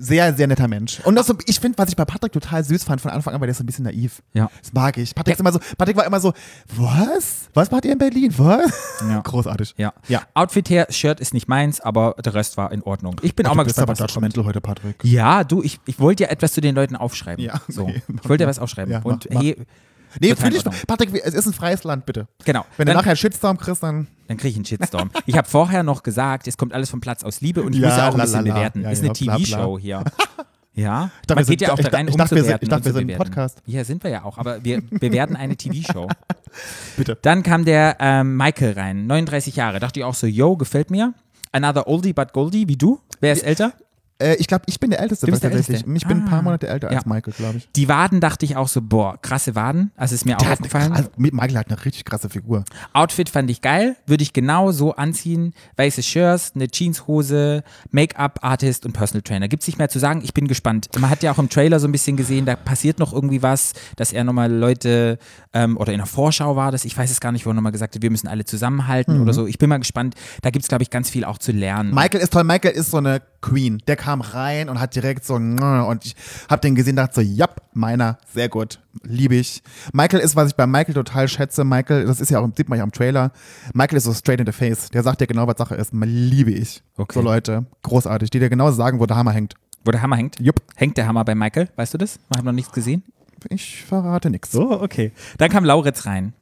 Sehr, 0.00 0.34
sehr 0.34 0.46
netter 0.46 0.68
Mensch. 0.68 1.00
Und 1.04 1.14
das 1.16 1.26
so, 1.26 1.34
ich 1.46 1.60
finde, 1.60 1.78
was 1.78 1.88
ich 1.88 1.96
bei 1.96 2.04
Patrick 2.04 2.32
total 2.32 2.64
süß 2.64 2.84
fand 2.84 3.00
von 3.00 3.10
Anfang 3.10 3.34
an, 3.34 3.40
weil 3.40 3.46
der 3.46 3.52
ist 3.52 3.58
so 3.58 3.64
ein 3.64 3.66
bisschen 3.66 3.84
naiv. 3.84 4.22
Ja. 4.32 4.50
Das 4.62 4.72
mag 4.72 4.96
ich. 4.98 5.14
Patrick, 5.14 5.34
ist 5.34 5.40
immer 5.40 5.52
so, 5.52 5.58
Patrick 5.78 5.96
war 5.96 6.04
immer 6.06 6.20
so, 6.20 6.32
was? 6.76 7.48
Was 7.54 7.70
macht 7.70 7.84
ihr 7.84 7.92
in 7.92 7.98
Berlin? 7.98 8.32
Was? 8.36 9.00
Ja. 9.08 9.20
Großartig. 9.24 9.74
ja. 9.76 9.92
Ja. 10.08 10.22
Outfit 10.34 10.68
her, 10.70 10.86
Shirt 10.90 11.20
ist 11.20 11.34
nicht 11.34 11.48
meins, 11.48 11.80
aber 11.80 12.14
der 12.24 12.34
Rest 12.34 12.56
war 12.56 12.72
in 12.72 12.82
Ordnung. 12.82 13.20
Ich 13.22 13.34
bin 13.34 13.46
auch 13.46 13.52
Ach, 13.52 13.54
mal 13.56 13.62
du 13.62 13.68
bist 13.68 13.76
gespannt, 13.76 14.00
aber 14.00 14.08
judgmental 14.08 14.44
heute, 14.44 14.60
Patrick. 14.60 14.96
Ja, 15.04 15.44
du, 15.44 15.62
ich, 15.62 15.80
ich 15.86 15.98
wollte 15.98 16.24
ja 16.24 16.30
etwas 16.30 16.52
zu 16.52 16.60
den 16.60 16.74
Leuten 16.74 16.96
aufschreiben. 16.96 17.44
Ja, 17.44 17.60
so. 17.68 17.82
okay. 17.84 18.02
Ich 18.22 18.28
wollte 18.28 18.44
ja 18.44 18.48
was 18.48 18.58
aufschreiben. 18.58 18.92
Ja, 18.92 19.00
Und 19.02 19.26
mach, 19.30 19.34
mach. 19.34 19.42
hey, 19.42 19.56
Nee, 20.20 20.28
Total 20.30 20.36
fühl 20.36 20.46
in 20.46 20.52
dich, 20.54 20.66
Ordnung. 20.66 20.82
Patrick, 20.86 21.14
es 21.24 21.34
ist 21.34 21.46
ein 21.46 21.52
freies 21.52 21.84
Land, 21.84 22.06
bitte. 22.06 22.26
genau. 22.44 22.64
Wenn 22.76 22.86
du 22.86 22.92
Dann- 22.92 22.98
nachher 23.00 23.10
einen 23.10 23.16
Shitstorm 23.16 23.58
kriegst, 23.58 23.82
dann. 23.82 24.06
Dann 24.28 24.36
kriege 24.36 24.50
ich 24.50 24.56
einen 24.56 24.64
Shitstorm. 24.64 25.10
ich 25.26 25.36
habe 25.36 25.48
vorher 25.48 25.82
noch 25.82 26.02
gesagt, 26.02 26.46
es 26.48 26.56
kommt 26.56 26.72
alles 26.72 26.88
vom 26.90 27.00
Platz 27.00 27.22
aus 27.24 27.40
Liebe 27.40 27.62
und 27.62 27.74
ich 27.74 27.80
Ja, 27.80 27.88
muss 27.88 27.96
ja 27.98 28.08
auch 28.08 28.14
ein 28.14 28.20
bisschen 28.20 28.44
bewerten. 28.44 28.82
Ja, 28.82 28.90
ist 28.90 29.02
ja, 29.02 29.10
eine 29.10 29.12
bla. 29.18 29.36
TV-Show 29.36 29.78
hier. 29.78 30.04
Ja, 30.76 31.12
Ich 31.20 31.26
dachte, 31.28 31.34
man 31.36 31.44
geht 31.44 31.46
sind- 31.46 31.60
ja 31.68 31.72
auch 31.72 31.78
ich 31.78 31.86
da 31.86 31.96
rein, 31.96 32.08
ich 32.08 32.14
um 32.14 32.18
dachte, 32.18 32.30
zu 32.30 32.34
sind- 32.34 32.44
bewerten 32.46 32.64
ich 32.64 32.68
dachte, 32.68 32.80
und 32.88 32.94
wir 32.96 33.00
sind 33.00 33.10
ein. 33.12 33.16
Podcast. 33.16 33.62
Ja, 33.64 33.84
sind 33.84 34.02
wir 34.02 34.10
ja 34.10 34.24
auch, 34.24 34.38
aber 34.38 34.64
wir 34.64 34.80
bewerten 34.90 35.36
eine 35.36 35.54
TV-Show. 35.54 36.08
Bitte. 36.96 37.16
Dann 37.22 37.44
kam 37.44 37.64
der 37.64 37.96
ähm, 38.00 38.36
Michael 38.36 38.72
rein, 38.72 39.06
39 39.06 39.54
Jahre. 39.54 39.78
Dachte 39.78 40.00
ich 40.00 40.04
auch 40.04 40.14
so, 40.16 40.26
yo, 40.26 40.56
gefällt 40.56 40.90
mir. 40.90 41.14
Another 41.52 41.86
Oldie 41.86 42.12
but 42.12 42.32
Goldie, 42.32 42.66
wie 42.66 42.76
du. 42.76 42.98
Wer 43.20 43.32
ist 43.34 43.44
älter? 43.44 43.72
Äh, 44.18 44.34
ich 44.36 44.46
glaube, 44.46 44.64
ich 44.66 44.78
bin 44.80 44.90
der 44.90 45.00
Älteste 45.00 45.26
Du 45.26 45.32
bist 45.32 45.42
der 45.42 45.50
tatsächlich. 45.50 45.78
Älteste? 45.84 45.96
Ich 45.96 46.06
bin 46.06 46.18
ein 46.18 46.26
Ah. 46.26 46.30
paar 46.30 46.42
Monate 46.42 46.68
älter 46.68 46.88
als. 46.90 47.04
Michael, 47.06 47.32
glaube 47.34 47.56
ich. 47.58 47.68
Die 47.74 47.88
Waden 47.88 48.20
dachte 48.20 48.44
ich 48.44 48.56
auch 48.56 48.68
so, 48.68 48.80
boah, 48.80 49.20
krasse 49.20 49.54
Waden. 49.54 49.90
Also 49.96 50.14
ist 50.14 50.24
mir 50.24 50.38
auch 50.38 50.46
aufgefallen. 50.46 50.92
also, 50.92 51.08
Michael 51.16 51.56
hat 51.58 51.68
eine 51.68 51.84
richtig 51.84 52.04
krasse 52.04 52.28
Figur. 52.28 52.64
Outfit 52.92 53.28
fand 53.28 53.50
ich 53.50 53.60
geil, 53.60 53.96
würde 54.06 54.22
ich 54.22 54.32
genau 54.32 54.70
so 54.72 54.94
anziehen. 54.94 55.52
Weiße 55.76 56.02
Shirts, 56.02 56.52
eine 56.54 56.68
Jeanshose, 56.68 57.62
Make-up-Artist 57.90 58.84
und 58.86 58.92
Personal 58.92 59.22
Trainer. 59.22 59.48
Gibt's 59.48 59.66
nicht 59.66 59.78
mehr 59.78 59.88
zu 59.88 59.98
sagen, 59.98 60.20
ich 60.22 60.34
bin 60.34 60.46
gespannt. 60.46 60.88
Man 60.98 61.10
hat 61.10 61.22
ja 61.22 61.32
auch 61.32 61.38
im 61.38 61.48
Trailer 61.48 61.80
so 61.80 61.88
ein 61.88 61.92
bisschen 61.92 62.16
gesehen, 62.16 62.44
da 62.46 62.56
passiert 62.56 62.98
noch 62.98 63.12
irgendwie 63.12 63.42
was, 63.42 63.72
dass 63.96 64.12
er 64.12 64.24
nochmal 64.24 64.52
Leute, 64.52 65.18
ähm, 65.52 65.76
oder 65.76 65.92
in 65.92 65.98
der 65.98 66.06
Vorschau 66.06 66.56
war 66.56 66.70
das, 66.72 66.84
ich 66.84 66.96
weiß 66.96 67.10
es 67.10 67.20
gar 67.20 67.32
nicht, 67.32 67.46
wo 67.46 67.50
er 67.50 67.54
nochmal 67.54 67.72
gesagt 67.72 67.94
hat, 67.94 68.02
wir 68.02 68.10
müssen 68.10 68.28
alle 68.28 68.44
zusammenhalten 68.44 69.20
oder 69.20 69.32
so. 69.32 69.46
Ich 69.46 69.58
bin 69.58 69.68
mal 69.68 69.78
gespannt. 69.78 70.14
Da 70.42 70.50
gibt's 70.50 70.68
glaube 70.68 70.82
ich, 70.82 70.90
ganz 70.90 71.10
viel 71.10 71.24
auch 71.24 71.38
zu 71.38 71.52
lernen. 71.52 71.94
Michael 71.94 72.20
ist 72.20 72.32
toll. 72.32 72.44
Michael 72.44 72.72
ist 72.74 72.90
so 72.90 72.98
eine 72.98 73.22
Queen. 73.40 73.82
Der 73.86 73.96
kam 74.04 74.20
rein 74.20 74.68
und 74.68 74.80
hat 74.80 74.94
direkt 74.94 75.24
so, 75.24 75.34
und 75.34 76.04
ich 76.04 76.14
habe 76.50 76.60
den 76.60 76.74
gesehen, 76.74 76.96
dachte 76.96 77.14
so, 77.14 77.20
ja, 77.22 77.48
meiner, 77.72 78.18
sehr 78.34 78.50
gut, 78.50 78.80
liebe 79.02 79.34
ich. 79.34 79.62
Michael 79.94 80.20
ist, 80.20 80.36
was 80.36 80.50
ich 80.50 80.56
bei 80.56 80.66
Michael 80.66 80.92
total 80.92 81.26
schätze. 81.26 81.64
Michael, 81.64 82.04
das 82.04 82.20
ist 82.20 82.30
ja 82.30 82.38
auch, 82.38 82.48
sieht 82.54 82.68
man 82.68 82.76
ja 82.76 82.84
am 82.84 82.92
Trailer. 82.92 83.32
Michael 83.72 83.96
ist 83.96 84.04
so 84.04 84.12
straight 84.12 84.40
in 84.40 84.46
the 84.46 84.52
face. 84.52 84.90
Der 84.90 85.02
sagt 85.02 85.22
dir 85.22 85.26
genau, 85.26 85.46
was 85.46 85.56
Sache 85.56 85.74
ist. 85.74 85.94
Liebe 85.94 86.50
ich. 86.50 86.82
Okay. 86.98 87.14
So 87.14 87.22
Leute, 87.22 87.64
großartig, 87.82 88.28
die 88.28 88.40
dir 88.40 88.50
genau 88.50 88.70
sagen, 88.72 89.00
wo 89.00 89.06
der 89.06 89.16
Hammer 89.16 89.32
hängt. 89.32 89.54
Wo 89.86 89.90
der 89.90 90.02
Hammer 90.02 90.16
hängt. 90.16 90.38
Jupp. 90.38 90.60
Hängt 90.76 90.98
der 90.98 91.06
Hammer 91.06 91.24
bei 91.24 91.34
Michael? 91.34 91.70
Weißt 91.76 91.94
du 91.94 91.98
das? 91.98 92.18
Ich 92.30 92.36
habe 92.36 92.46
noch 92.46 92.52
nichts 92.52 92.72
gesehen. 92.72 93.04
Ich 93.48 93.84
verrate 93.84 94.28
nichts. 94.28 94.52
So, 94.52 94.82
okay. 94.82 95.12
Dann 95.38 95.48
kam 95.48 95.64
Lauritz 95.64 96.04
rein. 96.04 96.34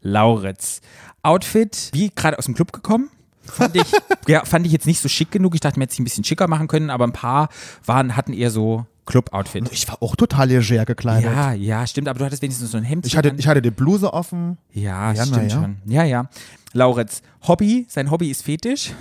Lauritz. 0.00 0.80
Outfit, 1.22 1.90
wie 1.92 2.10
gerade 2.10 2.36
aus 2.36 2.46
dem 2.46 2.54
Club 2.54 2.72
gekommen. 2.72 3.10
Fand 3.50 3.76
ich, 3.76 3.84
ja, 4.28 4.44
fand 4.44 4.66
ich 4.66 4.72
jetzt 4.72 4.86
nicht 4.86 5.00
so 5.00 5.08
schick 5.08 5.30
genug. 5.30 5.54
Ich 5.54 5.60
dachte, 5.60 5.78
mir 5.78 5.84
hätte 5.84 5.94
ich 5.94 6.00
ein 6.00 6.04
bisschen 6.04 6.24
schicker 6.24 6.48
machen 6.48 6.68
können, 6.68 6.90
aber 6.90 7.06
ein 7.06 7.12
paar 7.12 7.48
waren, 7.84 8.16
hatten 8.16 8.32
eher 8.32 8.50
so 8.50 8.86
Club-Outfit. 9.06 9.68
Ich 9.72 9.88
war 9.88 10.02
auch 10.02 10.16
total 10.16 10.48
leger 10.48 10.84
gekleidet. 10.84 11.30
Ja, 11.30 11.52
ja, 11.52 11.86
stimmt, 11.86 12.08
aber 12.08 12.18
du 12.18 12.24
hattest 12.24 12.42
wenigstens 12.42 12.70
so 12.72 12.76
ein 12.76 12.84
Hemd. 12.84 13.06
Ich 13.06 13.16
hatte, 13.16 13.32
ich 13.36 13.46
hatte 13.46 13.62
die 13.62 13.70
Bluse 13.70 14.12
offen. 14.12 14.58
ja, 14.72 15.12
Ja, 15.12 15.24
stimmt 15.24 15.50
ja. 15.52 15.60
schon. 15.60 15.76
Ja, 15.86 16.04
ja. 16.04 16.28
Lauritz, 16.72 17.22
Hobby, 17.46 17.86
sein 17.88 18.10
Hobby 18.10 18.30
ist 18.30 18.42
Fetisch. 18.42 18.92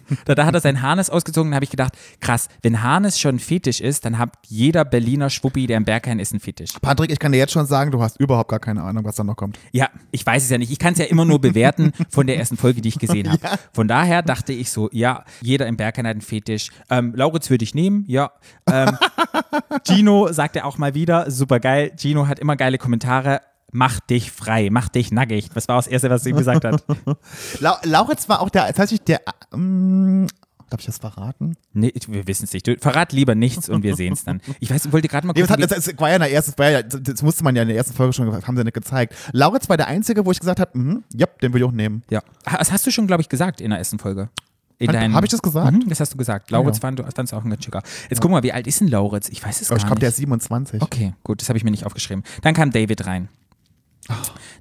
da, 0.24 0.34
da 0.34 0.46
hat 0.46 0.54
er 0.54 0.60
sein 0.60 0.82
Harnes 0.82 1.10
ausgezogen, 1.10 1.50
da 1.50 1.56
habe 1.56 1.64
ich 1.64 1.70
gedacht, 1.70 1.96
krass, 2.20 2.48
wenn 2.62 2.82
Harnes 2.82 3.18
schon 3.18 3.38
Fetisch 3.38 3.80
ist, 3.80 4.04
dann 4.04 4.18
hat 4.18 4.34
jeder 4.46 4.84
Berliner 4.84 5.30
Schwuppi, 5.30 5.66
der 5.66 5.76
im 5.76 5.84
Berghain 5.84 6.18
ist, 6.18 6.32
ein 6.32 6.40
Fetisch. 6.40 6.70
Patrick, 6.80 7.10
ich 7.10 7.18
kann 7.18 7.32
dir 7.32 7.38
jetzt 7.38 7.52
schon 7.52 7.66
sagen, 7.66 7.90
du 7.90 8.02
hast 8.02 8.18
überhaupt 8.18 8.50
gar 8.50 8.60
keine 8.60 8.82
Ahnung, 8.82 9.04
was 9.04 9.16
da 9.16 9.24
noch 9.24 9.36
kommt. 9.36 9.58
Ja, 9.72 9.88
ich 10.10 10.24
weiß 10.24 10.44
es 10.44 10.50
ja 10.50 10.58
nicht. 10.58 10.70
Ich 10.70 10.78
kann 10.78 10.92
es 10.92 10.98
ja 10.98 11.06
immer 11.06 11.24
nur 11.24 11.40
bewerten 11.40 11.92
von 12.10 12.26
der 12.26 12.38
ersten 12.38 12.56
Folge, 12.56 12.80
die 12.80 12.88
ich 12.88 12.98
gesehen 12.98 13.30
habe. 13.32 13.58
Von 13.72 13.88
daher 13.88 14.22
dachte 14.22 14.52
ich 14.52 14.70
so, 14.70 14.88
ja, 14.92 15.24
jeder 15.40 15.66
im 15.66 15.76
Berghain 15.76 16.06
hat 16.06 16.12
einen 16.12 16.20
Fetisch. 16.20 16.70
Ähm, 16.90 17.12
Lauritz 17.14 17.50
würde 17.50 17.64
ich 17.64 17.74
nehmen, 17.74 18.04
ja. 18.06 18.32
Ähm, 18.70 18.96
Gino 19.86 20.32
sagt 20.32 20.56
er 20.56 20.66
auch 20.66 20.78
mal 20.78 20.94
wieder, 20.94 21.30
super 21.30 21.60
geil. 21.60 21.92
Gino 21.96 22.26
hat 22.26 22.38
immer 22.38 22.56
geile 22.56 22.78
Kommentare. 22.78 23.40
Mach 23.72 24.00
dich 24.00 24.30
frei, 24.30 24.68
mach 24.70 24.88
dich 24.90 25.10
nackig. 25.12 25.48
Das 25.54 25.66
war 25.66 25.76
das 25.76 25.86
Erste, 25.86 26.10
was 26.10 26.24
er 26.26 26.30
ihm 26.32 26.36
gesagt 26.36 26.64
hat. 26.64 26.84
La 27.60 27.80
Lauritz 27.84 28.28
war 28.28 28.40
auch 28.40 28.50
der, 28.50 28.66
tatsächlich 28.66 29.00
der, 29.02 29.20
ähm, 29.52 30.26
Darf 30.68 30.80
ich 30.80 30.86
das 30.86 30.98
verraten? 30.98 31.54
Nee, 31.74 31.92
wir 32.08 32.26
wissen 32.26 32.44
es 32.44 32.52
nicht. 32.54 32.66
Du, 32.66 32.76
verrat 32.78 33.12
lieber 33.12 33.34
nichts 33.34 33.68
und 33.68 33.82
wir 33.82 33.94
sehen 33.94 34.14
es 34.14 34.24
dann. 34.24 34.40
Ich 34.58 34.70
weiß, 34.70 34.86
ich 34.86 34.92
wollte 34.92 35.06
gerade 35.08 35.26
mal 35.26 35.34
Nee, 35.36 35.42
das, 35.42 35.50
hat, 35.88 36.00
war 36.00 36.08
ja 36.08 36.16
in 36.16 36.22
der 36.22 36.32
ersten, 36.32 36.54
ja, 36.62 36.82
das 36.82 37.20
musste 37.22 37.44
man 37.44 37.54
ja 37.56 37.60
in 37.62 37.68
der 37.68 37.76
ersten 37.76 37.92
Folge 37.92 38.14
schon, 38.14 38.32
haben 38.46 38.56
sie 38.56 38.64
nicht 38.64 38.72
gezeigt. 38.72 39.14
Lauritz 39.32 39.68
war 39.68 39.76
der 39.76 39.88
Einzige, 39.88 40.24
wo 40.24 40.30
ich 40.32 40.40
gesagt 40.40 40.60
habe, 40.60 40.78
mhm, 40.78 41.04
ja, 41.14 41.26
den 41.42 41.52
will 41.52 41.60
ich 41.60 41.68
auch 41.68 41.72
nehmen. 41.72 42.02
ja. 42.08 42.22
Das 42.58 42.72
hast 42.72 42.86
du 42.86 42.90
schon, 42.90 43.06
glaube 43.06 43.20
ich, 43.20 43.28
gesagt 43.28 43.60
in 43.60 43.68
der 43.68 43.78
ersten 43.80 43.98
Folge. 43.98 44.30
In 44.78 44.88
Hat- 44.88 44.94
deinem- 44.96 45.14
hab 45.14 45.24
ich 45.24 45.30
das 45.30 45.42
gesagt? 45.42 45.72
Mhm, 45.72 45.88
das 45.90 46.00
hast 46.00 46.14
du 46.14 46.16
gesagt. 46.16 46.50
Lauritz 46.50 46.78
Ja. 46.78 46.80
fand 46.80 46.98
du 46.98 47.02
fandst 47.04 47.32
du 47.32 47.36
auch 47.36 47.44
ein 47.44 47.50
ganz 47.50 47.62
schicker. 47.64 47.82
Jetzt 48.08 48.20
gucken 48.22 48.32
wir 48.34 48.38
mal, 48.38 48.42
wie 48.42 48.52
alt 48.52 48.66
ist 48.66 48.80
denn 48.80 48.88
Lauritz? 48.88 49.28
Ich 49.28 49.44
weiß 49.44 49.60
es 49.60 49.68
Aber 49.70 49.76
gar 49.76 49.84
ich 49.84 49.86
glaube, 49.86 50.00
der 50.00 50.08
nicht. 50.08 50.14
ist 50.14 50.20
27. 50.20 50.80
Okay, 50.80 51.12
gut, 51.22 51.42
das 51.42 51.48
habe 51.50 51.58
ich 51.58 51.64
mir 51.64 51.70
nicht 51.70 51.84
aufgeschrieben. 51.84 52.24
Dann 52.40 52.54
kam 52.54 52.70
David 52.70 53.04
rein. 53.06 53.28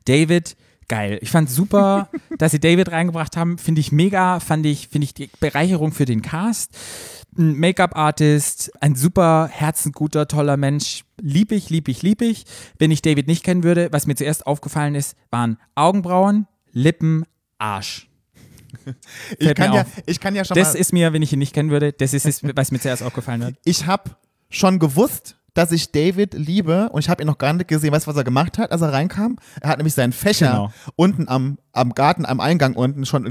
David, 0.05 0.55
geil. 0.87 1.19
Ich 1.21 1.31
fand 1.31 1.49
super, 1.49 2.09
dass 2.37 2.51
sie 2.51 2.59
David 2.59 2.91
reingebracht 2.91 3.37
haben. 3.37 3.57
Finde 3.57 3.81
ich 3.81 3.91
mega, 3.91 4.39
fand 4.39 4.65
ich, 4.65 4.89
finde 4.89 5.05
ich 5.05 5.13
die 5.13 5.29
Bereicherung 5.39 5.91
für 5.91 6.05
den 6.05 6.21
Cast. 6.21 6.77
Ein 7.37 7.55
Make-up-Artist, 7.57 8.71
ein 8.81 8.95
super 8.95 9.47
herzenguter, 9.51 10.27
toller 10.27 10.57
Mensch. 10.57 11.05
Lieb 11.21 11.53
ich, 11.53 11.69
lieb 11.69 11.87
ich, 11.87 12.01
lieb 12.01 12.21
ich. 12.21 12.45
Wenn 12.77 12.91
ich 12.91 13.01
David 13.01 13.27
nicht 13.27 13.43
kennen 13.43 13.63
würde, 13.63 13.87
was 13.91 14.05
mir 14.05 14.15
zuerst 14.15 14.45
aufgefallen 14.45 14.95
ist, 14.95 15.15
waren 15.29 15.57
Augenbrauen, 15.75 16.47
Lippen, 16.73 17.23
Arsch. 17.57 18.09
ich, 19.39 19.53
kann 19.55 19.73
ja, 19.73 19.85
ich 20.05 20.19
kann 20.19 20.35
ja 20.35 20.43
schon 20.43 20.55
Das 20.55 20.73
mal, 20.73 20.79
ist 20.79 20.93
mir, 20.93 21.13
wenn 21.13 21.21
ich 21.21 21.31
ihn 21.31 21.39
nicht 21.39 21.53
kennen 21.53 21.69
würde, 21.69 21.93
das 21.93 22.13
ist 22.13 22.25
es, 22.25 22.41
was 22.55 22.71
mir 22.71 22.79
zuerst 22.79 23.03
aufgefallen 23.03 23.43
hat. 23.43 23.53
ich 23.63 23.85
habe 23.85 24.11
schon 24.49 24.79
gewusst, 24.79 25.37
dass 25.53 25.71
ich 25.71 25.91
David 25.91 26.33
liebe 26.33 26.89
und 26.89 26.99
ich 26.99 27.09
habe 27.09 27.21
ihn 27.23 27.27
noch 27.27 27.37
gar 27.37 27.51
nicht 27.53 27.67
gesehen. 27.67 27.91
Weißt 27.91 28.07
du, 28.07 28.11
was 28.11 28.17
er 28.17 28.23
gemacht 28.23 28.57
hat, 28.57 28.71
als 28.71 28.81
er 28.81 28.93
reinkam? 28.93 29.37
Er 29.61 29.69
hat 29.69 29.77
nämlich 29.77 29.93
seinen 29.93 30.13
Fächer 30.13 30.47
Genau. 30.51 30.71
unten 30.95 31.27
am, 31.27 31.57
am 31.73 31.93
Garten, 31.93 32.25
am 32.25 32.39
Eingang 32.39 32.73
unten 32.75 33.05
schon 33.05 33.25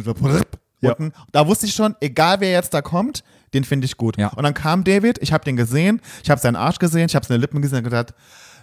Ja. 0.83 0.91
unten. 0.93 1.13
Da 1.33 1.47
wusste 1.47 1.67
ich 1.67 1.75
schon, 1.75 1.95
egal 2.01 2.41
wer 2.41 2.51
jetzt 2.51 2.73
da 2.75 2.83
kommt, 2.83 3.23
den 3.55 3.65
finde 3.65 3.85
ich 3.87 3.97
gut. 3.97 4.17
Ja. 4.19 4.29
Und 4.29 4.45
dann 4.45 4.55
kam 4.55 4.85
David, 4.85 5.19
ich 5.21 5.33
habe 5.33 5.45
den 5.45 5.57
gesehen, 5.57 6.01
ich 6.23 6.31
habe 6.31 6.41
seinen 6.41 6.57
Arsch 6.57 6.79
gesehen, 6.79 7.07
ich 7.07 7.15
habe 7.15 7.27
seine 7.27 7.39
Lippen 7.41 7.61
gesehen 7.63 7.79
und 7.79 7.85
gedacht, 7.85 8.15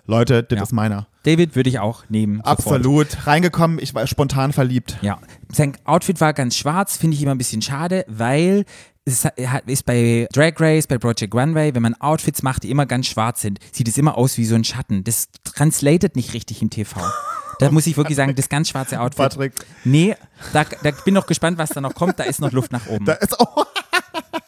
Leute, 0.05 0.41
das 0.43 0.57
Ja. 0.57 0.63
ist 0.63 0.71
meiner. 0.71 1.07
David 1.23 1.55
würde 1.55 1.69
ich 1.69 1.79
auch 1.79 2.05
nehmen. 2.09 2.37
sofort. 2.37 2.59
Absolut. 2.59 3.27
Reingekommen, 3.27 3.77
ich 3.79 3.93
war 3.93 4.07
spontan 4.07 4.53
verliebt. 4.53 4.97
Ja, 5.01 5.19
sein 5.51 5.75
Outfit 5.83 6.21
war 6.21 6.33
ganz 6.33 6.55
schwarz, 6.55 6.95
finde 6.95 7.15
ich 7.17 7.23
immer 7.23 7.33
ein 7.33 7.37
bisschen 7.37 7.61
schade, 7.61 8.05
weil 8.07 8.63
es 9.07 9.25
ist 9.65 9.85
bei 9.85 10.27
Drag 10.33 10.53
Race, 10.59 10.85
bei 10.85 10.97
Project 10.97 11.33
Runway, 11.33 11.73
wenn 11.73 11.81
man 11.81 11.93
Outfits 11.95 12.43
macht, 12.43 12.63
die 12.63 12.69
immer 12.69 12.85
ganz 12.85 13.07
schwarz 13.07 13.41
sind, 13.41 13.59
sieht 13.71 13.87
es 13.87 13.97
immer 13.97 14.17
aus 14.17 14.37
wie 14.37 14.45
so 14.45 14.55
ein 14.55 14.65
Schatten. 14.65 15.03
Das 15.05 15.29
translated 15.45 16.15
nicht 16.17 16.33
richtig 16.33 16.61
im 16.61 16.69
TV. 16.69 16.99
Da 17.59 17.71
muss 17.71 17.87
ich 17.87 17.97
wirklich 17.97 18.17
sagen, 18.17 18.35
das 18.35 18.49
ganz 18.49 18.69
schwarze 18.69 18.99
Outfit. 18.99 19.17
Patrick. 19.17 19.53
Nee, 19.83 20.15
da, 20.53 20.65
da 20.83 20.91
bin 21.05 21.13
noch 21.13 21.25
gespannt, 21.25 21.57
was 21.57 21.69
da 21.69 21.81
noch 21.81 21.95
kommt. 21.95 22.19
Da 22.19 22.25
ist 22.25 22.39
noch 22.39 22.51
Luft 22.51 22.71
nach 22.71 22.85
oben. 22.87 23.05
Da 23.05 23.13
ist, 23.13 23.35
oh, 23.39 23.63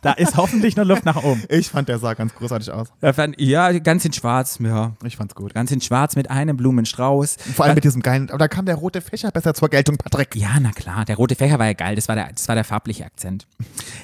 Da 0.02 0.14
ist 0.14 0.38
hoffentlich 0.38 0.76
noch 0.76 0.86
Luft 0.86 1.06
nach 1.06 1.24
oben. 1.24 1.44
ich 1.50 1.70
fand, 1.70 1.90
der 1.90 2.00
sah 2.00 2.14
ganz 2.14 2.34
großartig 2.34 2.72
aus. 2.72 2.88
Fand, 3.14 3.40
ja, 3.40 3.78
ganz 3.80 4.06
in 4.06 4.14
schwarz, 4.14 4.60
ja. 4.62 4.94
Ich 5.04 5.18
fand's 5.18 5.36
gut. 5.36 5.54
Ganz 5.54 5.72
in 5.72 5.82
schwarz 5.82 6.16
mit 6.16 6.30
einem 6.30 6.56
Blumenstrauß. 6.58 7.38
Vor 7.56 7.66
allem 7.66 7.76
mit 7.76 7.84
diesem 7.84 8.02
geilen, 8.02 8.30
aber 8.30 8.38
da 8.38 8.48
kam 8.48 8.66
der 8.66 8.76
rote 8.76 9.02
Fächer 9.02 9.32
besser 9.32 9.54
zur 9.54 9.70
Geltung, 9.70 9.98
Patrick. 9.98 10.36
Ja, 10.36 10.52
na 10.62 10.72
klar, 10.72 11.06
der 11.06 11.18
rote 11.18 11.36
Fächer 11.36 11.60
war 11.60 11.66
ja 11.66 11.74
geil, 11.74 11.96
das 11.96 12.08
war 12.08 12.16
der, 12.16 12.30
das 12.32 12.48
war 12.48 12.56
der 12.56 12.64
farbliche 12.64 13.06
Akzent. 13.06 13.48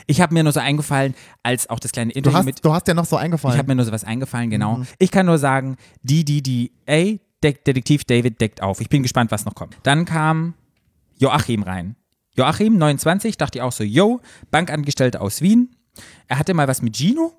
Ich 0.08 0.22
habe 0.22 0.34
mir 0.34 0.44
nur 0.44 0.52
so 0.54 0.60
eingefallen, 0.60 1.16
als 1.44 1.70
auch 1.70 1.80
das 1.80 1.92
kleine 1.92 2.12
Du 2.12 2.18
Interview 2.18 2.38
hast, 2.38 2.46
mit, 2.46 2.66
du 2.66 2.74
hast 2.74 2.88
ja 2.88 2.94
noch 2.94 3.06
so 3.06 3.16
ich 3.16 3.22
eingefallen. 3.24 3.58
habe 3.58 3.68
mir 3.68 3.76
nur 3.76 3.86
so 3.86 3.92
was 3.92 4.04
eingefallen, 4.04 4.50
genau. 4.50 4.82
Ich 5.00 5.12
kann 5.12 5.26
nur 5.26 5.38
sagen, 5.38 5.78
die, 6.04 6.26
die, 6.26 6.42
die, 6.42 6.72
ey, 6.86 7.22
De 7.44 7.54
Detektiv 7.54 8.04
David 8.06 8.42
deckt 8.42 8.64
auf. 8.64 8.82
Ich 8.82 8.90
bin 8.90 9.04
gespannt, 9.04 9.30
was 9.32 9.46
noch 9.46 9.56
kommt. 9.56 9.78
Dann 9.84 10.06
kam 10.06 10.56
Joachim 11.18 11.64
rein. 11.64 11.96
Joachim, 12.36 12.78
29, 12.78 13.38
dachte 13.38 13.60
ich 13.60 13.62
auch 13.62 13.72
so, 13.72 13.84
yo, 13.84 14.20
Bankangestellter 14.52 15.22
aus 15.22 15.42
Wien. 15.42 15.76
Er 16.28 16.38
hatte 16.40 16.54
mal 16.54 16.68
was 16.68 16.82
mit 16.82 16.96
Gino, 16.98 17.34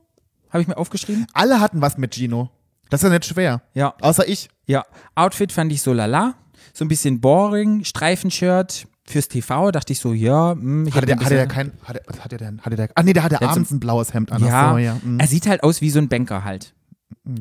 habe 0.51 0.63
ich 0.63 0.69
mir 0.69 0.77
aufgeschrieben. 0.77 1.27
Alle 1.35 1.61
hatten 1.61 1.81
was 1.81 1.99
mit 1.99 2.15
Gino. 2.15 2.51
Das 2.89 3.03
ist 3.03 3.09
ja 3.09 3.11
nicht 3.15 3.27
schwer. 3.27 3.63
Ja. 3.75 3.95
Außer 4.01 4.27
ich. 4.29 4.49
Ja, 4.67 4.85
Outfit 5.15 5.53
fand 5.53 5.71
ich 5.73 5.83
so 5.83 5.93
lala, 5.93 6.35
so 6.73 6.85
ein 6.85 6.89
bisschen 6.89 7.21
boring, 7.21 7.85
Streifenshirt 7.85 8.87
fürs 9.05 9.29
TV, 9.29 9.71
dachte 9.71 9.93
ich 9.93 10.01
so, 10.01 10.13
ja, 10.13 10.53
hm, 10.53 10.87
ich 10.87 10.95
Hatte 10.95 11.07
der, 11.07 11.17
hatte 11.17 11.35
der 11.35 11.47
kein, 11.47 11.73
hatte, 11.85 12.03
hatte 12.19 12.37
der 12.37 12.39
denn? 12.39 12.61
Hatte 12.63 12.77
der, 12.77 12.89
ah 12.95 13.03
nee, 13.03 13.13
der 13.13 13.23
hatte 13.23 13.37
Der 13.39 13.41
hat 13.41 13.55
so- 13.55 13.59
abends 13.61 13.71
ein 13.71 13.81
blaues 13.81 14.13
Hemd 14.15 14.33
an. 14.33 14.45
Ja, 14.45 14.73
so, 14.73 14.79
ja. 14.79 14.95
mm. 15.03 15.21
er 15.21 15.27
sieht 15.27 15.47
halt 15.47 15.63
aus 15.63 15.81
wie 15.81 15.91
so 15.91 15.99
ein 16.01 16.09
Banker 16.09 16.43
halt. 16.45 16.75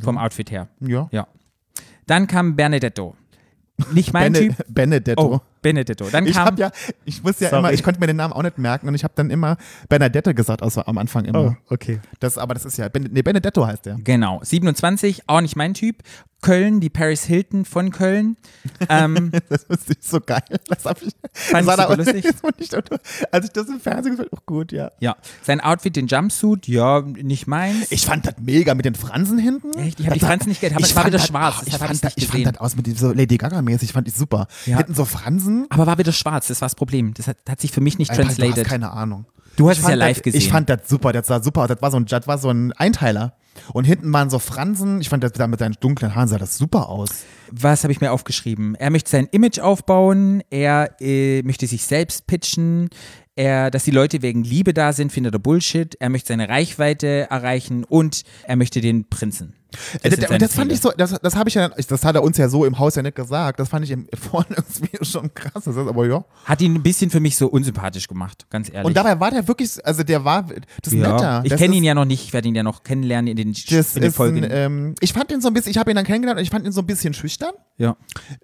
Vom 0.04 0.18
Outfit 0.18 0.52
her. 0.52 0.68
ja. 0.80 1.08
Ja. 1.12 1.28
Dann 2.08 2.28
kam 2.28 2.56
Benedetto. 2.56 3.16
Nicht 3.92 4.14
mein 4.14 4.32
Bene, 4.34 4.48
Typ. 4.56 4.66
Benedetto. 4.70 5.36
Oh, 5.36 5.42
Benedetto. 5.66 6.06
Dann 6.12 6.28
Ich 6.28 6.34
kam. 6.36 6.46
habe 6.46 6.62
ja, 6.62 6.72
ich 7.06 7.24
muss 7.24 7.40
ja 7.40 7.50
Sorry. 7.50 7.60
immer, 7.60 7.74
ich 7.74 7.82
konnte 7.84 8.00
mir 8.00 8.08
den 8.08 8.18
Namen 8.18 8.34
auch 8.34 8.44
nicht 8.44 8.58
merken 8.60 8.88
und 8.88 8.94
ich 8.96 9.04
habe 9.04 9.14
dann 9.16 9.30
immer 9.32 9.58
Benedette 9.90 10.34
gesagt, 10.36 10.62
außer 10.62 10.88
am 10.88 10.98
Anfang 11.00 11.26
immer. 11.26 11.58
okay. 11.70 12.00
Das, 12.20 12.38
aber 12.38 12.54
das 12.54 12.66
ist 12.66 12.78
ja, 12.78 12.88
Ben, 12.88 13.10
nee, 13.12 13.22
Benedetto 13.24 13.66
heißt 13.66 13.86
der. 13.88 13.96
Genau. 14.04 14.40
27, 14.44 15.24
auch 15.28 15.42
nicht 15.42 15.56
mein 15.56 15.74
Typ. 15.74 16.04
Köln, 16.42 16.80
die 16.80 16.92
Paris 16.92 17.24
Hilton 17.24 17.66
von 17.66 17.90
Köln. 17.90 18.38
Ähm, 18.90 19.32
Das 19.50 19.64
ist 19.64 19.90
nicht 19.90 20.04
so 20.04 20.20
geil. 20.20 20.44
Das 20.68 20.86
hab 20.86 21.02
ich, 21.02 21.12
Fand 21.34 21.54
das 21.54 21.62
ich 21.62 21.66
war 21.68 21.78
super 21.78 21.98
da- 21.98 22.04
lustig. 22.04 22.70
da- 22.70 22.98
Als 23.32 23.46
ich 23.46 23.52
das 23.52 23.68
im 23.68 23.80
Fernsehen 23.80 24.12
gesehen 24.12 24.28
habe, 24.32 24.38
auch 24.38 24.46
gut, 24.46 24.72
ja. 24.72 24.92
ja. 25.00 25.16
Sein 25.42 25.60
Outfit, 25.62 25.96
den 25.96 26.06
Jumpsuit, 26.06 26.68
ja, 26.68 27.02
nicht 27.02 27.48
meins. 27.48 27.92
Ich 27.92 28.06
fand 28.06 28.28
das 28.28 28.36
mega 28.40 28.76
mit 28.76 28.86
den 28.86 28.94
Fransen 28.94 29.40
hinten. 29.40 29.72
Echt? 29.80 30.00
Ich 30.00 30.06
hab 30.06 30.14
die 30.14 30.20
Fransen 30.20 30.50
nicht 30.50 30.62
gehört, 30.62 30.76
aber 30.76 30.86
ich 30.86 30.92
es 30.92 30.96
war 30.96 31.04
fand 31.04 31.14
wieder 31.14 31.18
das- 31.20 31.28
schwarz, 31.28 31.56
deshalb 31.66 31.74
Ich 31.82 31.88
fand, 31.88 32.04
das, 32.04 32.16
nicht 32.16 32.18
ich 32.18 32.28
fand 32.32 32.46
das 32.46 32.58
aus 32.62 32.76
mit 32.76 33.00
so 33.00 33.12
Lady 33.12 33.38
Gaga-mäßig, 33.38 33.94
fand 33.94 34.08
ich 34.08 34.14
super. 34.14 34.48
Ja. 34.68 34.78
Hinten 34.78 34.94
so 34.94 35.06
Fransen. 35.06 35.55
Aber 35.70 35.88
war 35.88 35.98
wieder 35.98 36.12
schwarz, 36.12 36.48
das 36.48 36.62
war 36.62 36.68
das 36.68 36.76
Problem. 36.76 37.14
Das 37.14 37.28
hat, 37.28 37.38
hat 37.48 37.62
sich 37.62 37.72
für 37.72 37.82
mich 37.82 37.98
nicht 37.98 38.12
Ey, 38.12 38.18
Patrick, 38.18 38.36
Du 38.38 38.44
hast 38.44 38.48
translated. 38.50 38.68
keine 38.70 38.92
Ahnung. 38.92 39.26
Du 39.56 39.70
hast 39.70 39.78
Ich 39.78 39.84
es 39.84 39.84
ja 39.84 39.90
fand 39.92 40.00
live 40.00 40.18
das, 40.18 40.24
gesehen. 40.24 40.42
Ich 40.42 40.50
fand 40.50 40.70
das 40.70 40.80
super, 40.88 41.14
das 41.14 41.28
sah 41.28 41.42
super 41.42 41.62
aus. 41.62 41.68
Das 41.70 41.82
war 41.82 41.92
so 41.92 41.98
ein, 41.98 42.06
das 42.06 42.28
war 42.28 42.38
so 42.38 42.50
ein 42.50 42.72
Einteiler. 42.74 43.36
Und 43.72 43.86
hinten 43.86 44.12
waren 44.12 44.30
so 44.30 44.38
Fransen. 44.40 45.00
Ich 45.00 45.08
fand 45.08 45.24
das 45.24 45.32
da 45.32 45.48
mit 45.48 45.60
seinen 45.60 45.76
dunklen 45.80 46.14
Haaren 46.14 46.28
sah 46.28 46.38
das 46.38 46.58
super 46.58 46.90
aus. 46.90 47.10
Was 47.52 47.84
habe 47.84 47.94
ich 47.94 48.02
mir 48.02 48.12
aufgeschrieben? 48.12 48.76
Er 48.76 48.90
möchte 48.90 49.10
sein 49.10 49.28
Image 49.32 49.60
aufbauen, 49.60 50.44
er 50.50 50.96
äh, 51.00 51.42
möchte 51.44 51.66
sich 51.68 51.86
selbst 51.86 52.28
pitchen, 52.28 52.90
er, 53.38 53.72
dass 53.72 53.84
die 53.86 53.92
Leute 53.92 54.22
wegen 54.22 54.44
Liebe 54.44 54.74
da 54.74 54.92
sind, 54.92 55.12
findet 55.12 55.34
er 55.34 55.40
Bullshit, 55.40 55.96
er 56.02 56.10
möchte 56.10 56.30
seine 56.30 56.50
Reichweite 56.50 57.28
erreichen 57.30 57.84
und 57.86 58.24
er 58.44 58.56
möchte 58.58 58.82
den 58.82 59.08
Prinzen. 59.10 59.54
Äh, 60.04 60.10
Das, 60.10 60.20
seine 60.20 60.34
und 60.34 60.42
das 60.42 60.54
fand 60.54 60.72
ich 60.72 60.80
so, 60.82 60.92
das, 60.98 61.20
das 61.22 61.36
habe 61.36 61.50
ich 61.50 61.56
ja, 61.56 61.70
das 61.70 62.04
hat 62.04 62.16
er 62.16 62.24
uns 62.24 62.38
ja 62.38 62.50
so 62.50 62.66
im 62.66 62.78
Haus 62.80 62.96
ja 62.96 63.02
nicht 63.02 63.16
gesagt. 63.16 63.60
Das 63.60 63.70
fand 63.70 63.86
ich 63.86 63.92
im 63.92 64.08
vorne 64.32 64.48
irgendwie 64.50 65.06
schon 65.06 65.34
krass. 65.34 65.64
Das 65.66 65.68
ist 65.68 65.78
aber 65.78 66.06
ja. 66.08 66.24
Hat 66.46 66.62
ihn 66.62 66.76
ein 66.76 66.84
bisschen 66.84 67.10
für 67.10 67.20
mich 67.20 67.38
so 67.38 67.48
unsympathisch 67.48 68.08
gemacht, 68.08 68.46
ganz 68.50 68.70
ehrlich. 68.70 68.86
Und 68.86 68.96
dabei 68.98 69.20
war 69.20 69.32
der 69.32 69.48
wirklich, 69.48 69.84
also 69.86 70.04
der 70.04 70.24
war, 70.26 70.46
das 70.82 70.94
ja. 70.94 71.12
netter. 71.12 71.42
Ich 71.44 71.52
Das 71.52 71.60
kenne 71.60 71.76
ihn 71.76 71.84
ja 71.84 71.94
noch 71.94 72.06
nicht, 72.06 72.24
ich 72.26 72.34
werde 72.34 72.48
ihn 72.48 72.56
ja 72.56 72.64
noch 72.64 72.84
kennenlernen 72.84 73.28
in 73.28 73.38
den, 73.38 73.54
Das 73.70 73.96
in 73.96 74.02
den 74.02 74.12
Folgen. 74.12 74.44
ein, 74.44 74.50
ähm, 74.52 74.96
ich 75.00 75.14
fand 75.14 75.32
ihn 75.32 75.42
so 75.42 75.48
ein 75.48 75.54
bisschen, 75.54 75.72
ich 75.72 75.78
habe 75.78 75.92
ihn 75.92 75.96
dann 75.96 76.06
kennengelernt 76.06 76.40
und 76.40 76.44
ich 76.44 76.50
fand 76.50 76.66
ihn 76.66 76.72
so 76.72 76.82
ein 76.82 76.88
bisschen 76.88 77.14
schüchtern. 77.14 77.54
ja. 77.78 77.96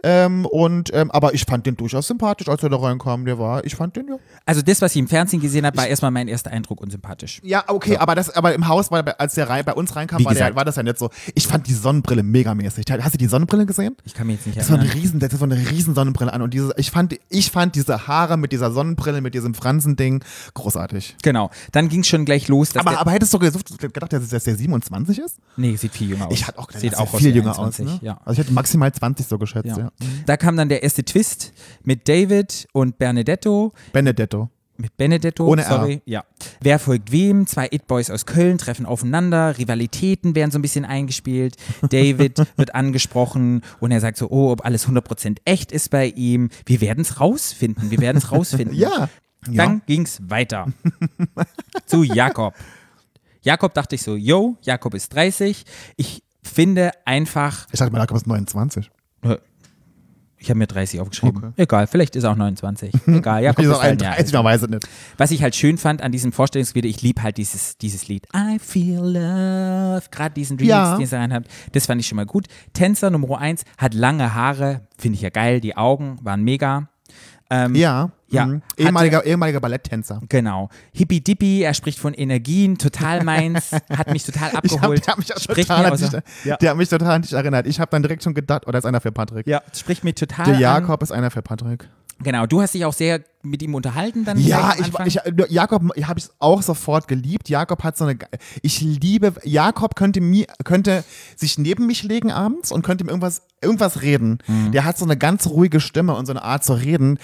Ähm, 0.04 0.46
und, 0.46 0.94
ähm, 0.94 1.12
aber 1.12 1.34
ich 1.34 1.46
fand 1.46 1.66
den 1.66 1.76
durchaus 1.76 2.08
sympathisch, 2.08 2.48
als 2.48 2.64
er 2.64 2.70
da 2.70 2.78
reinkam. 2.78 3.26
Der 3.26 3.38
war, 3.40 3.64
ich 3.66 3.76
fand 3.76 3.96
den 3.96 4.08
ja. 4.08 4.16
Also 4.46 4.62
das, 4.62 4.82
was 4.82 4.94
ich 4.94 5.00
im 5.00 5.08
Fernsehen 5.08 5.42
gesehen 5.42 5.66
habe, 5.66 5.78
war 5.78 5.88
erstmal 5.88 6.12
mein 6.12 6.28
erster 6.28 6.52
Eindruck 6.52 6.82
unsympathisch. 6.82 7.40
Ja, 7.44 7.64
okay, 7.68 7.98
aber 7.98 8.16
das, 8.16 8.30
aber 8.30 8.54
im 8.54 8.68
Haus, 8.68 8.92
war, 8.92 9.04
als 9.20 9.36
der 9.36 9.50
rein, 9.50 9.64
bei 9.66 9.74
uns 9.74 9.96
reinkam, 9.96 10.24
war, 10.26 10.34
der, 10.34 10.56
war 10.56 10.66
das 10.66 10.76
ja 10.76 10.84
nicht 10.84 10.98
so. 10.98 11.10
Ich 11.36 11.48
fand 11.48 11.68
die 11.68 11.74
Sonnenbrille 11.74 12.24
megamäßig. 12.24 12.86
Hast 12.90 13.14
du 13.14 13.18
die 13.18 13.28
Sonnenbrille 13.28 13.66
gesehen? 13.66 13.96
Ich 14.04 14.14
kann 14.14 14.28
mich 14.28 14.38
jetzt 14.38 14.46
nicht 14.48 14.58
Das 14.60 14.70
war 14.70 14.78
eine 14.78 14.88
erinnern. 14.88 15.02
riesen, 15.04 15.20
das 15.20 15.40
war 15.40 15.44
eine 15.52 15.70
riesen 15.72 15.96
Sonnenbrille 15.96 16.32
an 16.34 16.42
und 16.42 16.54
diese, 16.54 16.74
ich 16.78 16.92
fand, 16.92 17.16
ich 17.30 17.52
fand 17.52 17.76
diese 17.76 18.08
Haare 18.08 18.38
mit 18.38 18.52
dieser 18.52 18.72
Sonnenbrille, 18.72 19.22
mit 19.22 19.34
diesem 19.34 19.54
Fransending 19.54 20.24
großartig. 20.54 21.16
Genau. 21.24 21.50
Dann 21.72 21.90
ging 21.90 22.02
es 22.02 22.08
schon 22.08 22.26
gleich 22.26 22.48
los. 22.48 22.76
Aber, 22.76 23.00
aber 23.00 23.12
hättest 23.12 23.34
du 23.34 23.40
gesucht, 23.40 23.78
gedacht, 23.80 24.14
dass 24.14 24.30
dass 24.30 24.44
der 24.44 24.56
27 24.56 25.20
ist? 25.20 25.38
nee, 25.58 25.76
sieht 25.76 25.92
viel 25.94 26.10
jünger 26.10 26.28
aus. 26.28 26.34
Ich 26.34 26.48
hatte 26.48 26.60
auch 26.60 26.68
gedacht, 26.68 26.82
sieht 26.82 26.98
auch 26.98 27.14
aus 27.14 27.20
viel 27.20 27.36
jünger 27.36 27.52
aus. 27.52 27.80
21, 27.80 27.86
Ne? 27.86 28.00
Ja. 28.08 28.20
Also 28.26 28.34
ich 28.34 28.46
hätte 28.48 28.54
maximal 28.54 28.92
20 28.92 29.28
so 29.28 29.38
geschätzt, 29.38 29.66
ja. 29.66 29.78
Ja. 29.78 29.92
Da 30.26 30.38
kam 30.38 30.56
dann 30.58 30.70
der 30.70 30.84
erste 30.84 31.04
Twist 31.04 31.54
mit 31.84 32.08
David 32.08 32.68
und 32.74 32.98
Benedetto. 32.98 33.74
Benedetto. 33.94 34.50
Mit 34.82 34.98
Benedetto, 34.98 35.46
Ohne 35.46 35.62
R. 35.62 35.68
sorry. 35.70 36.02
Ja. 36.06 36.24
Wer 36.60 36.80
folgt 36.80 37.12
wem? 37.12 37.46
Zwei 37.46 37.68
It-Boys 37.70 38.10
aus 38.10 38.26
Köln 38.26 38.58
treffen 38.58 38.86
aufeinander. 38.86 39.58
Rivalitäten 39.58 40.34
werden 40.36 40.50
so 40.50 40.58
ein 40.58 40.64
bisschen 40.64 40.86
eingespielt. 40.86 41.56
David 41.90 42.40
wird 42.58 42.74
angesprochen 42.74 43.62
und 43.80 43.92
er 43.92 44.00
sagt 44.00 44.18
so, 44.18 44.30
oh, 44.30 44.52
ob 44.52 44.66
alles 44.66 44.88
100% 44.88 45.38
echt 45.46 45.72
ist 45.72 45.90
bei 45.90 46.08
ihm. 46.08 46.50
Wir 46.66 46.82
werden 46.82 47.02
es 47.02 47.20
rausfinden. 47.20 47.92
Wir 47.92 48.00
werden 48.00 48.18
es 48.18 48.32
rausfinden. 48.32 48.76
Ja. 48.76 49.10
Dann 49.46 49.54
ja. 49.56 49.82
ging's 49.86 50.20
weiter 50.28 50.68
zu 51.86 52.04
Jakob. 52.04 52.54
Jakob 53.42 53.74
dachte 53.74 53.96
ich 53.96 54.04
so, 54.04 54.16
yo, 54.16 54.58
Jakob 54.62 54.94
ist 54.94 55.14
30. 55.14 55.64
Ich 55.96 56.24
finde 56.44 56.92
einfach, 57.06 57.68
Ich 57.72 57.80
dachte 57.80 57.92
mal, 57.92 58.00
Jakob 58.00 58.18
ist 58.18 58.28
29. 58.28 58.90
ich 60.42 60.50
habe 60.50 60.58
mir 60.58 60.66
30 60.68 61.00
aufgeschrieben. 61.00 61.54
Egal, 61.56 61.86
vielleicht 61.88 62.16
ist 62.16 62.24
er 62.24 62.32
auch 62.32 62.36
29. 62.36 62.92
Egal, 63.08 63.44
Jakob 63.44 63.60
Ich 63.64 63.66
ist 63.66 63.72
Jahr 63.72 63.82
31, 63.82 64.34
man 64.34 64.44
weiß 64.44 64.64
es 64.64 64.70
nicht. 64.70 64.88
Was 65.18 65.30
ich 65.32 65.44
halt 65.44 65.56
schön 65.56 65.78
fand 65.78 66.02
an 66.02 66.12
diesem 66.12 66.32
Vorstellungsvideo, 66.32 66.90
ich 66.90 67.02
liebe 67.04 67.22
halt 67.22 67.38
dieses, 67.38 67.78
dieses 67.78 68.08
Lied. 68.08 68.26
I 68.36 68.58
feel 68.60 69.00
love. 69.00 70.04
Gerade 70.10 70.34
diesen 70.34 70.58
Remix, 70.58 70.70
Ja. 70.70 70.98
den 70.98 71.06
sie 71.06 71.16
reinhabt. 71.16 71.48
Das 71.74 71.86
fand 71.86 72.02
ich 72.02 72.08
schon 72.08 72.16
mal 72.16 72.26
gut. 72.26 72.48
Tänzer 72.74 73.10
Nummer 73.12 73.38
1 73.40 73.64
hat 73.78 73.94
lange 73.94 74.34
Haare. 74.34 74.82
Finde 74.98 75.16
ich 75.16 75.22
ja 75.22 75.30
geil. 75.30 75.62
Die 75.62 75.78
Augen 75.78 76.18
waren 76.24 76.44
mega. 76.44 76.90
Ähm, 77.50 77.76
Ja. 77.76 78.12
Ja, 78.32 78.46
Mhm. 78.46 78.62
Ehemaliger, 78.78 79.26
ehemaliger 79.26 79.60
Balletttänzer. 79.60 80.22
Genau. 80.30 80.70
Hippie 80.94 81.22
Dippy, 81.22 81.62
er 81.62 81.74
spricht 81.74 82.00
von 82.00 82.14
Energien, 82.14 82.78
total 82.78 83.24
meins, 83.24 83.72
hat 83.90 84.12
mich 84.12 84.24
total 84.26 84.50
Ich 84.50 84.56
hab, 84.56 84.64
abgeholt. 84.66 85.06
der 85.06 85.12
hat 85.14 85.18
mich 85.18 85.28
total 85.28 85.86
an 85.86 85.98
der- 86.00 86.24
ja. 86.46 86.58
der 86.58 86.70
hat 86.72 86.78
mich 86.78 86.90
total 86.90 87.12
an 87.12 87.22
dich 87.22 87.34
erinnert. 87.34 87.68
Ich 87.68 87.80
habe 87.80 87.92
dann 87.92 88.02
direkt 88.02 88.24
schon 88.24 88.34
gedacht, 88.34 88.68
oder 88.68 88.80
ist 88.80 88.86
einer 88.86 89.02
für 89.02 89.12
Patrick? 89.12 89.46
ja, 89.48 89.62
spricht 89.74 90.04
mich 90.04 90.16
total 90.16 90.46
Der 90.46 90.56
an. 90.56 90.60
Jakob 90.62 91.04
ist 91.04 91.12
einer 91.12 91.30
für 91.32 91.42
Patrick. 91.42 91.90
Genau, 92.24 92.46
du 92.46 92.62
hast 92.62 92.76
dich 92.76 92.86
auch 92.86 92.94
sehr 92.94 93.22
mit 93.42 93.64
ihm 93.64 93.74
unterhalten 93.74 94.26
dann 94.26 94.38
Ja, 94.38 94.76
ich, 94.80 95.16
ich, 95.16 95.20
Jakob 95.50 95.82
habe 96.06 96.20
ich 96.20 96.28
auch 96.38 96.62
sofort 96.62 97.08
geliebt. 97.08 97.50
Jakob 97.50 97.84
hat 97.84 97.98
so 97.98 98.06
eine, 98.06 98.20
ich 98.62 98.80
liebe, 98.80 99.34
Jakob 99.44 99.96
könnte 99.96 100.22
mir, 100.22 100.46
könnte 100.64 101.04
sich 101.36 101.58
neben 101.58 101.88
mich 101.88 102.04
legen 102.04 102.32
abends 102.32 102.72
und 102.72 102.84
könnte 102.84 103.04
mir 103.06 103.10
irgendwas, 103.10 103.42
irgendwas 103.60 104.04
reden. 104.04 104.38
Mhm. 104.48 104.72
Der 104.72 104.84
hat 104.86 105.00
so 105.00 105.06
eine 105.06 105.18
ganz 105.18 105.48
ruhige 105.48 105.80
Stimme 105.80 106.14
und 106.14 106.28
so 106.28 106.32
eine 106.34 106.44
Art 106.44 106.64
zu 106.64 106.74
reden. 106.74 107.18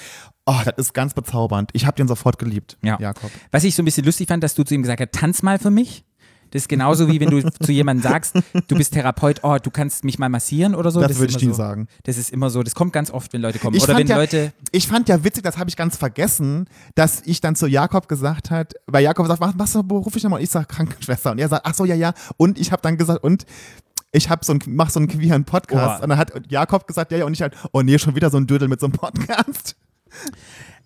Oh, 0.49 0.61
das 0.63 0.75
ist 0.77 0.93
ganz 0.93 1.13
bezaubernd. 1.13 1.69
Ich 1.73 1.85
habe 1.85 1.97
den 1.97 2.07
sofort 2.07 2.39
geliebt, 2.39 2.77
Ja. 2.81 2.97
Jakob. 2.99 3.29
Was 3.51 3.65
ich 3.65 3.75
so 3.75 3.81
ein 3.81 3.85
bisschen 3.85 4.05
lustig 4.05 4.29
fand, 4.29 4.41
dass 4.43 4.55
du 4.55 4.63
zu 4.63 4.73
ihm 4.73 4.81
gesagt 4.81 5.01
hast, 5.01 5.11
tanz 5.11 5.43
mal 5.43 5.59
für 5.59 5.69
mich. 5.69 6.05
Das 6.51 6.61
ist 6.61 6.69
genauso 6.69 7.09
wie 7.09 7.19
wenn 7.19 7.29
du 7.29 7.41
zu 7.61 7.73
jemandem 7.73 8.09
sagst, 8.09 8.33
du 8.69 8.75
bist 8.77 8.93
Therapeut, 8.93 9.41
oh, 9.43 9.57
du 9.61 9.69
kannst 9.69 10.05
mich 10.05 10.17
mal 10.17 10.29
massieren 10.29 10.75
oder 10.75 10.91
so. 10.91 11.01
Das 11.01 11.11
ist 11.11 11.19
würde 11.19 11.33
ich 11.35 11.41
nie 11.41 11.47
so. 11.49 11.53
sagen. 11.53 11.87
Das 12.03 12.17
ist 12.17 12.29
immer 12.29 12.49
so, 12.49 12.63
das 12.63 12.73
kommt 12.73 12.93
ganz 12.93 13.11
oft, 13.11 13.33
wenn 13.33 13.41
Leute 13.41 13.59
kommen. 13.59 13.75
Ich 13.75 13.83
oder 13.83 13.93
fand 13.95 14.07
wenn 14.07 14.15
ja, 14.15 14.15
Leute, 14.17 14.53
ich 14.71 14.87
fand 14.87 15.09
ja 15.09 15.21
witzig, 15.25 15.43
das 15.43 15.57
habe 15.57 15.69
ich 15.69 15.75
ganz 15.75 15.97
vergessen, 15.97 16.69
dass 16.95 17.21
ich 17.25 17.41
dann 17.41 17.57
zu 17.57 17.67
Jakob 17.67 18.07
gesagt 18.07 18.49
hat, 18.49 18.75
weil 18.85 19.03
Jakob 19.03 19.27
sagt, 19.27 19.41
was, 19.41 19.53
was 19.57 19.73
beruf 19.85 20.15
ich 20.15 20.23
nochmal? 20.23 20.39
Und 20.39 20.43
ich 20.45 20.49
sage 20.49 20.67
Krankenschwester. 20.67 21.31
Und 21.31 21.39
er 21.39 21.49
sagt, 21.49 21.65
ach 21.65 21.73
so, 21.73 21.83
ja, 21.83 21.95
ja. 21.95 22.13
Und 22.37 22.57
ich 22.57 22.71
habe 22.71 22.81
dann 22.81 22.97
gesagt, 22.97 23.21
und 23.21 23.45
ich 24.13 24.29
habe 24.29 24.45
so 24.45 24.53
ein, 24.53 24.59
mach 24.67 24.89
so 24.89 24.99
einen 24.99 25.09
queeren 25.09 25.43
Podcast. 25.43 25.99
Oh. 25.99 26.03
Und 26.03 26.09
dann 26.09 26.17
hat 26.17 26.31
Jakob 26.49 26.87
gesagt, 26.87 27.11
ja, 27.11 27.17
ja. 27.17 27.25
Und 27.25 27.33
ich 27.33 27.41
halt, 27.41 27.55
oh 27.73 27.81
nee, 27.81 27.99
schon 27.99 28.15
wieder 28.15 28.29
so 28.29 28.37
ein 28.37 28.47
Dödel 28.47 28.69
mit 28.69 28.79
so 28.79 28.85
einem 28.85 28.93
Podcast. 28.93 29.75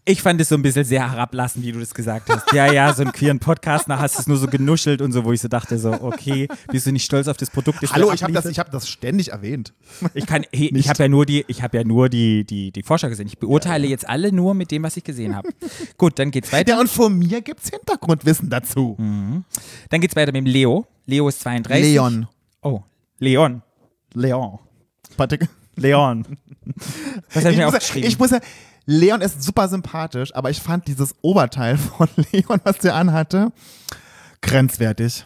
Ich 0.04 0.22
fand 0.22 0.42
es 0.42 0.50
so 0.50 0.56
ein 0.56 0.64
bisschen 0.64 0.84
sehr 0.84 1.12
herablassend, 1.12 1.64
wie 1.64 1.72
du 1.72 1.80
das 1.80 1.94
gesagt 1.94 2.28
hast. 2.30 2.52
Ja, 2.54 2.72
ja, 2.72 2.92
so 2.94 3.04
einen 3.04 3.12
queeren 3.12 3.40
Podcast, 3.40 3.88
da 3.88 4.00
hast 4.00 4.16
du 4.16 4.22
es 4.22 4.28
nur 4.28 4.38
so 4.38 4.48
genuschelt 4.48 5.00
und 5.00 5.12
so, 5.12 5.24
wo 5.26 5.32
ich 5.32 5.42
so 5.42 5.48
dachte, 5.48 5.78
so, 5.78 5.92
okay, 6.02 6.48
bist 6.72 6.88
du 6.88 6.92
nicht 6.92 7.06
stolz 7.06 7.28
auf 7.28 7.38
das 7.38 7.52
Produkt? 7.52 7.84
das 7.84 7.94
Hallo, 7.94 8.12
ich 8.12 8.24
habe 8.24 8.34
das, 8.34 8.46
ich 8.46 8.58
hab 8.58 8.72
das 8.72 8.90
ständig 8.90 9.30
erwähnt. 9.30 9.74
Ich 10.16 10.26
kann, 10.26 10.44
hey, 10.52 10.76
ich 10.76 10.90
habe 10.90 11.04
ja 11.04 11.08
nur 11.08 11.28
die, 11.28 11.46
ich 11.48 11.62
habe 11.62 11.78
ja 11.78 11.84
nur 11.84 12.10
die, 12.10 12.44
die, 12.46 12.72
die 12.72 12.82
Vorschau 12.84 13.10
gesehen. 13.10 13.28
Ich 13.28 13.38
beurteile 13.38 13.86
jetzt 13.86 14.10
alle 14.10 14.32
nur 14.32 14.56
mit 14.56 14.72
dem, 14.72 14.82
was 14.82 14.98
ich 14.98 15.04
gesehen 15.04 15.36
habe. 15.36 15.50
Gut, 15.98 16.18
dann 16.18 16.32
geht's 16.32 16.52
weiter. 16.52 16.74
Ja, 16.74 16.80
und 16.80 16.90
von 16.90 17.18
mir 17.18 17.42
gibt 17.42 17.64
es 17.64 17.70
Hintergrundwissen 17.70 18.50
dazu. 18.50 18.98
Dann 19.90 20.02
geht's 20.02 20.16
weiter 20.16 20.32
mit 20.32 20.42
dem 20.42 20.46
Leo. 20.48 20.88
Leo 21.06 21.28
ist 21.30 21.42
32. 21.42 21.84
Leon. 21.84 22.28
Oh, 22.64 22.82
Leon. 23.20 23.62
Leon. 24.14 24.58
Patrick. 25.16 25.48
Leon. 25.76 26.26
Was 27.34 27.46
habe 27.46 27.54
ich 27.54 27.54
Ich 27.54 27.58
mir 27.58 27.66
muss, 27.66 27.74
ja, 27.74 27.78
aufgeschrieben? 27.78 28.10
ich 28.10 28.20
muss 28.20 28.32
ja, 28.32 28.40
Leon 28.86 29.22
ist 29.22 29.44
super 29.44 29.68
sympathisch, 29.68 30.34
aber 30.36 30.50
ich 30.50 30.60
fand 30.60 30.88
dieses 30.88 31.16
Oberteil 31.22 31.78
von 31.78 32.08
Leon, 32.32 32.60
was 32.64 32.80
der 32.80 32.96
anhatte, 32.96 33.52
grenzwertig. 34.42 35.26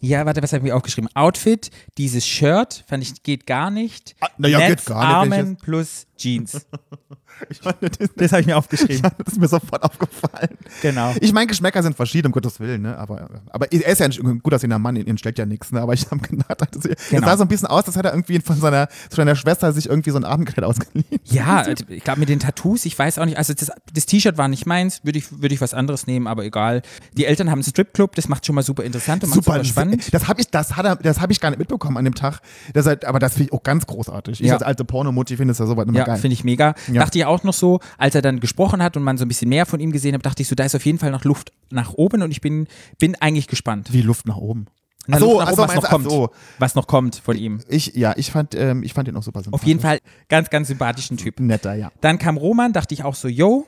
ja, 0.00 0.26
warte, 0.26 0.42
was 0.42 0.52
habe 0.52 0.64
ich 0.64 0.70
mir 0.70 0.76
aufgeschrieben? 0.76 1.08
Outfit, 1.14 1.70
dieses 1.96 2.26
Shirt, 2.26 2.84
fand 2.88 3.02
ich, 3.02 3.22
geht 3.22 3.46
gar 3.46 3.70
nicht. 3.70 4.16
Ah, 4.20 4.28
na 4.36 4.48
ja, 4.48 4.66
geht 4.68 4.84
gar 4.84 5.24
nicht, 5.24 5.32
Armen 5.34 5.56
plus 5.56 6.06
Jeans. 6.16 6.66
Ich 7.50 7.58
fand, 7.58 7.76
das, 7.82 8.08
Das 8.16 8.32
habe 8.32 8.40
ich 8.42 8.46
mir 8.46 8.56
aufgeschrieben. 8.56 9.02
das 9.18 9.34
ist 9.34 9.40
mir 9.40 9.48
sofort 9.48 9.82
aufgefallen. 9.82 10.56
Genau. 10.82 11.14
Ich 11.20 11.32
meine, 11.32 11.46
Geschmäcker 11.46 11.82
sind 11.82 11.96
verschieden, 11.96 12.26
um 12.28 12.32
Gottes 12.32 12.60
Willen, 12.60 12.82
ne? 12.82 12.98
Aber, 12.98 13.28
aber 13.50 13.72
er 13.72 13.86
ist 13.86 13.98
ja 14.00 14.06
ein 14.06 14.40
gut 14.40 14.54
aussehender 14.54 14.78
Mann, 14.78 14.96
ihn 14.96 15.18
stellt 15.18 15.38
ja 15.38 15.46
nichts, 15.46 15.72
ne? 15.72 15.80
Aber 15.80 15.94
ich 15.94 16.06
habe 16.10 16.20
gedacht, 16.20 16.58
das, 16.72 16.88
Genau. 17.10 17.26
sah 17.26 17.36
so 17.36 17.42
ein 17.44 17.48
bisschen 17.48 17.68
aus, 17.68 17.86
als 17.86 17.96
hätte 17.96 18.08
er 18.08 18.14
irgendwie 18.14 18.40
von 18.40 18.56
seiner, 18.56 18.88
von 18.88 19.16
seiner 19.16 19.36
Schwester 19.36 19.72
sich 19.72 19.88
irgendwie 19.88 20.10
so 20.10 20.16
ein 20.18 20.24
Abendkleid 20.24 20.64
ausgeliehen. 20.64 21.06
Ja, 21.24 21.66
ich 21.68 22.04
glaube 22.04 22.20
mit 22.20 22.28
den 22.28 22.40
Tattoos, 22.40 22.84
ich 22.84 22.98
weiß 22.98 23.18
auch 23.18 23.24
nicht, 23.24 23.38
also 23.38 23.54
das, 23.54 23.70
das 23.92 24.06
T-Shirt 24.06 24.36
war 24.38 24.48
nicht 24.48 24.66
meins, 24.66 25.04
würde 25.04 25.18
ich, 25.18 25.40
würde 25.40 25.54
ich 25.54 25.60
was 25.60 25.74
anderes 25.74 26.06
nehmen, 26.06 26.26
aber 26.26 26.44
egal. 26.44 26.82
Die 27.16 27.24
Eltern 27.26 27.50
haben 27.50 27.58
einen 27.58 27.64
Stripclub, 27.64 28.14
das 28.14 28.28
macht 28.28 28.46
schon 28.46 28.54
mal 28.54 28.62
super 28.62 28.82
interessant 28.84 29.22
und 29.24 29.30
macht 29.30 29.44
super, 29.44 29.64
spannend. 29.64 30.12
Das 30.12 30.28
habe 30.28 30.40
ich, 30.40 30.48
das 30.50 30.76
hat 30.76 30.84
er, 30.86 30.96
das 30.96 31.20
habe 31.20 31.32
ich 31.32 31.40
gar 31.40 31.50
nicht 31.50 31.58
mitbekommen 31.58 31.96
an 31.96 32.04
dem 32.04 32.14
Tag. 32.14 32.40
Das 32.74 32.86
aber 32.86 33.18
das 33.18 33.34
finde 33.34 33.44
ich 33.48 33.52
auch 33.52 33.62
ganz 33.62 33.86
großartig. 33.86 34.40
Ich 34.40 34.46
Ja. 34.48 34.54
als 34.54 34.62
alte 34.62 34.84
Pornomutti 34.84 35.36
finde 35.36 35.52
es 35.52 35.58
ja 35.58 35.66
sowas 35.66 35.86
immer 35.86 35.98
Ja, 35.98 36.04
geil. 36.04 36.16
finde 36.16 36.34
ich 36.34 36.44
mega. 36.44 36.74
Ja. 36.90 37.02
Dachte 37.02 37.18
ich 37.18 37.24
auch 37.28 37.42
noch 37.44 37.54
so, 37.54 37.80
als 37.98 38.14
er 38.14 38.22
dann 38.22 38.40
gesprochen 38.40 38.82
hat 38.82 38.96
und 38.96 39.02
man 39.02 39.18
so 39.18 39.24
ein 39.24 39.28
bisschen 39.28 39.48
mehr 39.48 39.66
von 39.66 39.80
ihm 39.80 39.92
gesehen 39.92 40.14
hat, 40.14 40.24
dachte 40.26 40.42
ich 40.42 40.48
so, 40.48 40.54
da 40.54 40.64
ist 40.64 40.74
auf 40.74 40.84
jeden 40.84 40.98
Fall 40.98 41.10
noch 41.10 41.24
Luft 41.24 41.52
nach 41.70 41.92
oben 41.94 42.22
und 42.22 42.30
ich 42.30 42.40
bin, 42.40 42.66
bin 42.98 43.14
eigentlich 43.20 43.46
gespannt. 43.46 43.92
Wie 43.92 44.02
Luft 44.02 44.26
nach 44.26 44.36
oben. 44.36 44.66
Na, 45.06 45.18
so, 45.18 45.38
nach 45.38 45.46
ach 45.48 45.52
oben, 45.52 45.58
was 45.68 45.74
noch 45.74 45.84
kommt. 45.90 46.10
so. 46.10 46.30
Was 46.58 46.74
noch 46.74 46.86
kommt 46.86 47.16
von 47.16 47.36
ihm. 47.36 47.60
Ich, 47.68 47.94
ja, 47.94 48.12
ich 48.16 48.30
fand, 48.30 48.54
ähm, 48.54 48.82
ich 48.82 48.92
fand 48.92 49.08
ihn 49.08 49.16
auch 49.16 49.22
super 49.22 49.40
sympathisch. 49.42 49.62
Auf 49.62 49.66
jeden 49.66 49.80
Fall 49.80 49.98
ganz, 50.28 50.50
ganz 50.50 50.68
sympathischen 50.68 51.16
Typ. 51.16 51.40
Netter, 51.40 51.74
ja. 51.74 51.90
Dann 52.02 52.18
kam 52.18 52.36
Roman, 52.36 52.72
dachte 52.74 52.92
ich 52.94 53.04
auch 53.04 53.14
so, 53.14 53.26
yo, 53.28 53.66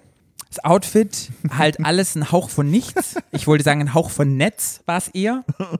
das 0.49 0.63
Outfit, 0.65 1.31
halt 1.57 1.79
alles 1.85 2.15
ein 2.15 2.31
Hauch 2.31 2.51
von 2.51 2.71
nichts. 2.71 3.15
Ich 3.33 3.47
wollte 3.47 3.65
sagen, 3.65 3.81
ein 3.81 3.95
Hauch 3.95 4.11
von 4.11 4.37
Netz 4.37 4.83
war 4.87 4.99
es 4.99 5.09
eher. 5.09 5.45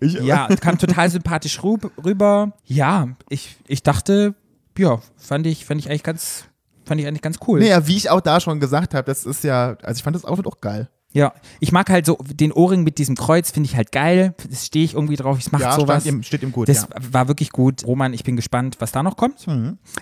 Ich, 0.00 0.14
Ja, 0.14 0.48
kam 0.62 0.78
total 0.78 1.10
sympathisch 1.10 1.58
rüb- 1.60 1.90
rüber. 2.02 2.52
Ja, 2.64 3.08
ich, 3.28 3.56
ich 3.68 3.82
dachte, 3.82 4.34
ja, 4.78 5.02
fand 5.18 5.46
ich, 5.46 5.66
fand 5.66 5.78
ich 5.82 5.90
eigentlich 5.90 6.02
ganz, 6.02 6.44
fand 6.86 7.00
ich 7.00 7.06
eigentlich 7.06 7.22
ganz 7.22 7.38
cool. 7.46 7.60
Naja, 7.60 7.86
wie 7.86 7.96
ich 7.96 8.08
auch 8.10 8.20
da 8.20 8.40
schon 8.40 8.60
gesagt 8.60 8.94
habe, 8.94 9.04
das 9.04 9.26
ist 9.26 9.44
ja, 9.44 9.76
also 9.82 9.98
ich 9.98 10.02
fand 10.02 10.16
das 10.16 10.24
Outfit 10.24 10.46
auch 10.46 10.60
geil. 10.60 10.88
Ja, 11.12 11.32
ich 11.60 11.72
mag 11.72 11.88
halt 11.88 12.04
so 12.04 12.18
den 12.22 12.52
Ohrring 12.52 12.82
mit 12.82 12.98
diesem 12.98 13.14
Kreuz, 13.16 13.50
finde 13.50 13.68
ich 13.70 13.76
halt 13.76 13.90
geil. 13.90 14.34
Das 14.50 14.66
stehe 14.66 14.84
ich 14.84 14.94
irgendwie 14.94 15.16
drauf. 15.16 15.38
Ich 15.38 15.50
mache 15.50 15.62
Ja, 15.62 15.72
sowas. 15.74 16.02
stand 16.02 16.16
ihm, 16.16 16.22
steht 16.22 16.42
ihm 16.42 16.52
gut, 16.52 16.68
das 16.68 16.82
ja. 16.82 17.00
Mhm. 17.00 17.14
war 17.14 17.28
wirklich 17.28 17.50
gut. 17.52 17.84
Roman, 17.86 18.12
ich 18.12 18.22
bin 18.22 18.36
gespannt, 18.36 18.76
was 18.80 18.92
da 18.92 19.02
noch 19.02 19.16
kommt. 19.16 19.46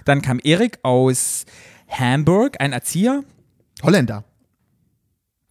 Dann 0.05 0.22
kam 0.22 0.41
Erik 0.43 0.78
aus 0.82 1.45
Hamburg, 1.89 2.57
ein 2.61 2.72
Erzieher. 2.72 3.22
Holländer. 3.82 4.24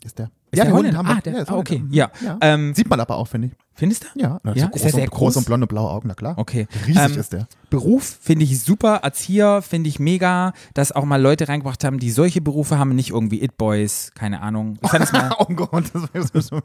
Ist 0.03 0.19
der. 0.19 0.25
Ist 0.51 0.57
ja, 0.57 0.63
der 0.63 0.65
der 0.65 0.73
Holländer? 0.73 0.97
Hamburg. 0.99 1.17
Ah, 1.17 1.21
der- 1.21 1.33
Ja, 1.33 1.41
ist 1.43 1.49
ah, 1.51 1.55
okay. 1.57 1.83
Ja. 1.91 2.11
ja. 2.21 2.37
Ähm, 2.41 2.73
Sieht 2.75 2.89
man 2.89 2.99
aber 2.99 3.15
auch, 3.15 3.27
finde 3.27 3.47
ich. 3.49 3.53
Findest 3.75 4.03
du? 4.03 4.07
Ja, 4.19 4.39
Ja, 4.43 4.53
so 4.53 4.53
ist 4.53 4.61
er 4.61 4.69
groß, 4.69 4.81
sehr 4.91 4.93
und, 5.03 5.09
groß 5.09 5.19
groß? 5.19 5.37
und 5.37 5.45
blonde 5.45 5.65
blaue 5.67 5.89
Augen, 5.89 6.07
na 6.07 6.13
klar. 6.13 6.35
Okay. 6.37 6.67
Riesig 6.85 7.01
Ähm, 7.01 7.17
ist 7.19 7.33
der. 7.33 7.47
Beruf 7.71 8.17
finde 8.21 8.45
ich 8.45 8.59
super. 8.61 8.97
Erzieher 9.03 9.61
finde 9.63 9.89
ich 9.89 9.99
mega, 9.99 10.53
dass 10.75 10.91
auch 10.91 11.05
mal 11.05 11.19
Leute 11.21 11.47
reingebracht 11.47 11.83
haben, 11.83 11.97
die 11.99 12.11
solche 12.11 12.39
Berufe 12.41 12.77
haben, 12.77 12.93
nicht 12.95 13.09
irgendwie 13.09 13.41
It-Boys, 13.43 14.11
keine 14.13 14.41
Ahnung. 14.41 14.77
Ich 14.81 14.89
fand 14.89 15.05
es 15.05 15.11
mal. 15.13 15.31
Oh 15.39 15.45
Gott, 15.53 15.85
das 16.13 16.47
so. 16.47 16.59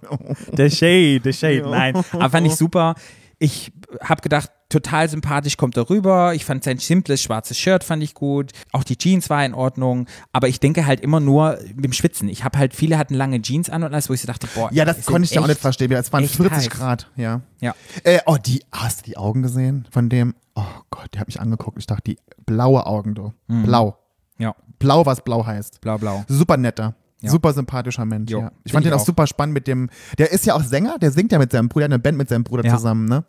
Der 0.53 0.69
Shade, 0.71 1.21
der 1.21 1.33
Shade, 1.33 1.63
nein. 1.71 1.95
Aber 2.13 2.31
fand 2.31 2.47
ich 2.47 2.57
super. 2.57 2.95
Ich 3.41 3.72
habe 4.03 4.20
gedacht, 4.20 4.51
total 4.68 5.09
sympathisch 5.09 5.57
kommt 5.57 5.76
er 5.76 5.89
rüber. 5.89 6.34
Ich 6.34 6.45
fand 6.45 6.64
sein 6.64 6.78
simples 6.78 7.22
schwarzes 7.22 7.57
Shirt 7.57 7.84
fand 7.84 8.03
ich 8.03 8.14
gut. 8.14 8.51
Auch 8.72 8.82
die 8.84 8.97
Jeans 8.99 9.30
war 9.30 9.45
in 9.45 9.55
Ordnung. 9.55 10.07
Aber 10.32 10.49
ich 10.49 10.59
denke 10.61 10.86
halt 10.86 11.01
immer 11.01 11.20
nur 11.20 11.59
mit 11.74 11.84
dem 11.84 11.93
Schwitzen. 11.93 12.28
Ich 12.28 12.43
habe 12.43 12.59
halt, 12.59 12.74
viele 12.74 12.99
hatten 12.99 13.14
lange 13.14 13.41
Jeans 13.41 13.70
an 13.70 13.84
und 13.84 13.93
alles, 13.95 14.09
wo 14.11 14.14
ich 14.14 14.20
so 14.20 14.26
dachte, 14.26 14.49
boah. 14.55 14.68
Ja, 14.72 14.84
das 14.84 15.07
konnte 15.07 15.26
ich 15.26 15.30
ja 15.30 15.41
auch 15.41 15.47
nicht 15.47 15.61
verstehen. 15.61 15.91
Es 15.93 16.12
waren 16.12 16.24
echt 16.24 16.34
40 16.34 16.57
heiß. 16.57 16.70
Grad, 16.70 17.11
ja. 17.16 17.43
Ja. 17.61 17.74
Äh, 18.03 18.18
oh, 18.26 18.36
die, 18.45 18.64
hast 18.72 19.01
du 19.01 19.05
die 19.05 19.16
Augen 19.16 19.43
gesehen 19.43 19.86
von 19.91 20.09
dem? 20.09 20.34
Oh 20.55 20.64
Gott, 20.91 21.14
der 21.14 21.20
hat 21.20 21.28
mich 21.28 21.41
angeguckt. 21.41 21.78
Ich 21.78 21.86
dachte, 21.86 22.03
die 22.03 22.18
blaue 22.45 22.86
Augen, 22.86 23.14
du. 23.14 23.32
Mhm. 23.47 23.62
Blau. 23.62 23.97
Ja, 24.39 24.55
Blau, 24.78 25.07
was 25.07 25.22
blau 25.22 25.45
heißt. 25.47 25.80
blau, 25.80 25.99
blau. 25.99 26.24
Super 26.28 26.57
netter. 26.57 26.95
Ja. 27.21 27.31
Super 27.31 27.53
sympathischer 27.53 28.05
Mensch. 28.05 28.31
Jo, 28.31 28.41
ja. 28.41 28.53
Ich 28.64 28.73
fand 28.73 28.87
den 28.87 28.93
auch 28.93 29.01
auch. 29.01 29.05
super 29.07 29.27
spannend 29.27 29.53
mit 29.55 29.66
dem. 29.66 29.91
Der 30.19 30.31
ist 30.31 30.47
ja 30.47 30.55
auch 30.55 30.62
Sänger, 30.62 30.99
der 30.99 31.11
singt 31.11 31.33
ja 31.33 31.39
mit 31.39 31.51
seinem 31.51 31.69
Bruder, 31.69 31.87
eine 31.87 31.99
Band 31.99 32.16
mit 32.16 32.29
seinem 32.29 32.45
Bruder 32.45 32.64
Ja. 32.64 32.77
zusammen, 32.77 33.07
ne? 33.07 33.25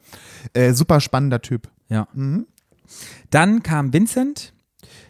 Äh, 0.53 0.73
super 0.73 0.99
spannender 1.01 1.41
Typ. 1.41 1.67
Ja. 1.89 2.07
Mhm. 2.13 2.45
Dann 3.29 3.63
kam 3.63 3.93
Vincent. 3.93 4.53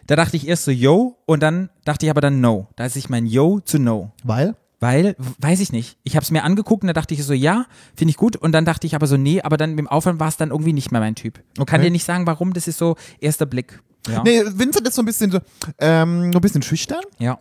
Da 0.06 0.16
dachte 0.16 0.36
ich 0.36 0.48
erst 0.48 0.64
so 0.64 0.70
Yo 0.70 1.18
und 1.26 1.42
dann 1.42 1.70
dachte 1.84 2.06
ich 2.06 2.10
aber 2.10 2.20
dann 2.20 2.40
No. 2.40 2.68
Da 2.76 2.84
ist 2.86 2.96
ich 2.96 3.08
mein 3.08 3.26
Yo 3.26 3.60
zu 3.60 3.78
No. 3.78 4.12
Weil? 4.24 4.56
Weil, 4.80 5.14
weiß 5.38 5.60
ich 5.60 5.72
nicht. 5.72 5.98
Ich 6.04 6.16
habe 6.16 6.24
es 6.24 6.30
mir 6.30 6.42
angeguckt 6.42 6.82
und 6.82 6.86
da 6.86 6.94
dachte 6.94 7.12
ich 7.12 7.22
so, 7.22 7.34
ja, 7.34 7.66
finde 7.94 8.10
ich 8.12 8.16
gut. 8.16 8.36
Und 8.36 8.52
dann 8.52 8.64
dachte 8.64 8.86
ich 8.86 8.94
aber 8.94 9.06
so, 9.06 9.18
nee, 9.18 9.42
aber 9.42 9.58
dann 9.58 9.70
mit 9.70 9.78
dem 9.80 9.88
Aufwand 9.88 10.18
war 10.20 10.28
es 10.28 10.38
dann 10.38 10.50
irgendwie 10.50 10.72
nicht 10.72 10.90
mehr 10.90 11.02
mein 11.02 11.14
Typ. 11.16 11.38
Okay. 11.58 11.66
Kann 11.70 11.82
dir 11.82 11.90
nicht 11.90 12.04
sagen, 12.04 12.26
warum, 12.26 12.54
das 12.54 12.66
ist 12.66 12.78
so 12.78 12.96
erster 13.20 13.44
Blick. 13.44 13.82
Ja. 14.08 14.22
Nee, 14.24 14.40
Vincent 14.54 14.88
ist 14.88 14.94
so 14.94 15.02
ein 15.02 15.04
bisschen 15.04 15.30
so, 15.30 15.38
ähm, 15.78 16.32
so 16.32 16.38
ein 16.38 16.40
bisschen 16.40 16.62
schüchtern, 16.62 17.02
ja. 17.18 17.38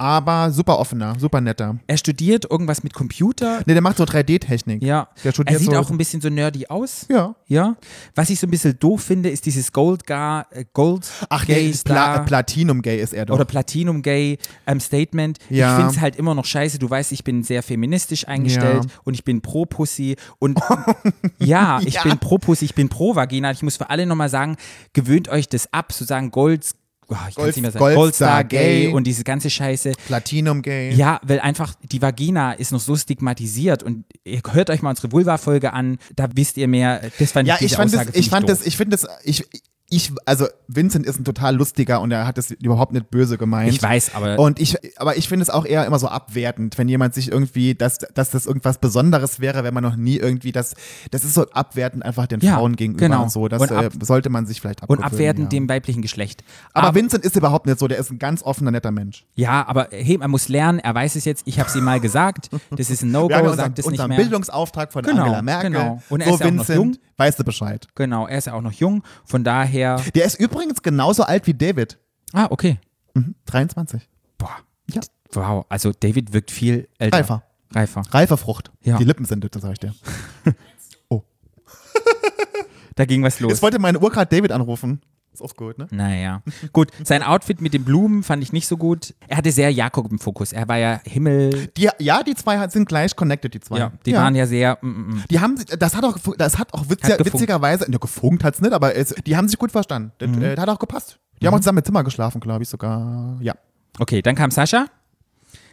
Aber 0.00 0.50
super 0.50 0.78
offener, 0.78 1.14
super 1.18 1.42
netter. 1.42 1.76
Er 1.86 1.98
studiert 1.98 2.50
irgendwas 2.50 2.82
mit 2.82 2.94
Computer. 2.94 3.60
Nee, 3.66 3.74
der 3.74 3.82
macht 3.82 3.98
so 3.98 4.04
3D-Technik. 4.04 4.82
Ja. 4.82 5.08
Der 5.22 5.32
studiert 5.32 5.56
Er 5.56 5.58
sieht 5.60 5.70
so- 5.72 5.76
auch 5.78 5.90
ein 5.90 5.98
bisschen 5.98 6.22
so 6.22 6.30
nerdy 6.30 6.66
aus. 6.68 7.04
Ja. 7.10 7.34
Ja. 7.46 7.76
Was 8.14 8.30
ich 8.30 8.40
so 8.40 8.46
ein 8.46 8.50
bisschen 8.50 8.78
doof 8.78 9.02
finde, 9.02 9.28
ist 9.28 9.44
dieses 9.44 9.72
Gold, 9.72 10.06
Gar, 10.06 10.46
äh, 10.52 10.64
Gold 10.72 11.06
Ach, 11.28 11.44
Gay 11.44 11.68
nee. 11.68 11.78
Pla 11.84 12.20
Platinum 12.20 12.80
Gay 12.80 12.98
ist 13.00 13.12
er 13.12 13.26
doch. 13.26 13.34
oder 13.34 13.44
Platinum 13.44 14.00
Gay 14.00 14.38
ähm, 14.66 14.80
Statement. 14.80 15.38
Ja. 15.50 15.72
Ich 15.72 15.76
finde 15.76 15.92
es 15.94 16.00
halt 16.00 16.16
immer 16.16 16.34
noch 16.34 16.46
scheiße. 16.46 16.78
Du 16.78 16.88
weißt, 16.88 17.12
ich 17.12 17.22
bin 17.22 17.42
sehr 17.42 17.62
feministisch 17.62 18.26
eingestellt 18.26 18.84
Ja. 18.84 18.90
und 19.04 19.12
ich 19.12 19.24
bin 19.24 19.42
pro 19.42 19.66
Pussy 19.66 20.16
und 20.38 20.58
ja, 21.38 21.80
ich 21.84 21.94
Ja. 21.94 22.02
bin 22.04 22.18
pro 22.18 22.38
Pussy, 22.38 22.64
ich 22.64 22.74
bin 22.74 22.88
pro 22.88 23.14
Vagina. 23.16 23.50
Ich 23.50 23.62
muss 23.62 23.76
für 23.76 23.90
alle 23.90 24.06
nochmal 24.06 24.28
sagen, 24.30 24.56
gewöhnt 24.92 25.28
euch 25.28 25.48
das 25.48 25.72
ab, 25.72 25.92
zu 25.92 26.04
sagen 26.04 26.30
Gold, 26.30 26.70
oh, 27.10 27.16
ich 27.28 27.34
Gold- 27.34 27.56
nicht 27.56 27.62
mehr 27.62 27.70
sagen, 27.72 27.94
Goldstar 27.94 28.44
Gay 28.44 28.84
Gay. 28.86 28.92
und 28.92 29.04
diese 29.04 29.24
ganze 29.24 29.50
Scheiße. 29.50 29.92
Platinum 30.06 30.62
Gay. 30.62 30.94
Ja, 30.94 31.20
weil 31.22 31.40
einfach 31.40 31.74
die 31.82 32.00
Vagina 32.00 32.52
ist 32.52 32.72
noch 32.72 32.80
so 32.80 32.96
stigmatisiert 32.96 33.82
und 33.82 34.04
ihr 34.24 34.40
hört 34.52 34.70
euch 34.70 34.82
mal 34.82 34.90
unsere 34.90 35.12
Vulva-Folge 35.12 35.72
an, 35.72 35.98
da 36.16 36.28
wisst 36.34 36.56
ihr 36.56 36.68
mehr. 36.68 37.02
Das 37.18 37.32
fand 37.32 37.48
Ja, 37.48 37.56
ich, 37.56 37.66
ich 37.66 37.74
fand 37.76 37.92
Aussage 37.92 38.12
das, 38.12 38.16
ich 38.20 38.30
fand 38.30 38.48
doof. 38.48 38.58
das, 38.58 38.66
ich 38.66 38.76
finde 38.76 38.96
das, 38.96 39.06
ich, 39.24 39.44
ich, 39.92 40.12
also 40.24 40.46
Vincent 40.68 41.04
ist 41.04 41.18
ein 41.18 41.24
total 41.24 41.56
lustiger 41.56 42.00
und 42.00 42.12
er 42.12 42.26
hat 42.26 42.38
es 42.38 42.52
überhaupt 42.52 42.92
nicht 42.92 43.10
böse 43.10 43.36
gemeint. 43.36 43.72
Ich 43.72 43.82
weiß, 43.82 44.14
aber 44.14 44.38
Und 44.38 44.60
ich, 44.60 44.76
aber 45.00 45.16
ich 45.16 45.28
finde 45.28 45.42
es 45.42 45.50
auch 45.50 45.66
eher 45.66 45.84
immer 45.84 45.98
so 45.98 46.06
abwertend, 46.08 46.78
wenn 46.78 46.88
jemand 46.88 47.12
sich 47.12 47.30
irgendwie, 47.30 47.74
dass, 47.74 47.98
dass 48.14 48.30
das 48.30 48.46
irgendwas 48.46 48.78
Besonderes 48.78 49.40
wäre, 49.40 49.64
wenn 49.64 49.74
man 49.74 49.82
noch 49.82 49.96
nie 49.96 50.16
irgendwie 50.16 50.52
das, 50.52 50.74
das 51.10 51.24
ist 51.24 51.34
so 51.34 51.50
abwertend 51.50 52.04
einfach 52.04 52.28
den 52.28 52.38
Ja, 52.40 52.54
Frauen 52.56 52.76
gegenüber 52.76 53.06
genau. 53.06 53.22
und 53.24 53.32
so. 53.32 53.48
Das 53.48 53.60
Und 53.60 53.72
ab- 53.72 53.86
äh, 53.86 54.04
sollte 54.04 54.30
man 54.30 54.46
sich 54.46 54.60
vielleicht 54.60 54.88
und 54.88 55.02
abwertend 55.02 55.52
ja. 55.52 55.58
dem 55.58 55.68
weiblichen 55.68 56.02
Geschlecht. 56.02 56.44
Aber 56.72 56.94
Vincent 56.94 57.24
ist 57.24 57.34
überhaupt 57.36 57.66
nicht 57.66 57.80
so, 57.80 57.88
der 57.88 57.98
ist 57.98 58.10
ein 58.10 58.20
ganz 58.20 58.42
offener, 58.44 58.70
netter 58.70 58.92
Mensch. 58.92 59.26
ja, 59.34 59.66
aber 59.66 59.88
hey, 59.90 60.18
man 60.18 60.30
muss 60.30 60.48
lernen, 60.48 60.78
er 60.78 60.94
weiß 60.94 61.16
es 61.16 61.24
jetzt, 61.24 61.42
ich 61.46 61.58
habe 61.58 61.68
es 61.68 61.74
ihm 61.74 61.82
mal 61.84 61.98
gesagt, 62.00 62.48
das 62.76 62.90
ist 62.90 63.02
ein 63.02 63.10
No-Go, 63.10 63.52
sagt 63.54 63.78
es 63.80 63.90
nicht 63.90 64.06
mehr. 64.06 64.16
Bildungsauftrag 64.16 64.92
von 64.92 65.02
Genau, 65.02 65.22
Angela 65.24 65.42
Merkel. 65.42 65.70
genau. 65.72 66.02
Und 66.08 66.20
er 66.20 66.28
so 66.28 66.34
ist 66.34 66.40
ja 66.40 66.46
auch 66.46 66.50
noch 66.52 66.58
Vincent, 66.68 66.76
jung. 66.78 66.96
Weißt 67.20 67.38
du 67.38 67.44
Bescheid. 67.44 67.86
Genau, 67.94 68.26
er 68.26 68.38
ist 68.38 68.46
ja 68.46 68.54
auch 68.54 68.62
noch 68.62 68.72
jung, 68.72 69.02
von 69.24 69.44
daher, 69.44 69.96
Der 70.14 70.24
ist 70.24 70.40
übrigens 70.40 70.82
genauso 70.82 71.22
alt 71.22 71.46
wie 71.46 71.54
David. 71.54 71.98
ah, 72.32 72.46
okay. 72.50 72.78
23. 73.46 74.08
Boah, 74.38 74.56
Ja. 74.90 75.00
wow, 75.32 75.66
also 75.68 75.92
David 75.92 76.32
wirkt 76.32 76.50
viel 76.50 76.88
älter. 76.98 77.18
Reifer. 77.18 77.42
Reifer. 77.72 78.02
Reife 78.10 78.36
Frucht. 78.36 78.72
Ja. 78.82 78.96
Die 78.98 79.04
Lippen 79.04 79.24
sind 79.24 79.44
das, 79.44 79.62
sag 79.62 79.72
ich 79.72 79.78
dir. 79.78 79.94
Da 82.96 83.04
ging 83.06 83.22
was 83.22 83.40
los. 83.40 83.52
Jetzt 83.52 83.62
wollte 83.62 83.78
meine 83.78 83.98
Uhr 83.98 84.10
gerade 84.10 84.34
David 84.34 84.52
anrufen. 84.52 85.00
Ist 85.32 85.42
auch 85.42 85.54
gut, 85.54 85.78
ne? 85.78 85.86
Naja. 85.92 86.42
Gut, 86.72 86.90
sein 87.04 87.22
Outfit 87.22 87.60
mit 87.60 87.72
den 87.72 87.84
Blumen 87.84 88.24
fand 88.24 88.42
ich 88.42 88.52
nicht 88.52 88.66
so 88.66 88.76
gut. 88.76 89.14
Er 89.28 89.36
hatte 89.36 89.52
sehr 89.52 89.70
Jakob 89.72 90.10
im 90.10 90.18
Fokus. 90.18 90.52
Er 90.52 90.66
war 90.66 90.76
ja 90.76 91.00
Himmel. 91.04 91.68
Die, 91.76 91.88
ja, 91.98 92.22
die 92.24 92.34
zwei 92.34 92.66
sind 92.68 92.88
gleich 92.88 93.14
connected, 93.14 93.54
die 93.54 93.60
zwei. 93.60 93.78
Ja, 93.78 93.92
die 94.04 94.12
waren 94.14 94.34
ja 94.34 94.46
sehr. 94.46 94.78
Mm, 94.82 94.86
mm, 94.88 95.08
mm. 95.14 95.24
Die 95.30 95.38
haben, 95.40 95.56
das 95.78 95.94
hat 95.94 96.04
auch, 96.04 96.16
das 96.36 96.58
hat 96.58 96.74
auch 96.74 96.88
witziger, 96.90 97.14
Hat 97.14 97.24
witzigerweise, 97.24 97.88
ne, 97.90 97.98
gefunkt 98.00 98.42
hat's 98.42 98.60
nicht, 98.60 98.72
aber 98.72 98.96
es, 98.96 99.14
die 99.24 99.36
haben 99.36 99.46
sich 99.48 99.58
gut 99.58 99.70
verstanden. 99.70 100.12
Das, 100.18 100.30
Mhm. 100.30 100.42
äh, 100.42 100.54
das 100.56 100.62
hat 100.62 100.68
auch 100.68 100.78
gepasst. 100.80 101.20
Die 101.40 101.46
haben 101.46 101.54
auch 101.54 101.60
zusammen 101.60 101.78
im 101.78 101.84
Zimmer 101.84 102.02
geschlafen, 102.04 102.40
glaube 102.40 102.64
ich 102.64 102.68
sogar. 102.68 103.38
Ja. 103.40 103.54
Okay, 103.98 104.22
dann 104.22 104.34
kam 104.34 104.50
Sascha. 104.50 104.86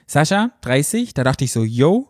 Sascha, 0.05 0.51
30. 0.62 1.14
Da 1.14 1.24
dachte 1.24 1.43
ich 1.43 1.51
so, 1.51 1.64
yo, 1.64 2.10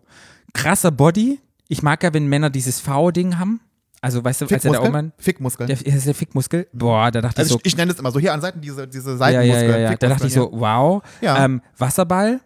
krasser 0.53 0.91
Body. 0.91 1.39
Ich 1.69 1.81
mag 1.81 2.03
ja, 2.03 2.13
wenn 2.13 2.27
Männer 2.27 2.49
dieses 2.49 2.79
V-Ding 2.79 3.39
haben. 3.39 3.61
Also, 4.01 4.23
weißt 4.23 4.41
du, 4.41 4.45
als 4.45 4.51
er 4.51 4.57
da 4.57 4.79
Fickmuskel? 4.79 4.89
oben. 4.89 5.13
Fickmuskel. 5.17 5.67
Der, 5.67 5.85
ist 5.85 6.05
der 6.05 6.13
Fickmuskel. 6.13 6.67
Boah, 6.71 7.09
da 7.11 7.21
dachte 7.21 7.39
also 7.39 7.55
ich 7.55 7.65
ich, 7.65 7.71
so. 7.71 7.73
ich 7.73 7.77
nenne 7.77 7.91
es 7.91 7.99
immer 7.99 8.11
so, 8.11 8.19
hier 8.19 8.33
an 8.33 8.41
Seiten 8.41 8.61
diese, 8.61 8.87
diese 8.87 9.15
ja, 9.17 9.29
ja, 9.29 9.41
ja, 9.41 9.77
ja. 9.77 9.95
Da 9.95 10.07
dachte 10.07 10.27
ich 10.27 10.33
so, 10.33 10.49
wow. 10.51 11.01
Ja. 11.21 11.43
Ähm, 11.43 11.61
Wasserball 11.77 12.39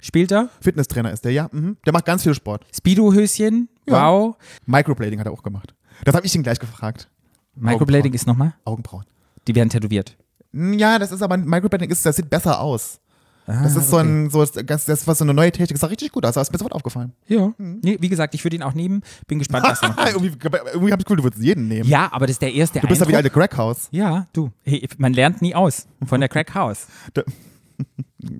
spielt 0.00 0.30
er. 0.30 0.50
Fitnesstrainer 0.60 1.12
ist 1.12 1.24
der, 1.24 1.32
ja. 1.32 1.48
Mhm. 1.50 1.76
Der 1.84 1.92
macht 1.92 2.04
ganz 2.04 2.22
viel 2.22 2.34
Sport. 2.34 2.64
Speedo-Höschen. 2.72 3.68
Wow. 3.86 4.36
Microblading 4.66 5.18
hat 5.18 5.26
er 5.26 5.32
auch 5.32 5.42
gemacht. 5.42 5.74
Das 6.04 6.14
habe 6.14 6.26
ich 6.26 6.34
ihn 6.34 6.42
gleich 6.42 6.58
gefragt. 6.58 7.08
Microblading 7.56 8.12
ist 8.12 8.26
nochmal. 8.26 8.54
Augenbrauen. 8.64 9.04
Die 9.46 9.54
werden 9.54 9.68
tätowiert. 9.70 10.16
Ja, 10.52 10.98
das 10.98 11.10
ist 11.10 11.22
aber, 11.22 11.36
Microblading 11.36 11.90
ist, 11.90 12.06
das 12.06 12.16
sieht 12.16 12.30
besser 12.30 12.60
aus. 12.60 13.00
Das 13.46 13.76
ist 13.76 13.90
so 13.90 13.98
ein, 13.98 14.30
so, 14.30 14.44
das, 14.44 14.84
das 14.86 15.06
war 15.06 15.14
so 15.14 15.24
eine 15.24 15.34
neue 15.34 15.52
Technik, 15.52 15.70
das 15.72 15.80
sah 15.80 15.88
richtig 15.88 16.12
gut 16.12 16.24
aus, 16.24 16.34
das 16.34 16.48
ist 16.48 16.52
mir 16.52 16.58
sofort 16.58 16.72
aufgefallen. 16.74 17.12
Ja. 17.26 17.52
Nee, 17.58 17.98
wie 18.00 18.08
gesagt, 18.08 18.34
ich 18.34 18.42
würde 18.44 18.56
ihn 18.56 18.62
auch 18.62 18.72
nehmen. 18.74 19.02
Bin 19.26 19.38
gespannt, 19.38 19.66
was 19.66 19.82
er 19.82 19.90
kommt. 19.94 20.08
irgendwie 20.08 20.28
irgendwie 20.72 20.92
habe 20.92 21.02
ich 21.02 21.10
cool, 21.10 21.16
du 21.18 21.24
würdest 21.24 21.42
jeden 21.42 21.68
nehmen. 21.68 21.88
Ja, 21.88 22.08
aber 22.12 22.26
das 22.26 22.34
ist 22.36 22.42
der 22.42 22.52
erste 22.54 22.80
du 22.80 22.86
bist 22.88 23.00
ja 23.00 23.06
wie 23.08 23.14
Eindruck. 23.16 23.36
alte 23.36 23.54
Crackhouse. 23.54 23.88
Ja, 23.90 24.26
du. 24.32 24.50
Hey, 24.62 24.88
man 24.96 25.12
lernt 25.12 25.42
nie 25.42 25.54
aus 25.54 25.86
von 26.06 26.20
der 26.20 26.28
Crack 26.28 26.54
House. 26.54 26.86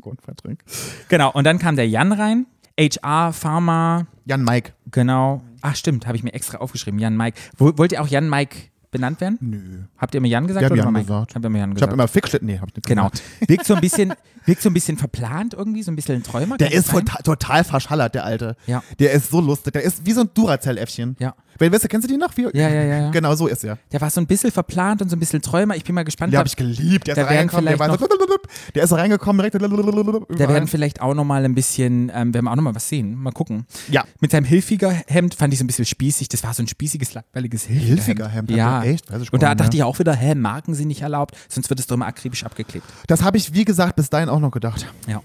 Grundvertrag. 0.00 0.64
Genau, 1.08 1.30
und 1.32 1.44
dann 1.44 1.58
kam 1.58 1.76
der 1.76 1.88
Jan 1.88 2.12
rein. 2.12 2.46
HR, 2.78 3.32
Pharma, 3.32 4.06
Jan 4.24 4.42
Mike. 4.42 4.72
genau. 4.90 5.42
Ach 5.60 5.76
stimmt, 5.76 6.06
habe 6.06 6.16
ich 6.16 6.22
mir 6.24 6.34
extra 6.34 6.58
aufgeschrieben. 6.58 6.98
Jan 6.98 7.16
Mike. 7.16 7.38
Wo, 7.56 7.72
wollt 7.78 7.92
ihr 7.92 8.02
auch 8.02 8.08
Jan 8.08 8.28
Mike 8.28 8.56
benannt 8.90 9.20
werden? 9.20 9.38
Nö. 9.40 9.84
Habt 9.96 10.14
ihr 10.14 10.18
immer 10.18 10.26
Jan 10.28 10.46
gesagt 10.46 10.62
Wir 10.62 10.70
haben 10.70 10.94
Jan 10.94 11.02
gesagt. 11.06 11.34
Habt 11.34 11.44
ihr 11.44 11.46
immer 11.46 11.58
Jan 11.58 11.70
Ich 11.70 11.74
gesagt? 11.76 11.90
habe 11.92 11.94
immer 12.00 12.08
Fickschlitt, 12.08 12.42
nee, 12.42 12.58
hab 12.58 12.68
ich 12.68 12.76
nicht 12.76 12.86
genau. 12.86 13.10
Wirkt 13.46 13.64
so 13.66 13.74
ein 13.74 13.80
bisschen, 13.80 14.12
wirkt 14.46 14.62
so 14.62 14.70
ein 14.70 14.74
bisschen 14.74 14.96
verplant 14.96 15.54
irgendwie, 15.54 15.82
so 15.82 15.90
ein 15.90 15.96
bisschen 15.96 16.16
ein 16.16 16.22
Träumer. 16.22 16.56
Der 16.58 16.72
ist 16.72 16.90
total, 16.90 17.22
total 17.22 17.64
verschallert, 17.64 18.14
der 18.14 18.24
Alte. 18.24 18.56
Ja. 18.66 18.82
Der 18.98 19.12
ist 19.12 19.30
so 19.30 19.40
lustig. 19.40 19.72
Der 19.72 19.82
ist 19.82 20.04
wie 20.06 20.12
so 20.12 20.22
ein 20.22 20.30
Duracell-Äffchen. 20.34 21.16
Ja. 21.18 21.34
Wer, 21.58 21.70
weißt 21.70 21.84
du, 21.84 21.88
kennst 21.88 22.08
du 22.08 22.12
die 22.12 22.18
noch? 22.18 22.36
Wie, 22.36 22.42
Ja, 22.42 22.50
ja, 22.52 22.68
ja, 22.68 22.82
ja. 22.98 23.10
Genau, 23.10 23.34
so 23.36 23.46
ist 23.46 23.62
er. 23.62 23.78
Der 23.92 24.00
war 24.00 24.10
so 24.10 24.20
ein 24.20 24.26
bisschen 24.26 24.50
verplant 24.50 25.02
und 25.02 25.08
so 25.08 25.14
ein 25.14 25.20
bisschen 25.20 25.40
Träumer. 25.40 25.76
Ich 25.76 25.84
bin 25.84 25.94
mal 25.94 26.02
gespannt. 26.04 26.32
Den 26.32 26.36
ob- 26.38 26.40
habe 26.40 26.48
ich 26.48 26.56
geliebt. 26.56 27.06
Der 27.06 27.16
ist 27.16 27.24
reingekommen, 27.28 27.66
der, 27.66 27.78
war 27.78 27.96
so, 27.96 28.06
der 28.74 28.82
ist 28.82 28.92
reingekommen, 28.92 29.38
direkt. 29.38 29.54
Da 29.60 30.48
werden 30.48 30.66
vielleicht 30.66 31.00
auch 31.00 31.14
nochmal 31.14 31.44
ein 31.44 31.54
bisschen, 31.54 32.10
ähm, 32.12 32.34
werden 32.34 32.44
wir 32.46 32.50
auch 32.50 32.56
nochmal 32.56 32.74
was 32.74 32.88
sehen. 32.88 33.14
Mal 33.14 33.30
gucken. 33.30 33.66
Ja. 33.88 34.04
Mit 34.20 34.32
seinem 34.32 34.44
Hilfiger 34.44 34.90
Hemd 35.06 35.34
fand 35.34 35.52
ich 35.52 35.58
so 35.60 35.64
ein 35.64 35.68
bisschen 35.68 35.84
spießig. 35.84 36.28
Das 36.28 36.42
war 36.42 36.54
so 36.54 36.62
ein 36.62 36.66
spießiges, 36.68 37.14
langweiliges 37.14 37.64
Hilfiger 37.64 37.84
Hilfiger 37.94 38.28
Hemd, 38.28 38.50
Ja. 38.50 38.82
echt? 38.82 39.04
Und 39.32 39.42
da 39.42 39.54
dachte 39.54 39.76
ich 39.76 39.82
auch 39.84 39.98
wieder, 40.00 40.14
hä, 40.14 40.34
Marken 40.34 40.74
sind 40.74 40.88
nicht 40.88 41.02
erlaubt, 41.02 41.36
sonst 41.48 41.70
wird 41.70 41.78
es 41.80 41.86
doch 41.86 41.94
immer 41.94 42.06
akribisch 42.06 42.44
abgeklebt. 42.44 42.86
Das 43.06 43.22
habe 43.22 43.36
ich, 43.36 43.54
wie 43.54 43.64
gesagt, 43.64 43.94
bis 43.96 44.10
dahin 44.10 44.28
auch 44.28 44.33
noch 44.40 44.50
gedacht. 44.50 44.86
Ja. 45.06 45.22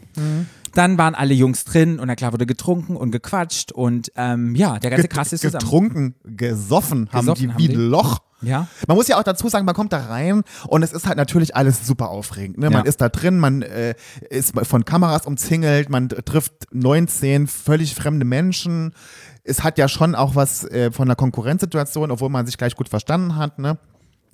Dann 0.74 0.98
waren 0.98 1.16
alle 1.16 1.34
Jungs 1.34 1.64
drin 1.66 2.00
und 2.00 2.08
na 2.08 2.16
klar 2.16 2.32
wurde 2.32 2.46
getrunken 2.46 2.96
und 2.96 3.12
gequatscht 3.12 3.72
und 3.72 4.12
ähm, 4.16 4.54
ja, 4.56 4.78
der 4.80 4.92
ganze 4.92 5.08
Get- 5.08 5.12
Cast 5.18 5.34
ist 5.34 5.42
zusammen. 5.42 5.60
getrunken, 5.64 6.16
gesoffen, 6.26 7.10
haben 7.12 7.22
Gesoffen 7.22 7.42
die 7.48 7.50
haben 7.54 7.58
wie 7.60 7.68
die. 7.70 7.76
Loch. 7.76 8.20
Ja. 8.42 8.68
Man 8.88 8.96
muss 8.96 9.08
ja 9.10 9.18
auch 9.20 9.24
dazu 9.24 9.50
sagen, 9.50 9.66
man 9.66 9.76
kommt 9.76 9.92
da 9.92 9.98
rein 10.06 10.44
und 10.68 10.82
es 10.84 10.94
ist 10.94 11.06
halt 11.08 11.18
natürlich 11.18 11.56
alles 11.58 11.86
super 11.86 12.10
aufregend. 12.10 12.58
Ne? 12.58 12.70
Man 12.70 12.84
Ja. 12.86 12.88
ist 12.88 13.02
da 13.02 13.10
drin, 13.10 13.38
man 13.38 13.64
äh, 13.64 13.96
ist 14.30 14.54
von 14.64 14.86
Kameras 14.86 15.26
umzingelt, 15.26 15.90
man 15.90 16.08
trifft 16.08 16.54
19 16.72 17.48
völlig 17.48 17.96
fremde 17.96 18.24
Menschen. 18.24 18.94
Es 19.44 19.64
hat 19.64 19.78
ja 19.78 19.90
schon 19.90 20.16
auch 20.16 20.36
was 20.36 20.64
äh, 20.66 20.92
von 20.92 21.08
einer 21.08 21.16
Konkurrenzsituation, 21.16 22.12
obwohl 22.12 22.30
man 22.30 22.46
sich 22.46 22.58
gleich 22.58 22.76
gut 22.76 22.88
verstanden 22.88 23.36
hat. 23.36 23.60
Ne? 23.60 23.78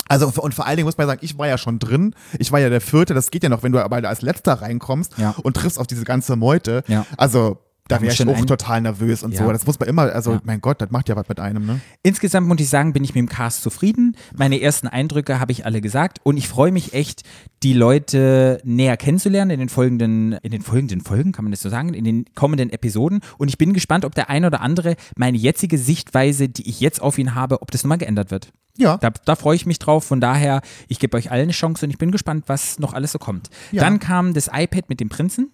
Also 0.08 0.32
und 0.42 0.54
vor 0.54 0.66
allen 0.68 0.78
Dingen 0.78 0.86
muss 0.86 0.98
man 0.98 1.08
sagen, 1.08 1.20
ich 1.24 1.38
war 1.38 1.48
ja 1.48 1.58
schon 1.58 1.80
drin. 1.80 2.14
Ich 2.38 2.52
war 2.52 2.60
ja 2.60 2.70
der 2.70 2.82
Vierte. 2.82 3.14
Das 3.14 3.32
geht 3.32 3.44
ja 3.44 3.50
noch, 3.50 3.64
wenn 3.64 3.72
du 3.72 3.84
aber 3.84 4.08
als 4.08 4.22
Letzter 4.22 4.54
reinkommst 4.54 5.14
Ja. 5.18 5.36
und 5.44 5.56
triffst 5.56 5.80
auf 5.80 5.88
diese 5.88 6.04
ganze 6.04 6.36
Meute. 6.36 6.84
Ja. 6.88 7.06
Also 7.18 7.58
da 7.88 8.02
wäre 8.02 8.12
ich 8.14 8.28
auch 8.28 8.46
total 8.46 8.82
nervös 8.82 9.22
und 9.22 9.34
Ja. 9.34 9.44
so. 9.46 9.52
Das 9.52 9.66
muss 9.66 9.80
man 9.80 9.88
immer, 9.88 10.04
also 10.04 10.34
Ja. 10.34 10.42
mein 10.44 10.60
Gott, 10.62 10.82
das 10.82 10.90
macht 10.92 11.08
ja 11.10 11.16
was 11.16 11.28
mit 11.30 11.40
einem. 11.40 11.66
Ne? 11.66 11.82
Insgesamt 12.02 12.48
muss 12.48 12.60
ich 12.60 12.68
sagen, 12.70 12.94
bin 12.94 13.04
ich 13.04 13.14
mit 13.14 13.18
dem 13.20 13.30
Cast 13.30 13.62
zufrieden. 13.62 14.18
Meine 14.36 14.60
ersten 14.60 14.88
Eindrücke 14.88 15.40
habe 15.40 15.52
ich 15.52 15.66
alle 15.66 15.82
gesagt 15.82 16.20
und 16.24 16.38
ich 16.38 16.48
freue 16.48 16.72
mich 16.72 16.94
echt, 16.94 17.24
die 17.64 17.74
Leute 17.74 18.60
näher 18.64 18.98
kennenzulernen 18.98 19.52
in 19.52 19.60
den 19.60 19.70
folgenden, 19.70 20.34
in 20.34 20.52
den 20.52 20.62
folgenden 20.62 21.02
Folgen, 21.02 21.32
kann 21.32 21.46
man 21.46 21.52
das 21.52 21.62
so 21.62 21.70
sagen, 21.70 21.94
in 21.94 22.04
den 22.04 22.26
kommenden 22.36 22.70
Episoden. 22.72 23.22
Und 23.38 23.48
ich 23.50 23.58
bin 23.58 23.74
gespannt, 23.74 24.06
ob 24.06 24.16
der 24.16 24.30
ein 24.30 24.46
oder 24.46 24.62
andere 24.62 24.96
meine 25.16 25.38
jetzige 25.38 25.78
Sichtweise, 25.78 26.50
die 26.50 26.68
ich 26.70 26.80
jetzt 26.80 27.02
auf 27.02 27.18
ihn 27.18 27.36
habe, 27.36 27.62
ob 27.62 27.72
das 27.72 27.84
nochmal 27.84 27.98
geändert 28.00 28.32
wird. 28.32 28.50
Ja. 28.78 28.98
Da, 28.98 29.10
da 29.10 29.36
freue 29.36 29.56
ich 29.56 29.66
mich 29.66 29.80
drauf. 29.80 30.04
Von 30.04 30.20
daher, 30.20 30.62
ich 30.88 31.00
gebe 31.00 31.16
euch 31.18 31.32
allen 31.32 31.44
eine 31.44 31.52
Chance 31.54 31.86
und 31.86 31.92
ich 31.92 31.98
bin 31.98 32.12
gespannt, 32.12 32.44
was 32.48 32.78
noch 32.80 32.94
alles 32.94 33.12
so 33.14 33.20
kommt. 33.20 33.50
Ja. 33.72 33.82
Dann 33.84 34.00
kam 34.00 34.34
das 34.34 34.50
iPad 34.52 34.90
mit 34.90 35.00
dem 35.00 35.10
Prinzen. 35.10 35.52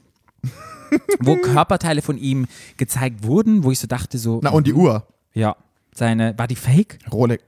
Wo 1.20 1.36
Körperteile 1.38 2.02
von 2.02 2.18
ihm 2.18 2.48
gezeigt 2.78 3.24
wurden, 3.24 3.64
wo 3.64 3.72
ich 3.72 3.80
so 3.80 3.88
dachte, 3.88 4.18
so, 4.18 4.40
Na 4.44 4.50
und 4.52 4.68
die 4.68 4.74
Uhr. 4.74 5.06
ja, 5.34 5.56
seine, 5.94 6.38
war 6.38 6.48
die 6.48 6.56
fake? 6.56 7.00
Rolex. 7.12 7.44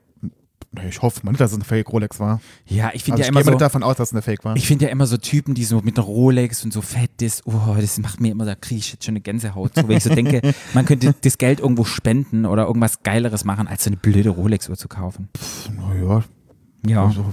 Ich 0.89 1.03
hoffe 1.03 1.19
mal 1.23 1.31
nicht, 1.31 1.39
dass 1.39 1.51
es 1.51 1.55
eine 1.57 1.65
Fake 1.65 1.87
Rolex 1.93 2.19
war. 2.19 2.41
Ja, 2.65 2.89
ich 2.95 3.03
finde 3.03 3.21
Also 3.21 3.21
ja 3.21 3.25
ich 3.25 3.29
immer 3.29 3.41
gehe 3.41 3.45
mal 3.45 3.45
so, 3.45 3.51
nicht 3.51 3.61
davon 3.61 3.83
aus, 3.83 3.95
dass 3.97 4.09
es 4.09 4.13
eine 4.13 4.23
Fake 4.23 4.43
war. 4.43 4.55
ich 4.55 4.65
finde 4.65 4.85
ja 4.85 4.91
immer 4.91 5.05
so 5.05 5.17
Typen, 5.17 5.53
die 5.53 5.65
so 5.65 5.81
mit 5.81 5.97
einer 5.99 6.05
Rolex 6.07 6.63
und 6.63 6.73
so 6.73 6.81
fett 6.81 7.21
ist, 7.21 7.43
oh, 7.45 7.75
das 7.79 7.99
macht 7.99 8.19
mir 8.19 8.31
immer, 8.31 8.43
da 8.45 8.55
kriege 8.55 8.79
ich 8.79 8.91
jetzt 8.91 9.05
schon 9.05 9.11
eine 9.11 9.21
Gänsehaut. 9.21 9.75
So, 9.75 9.87
wenn 9.87 9.97
ich 9.97 10.03
so 10.03 10.09
denke, 10.15 10.41
man 10.73 10.85
könnte 10.85 11.13
das 11.21 11.37
Geld 11.37 11.59
irgendwo 11.59 11.83
spenden 11.83 12.47
oder 12.47 12.65
irgendwas 12.65 13.03
Geileres 13.03 13.43
machen, 13.45 13.67
als 13.67 13.83
so 13.83 13.89
eine 13.89 13.97
blöde 13.97 14.29
Rolex-Uhr 14.31 14.75
zu 14.75 14.87
kaufen. 14.87 15.29
Naja, 15.77 16.23
Ja. 16.87 17.05
also, 17.05 17.23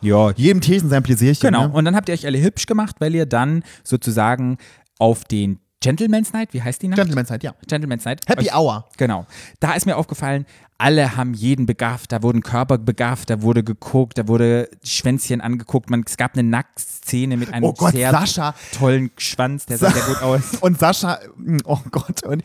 Ja, 0.00 0.32
jedem 0.32 0.60
Teechen 0.60 0.88
sein 0.88 1.04
Pläsierchen. 1.04 1.46
Genau. 1.52 1.68
Ne? 1.68 1.72
Und 1.72 1.84
dann 1.84 1.94
habt 1.94 2.08
ihr 2.08 2.14
euch 2.14 2.26
alle 2.26 2.42
hübsch 2.42 2.66
gemacht, 2.66 2.96
weil 2.98 3.14
ihr 3.14 3.26
dann 3.26 3.62
sozusagen 3.84 4.58
auf 5.02 5.24
den 5.24 5.58
Gentleman's 5.80 6.32
Night, 6.32 6.54
wie 6.54 6.62
heißt 6.62 6.80
die 6.80 6.86
Nacht? 6.86 6.96
Gentleman's 6.96 7.28
Night, 7.28 7.42
ja. 7.42 7.56
Gentleman's 7.66 8.04
Night. 8.04 8.20
Happy 8.28 8.44
euch, 8.44 8.54
Hour. 8.54 8.88
Genau. 8.98 9.26
Da 9.58 9.72
ist 9.72 9.84
mir 9.84 9.96
aufgefallen, 9.96 10.46
alle 10.78 11.16
haben 11.16 11.34
jeden 11.34 11.66
begafft, 11.66 12.12
da 12.12 12.22
wurden 12.22 12.40
Körper 12.40 12.78
begafft, 12.78 13.30
da 13.30 13.42
wurde 13.42 13.64
geguckt, 13.64 14.16
da 14.16 14.28
wurde 14.28 14.68
Schwänzchen 14.84 15.40
angeguckt. 15.40 15.90
Man, 15.90 16.04
es 16.06 16.16
gab 16.16 16.34
eine 16.34 16.44
Nacktszene 16.44 17.36
mit 17.36 17.52
einem 17.52 17.64
Oh 17.64 17.72
Gott, 17.72 17.94
sehr 17.94 18.12
Sascha. 18.12 18.54
tollen 18.78 19.10
Schwanz, 19.16 19.66
der 19.66 19.78
sah 19.78 19.90
sehr 19.90 20.04
gut 20.04 20.22
aus. 20.22 20.40
Und 20.60 20.78
Sascha, 20.78 21.18
oh 21.64 21.80
Gott, 21.90 22.22
und 22.24 22.44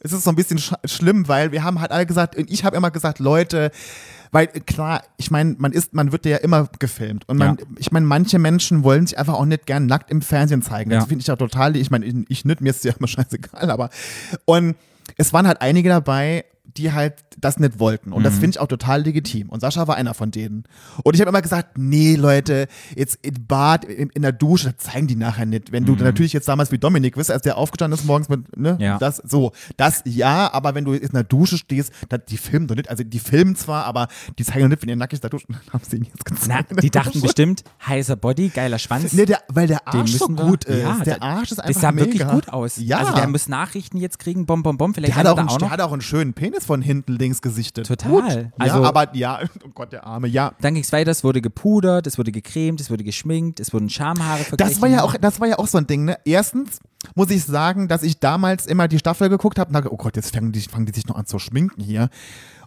es 0.00 0.12
ist 0.12 0.24
so 0.24 0.30
ein 0.30 0.36
bisschen 0.36 0.58
sch 0.58 0.72
schlimm, 0.84 1.28
weil 1.28 1.52
wir 1.52 1.62
haben 1.62 1.80
halt 1.80 1.92
alle 1.92 2.06
gesagt, 2.06 2.34
und 2.34 2.50
ich 2.50 2.64
habe 2.64 2.76
immer 2.76 2.90
gesagt, 2.90 3.20
Leute, 3.20 3.70
weil 4.30 4.46
klar, 4.48 5.02
ich 5.16 5.30
meine, 5.30 5.56
man 5.58 5.72
ist, 5.72 5.94
man 5.94 6.12
wird 6.12 6.26
ja 6.26 6.36
immer 6.38 6.68
gefilmt 6.78 7.28
und 7.28 7.38
man, 7.38 7.56
Ja. 7.58 7.64
ich 7.78 7.92
meine, 7.92 8.06
manche 8.06 8.38
Menschen 8.38 8.82
wollen 8.84 9.06
sich 9.06 9.18
einfach 9.18 9.34
auch 9.34 9.44
nicht 9.44 9.66
gern 9.66 9.86
nackt 9.86 10.10
im 10.10 10.22
Fernsehen 10.22 10.62
zeigen. 10.62 10.90
Ja. 10.90 10.98
Das 10.98 11.08
finde 11.08 11.20
ich 11.22 11.26
ja 11.26 11.36
total, 11.36 11.76
ich 11.76 11.90
meine, 11.90 12.04
ich, 12.06 12.14
ich 12.28 12.44
nicht, 12.44 12.60
mir 12.60 12.70
ist 12.70 12.84
ja 12.84 12.92
immer 12.98 13.08
scheißegal, 13.08 13.70
aber 13.70 13.90
und 14.44 14.76
es 15.16 15.32
waren 15.32 15.46
halt 15.46 15.60
einige 15.62 15.88
dabei, 15.88 16.44
die 16.64 16.92
halt 16.92 17.14
das 17.40 17.58
nicht 17.58 17.78
wollten. 17.78 18.12
Und 18.12 18.24
das 18.24 18.34
Mhm. 18.34 18.40
finde 18.40 18.50
ich 18.56 18.60
auch 18.60 18.66
total 18.68 19.02
legitim. 19.02 19.48
Und 19.48 19.60
Sascha 19.60 19.86
war 19.88 19.96
einer 19.96 20.14
von 20.14 20.30
denen. 20.30 20.64
Und 21.04 21.14
ich 21.14 21.20
habe 21.20 21.28
immer 21.30 21.42
gesagt, 21.42 21.78
nee, 21.78 22.14
Leute, 22.16 22.66
jetzt 22.96 23.18
im 23.22 23.46
Bad, 23.46 23.84
in, 23.84 24.10
in 24.10 24.22
der 24.22 24.32
Dusche, 24.32 24.72
das 24.72 24.86
zeigen 24.92 25.06
die 25.06 25.16
nachher 25.16 25.46
nicht. 25.46 25.72
Wenn 25.72 25.84
du 25.84 25.94
natürlich 25.94 26.32
jetzt 26.32 26.48
damals 26.48 26.72
wie 26.72 26.78
Dominik 26.78 27.14
bist, 27.16 27.30
als 27.30 27.42
der 27.42 27.56
aufgestanden 27.56 27.98
ist 27.98 28.04
morgens 28.04 28.28
mit, 28.28 28.56
ne, 28.56 28.74
Mhm. 28.74 28.80
Ja. 28.80 28.98
das, 28.98 29.16
so, 29.18 29.52
das 29.76 30.02
ja, 30.04 30.52
aber 30.52 30.74
wenn 30.74 30.84
du 30.84 30.92
in 30.94 31.10
der 31.12 31.24
Dusche 31.24 31.58
stehst, 31.58 31.92
das, 32.08 32.20
die 32.28 32.36
filmen 32.36 32.66
doch 32.66 32.74
nicht, 32.76 32.90
also 32.90 33.04
die 33.04 33.18
filmen 33.18 33.56
zwar, 33.56 33.84
aber 33.84 34.08
die 34.38 34.44
zeigen 34.44 34.62
doch 34.62 34.68
nicht, 34.70 34.82
wenn 34.82 34.88
ihr 34.88 34.96
nackig 34.96 35.20
da 35.20 35.28
duschen, 35.30 35.56
haben 35.72 35.82
sie 35.88 35.96
ihn 35.98 36.04
jetzt 36.04 36.16
Na, 36.28 36.34
gezeigt. 36.34 36.70
in 36.70 36.76
der 36.76 36.82
die 36.82 36.90
dachten 36.90 37.20
bestimmt, 37.20 37.64
heißer 37.86 38.16
Body, 38.16 38.48
geiler 38.48 38.78
Schwanz. 38.78 39.12
Nee, 39.12 39.26
der, 39.26 39.40
weil 39.48 39.66
der 39.66 39.86
Arsch 39.86 40.12
so 40.12 40.26
müssen 40.28 40.38
wir- 40.38 40.44
gut 40.50 40.64
ist. 40.64 40.82
Ja, 40.82 40.98
der 41.04 41.22
Arsch 41.22 41.52
ist 41.52 41.58
einfach 41.60 41.72
Das 41.72 41.82
sah 41.82 41.92
mega. 41.92 42.06
wirklich 42.06 42.26
gut 42.28 42.48
aus. 42.48 42.78
Ja. 42.78 42.98
Also 42.98 43.14
der 43.14 43.28
muss 43.28 43.48
Nachrichten 43.48 43.98
jetzt 43.98 44.18
kriegen, 44.18 44.46
bom, 44.46 44.62
bom, 44.62 44.76
bom. 44.78 44.94
Vielleicht 44.94 45.12
Der 45.14 45.16
hat, 45.16 45.26
auch 45.26 45.36
er 45.36 45.40
einen, 45.40 45.48
auch 45.50 45.58
der 45.58 45.66
noch. 45.68 45.72
hat 45.72 45.80
auch 45.80 45.92
einen 45.92 46.00
schönen 46.00 46.32
Penis 46.34 46.64
von 46.64 46.80
hinten 46.82 47.12
links 47.12 47.27
gesichtet. 47.42 47.86
Total. 47.86 48.10
Gut. 48.44 48.52
Also- 48.58 48.82
ja, 48.82 48.88
aber 48.88 49.14
ja, 49.16 49.40
oh 49.64 49.70
Gott, 49.74 49.92
der 49.92 50.04
Arme, 50.06 50.28
ja. 50.28 50.52
Dann 50.60 50.74
ging 50.74 50.82
es 50.82 50.92
weiter, 50.92 51.10
es 51.10 51.22
wurde 51.24 51.40
gepudert, 51.40 52.06
es 52.06 52.18
wurde 52.18 52.32
gecremt, 52.32 52.80
es 52.80 52.90
wurde 52.90 53.04
geschminkt, 53.04 53.60
es 53.60 53.72
wurden 53.72 53.88
Schamhaare 53.90 54.44
verglichen. 54.44 54.72
Das 54.74 54.80
war 54.82 54.88
ja 54.88 55.02
auch, 55.02 55.14
das 55.16 55.40
war 55.40 55.48
ja 55.48 55.58
auch 55.58 55.66
so 55.66 55.78
ein 55.78 55.86
Ding, 55.86 56.04
ne? 56.04 56.18
Erstens 56.24 56.80
muss 57.14 57.30
ich 57.30 57.44
sagen, 57.44 57.88
dass 57.88 58.02
ich 58.02 58.18
damals 58.20 58.66
immer 58.66 58.88
die 58.88 58.98
Staffel 58.98 59.28
geguckt 59.28 59.58
habe 59.58 59.68
und 59.68 59.74
dachte, 59.74 59.92
oh 59.92 59.96
Gott, 59.96 60.16
jetzt 60.16 60.34
fangen 60.34 60.52
die, 60.52 60.60
fangen 60.60 60.86
die 60.86 60.92
sich 60.92 61.06
noch 61.06 61.16
an 61.16 61.26
zu 61.26 61.38
schminken 61.38 61.82
hier. 61.82 62.08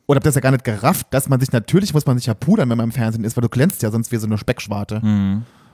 Und 0.05 0.16
hab 0.16 0.24
das 0.24 0.36
ja 0.36 0.41
gar 0.41 0.51
nicht 0.51 0.64
gerafft, 0.64 1.07
dass 1.12 1.30
man 1.30 1.39
sich, 1.39 1.51
natürlich 1.51 1.93
muss 1.93 2.05
man 2.05 2.18
sich 2.18 2.26
ja 2.28 2.34
pudern, 2.34 2.70
wenn 2.70 2.78
man 2.78 2.86
im 2.86 2.91
Fernsehen 2.91 3.24
ist, 3.24 3.38
weil 3.38 3.41
du 3.43 3.49
glänzt 3.49 3.82
ja 3.82 3.91
sonst 3.91 4.12
wie 4.12 4.18
so 4.18 4.26
eine 4.26 4.38
Speckschwarte. 4.38 5.01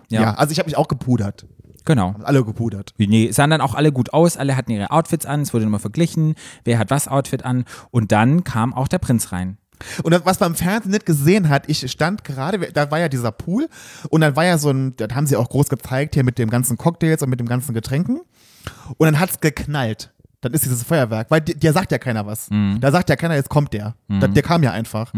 Ja. 0.10 0.22
Ja. 0.22 0.34
also 0.36 0.52
ich 0.52 0.60
habe 0.60 0.68
mich 0.68 0.78
auch 0.78 0.88
gepudert. 0.88 1.46
Genau. 1.88 2.14
Alle 2.22 2.44
gepudert. 2.44 2.94
Nee, 2.98 3.32
sahen 3.32 3.50
dann 3.50 3.62
auch 3.62 3.74
alle 3.74 3.92
gut 3.92 4.14
aus, 4.14 4.36
alle 4.38 4.56
hatten 4.58 4.72
ihre 4.72 4.92
Outfits 4.92 5.26
an, 5.26 5.42
es 5.42 5.54
wurde 5.54 5.64
nochmal 5.64 5.80
verglichen, 5.80 6.36
wer 6.66 6.78
hat 6.78 6.92
was 6.92 7.08
Outfit 7.08 7.46
an. 7.46 7.64
Und 7.92 8.12
dann 8.12 8.44
kam 8.44 8.74
auch 8.74 8.90
der 8.90 9.00
Prinz 9.00 9.32
rein. 9.32 9.58
Und 10.04 10.14
was 10.26 10.40
man 10.40 10.52
im 10.52 10.56
Fernsehen 10.56 10.92
nicht 10.92 11.06
gesehen 11.06 11.50
hat, 11.50 11.70
ich 11.70 11.90
stand 11.90 12.24
gerade, 12.24 12.60
da 12.74 12.92
war 12.92 13.00
ja 13.00 13.10
dieser 13.10 13.32
Pool 13.32 13.70
und 14.10 14.22
dann 14.22 14.36
war 14.36 14.44
ja 14.44 14.58
so 14.58 14.70
ein, 14.70 14.96
das 14.98 15.10
haben 15.14 15.28
sie 15.28 15.38
auch 15.38 15.50
groß 15.50 15.70
gezeigt 15.70 16.16
hier 16.16 16.24
mit 16.24 16.38
dem 16.40 16.50
ganzen 16.50 16.78
Cocktails 16.78 17.22
und 17.22 17.30
mit 17.30 17.40
dem 17.40 17.48
ganzen 17.48 17.74
Getränken. 17.74 18.20
Und 18.98 19.06
dann 19.06 19.20
hat's 19.20 19.40
geknallt. 19.40 20.12
Dann 20.42 20.54
ist 20.54 20.66
dieses 20.66 20.84
Feuerwerk, 20.84 21.32
weil 21.32 21.42
dir 21.42 21.74
sagt 21.74 21.92
ja 21.92 22.00
keiner 22.00 22.26
was. 22.26 22.50
Da 22.82 22.92
sagt 22.92 23.10
ja 23.10 23.16
keiner, 23.16 23.36
jetzt 23.36 23.50
kommt 23.50 23.72
der. 23.74 23.96
Da, 24.08 24.28
der 24.28 24.44
kam 24.44 24.62
ja 24.64 24.72
einfach. 24.72 25.14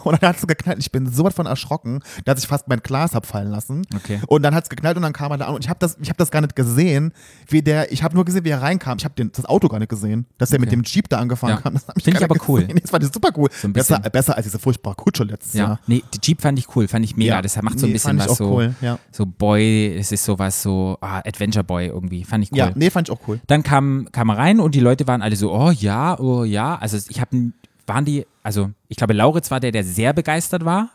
Und 0.04 0.22
dann 0.22 0.30
hat's 0.30 0.46
geknallt. 0.46 0.78
Ich 0.80 0.90
bin 0.92 1.06
so 1.10 1.24
was 1.24 1.34
von 1.34 1.46
erschrocken, 1.46 2.00
dass 2.24 2.40
ich 2.42 2.48
fast 2.48 2.68
mein 2.68 2.80
Glas 2.80 3.14
hab 3.14 3.26
fallen 3.26 3.50
lassen. 3.50 3.82
Okay. 3.94 4.20
Und 4.28 4.42
dann 4.42 4.54
hat's 4.54 4.68
geknallt 4.68 4.96
und 4.96 5.02
dann 5.02 5.12
kam 5.12 5.30
er 5.32 5.38
da 5.38 5.46
an. 5.46 5.54
Und 5.54 5.64
ich 5.64 5.68
habe 5.68 5.78
das, 5.80 5.96
ich 6.00 6.08
hab 6.10 6.16
das 6.16 6.30
gar 6.30 6.40
nicht 6.40 6.56
gesehen, 6.56 7.12
wie 7.48 7.62
der, 7.62 7.92
ich 7.92 8.02
habe 8.02 8.14
nur 8.14 8.24
gesehen, 8.24 8.44
wie 8.44 8.50
er 8.50 8.62
reinkam. 8.62 8.98
Ich 8.98 9.04
habe 9.04 9.14
das 9.26 9.44
Auto 9.44 9.68
gar 9.68 9.78
nicht 9.78 9.88
gesehen, 9.88 10.26
dass 10.38 10.50
der 10.50 10.58
mit 10.60 10.68
Okay. 10.70 10.76
dem 10.76 10.84
Jeep 10.84 11.08
da 11.08 11.18
angefahren 11.18 11.56
Ja. 11.56 11.60
kam. 11.60 11.74
Das 11.74 11.86
hab 11.88 12.00
Find 12.00 12.16
ich 12.16 12.24
aber 12.24 12.36
cool. 12.48 12.60
gesehen. 12.60 12.74
Nee, 12.74 12.80
das 12.80 12.92
war 12.92 13.02
super 13.02 13.30
cool. 13.36 13.48
ein 13.64 13.72
besser, 13.72 13.98
besser 14.00 14.36
als 14.36 14.46
diese 14.46 14.58
furchtbare 14.58 14.94
Kutsche 14.94 15.24
letztes 15.24 15.54
Ja. 15.54 15.64
Jahr. 15.64 15.80
Nee, 15.86 16.02
die 16.14 16.18
Jeep 16.22 16.40
fand 16.40 16.58
ich 16.58 16.74
cool, 16.76 16.88
fand 16.88 17.04
ich 17.04 17.16
mega. 17.16 17.36
Ja. 17.36 17.42
Das 17.42 17.60
macht 17.62 17.78
so 17.78 17.86
ein 17.86 17.90
Nee, 17.90 17.94
bisschen 17.94 18.18
fand 18.18 18.22
ich 18.22 18.28
was 18.30 18.38
so, 18.38 18.50
cool, 18.54 18.74
ja. 18.80 18.98
so 19.12 19.26
Boy, 19.26 19.96
es 19.98 20.12
ist 20.12 20.24
sowas 20.24 20.62
so, 20.62 20.96
ah, 21.00 21.18
Adventure 21.18 21.64
Boy 21.64 21.86
irgendwie. 21.86 22.24
Fand 22.24 22.44
ich 22.44 22.52
cool. 22.52 22.58
Ja, 22.58 22.70
nee, 22.74 22.90
fand 22.90 23.08
ich 23.08 23.12
auch 23.14 23.20
cool. 23.28 23.40
Dann 23.46 23.62
kam, 23.62 24.08
kam 24.12 24.28
er 24.30 24.38
rein 24.38 24.60
und 24.60 24.74
die 24.74 24.80
Leute 24.80 25.06
waren 25.06 25.22
alle 25.22 25.36
so, 25.36 25.52
oh 25.52 25.70
ja, 25.70 26.18
oh 26.18 26.44
ja. 26.44 26.76
Also 26.76 26.98
ich 27.08 27.20
habe, 27.20 27.52
waren 27.90 28.04
die, 28.06 28.26
also 28.42 28.70
ich 28.88 28.96
glaube, 28.96 29.12
Lauritz 29.12 29.50
war 29.50 29.60
der, 29.60 29.72
der 29.72 29.84
sehr 29.84 30.12
begeistert 30.14 30.64
war. 30.64 30.90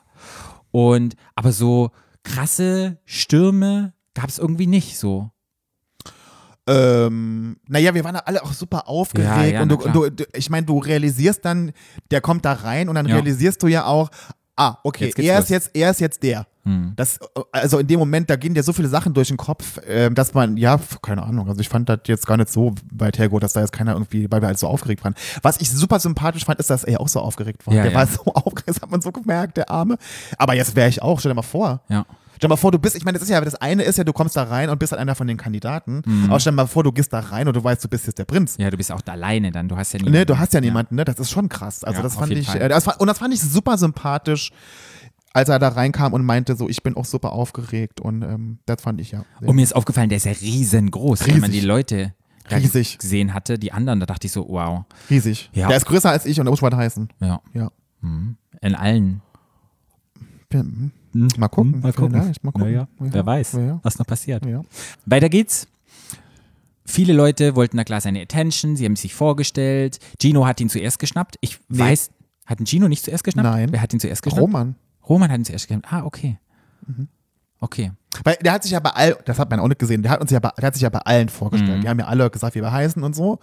Und, 0.71 1.15
aber 1.35 1.51
so 1.51 1.91
krasse 2.23 2.97
Stürme 3.05 3.93
gab 4.13 4.29
es 4.29 4.39
irgendwie 4.39 4.65
nicht 4.67 4.97
so. 4.97 5.29
Ähm, 6.67 7.57
naja, 7.67 7.93
wir 7.93 8.03
waren 8.03 8.15
alle 8.15 8.41
auch 8.43 8.51
super 8.53 8.87
aufgeregt 8.89 9.29
Ja, 9.29 9.43
ja, 9.45 9.61
und, 9.61 9.69
du, 9.69 9.75
und 9.75 9.93
du, 10.19 10.23
ich 10.33 10.49
meine, 10.49 10.65
du 10.65 10.79
realisierst 10.79 11.45
dann, 11.45 11.71
der 12.09 12.21
kommt 12.21 12.43
da 12.43 12.53
rein 12.53 12.89
und 12.89 12.95
dann 12.95 13.07
Ja. 13.07 13.15
realisierst 13.15 13.61
du 13.61 13.67
ja 13.67 13.85
auch, 13.85 14.09
ah, 14.55 14.77
okay, 14.83 15.05
Jetzt 15.05 15.19
er 15.19 15.35
los. 15.35 15.43
ist 15.45 15.49
jetzt, 15.49 15.71
er 15.73 15.91
ist 15.91 15.99
jetzt 15.99 16.23
der. 16.23 16.47
Das, 16.95 17.19
also 17.51 17.77
in 17.77 17.85
dem 17.85 17.99
Moment, 17.99 18.27
da 18.27 18.37
gehen 18.37 18.55
dir 18.55 18.63
so 18.63 18.73
viele 18.73 18.87
Sachen 18.87 19.13
durch 19.13 19.27
den 19.27 19.37
Kopf, 19.37 19.79
ähm, 19.87 20.15
dass 20.15 20.33
man, 20.33 20.57
ja, 20.57 20.79
keine 21.03 21.21
Ahnung, 21.21 21.47
also 21.47 21.61
ich 21.61 21.69
fand 21.69 21.87
das 21.89 21.99
jetzt 22.07 22.25
gar 22.25 22.37
nicht 22.37 22.49
so 22.49 22.73
weit 22.91 23.19
hergeholt, 23.19 23.43
dass 23.43 23.53
da 23.53 23.59
jetzt 23.59 23.71
keiner 23.71 23.93
irgendwie, 23.93 24.25
weil 24.31 24.41
wir 24.41 24.47
halt 24.47 24.57
so 24.57 24.67
aufgeregt 24.67 25.03
waren. 25.03 25.13
Was 25.43 25.61
ich 25.61 25.69
super 25.69 25.99
sympathisch 25.99 26.43
fand, 26.43 26.59
ist, 26.59 26.71
dass 26.71 26.83
er 26.83 27.01
auch 27.01 27.07
so 27.07 27.19
aufgeregt 27.19 27.67
war. 27.67 27.73
Ja, 27.75 27.83
der 27.83 27.91
ja. 27.91 27.97
war 27.99 28.07
so 28.07 28.23
aufgeregt, 28.33 28.67
das 28.67 28.81
hat 28.81 28.89
man 28.89 28.99
so 28.99 29.11
gemerkt, 29.11 29.57
der 29.57 29.69
Arme. 29.69 29.99
Aber 30.39 30.55
jetzt 30.55 30.75
wäre 30.75 30.89
ich 30.89 31.03
auch, 31.03 31.19
stell 31.19 31.29
dir 31.29 31.35
mal 31.35 31.43
vor. 31.43 31.81
Ja. 31.87 32.07
Stell 32.37 32.47
dir 32.47 32.49
mal 32.49 32.57
vor, 32.57 32.71
du 32.71 32.79
bist, 32.79 32.95
ich 32.95 33.05
meine, 33.05 33.17
das 33.17 33.23
ist 33.23 33.29
ja, 33.29 33.41
das 33.41 33.55
eine 33.55 33.83
ist 33.83 33.97
ja, 33.97 34.03
du 34.03 34.13
kommst 34.13 34.35
da 34.35 34.43
rein 34.43 34.69
und 34.69 34.77
bist 34.79 34.91
halt 34.91 35.01
einer 35.01 35.15
von 35.15 35.27
den 35.27 35.37
Kandidaten. 35.37 36.01
Aber 36.29 36.39
stell 36.39 36.51
dir 36.51 36.57
mal 36.57 36.67
vor, 36.67 36.83
du 36.83 36.91
gehst 36.91 37.13
da 37.13 37.19
rein 37.19 37.47
und 37.47 37.55
du 37.55 37.63
weißt, 37.63 37.83
du 37.83 37.87
bist 37.87 38.07
jetzt 38.07 38.19
der 38.19 38.25
Prinz. 38.25 38.55
Ja, 38.57 38.69
du 38.69 38.77
bist 38.77 38.91
auch 38.91 39.01
da 39.01 39.13
alleine 39.13 39.51
dann. 39.51 39.69
Du 39.69 39.77
hast 39.77 39.93
ja 39.93 39.99
niemanden. 39.99 40.19
Ne, 40.19 40.25
du 40.25 40.37
hast 40.37 40.53
ja 40.53 40.61
niemanden, 40.61 40.95
ne? 40.95 41.05
Das 41.05 41.19
ist 41.19 41.31
schon 41.31 41.49
krass. 41.49 41.83
Also 41.83 41.97
Ja, 41.97 42.03
das 42.03 42.15
fand 42.15 42.31
ich, 42.31 42.53
äh, 42.53 42.67
das 42.67 42.87
und 42.87 43.07
das 43.07 43.17
fand 43.17 43.33
ich 43.33 43.41
super 43.41 43.77
sympathisch, 43.77 44.51
als 45.33 45.49
er 45.49 45.59
da 45.59 45.69
reinkam 45.69 46.13
und 46.13 46.25
meinte 46.25 46.55
so, 46.55 46.69
ich 46.69 46.83
bin 46.83 46.95
auch 46.95 47.05
super 47.05 47.33
aufgeregt 47.33 47.99
und 47.99 48.21
ähm, 48.21 48.59
das 48.65 48.81
fand 48.81 49.01
ich 49.01 49.11
ja. 49.11 49.25
Und 49.41 49.55
mir 49.55 49.63
ist 49.63 49.75
aufgefallen, 49.75 50.09
der 50.09 50.17
ist 50.17 50.25
ja 50.25 50.31
riesengroß. 50.31 51.27
Wenn 51.27 51.39
man 51.39 51.51
die 51.51 51.57
Riesig. 51.57 51.67
Leute 51.67 52.13
Riesig. 52.51 52.99
gesehen 52.99 53.33
hatte, 53.33 53.57
die 53.57 53.71
anderen, 53.71 53.99
da 53.99 54.05
dachte 54.05 54.27
ich 54.27 54.31
so, 54.31 54.47
wow. 54.47 54.85
riesig. 55.09 55.49
Ja. 55.53 55.67
Der 55.67 55.77
ist 55.77 55.85
größer 55.85 56.09
als 56.09 56.25
ich 56.25 56.39
und 56.39 56.47
er 56.47 56.51
muss 56.51 56.61
was 56.61 56.73
heißen. 56.73 57.09
Ja. 57.19 57.41
Ja. 57.53 57.71
In 58.61 58.75
allen. 58.75 59.21
Ja, 60.53 60.59
hm. 60.61 60.91
Mal 61.37 61.47
gucken. 61.47 61.79
Mal 61.81 61.93
gucken. 61.93 62.11
Mal 62.41 62.51
gucken. 62.51 62.61
Naja, 62.61 62.87
wer 62.99 63.25
weiß, 63.25 63.53
Ja. 63.53 63.79
was 63.83 63.97
noch 63.97 64.05
passiert. 64.05 64.45
Ja. 64.45 64.61
Weiter 65.05 65.29
geht's. 65.29 65.67
Viele 66.85 67.13
Leute 67.13 67.55
wollten 67.55 67.77
na 67.77 67.83
klar 67.83 67.99
seine 68.01 68.21
Attention, 68.21 68.75
sie 68.75 68.85
haben 68.85 68.95
sich 68.95 69.13
vorgestellt. 69.15 69.99
Gino 70.21 70.45
hat 70.45 70.61
ihn 70.61 70.69
zuerst 70.69 70.99
geschnappt. 70.99 71.37
Ich 71.41 71.59
Nee. 71.67 71.79
weiß, 71.79 72.11
hat 72.45 72.59
ihn 72.59 72.65
Gino 72.67 72.87
nicht 72.87 73.03
zuerst 73.03 73.23
geschnappt? 73.23 73.47
Nein. 73.49 73.71
Wer 73.71 73.81
hat 73.81 73.91
ihn 73.93 73.99
zuerst 73.99 74.21
geschnappt? 74.21 74.41
Roman. 74.43 74.75
Roman 75.09 75.31
hat 75.31 75.39
ihn 75.39 75.45
zuerst 75.45 75.67
geschnappt. 75.67 75.91
Ah, 75.91 76.03
okay. 76.05 76.37
Okay. 77.59 77.91
Weil 78.23 78.37
der 78.43 78.53
hat 78.53 78.63
sich 78.63 78.71
ja 78.71 78.79
bei 78.79 78.91
all, 78.91 79.17
das 79.25 79.39
hat 79.39 79.49
man 79.49 79.59
auch 79.59 79.67
nicht 79.67 79.79
gesehen, 79.79 80.01
der 80.03 80.11
hat 80.11 80.21
uns 80.21 80.31
ja 80.31 80.39
bei, 80.39 80.51
der 80.57 80.67
hat 80.67 80.73
sich 80.73 80.83
ja 80.83 80.89
bei 80.89 80.99
allen 80.99 81.29
vorgestellt. 81.29 81.77
Mhm. 81.77 81.81
Die 81.81 81.89
haben 81.89 81.99
ja 81.99 82.05
alle 82.07 82.29
gesagt, 82.29 82.55
wie 82.55 82.61
wir 82.61 82.71
heißen 82.71 83.03
und 83.03 83.15
so. 83.15 83.39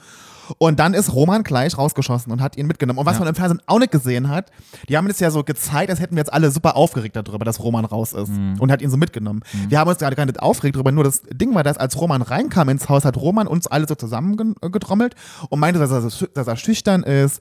Und 0.59 0.81
dann 0.81 0.93
ist 0.93 1.15
Roman 1.15 1.45
gleich 1.45 1.79
rausgeschossen 1.79 2.33
und 2.33 2.43
hat 2.43 2.57
ihn 2.59 2.67
mitgenommen. 2.67 2.99
Und 2.99 3.07
was 3.07 3.15
Ja. 3.15 3.21
man 3.21 3.29
im 3.29 3.35
Fernsehen 3.35 3.63
auch 3.67 3.79
nicht 3.79 3.93
gesehen 3.93 4.29
hat, 4.29 4.51
die 4.89 4.97
haben 4.97 5.07
es 5.09 5.21
ja 5.21 5.31
so 5.31 5.45
gezeigt, 5.45 5.89
als 5.89 6.01
hätten 6.01 6.17
wir 6.17 6.21
jetzt 6.21 6.33
alle 6.33 6.51
super 6.51 6.77
aufgeregt 6.77 7.15
darüber, 7.17 7.45
dass 7.45 7.61
Roman 7.63 7.85
raus 7.85 8.13
ist. 8.13 8.29
Mhm. 8.29 8.57
Und 8.59 8.73
hat 8.73 8.83
ihn 8.83 8.91
so 8.91 8.97
mitgenommen. 8.97 9.43
Wir 9.69 9.79
haben 9.79 9.89
uns 9.89 9.99
gerade 9.99 10.17
gar 10.17 10.27
nicht 10.27 10.41
aufgeregt 10.43 10.77
darüber, 10.77 10.91
nur 10.93 11.05
das 11.05 11.23
Ding 11.33 11.55
war, 11.55 11.63
dass 11.63 11.79
als 11.79 11.99
Roman 11.99 12.23
reinkam 12.23 12.69
ins 12.71 12.89
Haus, 12.89 13.05
hat 13.05 13.17
Roman 13.17 13.47
uns 13.47 13.67
alle 13.69 13.87
so 13.87 13.95
zusammengetrommelt 13.95 15.15
und 15.49 15.61
meinte, 15.61 15.79
dass 15.79 15.91
er, 15.91 16.27
dass 16.35 16.47
er 16.49 16.57
schüchtern 16.57 17.03
ist. 17.05 17.41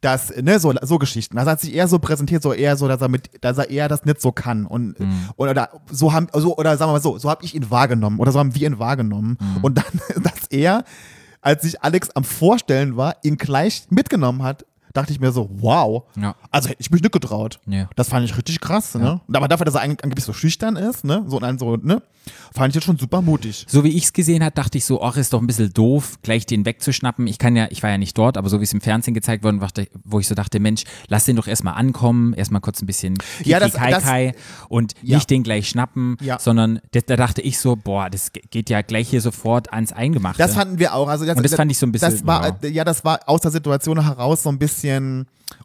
Das, 0.00 0.34
ne, 0.36 0.58
so, 0.58 0.72
so 0.82 0.98
Geschichten. 0.98 1.36
Das 1.36 1.46
hat 1.46 1.60
sich 1.60 1.74
eher 1.74 1.88
so 1.88 1.98
präsentiert, 1.98 2.42
so 2.42 2.52
eher 2.52 2.76
so, 2.76 2.88
dass 2.88 3.00
er 3.00 3.08
mit, 3.08 3.30
dass 3.42 3.58
er 3.58 3.70
eher 3.70 3.88
das 3.88 4.04
nicht 4.04 4.20
so 4.20 4.32
kann. 4.32 4.66
Und, 4.66 4.96
oder, 5.36 5.50
oder 5.52 5.70
so 5.90 6.12
haben, 6.12 6.28
so, 6.32 6.56
oder 6.56 6.76
sagen 6.76 6.90
wir 6.90 6.94
mal 6.94 7.02
so, 7.02 7.18
so 7.18 7.30
habe 7.30 7.44
ich 7.44 7.54
ihn 7.54 7.70
wahrgenommen. 7.70 8.18
Oder 8.18 8.32
so 8.32 8.38
haben 8.38 8.54
wir 8.54 8.66
ihn 8.66 8.78
wahrgenommen. 8.78 9.38
Und 9.62 9.78
dann, 9.78 10.00
dass 10.22 10.46
er, 10.50 10.84
als 11.40 11.62
sich 11.62 11.82
Alex 11.82 12.10
am 12.10 12.24
Vorstellen 12.24 12.96
war, 12.96 13.16
ihn 13.22 13.36
gleich 13.36 13.86
mitgenommen 13.90 14.42
hat, 14.42 14.64
dachte 14.96 15.12
ich 15.12 15.20
mir 15.20 15.32
so, 15.32 15.48
wow. 15.52 16.04
Ja. 16.16 16.34
Also 16.50 16.68
hätte 16.68 16.80
ich 16.80 16.90
mich 16.90 17.02
nicht 17.02 17.12
getraut. 17.12 17.60
Ja. 17.66 17.88
Das 17.96 18.08
fand 18.08 18.24
ich 18.24 18.36
richtig 18.36 18.60
krass, 18.60 18.94
ne? 18.94 19.20
Aber 19.32 19.48
dafür, 19.48 19.64
dass 19.64 19.74
er 19.74 19.82
angeblich 19.82 20.24
so 20.24 20.32
schüchtern 20.32 20.76
ist, 20.76 21.04
ne? 21.04 21.24
So, 21.28 21.38
und 21.38 21.60
so, 21.60 21.76
ne? 21.76 22.02
Fand 22.52 22.70
ich 22.70 22.74
jetzt 22.74 22.84
schon 22.84 22.98
super 22.98 23.22
mutig. 23.22 23.66
So 23.68 23.84
wie 23.84 23.90
ich 23.90 24.04
es 24.04 24.12
gesehen 24.12 24.42
hat, 24.42 24.58
dachte 24.58 24.78
ich 24.78 24.84
so, 24.84 25.00
ach, 25.02 25.16
ist 25.16 25.32
doch 25.32 25.40
ein 25.40 25.46
bisschen 25.46 25.72
doof, 25.72 26.18
gleich 26.22 26.44
den 26.44 26.64
wegzuschnappen. 26.64 27.26
Ich 27.28 27.38
kann 27.38 27.54
ja, 27.54 27.68
ich 27.70 27.82
war 27.84 27.90
ja 27.90 27.98
nicht 27.98 28.18
dort, 28.18 28.36
aber 28.36 28.48
so 28.48 28.58
wie 28.58 28.64
es 28.64 28.72
im 28.72 28.80
Fernsehen 28.80 29.14
gezeigt 29.14 29.44
worden 29.44 29.60
war, 29.60 29.68
wo 30.04 30.18
ich 30.18 30.26
so 30.26 30.34
dachte, 30.34 30.58
Mensch, 30.58 30.82
lass 31.08 31.24
den 31.24 31.36
doch 31.36 31.46
erstmal 31.46 31.74
ankommen, 31.74 32.32
erstmal 32.34 32.60
kurz 32.60 32.82
ein 32.82 32.86
bisschen 32.86 33.16
Ja, 33.44 33.60
das- 33.60 33.74
Kai 33.74 33.90
das- 33.90 34.02
Kai 34.02 34.34
und 34.68 34.94
nicht 35.02 35.30
den 35.30 35.42
gleich 35.44 35.68
schnappen, 35.68 36.16
sondern 36.40 36.80
da, 36.92 37.00
da 37.06 37.16
dachte 37.16 37.42
ich 37.42 37.60
so, 37.60 37.76
boah, 37.76 38.10
das 38.10 38.32
ge- 38.32 38.42
geht 38.50 38.70
ja 38.70 38.82
gleich 38.82 39.08
hier 39.08 39.20
sofort 39.20 39.72
ans 39.72 39.92
Eingemachte. 39.92 40.38
Das 40.42 40.54
fanden 40.54 40.78
wir 40.80 40.94
auch. 40.94 41.06
Also 41.08 41.24
das, 41.26 41.36
Und 41.36 41.42
das 41.44 41.54
fand 41.54 41.70
ich 41.70 41.78
so 41.78 41.86
ein 41.86 41.92
bisschen, 41.92 42.10
Das 42.10 42.26
war, 42.26 42.58
ja, 42.64 42.82
das 42.84 43.04
war 43.04 43.20
aus 43.26 43.40
der 43.42 43.50
Situation 43.52 44.02
heraus 44.02 44.42
so 44.42 44.48
ein 44.48 44.58
bisschen 44.58 44.85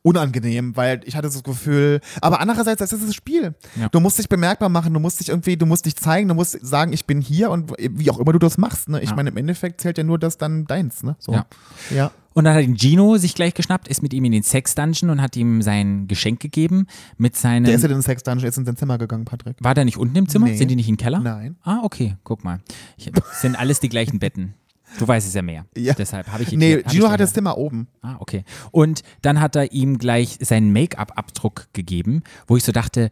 unangenehm, 0.04 0.76
weil 0.76 1.02
ich 1.06 1.16
hatte 1.16 1.28
das 1.28 1.44
Gefühl, 1.44 2.02
aber 2.22 2.40
andererseits, 2.40 2.80
das 2.80 2.94
ist 2.94 3.08
das 3.08 3.16
Spiel. 3.16 3.56
Ja. 3.80 3.90
Du 3.90 4.00
musst 4.00 4.18
dich 4.20 4.30
bemerkbar 4.30 4.70
machen, 4.70 4.94
du 4.94 5.00
musst 5.00 5.20
dich 5.20 5.30
irgendwie, 5.30 5.58
du 5.58 5.66
musst 5.66 5.86
dich 5.86 5.96
zeigen, 5.96 6.28
du 6.28 6.36
musst 6.36 6.58
sagen, 6.66 6.94
ich 6.94 7.06
bin 7.06 7.22
hier 7.22 7.50
und 7.52 7.72
wie 7.80 8.10
auch 8.12 8.20
immer 8.20 8.32
du 8.34 8.40
das 8.40 8.58
machst. 8.58 8.90
Ne? 8.90 9.02
Ich 9.02 9.10
Ja. 9.10 9.16
meine, 9.16 9.30
im 9.30 9.38
Endeffekt 9.38 9.82
zählt 9.82 9.98
ja 9.98 10.04
nur 10.04 10.20
das 10.20 10.38
dann 10.38 10.66
deins. 10.66 11.04
Ne? 11.04 11.16
So. 11.20 11.34
Ja. 11.34 11.46
ja. 11.94 12.12
Und 12.34 12.46
dann 12.46 12.56
hat 12.56 12.64
ihn 12.64 12.78
Gino 12.78 13.18
sich 13.18 13.36
gleich 13.36 13.54
geschnappt, 13.54 13.90
ist 13.90 14.02
mit 14.02 14.14
ihm 14.14 14.24
in 14.24 14.32
den 14.32 14.44
Sex-Dungeon 14.44 15.10
und 15.10 15.22
hat 15.22 15.36
ihm 15.36 15.62
sein 15.62 16.08
Geschenk 16.08 16.40
gegeben 16.40 16.88
mit 17.18 17.36
seinem. 17.36 17.66
Der 17.66 17.76
ist 17.76 17.82
ja 17.82 17.90
in 17.90 17.96
den 17.96 18.02
Sex 18.04 18.24
Dungeon, 18.24 18.48
ist 18.48 18.58
in 18.58 18.66
sein 18.66 18.78
Zimmer 18.78 18.98
gegangen, 18.98 19.26
Patrick. 19.26 19.58
war 19.60 19.74
der 19.74 19.84
nicht 19.84 19.98
unten 19.98 20.16
im 20.16 20.30
Zimmer? 20.30 20.46
Nee. 20.48 20.56
Sind 20.56 20.70
die 20.70 20.78
nicht 20.78 20.88
im 20.88 20.96
Keller? 20.96 21.20
Nein. 21.20 21.58
Ah, 21.64 21.80
okay, 21.84 22.16
guck 22.24 22.46
mal. 22.46 22.62
Ich, 22.96 23.12
sind 23.34 23.58
alles 23.60 23.82
die 23.82 23.90
gleichen 23.90 24.20
Betten. 24.20 24.54
Du 25.00 25.08
weißt 25.08 25.28
es 25.28 25.34
ja 25.34 25.42
mehr. 25.42 25.66
Ja. 25.78 25.94
Deshalb 25.94 26.28
habe 26.32 26.44
ich 26.44 26.52
Nee, 26.52 26.78
hab 26.78 26.86
ich 26.88 26.92
Gino 26.92 27.10
hat 27.10 27.20
das 27.20 27.34
Zimmer 27.34 27.58
oben. 27.58 27.88
Ah, 28.02 28.16
okay. 28.20 28.44
Und 28.72 29.02
dann 29.22 29.40
hat 29.40 29.56
er 29.56 29.72
ihm 29.72 29.98
gleich 29.98 30.38
seinen 30.42 30.74
Make-up-Abdruck 30.74 31.68
gegeben, 31.74 32.24
wo 32.48 32.58
ich 32.58 32.64
so 32.64 32.72
dachte, 32.72 33.10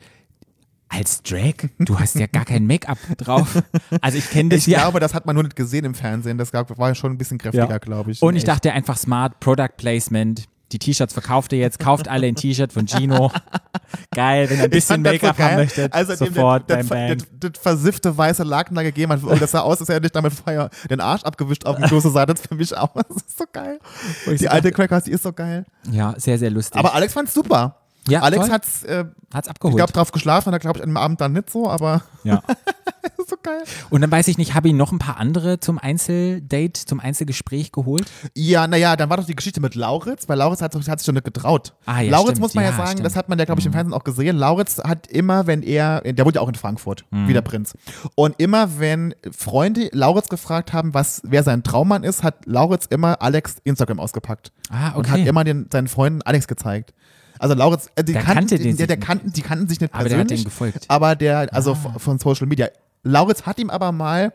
als 0.92 1.22
Drag, 1.22 1.54
du 1.78 2.00
hast 2.00 2.16
ja 2.16 2.26
gar 2.28 2.46
kein 2.46 2.66
Make-up 2.66 2.98
drauf. 3.18 3.62
Also 4.02 4.18
ich 4.18 4.30
kenne 4.30 4.50
das 4.50 4.62
Ich 4.62 4.68
ja. 4.68 4.80
glaube, 4.82 5.00
das 5.00 5.14
hat 5.14 5.26
man 5.28 5.36
nur 5.36 5.44
nicht 5.44 5.56
gesehen 5.56 5.86
im 5.86 5.94
Fernsehen. 5.94 6.38
Das 6.40 6.52
war 6.52 6.96
schon 6.96 7.12
ein 7.12 7.18
bisschen 7.18 7.38
kräftiger, 7.38 7.70
Ja. 7.70 7.78
glaube 7.78 8.12
ich. 8.12 8.22
Und 8.24 8.36
ich 8.36 8.40
echt. 8.42 8.48
dachte 8.48 8.74
einfach 8.74 8.98
smart, 8.98 9.40
Product 9.40 9.70
Placement. 9.78 10.46
Die 10.72 10.80
T-Shirts 10.80 11.14
verkauft 11.14 11.52
ihr 11.54 11.60
jetzt, 11.60 11.80
kauft 11.80 12.08
alle 12.08 12.28
ein 12.28 12.36
T-Shirt 12.36 12.72
von 12.72 12.86
Gino. 12.86 13.32
Geil, 14.12 14.50
wenn 14.50 14.58
ihr 14.58 14.64
ein 14.66 14.70
bisschen 14.70 15.04
das 15.04 15.14
so 15.14 15.26
Make-up 15.26 15.40
haben 15.40 15.56
möchtet, 15.56 15.94
als 15.94 16.08
dem 16.08 16.18
sofort 16.18 16.70
das, 16.70 16.88
beim 16.88 17.18
das, 17.18 17.28
das, 17.40 17.52
das 17.52 17.62
versiffte 17.62 18.16
weiße 18.16 18.44
Laken 18.44 18.76
da 18.76 18.84
gegeben 18.84 19.12
hat. 19.12 19.24
Und 19.24 19.42
das 19.42 19.52
sah 19.52 19.62
aus, 19.62 19.80
als 19.80 19.90
hätte 19.90 20.08
er 20.08 20.10
damit 20.10 20.34
vorher 20.34 20.70
den 20.90 21.00
Arsch 21.00 21.24
abgewischt 21.24 21.66
auf 21.66 21.78
dem 21.78 21.86
Klo. 21.86 22.00
So 22.00 22.10
sah 22.10 22.26
das 22.26 22.42
für 22.42 22.56
mich 22.56 22.76
aus. 22.76 22.90
Das 23.10 23.24
ist 23.24 23.38
so 23.38 23.46
geil. 23.52 23.80
Ich 24.28 24.40
Die 24.40 24.50
alte 24.50 24.72
Crackers, 24.72 25.06
die 25.06 25.12
ist 25.12 25.24
so 25.24 25.34
geil. 25.34 25.66
Ja, 25.92 26.14
sehr, 26.18 26.38
sehr 26.38 26.50
lustig. 26.50 26.78
Aber 26.78 26.94
Alex 26.94 27.14
fand's 27.14 27.34
super. 27.34 27.76
Ja, 28.10 28.22
Alex 28.22 28.44
toll. 28.46 28.52
hat's, 28.54 28.84
äh, 28.84 29.06
Hat's 29.34 29.48
ich 29.48 29.52
abgeholt. 29.52 29.76
glaube, 29.78 29.94
drauf 29.94 30.12
geschlafen, 30.12 30.48
hat 30.48 30.54
er, 30.54 30.60
glaube 30.60 30.78
ich, 30.80 30.84
an 30.84 30.90
dem 30.90 30.98
Abend 30.98 31.22
dann 31.22 31.34
nicht 31.34 31.50
so, 31.50 31.70
aber 31.70 32.02
ja. 32.24 32.42
so 33.28 33.36
geil. 33.44 33.62
Und 33.92 34.02
dann 34.02 34.10
weiß 34.12 34.28
ich 34.28 34.38
nicht, 34.40 34.56
habe 34.56 34.68
ich 34.70 34.74
noch 34.74 34.92
ein 34.92 34.98
paar 35.00 35.18
andere 35.18 35.60
zum 35.60 35.78
Einzeldate, 35.78 36.86
zum 36.86 37.00
Einzelgespräch 37.00 37.72
geholt? 37.72 38.10
Ja, 38.36 38.66
naja, 38.68 38.96
dann 38.96 39.10
war 39.10 39.18
doch 39.18 39.26
die 39.26 39.36
Geschichte 39.36 39.62
mit 39.62 39.76
Lauritz, 39.76 40.28
weil 40.28 40.38
Lauritz 40.38 40.62
hat, 40.62 40.74
hat 40.74 41.00
sich 41.00 41.06
schon 41.06 41.14
nicht 41.16 41.26
getraut. 41.26 41.74
Ah, 41.86 42.02
ja, 42.02 42.12
Lauritz 42.12 42.30
stimmt. 42.32 42.40
muss 42.42 42.54
man 42.56 42.64
ja, 42.64 42.72
Ja, 42.72 42.76
sagen, 42.78 42.88
stimmt. 42.88 43.00
Mhm. 43.02 43.04
das 43.04 43.16
hat 43.16 43.30
man 43.30 43.38
ja, 43.40 43.46
glaube 43.46 43.60
ich, 43.62 43.66
im 43.68 43.74
Fernsehen 43.74 43.94
auch 43.94 44.04
gesehen. 44.04 44.36
Lauritz 44.38 44.80
hat 44.80 45.08
immer, 45.08 45.46
wenn 45.48 45.62
er, 45.62 46.02
der 46.02 46.26
wohnt 46.26 46.36
ja 46.36 46.42
auch 46.42 46.50
in 46.50 46.56
Frankfurt, 46.56 47.06
Mhm. 47.12 47.28
wie 47.28 47.34
der 47.34 47.42
Prinz. 47.42 47.74
Und 48.16 48.36
immer, 48.40 48.80
wenn 48.80 49.14
Freunde 49.32 49.90
Lauritz 49.94 50.30
gefragt 50.30 50.74
haben, 50.74 50.94
was, 50.94 51.22
wer 51.24 51.44
sein 51.44 51.64
Traummann 51.64 52.04
ist, 52.04 52.24
hat 52.24 52.46
Lauritz 52.46 52.86
immer 52.88 53.22
Alex 53.22 53.58
Instagram 53.64 54.00
ausgepackt. 54.00 54.52
Ah, 54.72 54.92
Und 54.92 55.08
hat 55.10 55.20
okay. 55.20 55.28
immer 55.30 55.44
den, 55.44 55.68
seinen 55.72 55.88
Freunden 55.88 56.22
Alex 56.24 56.48
gezeigt. 56.48 56.94
Also 57.40 57.56
Lauritz, 57.56 57.90
äh, 57.96 58.04
die 58.04 58.14
kannten, 58.14 58.34
kannte 58.34 58.56
den 58.58 58.64
der, 58.64 58.76
sich 58.76 58.88
der 58.88 58.98
nicht. 58.98 59.08
kannten, 59.08 59.34
die 59.34 59.42
kannten 59.42 59.68
sich 59.70 59.80
nicht 59.80 59.94
Aber 59.94 60.04
der 60.10 60.18
hat 60.20 60.28
persönlich. 60.28 60.44
dem 60.44 60.50
gefolgt. 60.50 60.86
Aber 60.88 61.16
der, 61.16 61.52
also 61.54 61.72
Ah. 61.72 61.96
von- 61.98 62.20
Social 62.20 62.46
Media. 62.48 62.68
Lauritz 63.04 63.44
hat 63.44 63.58
ihm 63.60 63.70
aber 63.70 63.94
mal, 63.94 64.34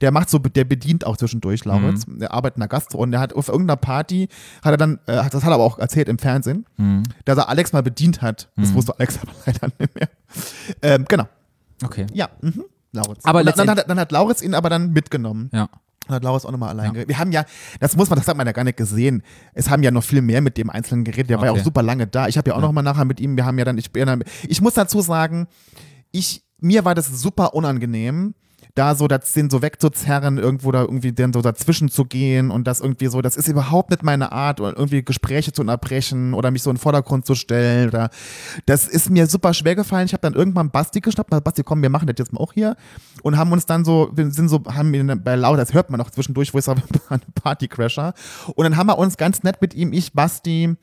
der 0.00 0.10
macht 0.10 0.30
so, 0.30 0.38
der 0.38 0.64
bedient 0.64 1.04
auch 1.06 1.18
zwischendurch 1.18 1.66
Lauritz. 1.66 2.06
Mhm. 2.06 2.20
Der 2.20 2.32
arbeitet 2.32 2.56
in 2.56 2.60
der 2.60 2.68
Gastro 2.68 2.98
und 3.02 3.10
der 3.10 3.20
hat 3.20 3.34
auf 3.34 3.48
irgendeiner 3.48 3.76
Party, 3.76 4.28
hat 4.64 4.72
er 4.72 4.78
dann, 4.78 4.94
äh, 5.06 5.16
das 5.30 5.44
hat 5.44 5.50
er 5.50 5.52
aber 5.52 5.64
auch 5.64 5.78
erzählt 5.78 6.08
im 6.08 6.18
Fernsehen, 6.18 6.64
Mhm. 6.78 7.02
dass 7.26 7.36
er 7.36 7.50
Alex 7.50 7.74
mal 7.74 7.82
bedient 7.82 8.22
hat. 8.22 8.48
Das 8.56 8.72
wusste 8.72 8.94
Alex 8.98 9.18
aber 9.20 9.32
leider 9.46 9.68
nicht 9.78 9.94
mehr. 9.94 10.08
Ähm, 10.80 11.04
genau. 11.08 11.24
Okay. 11.84 12.06
Ja, 12.14 12.30
mhm. 12.40 12.64
Lauritz. 12.92 13.22
Aber 13.26 13.44
dann, 13.44 13.54
dann, 13.54 13.70
hat, 13.70 13.90
dann 13.90 14.00
hat 14.00 14.10
Lauritz 14.12 14.40
ihn 14.40 14.54
aber 14.54 14.70
dann 14.70 14.92
mitgenommen. 14.94 15.50
Ja. 15.52 15.68
Hat 16.08 16.22
Lauritz 16.22 16.44
auch 16.44 16.52
nochmal 16.52 16.70
allein 16.70 16.92
geredet. 16.92 17.08
Wir 17.08 17.18
haben 17.18 17.32
ja, 17.32 17.44
das 17.80 17.96
muss 17.96 18.08
man, 18.10 18.18
das 18.18 18.28
hat 18.28 18.36
man 18.36 18.46
ja 18.46 18.52
gar 18.52 18.64
nicht 18.64 18.76
gesehen. 18.76 19.22
Es 19.54 19.68
haben 19.70 19.82
ja 19.82 19.90
noch 19.90 20.04
viel 20.04 20.22
mehr 20.22 20.40
mit 20.40 20.56
dem 20.56 20.70
Einzelnen 20.70 21.04
geredet. 21.04 21.30
Der 21.30 21.38
war 21.38 21.46
ja 21.46 21.50
Okay. 21.52 21.60
auch 21.60 21.64
super 21.64 21.82
lange 21.82 22.06
da. 22.06 22.28
Ich 22.28 22.38
habe 22.38 22.50
ja 22.50 22.56
auch 22.56 22.60
noch 22.60 22.72
mal 22.72 22.82
nachher 22.82 23.04
mit 23.04 23.20
ihm, 23.20 23.36
wir 23.36 23.44
haben 23.44 23.58
ja 23.58 23.64
dann, 23.64 23.76
ich, 23.78 23.90
bin 23.92 24.06
dann- 24.06 24.24
ich 24.48 24.60
muss 24.60 24.74
dazu 24.74 25.00
sagen, 25.00 25.46
ich, 26.12 26.44
mir 26.58 26.84
war 26.84 26.94
das 26.94 27.06
super 27.20 27.54
unangenehm, 27.54 28.34
da 28.76 28.94
so 28.94 29.08
das 29.08 29.32
den 29.32 29.50
so 29.50 29.62
wegzuzerren, 29.62 30.36
irgendwo 30.38 30.70
da 30.70 30.82
irgendwie 30.82 31.10
dann 31.12 31.32
so 31.32 31.40
dazwischen 31.40 31.88
zu 31.88 32.04
gehen 32.04 32.50
und 32.50 32.66
das 32.66 32.80
irgendwie 32.80 33.06
so, 33.06 33.22
das 33.22 33.36
ist 33.36 33.48
überhaupt 33.48 33.90
nicht 33.90 34.02
meine 34.02 34.32
Art, 34.32 34.60
irgendwie 34.60 35.02
Gespräche 35.02 35.50
zu 35.52 35.62
unterbrechen 35.62 36.34
oder 36.34 36.50
mich 36.50 36.62
so 36.62 36.70
in 36.70 36.76
den 36.76 36.80
Vordergrund 36.80 37.24
zu 37.24 37.34
stellen 37.34 37.88
oder 37.88 38.10
das 38.66 38.86
ist 38.86 39.10
mir 39.10 39.26
super 39.26 39.54
schwer 39.54 39.74
gefallen. 39.74 40.06
Ich 40.06 40.12
habe 40.12 40.20
dann 40.20 40.34
irgendwann 40.34 40.70
Basti 40.70 41.00
geschnappt, 41.00 41.30
na, 41.32 41.40
Basti, 41.40 41.62
komm, 41.62 41.80
wir 41.80 41.88
machen 41.88 42.06
das 42.06 42.16
jetzt 42.18 42.34
mal 42.34 42.40
auch 42.40 42.52
hier 42.52 42.76
und 43.22 43.38
haben 43.38 43.50
uns 43.50 43.64
dann 43.64 43.84
so, 43.84 44.10
wir 44.14 44.30
sind 44.30 44.50
so, 44.50 44.62
haben 44.66 44.92
ihn 44.92 45.22
bei 45.24 45.36
Laut, 45.36 45.58
das 45.58 45.72
hört 45.72 45.88
man 45.88 45.98
noch 45.98 46.10
zwischendurch, 46.10 46.52
wo 46.52 46.58
ich 46.58 46.64
sage, 46.64 46.82
Partycrasher 47.34 48.12
und 48.54 48.64
dann 48.64 48.76
haben 48.76 48.88
wir 48.88 48.98
uns 48.98 49.16
ganz 49.16 49.42
nett 49.42 49.60
mit 49.62 49.74
ihm, 49.74 49.94
ich, 49.94 50.12
Basti, 50.12 50.76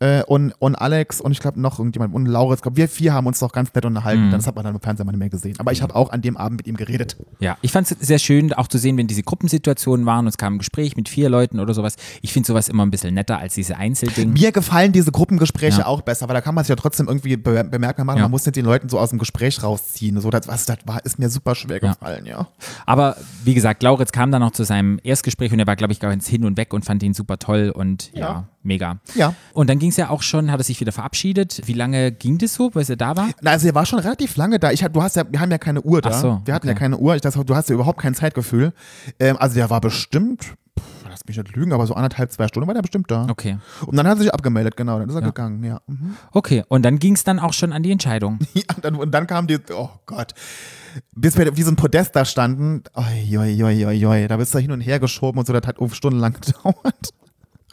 äh, 0.00 0.22
und, 0.24 0.52
und 0.58 0.74
Alex 0.74 1.20
und 1.20 1.32
ich 1.32 1.40
glaube 1.40 1.60
noch 1.60 1.78
irgendjemand 1.78 2.14
und 2.14 2.26
Lauritz, 2.26 2.62
glaub, 2.62 2.76
wir 2.76 2.88
vier 2.88 3.14
haben 3.14 3.26
uns 3.26 3.38
doch 3.38 3.52
ganz 3.52 3.72
nett 3.74 3.84
unterhalten. 3.84 4.30
Das 4.30 4.46
hat 4.46 4.54
man 4.56 4.64
dann 4.64 4.74
im 4.74 4.80
Fernsehen 4.80 5.06
mal 5.06 5.12
nicht 5.12 5.18
mehr 5.20 5.28
gesehen. 5.30 5.54
Aber 5.58 5.72
ich 5.72 5.82
habe 5.82 5.94
auch 5.94 6.10
an 6.10 6.20
dem 6.22 6.36
Abend 6.36 6.58
mit 6.58 6.66
ihm 6.66 6.76
geredet. 6.76 7.16
Ja, 7.40 7.56
ich 7.62 7.72
fand 7.72 7.90
es 7.90 7.96
sehr 8.06 8.18
schön, 8.18 8.52
auch 8.52 8.66
zu 8.68 8.78
sehen, 8.78 8.96
wenn 8.96 9.06
diese 9.06 9.22
Gruppensituationen 9.22 10.04
waren 10.06 10.20
und 10.20 10.28
es 10.28 10.36
kam 10.38 10.54
ein 10.54 10.58
Gespräch 10.58 10.96
mit 10.96 11.08
vier 11.08 11.28
Leuten 11.28 11.60
oder 11.60 11.74
sowas. 11.74 11.96
Ich 12.22 12.32
finde 12.32 12.46
sowas 12.46 12.68
immer 12.68 12.84
ein 12.84 12.90
bisschen 12.90 13.14
netter 13.14 13.38
als 13.38 13.54
diese 13.54 13.76
Einzelding. 13.76 14.32
Mir 14.32 14.52
gefallen 14.52 14.92
diese 14.92 15.12
Gruppengespräche 15.12 15.80
Ja. 15.80 15.86
auch 15.86 16.02
besser, 16.02 16.28
weil 16.28 16.34
da 16.34 16.40
kann 16.40 16.54
man 16.54 16.64
sich 16.64 16.70
ja 16.70 16.76
trotzdem 16.76 17.06
irgendwie 17.08 17.36
be 17.36 17.64
bemerkbar 17.64 18.04
machen. 18.04 18.18
Ja. 18.18 18.22
Man 18.24 18.30
muss 18.32 18.44
nicht 18.46 18.56
den 18.56 18.64
Leuten 18.64 18.88
so 18.88 18.98
aus 18.98 19.10
dem 19.10 19.18
Gespräch 19.18 19.62
rausziehen. 19.62 20.20
So, 20.20 20.30
das, 20.30 20.48
was 20.48 20.66
das 20.66 20.78
war, 20.86 21.04
ist 21.04 21.18
mir 21.18 21.28
super 21.28 21.54
schwer 21.54 21.80
Ja. 21.82 21.92
gefallen, 21.92 22.26
ja. 22.26 22.48
Aber 22.86 23.16
wie 23.44 23.54
gesagt, 23.54 23.82
Lauritz 23.82 24.12
kam 24.12 24.30
dann 24.32 24.40
noch 24.40 24.50
zu 24.52 24.64
seinem 24.64 24.98
Erstgespräch 25.02 25.52
und 25.52 25.58
er 25.60 25.66
war, 25.66 25.76
glaube 25.76 25.92
ich, 25.92 26.00
ganz 26.00 26.26
hin 26.26 26.44
und 26.44 26.56
weg 26.56 26.72
und 26.74 26.84
fand 26.84 27.02
ihn 27.02 27.14
super 27.14 27.38
toll 27.38 27.72
und 27.74 28.10
ja, 28.12 28.20
Ja. 28.20 28.48
Mega. 28.64 29.00
Ja. 29.14 29.34
Und 29.52 29.70
dann 29.70 29.78
ging 29.78 29.90
es 29.90 29.96
ja 29.96 30.10
auch 30.10 30.22
schon, 30.22 30.50
hat 30.50 30.60
er 30.60 30.64
sich 30.64 30.80
wieder 30.80 30.92
verabschiedet. 30.92 31.62
Wie 31.66 31.72
lange 31.72 32.12
ging 32.12 32.38
das 32.38 32.54
so, 32.54 32.70
bis 32.70 32.88
er 32.88 32.96
da 32.96 33.16
war? 33.16 33.28
Na, 33.40 33.52
also 33.52 33.66
er 33.66 33.74
war 33.74 33.86
schon 33.86 33.98
relativ 33.98 34.36
lange 34.36 34.58
da. 34.58 34.70
Ich 34.70 34.84
du 34.84 35.02
hast 35.02 35.16
ja, 35.16 35.24
wir 35.30 35.40
haben 35.40 35.50
ja 35.50 35.58
keine 35.58 35.82
Uhr 35.82 36.00
da. 36.02 36.10
Ach 36.10 36.20
so, 36.20 36.40
wir 36.44 36.54
hatten 36.54 36.66
okay. 36.66 36.74
ja 36.74 36.78
keine 36.78 36.98
Uhr. 36.98 37.14
Ich 37.14 37.20
dachte, 37.22 37.44
du 37.44 37.54
hast 37.54 37.68
ja 37.68 37.74
überhaupt 37.74 38.00
kein 38.00 38.14
Zeitgefühl. 38.14 38.72
Ähm, 39.18 39.36
also 39.38 39.54
der 39.54 39.70
war 39.70 39.80
bestimmt, 39.80 40.54
lass 41.08 41.24
mich 41.26 41.36
nicht 41.36 41.56
lügen, 41.56 41.72
aber 41.72 41.86
so 41.86 41.94
anderthalb, 41.94 42.32
zwei 42.32 42.48
Stunden 42.48 42.66
war 42.66 42.74
der 42.74 42.82
bestimmt 42.82 43.10
da. 43.10 43.26
Okay. 43.30 43.58
Und 43.86 43.96
dann 43.96 44.06
hat 44.06 44.18
er 44.18 44.22
sich 44.22 44.34
abgemeldet, 44.34 44.76
genau. 44.76 44.98
Dann 44.98 45.08
ist 45.08 45.14
er 45.14 45.20
Ja. 45.20 45.26
gegangen, 45.28 45.62
ja. 45.64 45.80
Mhm. 45.86 46.16
Okay, 46.32 46.64
und 46.68 46.82
dann 46.82 46.98
ging 46.98 47.14
es 47.14 47.24
dann 47.24 47.38
auch 47.38 47.52
schon 47.52 47.72
an 47.72 47.82
die 47.82 47.92
Entscheidung. 47.92 48.38
Ja, 48.54 48.62
dann, 48.80 48.94
und 48.96 49.10
dann 49.12 49.26
kam 49.26 49.46
die, 49.46 49.58
oh 49.72 49.90
Gott, 50.06 50.32
bis 51.14 51.36
wir 51.36 51.52
so 51.64 51.70
ein 51.70 51.76
Podest 51.76 52.14
da 52.16 52.24
standen, 52.24 52.82
oi, 52.94 53.38
oi, 53.38 53.62
oi, 53.64 53.86
oi, 53.86 54.06
oi, 54.06 54.28
da 54.28 54.36
bist 54.36 54.54
du 54.54 54.58
hin 54.58 54.70
und 54.72 54.80
her 54.80 55.00
geschoben 55.00 55.38
und 55.38 55.46
so, 55.46 55.52
das 55.52 55.66
hat 55.66 55.76
stundenlang 55.92 56.34
gedauert. 56.40 57.10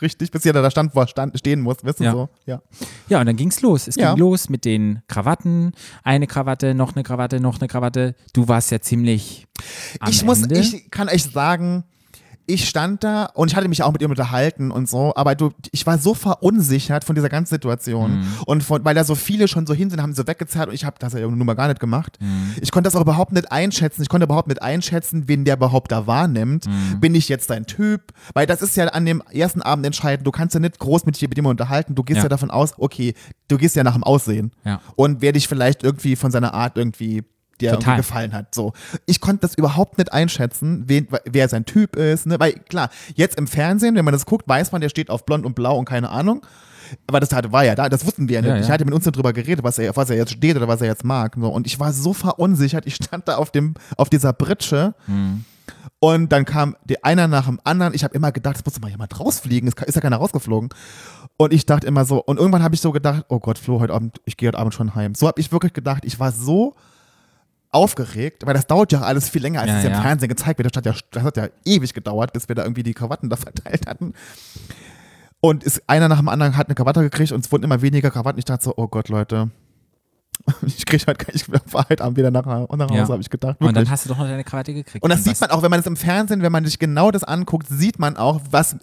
Richtig, 0.02 0.32
bis 0.32 0.46
ihr 0.46 0.54
da 0.54 0.72
stand, 0.72 0.96
wo 0.96 1.02
er 1.02 1.08
stand, 1.08 1.38
stehen 1.38 1.62
muss, 1.62 1.78
weißt 1.84 2.00
du 2.00 2.04
Ja. 2.04 2.12
so? 2.12 2.30
Ja. 2.46 2.62
Ja, 3.10 3.20
und 3.20 3.26
dann 3.28 3.36
ging 3.36 3.50
es 3.50 3.62
los. 3.62 3.88
Es 3.88 3.96
Ja. 3.96 4.12
ging 4.12 4.20
los 4.20 4.50
mit 4.50 4.66
den 4.66 5.02
Krawatten. 5.08 5.74
Eine 6.04 6.28
Krawatte, 6.28 6.74
noch 6.74 6.96
eine 6.96 7.04
Krawatte, 7.04 7.40
noch 7.40 7.60
eine 7.60 7.68
Krawatte. 7.68 8.16
Du 8.34 8.48
warst 8.48 8.72
ja 8.72 8.80
ziemlich 8.82 9.46
ich 10.10 10.24
muss, 10.26 10.42
Ende. 10.42 10.60
ich 10.60 10.90
kann 10.92 11.08
echt 11.08 11.32
sagen, 11.34 11.84
ich 12.54 12.68
stand 12.68 13.04
da 13.04 13.26
und 13.34 13.50
ich 13.52 13.56
hatte 13.56 13.68
mich 13.68 13.82
auch 13.84 13.92
mit 13.92 14.02
ihm 14.02 14.10
unterhalten 14.10 14.72
und 14.72 14.90
so, 14.90 15.14
aber 15.16 15.36
du, 15.36 15.52
ich 15.72 15.86
war 15.86 15.98
so 15.98 16.14
verunsichert 16.14 17.04
von 17.04 17.16
dieser 17.16 17.30
ganzen 17.30 17.56
Situation 17.56 18.12
Mhm. 18.20 18.28
und 18.46 18.64
von, 18.64 18.84
weil 18.84 18.96
da 18.96 19.04
so 19.04 19.16
viele 19.16 19.48
schon 19.48 19.66
so 19.66 19.74
hin 19.74 19.90
sind, 19.90 20.02
haben 20.02 20.14
sie 20.14 20.22
so 20.22 20.28
weggezerrt 20.28 20.68
und 20.70 20.74
ich 20.76 20.86
habe 20.86 20.96
das 21.00 21.14
ja 21.14 21.22
nun 21.22 21.38
mal 21.46 21.54
gar 21.56 21.68
nicht 21.68 21.80
gemacht. 21.80 22.18
Mhm. 22.20 22.56
Ich 22.62 22.72
konnte 22.72 22.88
das 22.88 22.96
auch 22.96 23.02
überhaupt 23.02 23.32
nicht 23.32 23.52
einschätzen. 23.52 24.02
Ich 24.02 24.10
konnte 24.10 24.26
überhaupt 24.26 24.48
nicht 24.48 24.62
einschätzen, 24.62 25.28
wen 25.28 25.46
der 25.46 25.56
überhaupt 25.56 25.92
da 25.92 26.08
wahrnimmt. 26.08 26.68
Mhm. 26.68 27.00
Bin 27.00 27.16
ich 27.16 27.30
jetzt 27.30 27.50
dein 27.50 27.66
Typ? 27.66 28.12
Weil 28.34 28.48
das 28.48 28.62
ist 28.62 28.76
ja 28.76 28.88
an 28.88 29.06
dem 29.06 29.22
ersten 29.32 29.62
Abend 29.62 29.86
entscheidend. 29.86 30.26
Du 30.28 30.32
kannst 30.32 30.54
ja 30.54 30.60
nicht 30.60 30.80
groß 30.80 31.06
mit 31.06 31.20
dir 31.20 31.28
mit 31.30 31.38
jemandem 31.38 31.62
unterhalten. 31.62 31.96
Du 31.96 32.04
gehst 32.04 32.18
ja. 32.18 32.24
Ja. 32.24 32.30
davon 32.30 32.52
aus, 32.52 32.74
okay, 32.78 33.14
du 33.48 33.58
gehst 33.58 33.76
ja 33.76 33.84
nach 33.84 33.94
dem 33.94 34.04
Aussehen 34.04 34.52
Ja. 34.64 34.82
und 34.96 35.22
wer 35.22 35.32
dich 35.32 35.48
vielleicht 35.48 35.84
irgendwie 35.84 36.16
von 36.16 36.32
seiner 36.32 36.54
Art 36.54 36.78
irgendwie 36.78 37.24
irgendwie 37.62 37.96
gefallen 37.98 38.34
hat. 38.34 38.54
So. 38.54 38.74
Ich 39.06 39.22
konnte 39.22 39.42
das 39.42 39.56
überhaupt 39.56 39.98
nicht 39.98 40.12
einschätzen, 40.12 40.84
wen, 40.88 41.08
wer 41.26 41.50
sein 41.50 41.66
Typ 41.66 41.96
ist. 41.96 42.26
Ne? 42.26 42.40
Weil 42.40 42.54
klar, 42.54 42.90
jetzt 43.16 43.38
im 43.38 43.48
Fernsehen, 43.48 43.96
wenn 43.96 44.06
man 44.06 44.14
das 44.14 44.26
guckt, 44.26 44.48
weiß 44.48 44.72
man, 44.72 44.82
der 44.82 44.90
steht 44.90 45.10
auf 45.10 45.26
blond 45.26 45.46
und 45.46 45.56
blau 45.56 45.78
und 45.78 45.86
keine 45.86 46.10
Ahnung. 46.10 46.46
Aber 47.08 47.20
das 47.20 47.32
war 47.32 47.64
ja 47.64 47.76
da, 47.76 47.90
das 47.90 48.06
wussten 48.06 48.28
wir 48.28 48.36
ja 48.36 48.42
nicht. 48.42 48.50
Ja, 48.50 48.56
ja. 48.56 48.62
Ich 48.62 48.70
hatte 48.70 48.86
mit 48.86 48.94
uns 48.94 49.06
nicht 49.06 49.16
drüber 49.16 49.34
geredet, 49.34 49.64
was 49.64 49.80
er, 49.80 49.92
auf 49.92 49.98
was 49.98 50.10
er 50.10 50.18
jetzt 50.18 50.32
steht 50.32 50.58
oder 50.58 50.68
was 50.68 50.82
er 50.82 50.88
jetzt 50.88 51.04
mag. 51.04 51.36
So. 51.40 51.48
Und 51.48 51.68
ich 51.68 51.80
war 51.80 51.94
so 51.94 52.14
verunsichert. 52.14 52.86
Ich 52.86 52.96
stand 52.96 53.28
da 53.28 53.36
auf, 53.36 53.52
dem, 53.52 53.76
auf 53.98 54.10
dieser 54.10 54.34
Britsche. 54.34 54.94
Mhm. 55.08 55.46
Und 56.00 56.32
dann 56.32 56.46
kam 56.46 56.76
der 56.84 57.06
einer 57.06 57.28
nach 57.28 57.46
dem 57.46 57.60
anderen. 57.64 57.94
Ich 57.94 58.04
habe 58.04 58.16
immer 58.16 58.32
gedacht, 58.32 58.58
es 58.58 58.66
muss 58.66 58.74
doch 58.74 58.82
mal 58.82 58.90
jemand 58.90 59.20
rausfliegen. 59.20 59.70
Es 59.70 59.76
ist 59.86 59.96
ja 59.96 60.02
keiner 60.02 60.18
rausgeflogen. 60.18 60.70
Und 61.38 61.54
ich 61.54 61.66
dachte 61.66 61.88
immer 61.88 62.06
so, 62.06 62.22
und 62.24 62.38
irgendwann 62.38 62.64
habe 62.64 62.76
ich 62.76 62.82
so 62.82 62.92
gedacht, 62.92 63.26
oh 63.30 63.40
Gott, 63.40 63.58
Flo, 63.58 63.80
heute 63.80 63.94
Abend, 63.94 64.20
ich 64.26 64.38
gehe 64.38 64.48
heute 64.48 64.58
Abend 64.58 64.74
schon 64.74 64.96
heim. 64.96 65.16
So 65.16 65.28
habe 65.28 65.40
ich 65.40 65.52
wirklich 65.52 65.74
gedacht, 65.74 66.04
ich 66.06 66.20
war 66.20 66.32
so 66.32 66.76
aufgeregt, 67.72 68.46
weil 68.46 68.54
das 68.54 68.68
dauert 68.68 68.92
ja 68.92 69.02
alles 69.02 69.30
viel 69.30 69.42
länger, 69.42 69.62
als 69.62 69.70
Ja, 69.70 69.78
es 69.78 69.84
ja 69.86 69.90
im. 69.96 70.02
Fernsehen 70.02 70.30
gezeigt 70.30 70.60
wird. 70.60 70.76
Das 70.76 70.78
hat, 70.78 70.86
ja, 70.86 70.94
das 71.12 71.24
hat 71.24 71.38
ja 71.38 71.48
ewig 71.66 71.94
gedauert, 71.94 72.34
bis 72.34 72.48
wir 72.50 72.56
da 72.56 72.64
irgendwie 72.64 72.84
die 72.84 72.94
Krawatten 72.94 73.30
da 73.30 73.36
verteilt 73.38 73.88
hatten. 73.88 74.14
Und 75.40 75.64
ist 75.64 75.82
einer 75.88 76.08
nach 76.08 76.20
dem 76.20 76.30
anderen 76.30 76.56
hat 76.58 76.68
eine 76.68 76.76
Krawatte 76.76 77.02
gekriegt 77.02 77.32
und 77.32 77.44
es 77.46 77.52
wurden 77.52 77.64
immer 77.64 77.82
weniger 77.82 78.12
Krawatten. 78.12 78.38
Ich 78.40 78.46
dachte 78.46 78.64
so, 78.66 78.74
oh 78.78 78.88
Gott, 78.88 79.10
Leute, 79.10 79.50
ich 80.66 80.86
kriege 80.86 81.04
heute, 81.08 81.26
ich 81.34 81.46
fahr 81.46 81.86
heute 81.90 82.04
Abend 82.04 82.18
wieder 82.18 82.30
nach, 82.30 82.46
nach 82.46 82.68
Hause, 82.70 82.94
Ja. 82.96 83.08
habe 83.08 83.22
ich 83.22 83.30
gedacht. 83.30 83.58
und 83.60 83.68
dann 83.68 83.76
Wirklich. 83.76 83.90
hast 83.90 84.06
du 84.06 84.10
doch 84.10 84.18
noch 84.18 84.26
deine 84.28 84.44
Krawatte 84.44 84.74
gekriegt. 84.74 85.04
Und 85.04 85.10
das 85.12 85.24
sieht 85.24 85.40
man 85.42 85.50
auch, 85.52 85.64
wenn 85.64 85.72
man 85.72 85.80
das 85.80 85.88
im 85.88 85.96
Fernsehen, 85.98 86.42
wenn 86.42 86.52
man 86.52 86.66
sich 86.66 86.78
genau 86.78 87.10
das 87.12 87.24
anguckt, 87.24 87.68
sieht 87.70 87.98
man 88.00 88.18
auch, 88.18 88.42
was, 88.52 88.76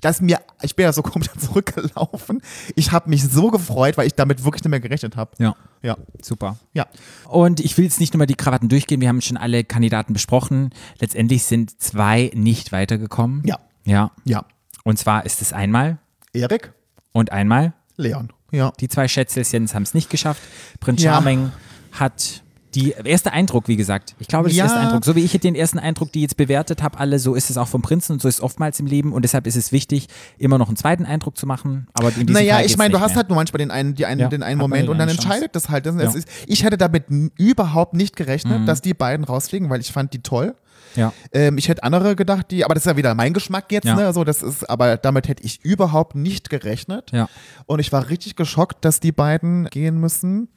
dass 0.00 0.20
mir, 0.20 0.40
ich 0.62 0.76
bin 0.76 0.84
ja 0.84 0.92
so 0.92 1.02
komisch 1.02 1.28
zurückgelaufen. 1.38 2.40
Ich 2.74 2.92
habe 2.92 3.08
mich 3.10 3.24
so 3.24 3.50
gefreut, 3.50 3.96
weil 3.96 4.06
ich 4.06 4.14
damit 4.14 4.44
wirklich 4.44 4.62
nicht 4.62 4.70
mehr 4.70 4.80
gerechnet 4.80 5.16
habe. 5.16 5.30
Ja. 5.38 5.56
Ja, 5.82 5.96
Super. 6.20 6.56
ja. 6.72 6.86
Und 7.28 7.60
ich 7.60 7.76
will 7.78 7.84
jetzt 7.84 8.00
nicht 8.00 8.12
nur 8.12 8.18
mal 8.18 8.26
die 8.26 8.34
Krawatten 8.34 8.68
durchgehen, 8.68 9.00
wir 9.00 9.08
haben 9.08 9.20
schon 9.20 9.36
alle 9.36 9.62
Kandidaten 9.62 10.12
besprochen. 10.12 10.70
Letztendlich 10.98 11.44
sind 11.44 11.80
zwei 11.80 12.30
nicht 12.34 12.72
weitergekommen. 12.72 13.42
Ja. 13.46 13.58
Ja. 13.84 14.10
Ja. 14.24 14.44
Und 14.84 14.98
zwar 14.98 15.24
ist 15.26 15.42
es 15.42 15.52
einmal 15.52 15.98
Erik, 16.32 16.72
und 17.12 17.30
einmal. 17.32 17.72
Leon. 17.96 18.32
Ja. 18.52 18.72
Die 18.80 18.88
zwei 18.88 19.08
Schätzelchens 19.08 19.74
haben 19.74 19.82
es 19.84 19.94
nicht 19.94 20.10
geschafft. 20.10 20.42
Prinz 20.80 21.02
Ja. 21.02 21.14
Charming 21.14 21.52
hat 21.92 22.42
Die 22.76 22.92
erste 23.04 23.32
Eindruck, 23.32 23.66
wie 23.68 23.76
gesagt. 23.76 24.14
Ich 24.20 24.28
glaube, 24.28 24.48
das 24.48 24.56
Ja. 24.56 24.64
erste 24.64 24.78
Eindruck. 24.78 25.04
So 25.04 25.16
wie 25.16 25.24
ich 25.24 25.32
den 25.40 25.54
ersten 25.56 25.78
Eindruck, 25.78 26.12
die 26.12 26.20
jetzt 26.20 26.36
bewertet 26.36 26.82
habe, 26.82 26.98
alle, 26.98 27.18
so 27.18 27.34
ist 27.34 27.50
es 27.50 27.56
auch 27.58 27.66
vom 27.68 27.82
Prinzen 27.82 28.12
und 28.12 28.22
so 28.22 28.28
ist 28.28 28.36
es 28.36 28.40
oftmals 28.42 28.78
im 28.78 28.86
Leben. 28.86 29.12
Und 29.12 29.22
deshalb 29.22 29.46
ist 29.46 29.56
es 29.56 29.72
wichtig, 29.72 30.08
immer 30.38 30.58
noch 30.58 30.68
einen 30.68 30.76
zweiten 30.76 31.04
Eindruck 31.06 31.36
zu 31.36 31.46
machen. 31.46 31.88
Aber 31.94 32.12
in 32.16 32.26
Naja, 32.26 32.56
Fall 32.56 32.66
ich 32.66 32.76
meine, 32.76 32.92
du 32.92 33.00
hast 33.00 33.10
mehr. 33.10 33.16
halt 33.16 33.28
nur 33.30 33.36
manchmal 33.36 33.58
den 33.58 33.70
einen, 33.70 33.94
die 33.94 34.06
einen, 34.06 34.20
Ja, 34.20 34.28
den 34.28 34.42
einen 34.42 34.58
Moment 34.60 34.88
und 34.88 34.98
dann 34.98 35.08
Chance. 35.08 35.22
entscheidet 35.26 35.56
das 35.56 35.68
halt. 35.68 35.86
Das 35.86 35.96
Ja. 35.96 36.10
ist, 36.10 36.28
ich 36.46 36.62
hätte 36.62 36.76
damit 36.78 37.04
überhaupt 37.36 37.94
nicht 37.94 38.14
gerechnet, 38.14 38.60
Mhm. 38.60 38.66
dass 38.66 38.82
die 38.82 38.94
beiden 38.94 39.24
rausfliegen, 39.24 39.70
weil 39.70 39.80
ich 39.80 39.90
fand 39.92 40.12
die 40.12 40.20
toll. 40.22 40.54
Ja. 40.94 41.12
Ähm, 41.32 41.58
ich 41.58 41.68
hätte 41.68 41.82
andere 41.82 42.16
gedacht, 42.16 42.50
die, 42.50 42.64
aber 42.64 42.74
das 42.74 42.84
ist 42.84 42.90
ja 42.90 42.96
wieder 42.96 43.14
mein 43.14 43.34
Geschmack 43.34 43.70
jetzt, 43.70 43.84
Ja. 43.84 43.96
ne? 43.96 44.06
Also 44.06 44.24
das 44.24 44.42
ist, 44.42 44.68
aber 44.70 44.96
damit 44.96 45.28
hätte 45.28 45.42
ich 45.44 45.62
überhaupt 45.62 46.14
nicht 46.14 46.48
gerechnet. 46.48 47.10
Ja. 47.12 47.28
Und 47.66 47.80
ich 47.80 47.92
war 47.92 48.08
richtig 48.08 48.34
geschockt, 48.36 48.82
dass 48.84 49.00
die 49.00 49.12
beiden 49.12 49.66
gehen 49.66 50.00
müssen. 50.00 50.48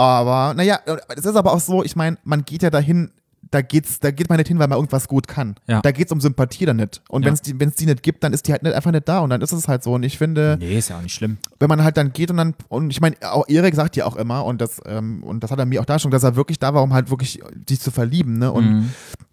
Aber, 0.00 0.54
naja, 0.54 0.80
es 1.16 1.24
ist 1.24 1.36
aber 1.36 1.52
auch 1.52 1.60
so, 1.60 1.84
ich 1.84 1.96
meine, 1.96 2.16
man 2.24 2.44
geht 2.44 2.62
ja 2.62 2.70
dahin, 2.70 3.10
da 3.50 3.62
geht's, 3.62 3.98
da 3.98 4.12
geht 4.12 4.28
man 4.28 4.38
nicht 4.38 4.46
hin, 4.48 4.58
weil 4.60 4.68
man 4.68 4.78
irgendwas 4.78 5.08
gut 5.08 5.26
kann. 5.26 5.56
Ja. 5.66 5.80
Da 5.80 5.90
geht's 5.90 6.12
um 6.12 6.20
Sympathie 6.20 6.66
dann 6.66 6.76
nicht. 6.76 7.02
Und 7.08 7.22
Ja. 7.22 7.28
wenn's 7.28 7.42
die, 7.42 7.58
wenn's 7.58 7.74
die 7.74 7.86
nicht 7.86 8.02
gibt, 8.02 8.22
dann 8.22 8.32
ist 8.32 8.46
die 8.46 8.52
halt 8.52 8.62
nicht, 8.62 8.74
einfach 8.74 8.92
nicht 8.92 9.08
da. 9.08 9.18
Und 9.20 9.30
dann 9.30 9.40
ist 9.42 9.50
es 9.52 9.66
halt 9.66 9.82
so. 9.82 9.94
Und 9.94 10.04
ich 10.04 10.18
finde, 10.18 10.56
Nee, 10.60 10.78
ist 10.78 10.88
ja 10.90 10.98
auch 10.98 11.02
nicht 11.02 11.14
schlimm. 11.14 11.38
wenn 11.58 11.68
man 11.68 11.82
halt 11.82 11.96
dann 11.96 12.12
geht 12.12 12.30
und 12.30 12.36
dann, 12.36 12.54
und 12.68 12.90
ich 12.90 13.00
meine, 13.00 13.16
auch 13.22 13.48
Erik 13.48 13.74
sagt 13.74 13.96
ja 13.96 14.06
auch 14.06 14.14
immer, 14.16 14.44
und 14.44 14.60
das, 14.60 14.80
ähm, 14.86 15.24
und 15.24 15.42
das 15.42 15.50
hat 15.50 15.58
er 15.58 15.66
mir 15.66 15.80
auch 15.80 15.84
da 15.84 15.98
schon, 15.98 16.12
dass 16.12 16.22
er 16.22 16.36
wirklich 16.36 16.58
da 16.60 16.74
war, 16.74 16.82
um 16.82 16.92
halt 16.92 17.10
wirklich 17.10 17.40
sich 17.68 17.80
zu 17.80 17.90
verlieben, 17.90 18.38
ne? 18.38 18.52
Und 18.52 18.64
Mhm. 18.70 18.90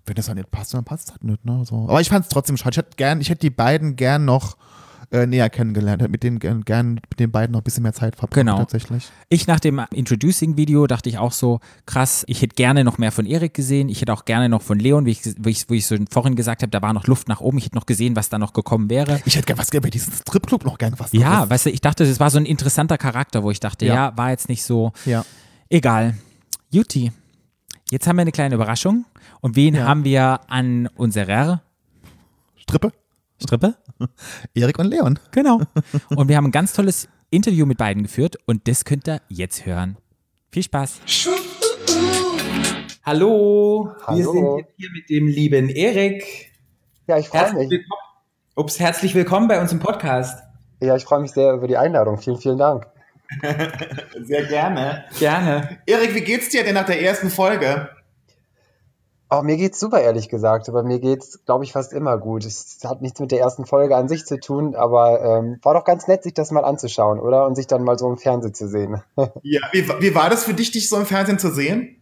wenn 0.07 0.15
das 0.15 0.25
dann 0.25 0.37
nicht 0.37 0.49
passt, 0.49 0.73
dann 0.73 0.83
passt 0.83 1.07
es 1.07 1.11
halt 1.11 1.23
nicht, 1.23 1.45
ne? 1.45 1.63
So. 1.65 1.83
Aber 1.87 2.01
ich 2.01 2.09
fand 2.09 2.23
es 2.25 2.29
trotzdem 2.29 2.57
schade. 2.57 2.71
Ich 2.71 2.77
hätte 2.77 2.95
gern, 2.97 3.21
ich 3.21 3.29
hätte 3.29 3.41
die 3.41 3.49
beiden 3.51 3.95
gern 3.97 4.25
noch 4.25 4.57
äh, 5.09 5.25
näher 5.25 5.49
kennengelernt, 5.49 6.01
hätte 6.01 6.11
mit 6.11 6.21
denen 6.23 6.39
gern, 6.39 6.65
gern 6.65 6.95
mit 6.95 7.19
den 7.19 7.31
beiden 7.31 7.53
noch 7.53 7.61
ein 7.61 7.63
bisschen 7.63 7.83
mehr 7.83 7.93
Zeit 7.93 8.15
verbracht, 8.17 8.35
Genau. 8.35 8.57
tatsächlich. 8.57 9.09
Ich 9.29 9.47
nach 9.47 9.59
dem 9.61 9.81
Introducing-Video 9.93 10.85
dachte 10.87 11.07
ich 11.09 11.17
auch 11.17 11.31
so, 11.31 11.59
krass, 11.85 12.25
ich 12.27 12.41
hätte 12.41 12.55
gerne 12.55 12.83
noch 12.83 12.97
mehr 12.97 13.11
von 13.13 13.25
Erik 13.25 13.53
gesehen, 13.53 13.87
ich 13.87 14.01
hätte 14.01 14.11
auch 14.11 14.25
gerne 14.25 14.49
noch 14.49 14.61
von 14.61 14.79
Leon, 14.79 15.05
wie 15.05 15.11
ich, 15.11 15.21
wie 15.39 15.49
ich, 15.51 15.69
wo 15.69 15.73
ich 15.75 15.85
so 15.87 15.95
vorhin 16.11 16.35
gesagt 16.35 16.61
habe, 16.61 16.69
da 16.71 16.81
war 16.81 16.91
noch 16.91 17.07
Luft 17.07 17.29
nach 17.29 17.39
oben, 17.39 17.57
ich 17.57 17.65
hätte 17.65 17.75
noch 17.75 17.85
gesehen, 17.85 18.15
was 18.17 18.27
da 18.29 18.37
noch 18.37 18.51
gekommen 18.53 18.89
wäre. 18.89 19.21
Ich 19.25 19.35
hätte 19.35 19.45
gern 19.45 19.57
was 19.57 19.71
gern 19.71 19.81
bei 19.83 19.89
diesem 19.89 20.11
Stripclub 20.13 20.65
noch 20.65 20.77
gern 20.77 20.93
was. 20.97 21.13
Ja, 21.13 21.39
drauf. 21.41 21.49
weißt 21.51 21.67
du, 21.67 21.69
ich 21.71 21.79
dachte, 21.81 22.05
das 22.05 22.19
war 22.19 22.29
so 22.29 22.37
ein 22.39 22.45
interessanter 22.45 22.97
Charakter, 22.97 23.43
wo 23.43 23.51
ich 23.51 23.59
dachte, 23.61 23.85
ja, 23.85 23.93
Ja. 23.95 24.17
war 24.17 24.31
jetzt 24.31 24.49
nicht 24.49 24.63
so, 24.63 24.91
Ja. 25.05 25.23
egal. 25.69 26.15
Juti, 26.69 27.13
jetzt 27.89 28.07
haben 28.07 28.17
wir 28.17 28.23
eine 28.23 28.33
kleine 28.33 28.55
Überraschung 28.55 29.05
und 29.39 29.55
wen 29.55 29.75
Ja. 29.75 29.85
haben 29.87 30.03
wir 30.03 30.41
an 30.49 30.87
unserer 30.97 31.61
Strippe? 32.57 32.91
Strippe? 33.41 33.75
Erik 34.53 34.79
und 34.79 34.87
Leon. 34.87 35.19
Genau. 35.31 35.61
Und 36.09 36.27
wir 36.27 36.37
haben 36.37 36.45
ein 36.45 36.51
ganz 36.51 36.73
tolles 36.73 37.07
Interview 37.29 37.65
mit 37.65 37.77
beiden 37.77 38.03
geführt 38.03 38.37
und 38.45 38.67
das 38.67 38.85
könnt 38.85 39.07
ihr 39.07 39.21
jetzt 39.27 39.65
hören. 39.65 39.97
Viel 40.49 40.63
Spaß. 40.63 41.01
Hallo, 43.03 43.91
wir 43.95 44.05
Hallo. 44.07 44.31
sind 44.31 44.57
jetzt 44.59 44.73
hier 44.77 44.89
mit 44.91 45.09
dem 45.09 45.27
lieben 45.27 45.69
Erik. 45.69 46.51
Ja, 47.07 47.17
ich 47.17 47.27
freue 47.27 47.53
mich. 47.53 47.69
willkommen. 47.69 48.01
Ups, 48.55 48.79
herzlich 48.79 49.13
willkommen 49.13 49.47
bei 49.47 49.59
uns 49.59 49.71
im 49.71 49.79
Podcast. 49.79 50.41
Ja, 50.81 50.95
ich 50.95 51.03
freue 51.03 51.19
mich 51.19 51.31
sehr 51.31 51.53
über 51.53 51.67
die 51.67 51.77
Einladung. 51.77 52.17
Vielen, 52.17 52.37
vielen 52.37 52.57
Dank. 52.57 52.87
Sehr 54.23 54.45
gerne. 54.45 55.03
Gerne. 55.19 55.79
Erik, 55.85 56.15
wie 56.15 56.21
geht's 56.21 56.47
dir 56.47 56.63
denn 56.63 56.75
nach 56.75 56.85
der 56.85 57.01
ersten 57.01 57.29
Folge? 57.29 57.89
Oh, 59.29 59.41
mir 59.41 59.57
geht's 59.57 59.79
super, 59.79 59.99
ehrlich 59.99 60.29
gesagt. 60.29 60.69
Aber 60.69 60.83
mir 60.83 60.99
geht's, 60.99 61.43
glaube 61.45 61.65
ich, 61.65 61.73
fast 61.73 61.91
immer 61.91 62.17
gut. 62.17 62.45
Es 62.45 62.79
hat 62.85 63.01
nichts 63.01 63.19
mit 63.19 63.31
der 63.31 63.41
ersten 63.41 63.65
Folge 63.65 63.95
an 63.95 64.07
sich 64.07 64.25
zu 64.25 64.39
tun, 64.39 64.73
aber 64.73 65.21
ähm, 65.21 65.59
war 65.63 65.73
doch 65.73 65.83
ganz 65.83 66.07
nett, 66.07 66.23
sich 66.23 66.33
das 66.33 66.51
mal 66.51 66.63
anzuschauen, 66.63 67.19
oder? 67.19 67.45
Und 67.45 67.55
sich 67.55 67.67
dann 67.67 67.83
mal 67.83 67.99
so 67.99 68.09
im 68.09 68.17
Fernsehen 68.17 68.53
zu 68.53 68.67
sehen. 68.67 69.01
Ja, 69.43 69.61
wie, 69.71 69.87
wie 69.87 70.15
war 70.15 70.29
das 70.29 70.43
für 70.43 70.53
dich, 70.53 70.71
dich 70.71 70.89
so 70.89 70.97
im 70.97 71.05
Fernsehen 71.05 71.39
zu 71.39 71.51
sehen? 71.51 71.97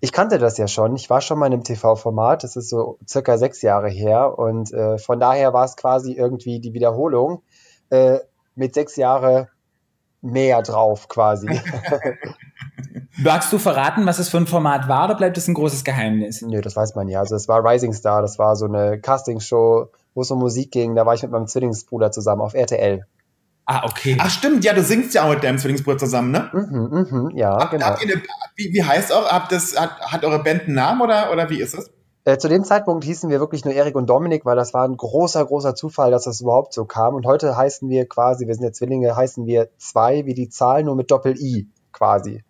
Ich 0.00 0.12
kannte 0.12 0.38
das 0.38 0.58
ja 0.58 0.68
schon. 0.68 0.94
Ich 0.96 1.08
war 1.08 1.20
schon 1.20 1.38
mal 1.38 1.46
in 1.46 1.54
einem 1.54 1.64
TV-Format. 1.64 2.44
Das 2.44 2.56
ist 2.56 2.68
so 2.68 2.98
circa 3.08 3.38
sechs 3.38 3.62
Jahre 3.62 3.88
her. 3.88 4.38
Und 4.38 4.72
äh, 4.72 4.98
von 4.98 5.20
daher 5.20 5.52
war 5.52 5.64
es 5.64 5.76
quasi 5.76 6.12
irgendwie 6.12 6.60
die 6.60 6.74
Wiederholung 6.74 7.42
äh, 7.90 8.18
mit 8.54 8.74
sechs 8.74 8.96
Jahre 8.96 9.48
mehr 10.20 10.62
drauf 10.62 11.08
quasi. 11.08 11.48
Magst 13.18 13.52
du 13.52 13.58
verraten, 13.58 14.04
was 14.06 14.18
es 14.18 14.28
für 14.28 14.36
ein 14.36 14.46
Format 14.46 14.88
war 14.88 15.06
oder 15.06 15.14
bleibt 15.16 15.38
es 15.38 15.48
ein 15.48 15.54
großes 15.54 15.84
Geheimnis? 15.84 16.42
Nö, 16.42 16.60
das 16.60 16.76
weiß 16.76 16.94
man 16.94 17.08
ja. 17.08 17.20
Also 17.20 17.34
es 17.34 17.48
war 17.48 17.64
Rising 17.64 17.92
Star, 17.94 18.20
das 18.20 18.38
war 18.38 18.56
so 18.56 18.66
eine 18.66 19.00
Castingshow, 19.00 19.86
wo 20.14 20.20
es 20.20 20.30
um 20.30 20.38
Musik 20.38 20.70
ging. 20.70 20.94
Da 20.94 21.06
war 21.06 21.14
ich 21.14 21.22
mit 21.22 21.30
meinem 21.32 21.46
Zwillingsbruder 21.46 22.10
zusammen 22.12 22.42
auf 22.42 22.54
RTL. 22.54 23.04
Ah, 23.64 23.84
okay. 23.84 24.16
Ach 24.20 24.30
stimmt, 24.30 24.64
ja, 24.64 24.74
du 24.74 24.82
singst 24.82 25.14
ja 25.14 25.24
auch 25.24 25.30
mit 25.30 25.42
deinem 25.42 25.58
Zwillingsbruder 25.58 25.98
zusammen, 25.98 26.30
ne? 26.30 26.50
Mhm, 26.52 27.06
mhm, 27.10 27.30
ja, 27.36 27.56
Habt- 27.58 27.72
genau. 27.72 27.86
habt 27.86 28.04
ihr 28.04 28.12
eine, 28.14 28.22
wie, 28.54 28.72
wie 28.72 28.84
heißt 28.84 29.12
auch, 29.12 29.26
habt 29.28 29.50
das, 29.50 29.76
hat, 29.76 29.98
hat 30.00 30.24
eure 30.24 30.42
Band 30.42 30.62
einen 30.66 30.74
Namen 30.74 31.00
oder, 31.00 31.32
oder 31.32 31.50
wie 31.50 31.60
ist 31.60 31.74
es? 31.74 31.90
Äh, 32.24 32.38
zu 32.38 32.48
dem 32.48 32.62
Zeitpunkt 32.64 33.04
hießen 33.04 33.28
wir 33.30 33.40
wirklich 33.40 33.64
nur 33.64 33.74
Erik 33.74 33.96
und 33.96 34.08
Dominik, 34.08 34.44
weil 34.44 34.56
das 34.56 34.72
war 34.74 34.86
ein 34.86 34.96
großer, 34.96 35.44
großer 35.44 35.74
Zufall, 35.74 36.10
dass 36.12 36.24
das 36.24 36.40
überhaupt 36.40 36.74
so 36.74 36.84
kam. 36.84 37.14
Und 37.14 37.24
heute 37.26 37.56
heißen 37.56 37.88
wir 37.88 38.06
quasi, 38.08 38.46
wir 38.46 38.54
sind 38.54 38.64
ja 38.64 38.72
Zwillinge, 38.72 39.16
heißen 39.16 39.46
wir 39.46 39.68
zwei 39.78 40.26
wie 40.26 40.34
die 40.34 40.48
Zahl, 40.48 40.84
nur 40.84 40.94
mit 40.96 41.10
Doppel-I 41.10 41.68
quasi. 41.92 42.44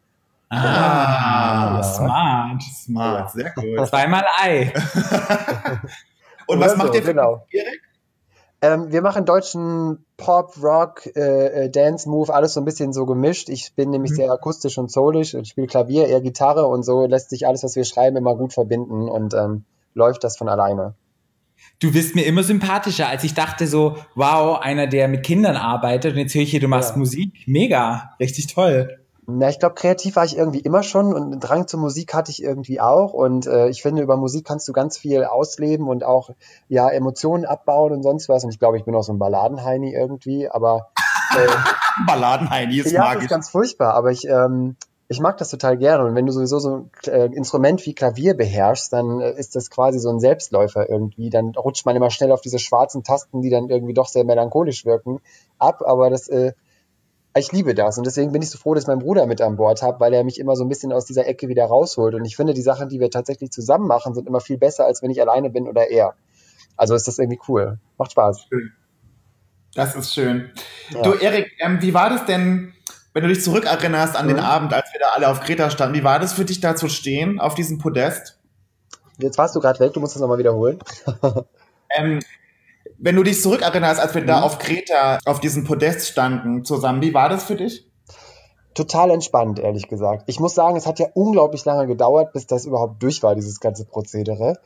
Ah, 0.49 1.77
Ja. 1.77 1.83
smart. 1.83 2.63
Smart, 2.63 3.31
sehr 3.33 3.51
gut. 3.55 3.89
Zweimal 3.89 4.25
Ei. 4.41 4.73
Und 6.47 6.61
was 6.61 6.77
macht 6.77 6.89
so, 6.89 6.95
ihr 6.95 7.03
für 7.03 7.09
genau. 7.15 7.45
Erik? 7.51 7.81
Ähm, 8.63 8.91
wir 8.91 9.03
machen 9.03 9.25
deutschen 9.27 10.07
Pop, 10.17 10.55
Rock, 10.63 11.05
äh, 11.15 11.65
äh, 11.67 11.71
Dance 11.71 12.09
Move, 12.09 12.33
alles 12.33 12.55
so 12.55 12.61
ein 12.61 12.65
bisschen 12.65 12.93
so 12.93 13.05
gemischt. 13.05 13.49
Ich 13.51 13.75
bin 13.75 13.91
nämlich 13.91 14.13
Mhm. 14.13 14.17
sehr 14.17 14.31
akustisch 14.33 14.79
und 14.79 14.91
soulisch 14.91 15.35
und 15.35 15.47
spiele 15.47 15.67
Klavier, 15.67 16.07
eher 16.07 16.21
Gitarre 16.23 16.67
und 16.67 16.83
so 16.83 17.07
lässt 17.07 17.31
sich 17.31 17.47
alles, 17.47 17.63
was 17.65 17.77
wir 17.77 17.85
schreiben, 17.85 18.17
immer 18.17 18.35
gut 18.35 18.55
verbinden 18.55 19.09
und 19.09 19.35
ähm, 19.35 19.65
läuft 19.95 20.25
das 20.25 20.39
von 20.39 20.49
alleine. 20.49 20.95
Du 21.81 21.93
bist 21.93 22.15
mir 22.15 22.25
immer 22.25 22.43
sympathischer, 22.43 23.09
als 23.09 23.25
ich 23.25 23.35
dachte 23.35 23.67
so, 23.67 23.97
wow, 24.15 24.59
einer, 24.61 24.87
der 24.87 25.09
mit 25.09 25.23
Kindern 25.25 25.57
arbeitet 25.57 26.13
und 26.15 26.19
jetzt 26.21 26.35
höre 26.35 26.43
ich 26.43 26.51
hier, 26.51 26.61
du 26.61 26.69
machst 26.69 26.93
Ja. 26.93 26.97
Musik. 26.99 27.33
Mega. 27.47 28.11
Richtig 28.21 28.47
toll. 28.47 29.01
Na, 29.29 29.49
ich 29.49 29.59
glaube, 29.59 29.75
kreativ 29.75 30.15
war 30.15 30.25
ich 30.25 30.37
irgendwie 30.37 30.61
immer 30.61 30.85
schon 30.85 31.13
und 31.13 31.23
einen 31.23 31.41
Drang 31.41 31.67
zur 31.67 31.81
Musik 31.81 32.15
hatte 32.15 32.31
ich 32.31 32.43
irgendwie 32.43 32.81
auch. 32.81 33.13
Und 33.13 33.47
äh, 33.47 33.69
ich 33.69 33.83
finde, 33.83 34.03
über 34.03 34.17
Musik 34.17 34.47
kannst 34.47 34.69
du 34.69 34.73
ganz 34.73 34.99
viel 34.99 35.25
ausleben 35.25 35.89
und 35.89 36.05
auch 36.05 36.31
ja 36.69 36.89
Emotionen 36.89 37.45
abbauen 37.45 37.93
und 37.93 38.05
sonst 38.05 38.29
was. 38.29 38.45
Und 38.45 38.51
ich 38.51 38.61
glaube, 38.61 38.79
ich 38.79 38.85
bin 38.85 38.95
auch 38.95 39.03
so 39.03 39.13
ein 39.13 39.19
Balladenheini 39.19 39.93
irgendwie, 39.93 40.49
aber 40.49 40.91
äh, 41.37 41.49
Balladenheini 42.07 42.79
ist 42.79 42.93
ja, 42.93 43.01
das 43.01 43.09
magisch. 43.09 43.25
ist 43.25 43.31
ganz 43.31 43.51
furchtbar, 43.51 43.95
aber 43.95 44.13
ich, 44.13 44.29
ähm, 44.29 44.77
ich 45.09 45.19
mag 45.19 45.37
das 45.39 45.51
total 45.51 45.77
gerne. 45.77 46.05
Und 46.05 46.15
wenn 46.15 46.27
du 46.27 46.33
sowieso 46.33 46.61
so 46.61 46.77
ein 46.77 46.91
äh, 47.07 47.27
Instrument 47.27 47.85
wie 47.85 47.95
Klavier 47.95 48.37
beherrschst, 48.37 48.93
dann 48.93 49.21
äh, 49.21 49.33
ist 49.33 49.57
das 49.57 49.71
quasi 49.71 49.99
so 49.99 50.09
ein 50.09 50.21
Selbstläufer 50.21 50.89
irgendwie. 50.89 51.31
Dann 51.31 51.49
rutscht 51.57 51.85
man 51.85 51.97
immer 51.97 52.11
schnell 52.11 52.31
auf 52.31 52.43
diese 52.43 52.61
schwarzen 52.61 53.03
Tasten, 53.03 53.43
die 53.43 53.51
dann 53.51 53.71
irgendwie 53.71 53.95
doch 53.95 54.07
sehr 54.07 54.25
melancholisch 54.25 54.85
wirken, 54.85 55.21
ab. 55.59 55.83
Aber 55.85 56.11
das, 56.11 56.29
äh, 56.29 56.53
ich 57.39 57.53
liebe 57.53 57.75
das. 57.75 57.99
Und 57.99 58.07
deswegen 58.07 58.33
bin 58.33 58.43
ich 58.43 58.51
so 58.51 58.59
froh, 58.59 58.75
dass 58.75 58.85
ich 58.85 58.89
meinen 58.89 59.01
Bruder 59.01 59.27
mit 59.27 59.41
an 59.41 59.57
Bord 59.57 59.83
habe, 59.83 60.01
weil 60.01 60.13
er 60.13 60.25
mich 60.25 60.39
immer 60.41 60.57
so 60.57 60.65
ein 60.65 60.69
bisschen 60.69 60.93
aus 60.93 61.05
dieser 61.05 61.27
Ecke 61.27 61.49
wieder 61.49 61.65
rausholt. 61.65 62.15
Und 62.15 62.25
ich 62.25 62.37
finde, 62.37 62.55
die 62.55 62.63
Sachen, 62.63 62.89
die 62.89 63.01
wir 63.01 63.11
tatsächlich 63.11 63.51
zusammen 63.51 63.87
machen, 63.87 64.15
sind 64.15 64.27
immer 64.29 64.41
viel 64.41 64.59
besser, 64.59 64.87
als 64.87 65.03
wenn 65.03 65.11
ich 65.11 65.21
alleine 65.21 65.51
bin 65.51 65.69
oder 65.69 65.91
er. 65.91 66.15
Also 66.77 66.95
ist 66.95 67.09
das 67.09 67.19
irgendwie 67.19 67.41
cool. 67.49 67.79
Macht 67.99 68.13
Spaß. 68.13 68.49
Das 69.75 69.95
ist 69.95 70.15
schön. 70.15 70.51
Ja. 70.91 71.03
Du, 71.03 71.13
Erik, 71.13 71.53
ähm, 71.61 71.83
wie 71.83 71.93
war 71.93 72.11
das 72.11 72.25
denn, 72.27 72.73
wenn 73.13 73.23
du 73.23 73.29
dich 73.29 73.43
zurückerinnerst 73.43 74.17
an 74.17 74.29
den 74.29 74.37
Mhm. 74.37 74.43
Abend, 74.43 74.73
als 74.73 74.93
wir 74.93 75.01
da 75.01 75.09
alle 75.15 75.29
auf 75.29 75.41
Kreta 75.41 75.71
standen? 75.71 75.95
Wie 75.95 76.05
war 76.05 76.19
das 76.19 76.33
für 76.33 76.45
dich, 76.45 76.61
da 76.61 76.77
zu 76.77 76.89
stehen, 76.89 77.41
auf 77.41 77.55
diesem 77.55 77.79
Podest? 77.79 78.39
Jetzt 79.19 79.39
warst 79.39 79.57
du 79.57 79.61
gerade 79.61 79.81
weg, 79.81 79.93
du 79.95 80.01
musst 80.01 80.15
das 80.15 80.21
nochmal 80.21 80.39
wiederholen. 80.39 80.79
Ähm, 81.97 82.19
wenn 82.99 83.17
du 83.17 83.23
dich 83.23 83.41
zurückerinnerst, 83.43 84.01
als 84.01 84.15
wir 84.15 84.25
da 84.25 84.39
Mhm. 84.39 84.45
auf 84.45 84.59
Kreta 84.59 85.19
auf 85.25 85.41
diesem 85.41 85.65
Podest 85.65 86.09
standen 86.09 86.65
zusammen, 86.65 87.03
wie 87.03 87.15
war 87.15 87.29
das 87.29 87.45
für 87.45 87.57
dich? 87.57 87.87
Total 88.75 89.11
entspannt, 89.11 89.59
ehrlich 89.59 89.89
gesagt. 89.89 90.25
Ich 90.27 90.39
muss 90.39 90.55
sagen, 90.55 90.77
es 90.77 90.87
hat 90.87 90.99
ja 90.99 91.07
unglaublich 91.15 91.65
lange 91.65 91.87
gedauert, 91.87 92.33
bis 92.35 92.47
das 92.47 92.67
überhaupt 92.67 93.03
durch 93.03 93.23
war, 93.23 93.35
dieses 93.35 93.59
ganze 93.61 93.87
Prozedere. 93.87 94.59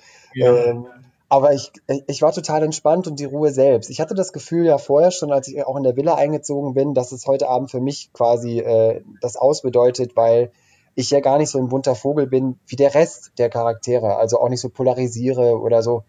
Ähm, 0.69 0.87
aber 1.29 1.53
ich, 1.53 1.71
ich 2.09 2.21
war 2.23 2.33
total 2.33 2.65
entspannt 2.65 3.07
und 3.07 3.21
die 3.21 3.25
Ruhe 3.25 3.53
selbst. 3.53 3.89
Ich 3.89 4.01
hatte 4.01 4.15
das 4.15 4.33
Gefühl 4.33 4.67
ja 4.67 4.79
vorher 4.79 5.13
schon, 5.13 5.31
als 5.31 5.47
ich 5.47 5.65
auch 5.65 5.77
in 5.77 5.85
der 5.85 5.95
Villa 5.95 6.17
eingezogen 6.17 6.75
bin, 6.75 6.93
dass 6.93 7.13
es 7.13 7.29
heute 7.29 7.49
Abend 7.49 7.71
für 7.71 7.81
mich 7.81 8.13
quasi 8.13 8.59
äh, 8.59 9.03
das 9.21 9.37
ausbedeutet, 9.37 10.17
weil 10.17 10.51
ich 10.97 11.09
ja 11.13 11.21
gar 11.21 11.39
nicht 11.39 11.51
so 11.51 11.59
ein 11.61 11.69
bunter 11.69 11.95
Vogel 11.95 12.27
bin 12.27 12.59
wie 12.67 12.75
der 12.75 12.95
Rest 12.97 13.31
der 13.39 13.49
Charaktere. 13.49 14.17
Also 14.17 14.41
auch 14.41 14.49
nicht 14.49 14.61
so 14.61 14.71
polarisiere 14.71 15.61
oder 15.61 15.85
so, 15.85 16.03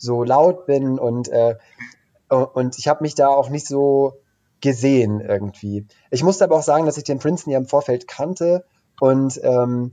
so 0.00 0.24
laut 0.24 0.66
bin 0.66 0.98
und, 0.98 1.28
äh, 1.28 1.56
und 2.28 2.78
ich 2.78 2.88
habe 2.88 3.02
mich 3.02 3.14
da 3.14 3.28
auch 3.28 3.48
nicht 3.48 3.66
so 3.66 4.14
gesehen 4.60 5.20
irgendwie. 5.20 5.86
Ich 6.10 6.22
musste 6.22 6.44
aber 6.44 6.56
auch 6.56 6.62
sagen, 6.62 6.86
dass 6.86 6.96
ich 6.96 7.04
den 7.04 7.18
Princeton 7.18 7.52
ja 7.52 7.58
im 7.58 7.66
Vorfeld 7.66 8.08
kannte 8.08 8.64
und 9.00 9.40
ähm, 9.42 9.92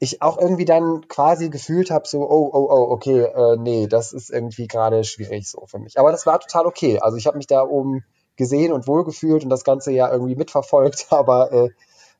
ich 0.00 0.22
auch 0.22 0.38
irgendwie 0.38 0.64
dann 0.64 1.08
quasi 1.08 1.48
gefühlt 1.50 1.90
habe, 1.90 2.06
so, 2.06 2.20
oh, 2.22 2.50
oh, 2.52 2.68
oh, 2.70 2.90
okay, 2.90 3.22
äh, 3.22 3.56
nee, 3.56 3.88
das 3.88 4.12
ist 4.12 4.30
irgendwie 4.30 4.68
gerade 4.68 5.02
schwierig 5.04 5.48
so 5.50 5.66
für 5.66 5.78
mich. 5.78 5.98
Aber 5.98 6.12
das 6.12 6.24
war 6.24 6.38
total 6.38 6.66
okay. 6.66 7.00
Also 7.00 7.16
ich 7.16 7.26
habe 7.26 7.36
mich 7.36 7.48
da 7.48 7.62
oben 7.62 8.04
gesehen 8.36 8.72
und 8.72 8.86
wohlgefühlt 8.86 9.42
und 9.42 9.50
das 9.50 9.64
Ganze 9.64 9.90
ja 9.90 10.10
irgendwie 10.10 10.36
mitverfolgt, 10.36 11.06
aber 11.10 11.52
äh, 11.52 11.70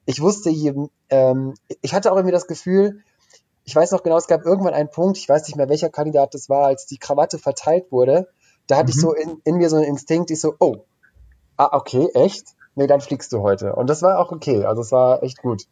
ich 0.06 0.20
wusste, 0.20 0.50
ähm, 1.10 1.54
ich 1.82 1.94
hatte 1.94 2.10
auch 2.10 2.16
irgendwie 2.16 2.32
das 2.32 2.46
Gefühl, 2.46 3.02
ich 3.68 3.76
weiß 3.76 3.90
noch 3.90 4.02
genau, 4.02 4.16
es 4.16 4.26
gab 4.26 4.46
irgendwann 4.46 4.72
einen 4.72 4.90
Punkt, 4.90 5.18
ich 5.18 5.28
weiß 5.28 5.46
nicht 5.46 5.56
mehr, 5.56 5.68
welcher 5.68 5.90
Kandidat 5.90 6.32
das 6.32 6.48
war, 6.48 6.64
als 6.64 6.86
die 6.86 6.96
Krawatte 6.96 7.38
verteilt 7.38 7.92
wurde. 7.92 8.26
Da 8.66 8.76
hatte 8.78 8.86
mhm. 8.86 8.88
ich 8.88 8.96
so 8.98 9.12
in, 9.12 9.42
in, 9.44 9.56
mir 9.56 9.68
so 9.68 9.76
einen 9.76 9.84
Instinkt, 9.84 10.30
ich 10.30 10.40
so, 10.40 10.54
oh, 10.58 10.86
ah, 11.58 11.68
okay, 11.72 12.08
echt? 12.14 12.46
Nee, 12.76 12.86
dann 12.86 13.02
fliegst 13.02 13.30
du 13.30 13.42
heute. 13.42 13.74
Und 13.74 13.90
das 13.90 14.00
war 14.00 14.20
auch 14.20 14.32
okay. 14.32 14.64
Also 14.64 14.80
es 14.80 14.90
war 14.90 15.22
echt 15.22 15.42
gut. 15.42 15.64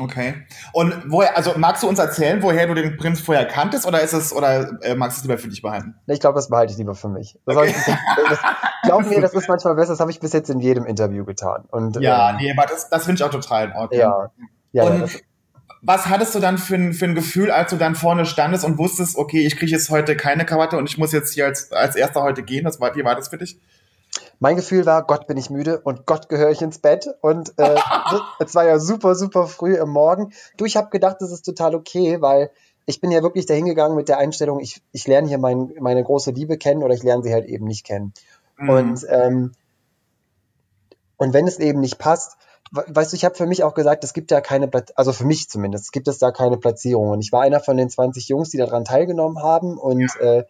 Okay. 0.00 0.44
Und 0.72 1.04
woher, 1.06 1.36
also 1.36 1.52
magst 1.56 1.84
du 1.84 1.88
uns 1.88 2.00
erzählen, 2.00 2.42
woher 2.42 2.66
du 2.66 2.74
den 2.74 2.96
Prinz 2.96 3.20
vorher 3.20 3.46
kanntest 3.46 3.86
oder 3.86 4.00
ist 4.00 4.12
es, 4.12 4.32
oder 4.32 4.82
äh, 4.82 4.96
magst 4.96 5.18
du 5.18 5.20
es 5.20 5.24
lieber 5.24 5.38
für 5.38 5.46
dich 5.46 5.62
behalten? 5.62 5.94
Ich 6.08 6.18
glaube, 6.18 6.34
das 6.34 6.48
behalte 6.48 6.72
ich 6.72 6.78
lieber 6.78 6.96
für 6.96 7.08
mich. 7.08 7.38
Das 7.46 7.56
okay. 7.56 7.68
ich, 7.68 7.94
das, 8.28 8.40
glaub 8.82 9.06
mir, 9.06 9.20
das 9.20 9.34
ist 9.34 9.48
manchmal 9.48 9.76
besser, 9.76 9.92
das 9.92 10.00
habe 10.00 10.10
ich 10.10 10.18
bis 10.18 10.32
jetzt 10.32 10.50
in 10.50 10.58
jedem 10.58 10.84
Interview 10.84 11.24
getan. 11.24 11.64
Und, 11.70 12.00
ja, 12.00 12.30
ähm, 12.30 12.38
nee, 12.38 12.50
aber 12.50 12.66
das, 12.66 12.90
das 12.90 13.04
finde 13.04 13.20
ich 13.20 13.24
auch 13.24 13.30
total 13.30 13.66
in 13.66 13.72
Ordnung. 13.72 14.00
Ja. 14.00 14.30
ja, 14.72 14.82
und 14.82 15.12
ja, 15.12 15.20
was 15.86 16.06
hattest 16.06 16.34
du 16.34 16.40
dann 16.40 16.56
für 16.56 16.76
ein, 16.76 16.92
für 16.94 17.04
ein 17.04 17.14
Gefühl, 17.14 17.50
als 17.50 17.70
du 17.70 17.76
dann 17.76 17.94
vorne 17.94 18.24
standest 18.24 18.64
und 18.64 18.78
wusstest, 18.78 19.16
okay, 19.16 19.46
ich 19.46 19.56
kriege 19.56 19.70
jetzt 19.70 19.90
heute 19.90 20.16
keine 20.16 20.46
Krawatte 20.46 20.78
und 20.78 20.88
ich 20.88 20.96
muss 20.96 21.12
jetzt 21.12 21.34
hier 21.34 21.44
als, 21.44 21.72
als 21.72 21.94
erster 21.94 22.22
heute 22.22 22.42
gehen? 22.42 22.64
Das 22.64 22.80
war, 22.80 22.96
wie 22.96 23.04
war 23.04 23.14
das 23.14 23.28
für 23.28 23.36
dich? 23.36 23.60
Mein 24.40 24.56
Gefühl 24.56 24.86
war, 24.86 25.06
Gott 25.06 25.26
bin 25.26 25.36
ich 25.36 25.50
müde 25.50 25.80
und 25.80 26.06
Gott 26.06 26.30
gehöre 26.30 26.50
ich 26.50 26.62
ins 26.62 26.78
Bett. 26.78 27.08
Und 27.20 27.52
äh, 27.58 27.76
es 28.38 28.54
war 28.54 28.64
ja 28.64 28.78
super, 28.78 29.14
super 29.14 29.46
früh 29.46 29.76
im 29.76 29.90
Morgen. 29.90 30.32
Du, 30.56 30.64
ich 30.64 30.76
habe 30.76 30.88
gedacht, 30.88 31.16
das 31.20 31.30
ist 31.30 31.42
total 31.42 31.74
okay, 31.74 32.20
weil 32.22 32.50
ich 32.86 33.02
bin 33.02 33.10
ja 33.10 33.22
wirklich 33.22 33.44
dahin 33.44 33.66
gegangen 33.66 33.94
mit 33.94 34.08
der 34.08 34.18
Einstellung, 34.18 34.60
ich, 34.60 34.80
ich 34.92 35.06
lerne 35.06 35.28
hier 35.28 35.38
mein, 35.38 35.74
meine 35.80 36.02
große 36.02 36.30
Liebe 36.30 36.56
kennen 36.56 36.82
oder 36.82 36.94
ich 36.94 37.02
lerne 37.02 37.22
sie 37.22 37.32
halt 37.32 37.44
eben 37.44 37.66
nicht 37.66 37.84
kennen. 37.84 38.14
Mhm. 38.56 38.68
Und, 38.70 39.06
ähm, 39.08 39.52
und 41.18 41.34
wenn 41.34 41.46
es 41.46 41.58
eben 41.58 41.80
nicht 41.80 41.98
passt, 41.98 42.36
weißt 42.74 43.12
du, 43.12 43.16
ich 43.16 43.24
habe 43.24 43.34
für 43.34 43.46
mich 43.46 43.62
auch 43.62 43.74
gesagt, 43.74 44.04
es 44.04 44.12
gibt 44.12 44.30
ja 44.30 44.40
keine, 44.40 44.70
also 44.96 45.12
für 45.12 45.24
mich 45.24 45.48
zumindest, 45.48 45.92
gibt 45.92 46.08
es 46.08 46.18
da 46.18 46.30
keine 46.32 46.56
Platzierung. 46.56 47.10
Und 47.10 47.20
ich 47.20 47.32
war 47.32 47.42
einer 47.42 47.60
von 47.60 47.76
den 47.76 47.88
20 47.88 48.28
Jungs, 48.28 48.50
die 48.50 48.58
daran 48.58 48.84
teilgenommen 48.84 49.42
haben. 49.42 49.78
Und 49.78 50.10
ja. 50.20 50.38
äh, 50.38 50.44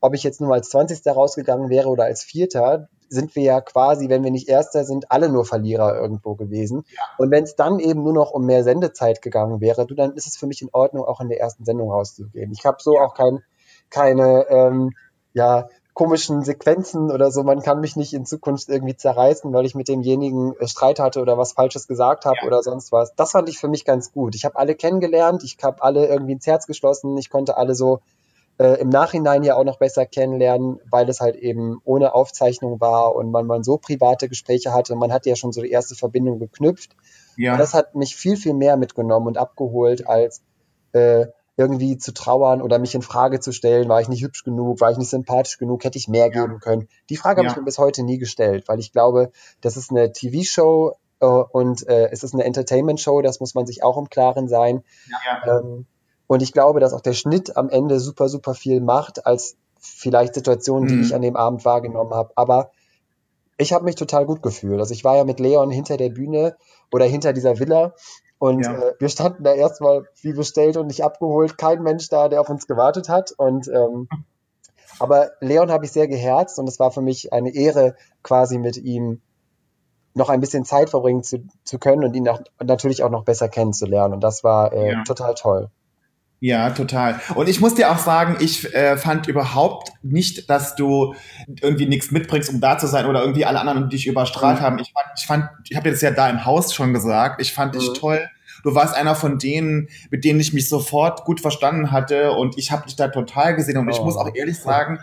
ob 0.00 0.14
ich 0.14 0.22
jetzt 0.22 0.40
nur 0.40 0.52
als 0.52 0.68
20. 0.70 1.06
rausgegangen 1.06 1.68
wäre 1.68 1.88
oder 1.88 2.04
als 2.04 2.22
Vierter, 2.22 2.88
sind 3.08 3.34
wir 3.34 3.42
ja 3.42 3.60
quasi, 3.60 4.08
wenn 4.08 4.22
wir 4.22 4.30
nicht 4.30 4.48
Erster 4.48 4.84
sind, 4.84 5.10
alle 5.10 5.28
nur 5.28 5.44
Verlierer 5.44 5.96
irgendwo 5.96 6.36
gewesen. 6.36 6.84
Ja. 6.90 7.02
Und 7.18 7.30
wenn 7.30 7.44
es 7.44 7.56
dann 7.56 7.80
eben 7.80 8.04
nur 8.04 8.12
noch 8.12 8.30
um 8.30 8.46
mehr 8.46 8.62
Sendezeit 8.62 9.20
gegangen 9.20 9.60
wäre, 9.60 9.86
du, 9.86 9.94
dann 9.94 10.12
ist 10.12 10.26
es 10.26 10.36
für 10.36 10.46
mich 10.46 10.62
in 10.62 10.68
Ordnung, 10.72 11.04
auch 11.04 11.20
in 11.20 11.28
der 11.28 11.40
ersten 11.40 11.64
Sendung 11.64 11.90
rauszugehen. 11.90 12.52
Ich 12.52 12.64
habe 12.64 12.76
so 12.80 12.98
auch 12.98 13.14
kein, 13.14 13.42
keine 13.90 14.46
ähm, 14.48 14.92
ja, 15.32 15.68
komischen 16.00 16.42
Sequenzen 16.42 17.10
oder 17.10 17.30
so. 17.30 17.42
Man 17.42 17.60
kann 17.60 17.80
mich 17.80 17.94
nicht 17.94 18.14
in 18.14 18.24
Zukunft 18.24 18.70
irgendwie 18.70 18.96
zerreißen, 18.96 19.52
weil 19.52 19.66
ich 19.66 19.74
mit 19.74 19.86
demjenigen 19.86 20.54
äh, 20.58 20.66
Streit 20.66 20.98
hatte 20.98 21.20
oder 21.20 21.36
was 21.36 21.52
Falsches 21.52 21.86
gesagt 21.86 22.24
habe 22.24 22.38
ja. 22.40 22.46
oder 22.46 22.62
sonst 22.62 22.90
was. 22.90 23.14
Das 23.16 23.32
fand 23.32 23.50
ich 23.50 23.58
für 23.58 23.68
mich 23.68 23.84
ganz 23.84 24.10
gut. 24.10 24.34
Ich 24.34 24.46
habe 24.46 24.56
alle 24.56 24.74
kennengelernt, 24.74 25.44
ich 25.44 25.58
habe 25.62 25.82
alle 25.82 26.06
irgendwie 26.06 26.32
ins 26.32 26.46
Herz 26.46 26.66
geschlossen, 26.66 27.18
ich 27.18 27.28
konnte 27.28 27.58
alle 27.58 27.74
so 27.74 28.00
äh, 28.56 28.80
im 28.80 28.88
Nachhinein 28.88 29.42
ja 29.42 29.56
auch 29.56 29.64
noch 29.64 29.76
besser 29.76 30.06
kennenlernen, 30.06 30.80
weil 30.90 31.06
es 31.10 31.20
halt 31.20 31.36
eben 31.36 31.82
ohne 31.84 32.14
Aufzeichnung 32.14 32.80
war 32.80 33.14
und 33.14 33.30
man, 33.30 33.44
man 33.44 33.62
so 33.62 33.76
private 33.76 34.30
Gespräche 34.30 34.72
hatte. 34.72 34.96
Man 34.96 35.12
hat 35.12 35.26
ja 35.26 35.36
schon 35.36 35.52
so 35.52 35.60
die 35.60 35.70
erste 35.70 35.96
Verbindung 35.96 36.38
geknüpft. 36.38 36.96
Ja. 37.36 37.52
Und 37.52 37.58
das 37.58 37.74
hat 37.74 37.94
mich 37.94 38.16
viel, 38.16 38.38
viel 38.38 38.54
mehr 38.54 38.78
mitgenommen 38.78 39.26
und 39.26 39.36
abgeholt, 39.36 40.08
als 40.08 40.40
äh, 40.92 41.26
irgendwie 41.60 41.98
zu 41.98 42.14
trauern 42.14 42.62
oder 42.62 42.78
mich 42.78 42.94
in 42.94 43.02
Frage 43.02 43.38
zu 43.38 43.52
stellen, 43.52 43.90
war 43.90 44.00
ich 44.00 44.08
nicht 44.08 44.22
hübsch 44.22 44.44
genug, 44.44 44.80
war 44.80 44.90
ich 44.90 44.96
nicht 44.96 45.10
sympathisch 45.10 45.58
genug, 45.58 45.84
hätte 45.84 45.98
ich 45.98 46.08
mehr 46.08 46.30
ja. 46.32 46.42
geben 46.42 46.58
können. 46.58 46.88
Die 47.10 47.18
Frage 47.18 47.42
ja. 47.42 47.44
habe 47.44 47.52
ich 47.52 47.58
mir 47.58 47.66
bis 47.66 47.78
heute 47.78 48.02
nie 48.02 48.16
gestellt, 48.16 48.66
weil 48.66 48.78
ich 48.78 48.92
glaube, 48.92 49.30
das 49.60 49.76
ist 49.76 49.90
eine 49.90 50.10
TV-Show 50.10 50.96
äh, 51.20 51.26
und 51.26 51.86
äh, 51.86 52.08
es 52.10 52.22
ist 52.22 52.32
eine 52.32 52.44
Entertainment-Show, 52.44 53.20
das 53.20 53.40
muss 53.40 53.54
man 53.54 53.66
sich 53.66 53.82
auch 53.82 53.98
im 53.98 54.08
Klaren 54.08 54.48
sein. 54.48 54.82
Ja. 55.10 55.58
Ähm, 55.58 55.84
und 56.26 56.40
ich 56.40 56.52
glaube, 56.52 56.80
dass 56.80 56.94
auch 56.94 57.02
der 57.02 57.12
Schnitt 57.12 57.58
am 57.58 57.68
Ende 57.68 58.00
super, 58.00 58.30
super 58.30 58.54
viel 58.54 58.80
macht, 58.80 59.26
als 59.26 59.56
vielleicht 59.78 60.34
Situationen, 60.34 60.88
die 60.88 60.94
mhm. 60.94 61.02
ich 61.02 61.14
an 61.14 61.20
dem 61.20 61.36
Abend 61.36 61.66
wahrgenommen 61.66 62.14
habe. 62.14 62.32
Aber 62.36 62.70
ich 63.58 63.74
habe 63.74 63.84
mich 63.84 63.96
total 63.96 64.24
gut 64.24 64.42
gefühlt. 64.42 64.80
Also 64.80 64.94
ich 64.94 65.04
war 65.04 65.16
ja 65.16 65.24
mit 65.24 65.40
Leon 65.40 65.70
hinter 65.70 65.98
der 65.98 66.08
Bühne 66.08 66.56
oder 66.90 67.04
hinter 67.04 67.34
dieser 67.34 67.58
Villa 67.58 67.94
und 68.40 68.64
ja. 68.64 68.72
äh, 68.72 68.94
wir 68.98 69.10
standen 69.10 69.44
da 69.44 69.52
erstmal 69.52 70.08
wie 70.22 70.32
bestellt 70.32 70.78
und 70.78 70.86
nicht 70.86 71.04
abgeholt. 71.04 71.58
Kein 71.58 71.82
Mensch 71.82 72.08
da, 72.08 72.30
der 72.30 72.40
auf 72.40 72.48
uns 72.48 72.66
gewartet 72.66 73.10
hat. 73.10 73.32
Und 73.32 73.68
ähm, 73.68 74.08
aber 74.98 75.32
Leon 75.40 75.70
habe 75.70 75.84
ich 75.84 75.92
sehr 75.92 76.08
geherzt 76.08 76.58
und 76.58 76.66
es 76.66 76.80
war 76.80 76.90
für 76.90 77.02
mich 77.02 77.34
eine 77.34 77.54
Ehre, 77.54 77.96
quasi 78.22 78.56
mit 78.56 78.78
ihm 78.78 79.20
noch 80.14 80.30
ein 80.30 80.40
bisschen 80.40 80.64
Zeit 80.64 80.88
verbringen 80.88 81.22
zu, 81.22 81.44
zu 81.64 81.78
können 81.78 82.02
und 82.02 82.16
ihn 82.16 82.26
auch, 82.30 82.40
natürlich 82.64 83.02
auch 83.02 83.10
noch 83.10 83.24
besser 83.24 83.50
kennenzulernen. 83.50 84.14
Und 84.14 84.24
das 84.24 84.42
war 84.42 84.72
äh, 84.72 84.92
ja. 84.92 85.04
total 85.04 85.34
toll. 85.34 85.70
Ja, 86.42 86.70
total. 86.70 87.20
Und 87.34 87.50
ich 87.50 87.60
muss 87.60 87.74
dir 87.74 87.92
auch 87.92 87.98
sagen, 87.98 88.38
ich 88.40 88.74
äh, 88.74 88.96
fand 88.96 89.28
überhaupt 89.28 89.92
nicht, 90.02 90.48
dass 90.48 90.74
du 90.74 91.14
irgendwie 91.60 91.84
nichts 91.84 92.10
mitbringst, 92.10 92.48
um 92.48 92.62
da 92.62 92.78
zu 92.78 92.86
sein 92.86 93.04
oder 93.04 93.20
irgendwie 93.20 93.44
alle 93.44 93.60
anderen 93.60 93.90
dich 93.90 94.06
überstrahlt 94.06 94.58
mhm. 94.58 94.64
haben. 94.64 94.78
Ich 94.78 94.92
fand, 94.92 95.06
ich 95.18 95.26
fand, 95.26 95.50
ich 95.68 95.76
habe 95.76 95.84
dir 95.84 95.92
das 95.92 96.00
ja 96.00 96.10
da 96.10 96.30
im 96.30 96.46
Haus 96.46 96.72
schon 96.72 96.94
gesagt. 96.94 97.42
Ich 97.42 97.52
fand 97.52 97.74
mhm. 97.74 97.80
dich 97.80 97.92
toll. 97.92 98.26
Du 98.62 98.74
warst 98.74 98.94
einer 98.94 99.14
von 99.14 99.38
denen, 99.38 99.88
mit 100.10 100.24
denen 100.24 100.40
ich 100.40 100.54
mich 100.54 100.68
sofort 100.68 101.24
gut 101.24 101.40
verstanden 101.40 101.92
hatte 101.92 102.32
und 102.32 102.56
ich 102.56 102.72
habe 102.72 102.86
dich 102.86 102.96
da 102.96 103.08
total 103.08 103.54
gesehen. 103.54 103.76
Und 103.76 103.88
oh. 103.88 103.92
ich 103.92 104.00
muss 104.00 104.16
auch 104.16 104.34
ehrlich 104.34 104.58
sagen, 104.58 104.98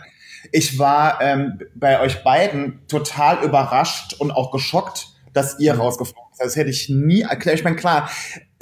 ich 0.50 0.78
war 0.78 1.20
ähm, 1.20 1.60
bei 1.74 2.00
euch 2.00 2.24
beiden 2.24 2.80
total 2.88 3.44
überrascht 3.44 4.14
und 4.18 4.32
auch 4.32 4.50
geschockt, 4.50 5.08
dass 5.32 5.60
ihr 5.60 5.74
mhm. 5.74 5.82
rausgeflogen 5.82 6.32
seid. 6.32 6.46
Das 6.46 6.56
hätte 6.56 6.70
ich 6.70 6.88
nie 6.88 7.22
erklärt. 7.22 7.58
Ich 7.58 7.64
meine, 7.64 7.76
klar, 7.76 8.10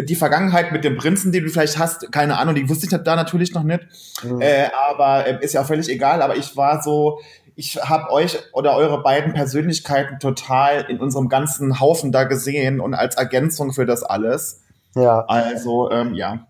die 0.00 0.16
Vergangenheit 0.16 0.72
mit 0.72 0.84
dem 0.84 0.96
Prinzen, 0.96 1.32
den 1.32 1.44
du 1.44 1.50
vielleicht 1.50 1.78
hast, 1.78 2.12
keine 2.12 2.38
Ahnung, 2.38 2.54
die 2.54 2.68
wusste 2.68 2.86
ich 2.86 3.02
da 3.02 3.16
natürlich 3.16 3.54
noch 3.54 3.62
nicht. 3.62 3.80
Mhm. 4.22 4.40
Äh, 4.40 4.68
aber 4.90 5.26
äh, 5.26 5.44
ist 5.44 5.54
ja 5.54 5.62
auch 5.62 5.66
völlig 5.66 5.88
egal. 5.88 6.20
Aber 6.22 6.36
ich 6.36 6.56
war 6.56 6.82
so, 6.82 7.20
ich 7.54 7.76
habe 7.76 8.10
euch 8.10 8.38
oder 8.52 8.76
eure 8.76 9.02
beiden 9.02 9.32
Persönlichkeiten 9.32 10.18
total 10.18 10.84
in 10.88 11.00
unserem 11.00 11.28
ganzen 11.28 11.80
Haufen 11.80 12.12
da 12.12 12.24
gesehen 12.24 12.80
und 12.80 12.94
als 12.94 13.16
Ergänzung 13.16 13.72
für 13.72 13.86
das 13.86 14.02
alles. 14.02 14.62
Ja. 14.94 15.24
Also, 15.26 15.90
ähm, 15.90 16.14
ja. 16.14 16.46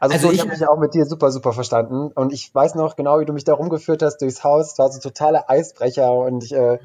Also, 0.00 0.14
also 0.14 0.28
so, 0.28 0.32
ich 0.32 0.40
habe 0.40 0.50
mich 0.50 0.60
ja 0.60 0.68
auch 0.68 0.78
mit 0.78 0.94
dir 0.94 1.04
super, 1.06 1.30
super 1.30 1.52
verstanden. 1.52 2.10
Und 2.14 2.32
ich 2.32 2.54
weiß 2.54 2.74
noch 2.74 2.96
genau, 2.96 3.20
wie 3.20 3.24
du 3.24 3.32
mich 3.32 3.44
da 3.44 3.54
rumgeführt 3.54 4.02
hast 4.02 4.18
durchs 4.18 4.44
Haus. 4.44 4.72
Es 4.72 4.78
war 4.78 4.90
so 4.90 5.00
totaler 5.00 5.48
Eisbrecher 5.48 6.12
und 6.12 6.44
ich, 6.44 6.54
äh, 6.54 6.78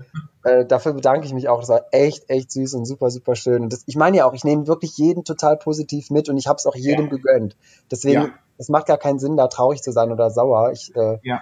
äh, 0.43 0.65
dafür 0.65 0.93
bedanke 0.93 1.25
ich 1.25 1.33
mich 1.33 1.49
auch. 1.49 1.59
Das 1.59 1.69
war 1.69 1.85
echt, 1.91 2.29
echt 2.29 2.51
süß 2.51 2.73
und 2.75 2.85
super, 2.85 3.09
super 3.09 3.35
schön. 3.35 3.63
Und 3.63 3.73
das, 3.73 3.83
ich 3.85 3.95
meine 3.95 4.17
ja 4.17 4.25
auch, 4.25 4.33
ich 4.33 4.43
nehme 4.43 4.67
wirklich 4.67 4.97
jeden 4.97 5.23
total 5.23 5.57
positiv 5.57 6.09
mit 6.09 6.29
und 6.29 6.37
ich 6.37 6.47
habe 6.47 6.57
es 6.57 6.65
auch 6.65 6.75
jedem 6.75 7.05
ja. 7.05 7.11
gegönnt. 7.11 7.55
Deswegen, 7.91 8.21
ja. 8.21 8.29
es 8.57 8.69
macht 8.69 8.87
gar 8.87 8.97
keinen 8.97 9.19
Sinn, 9.19 9.37
da 9.37 9.47
traurig 9.47 9.81
zu 9.81 9.91
sein 9.91 10.11
oder 10.11 10.29
sauer. 10.29 10.71
Ich, 10.71 10.95
äh, 10.95 11.19
ja 11.23 11.41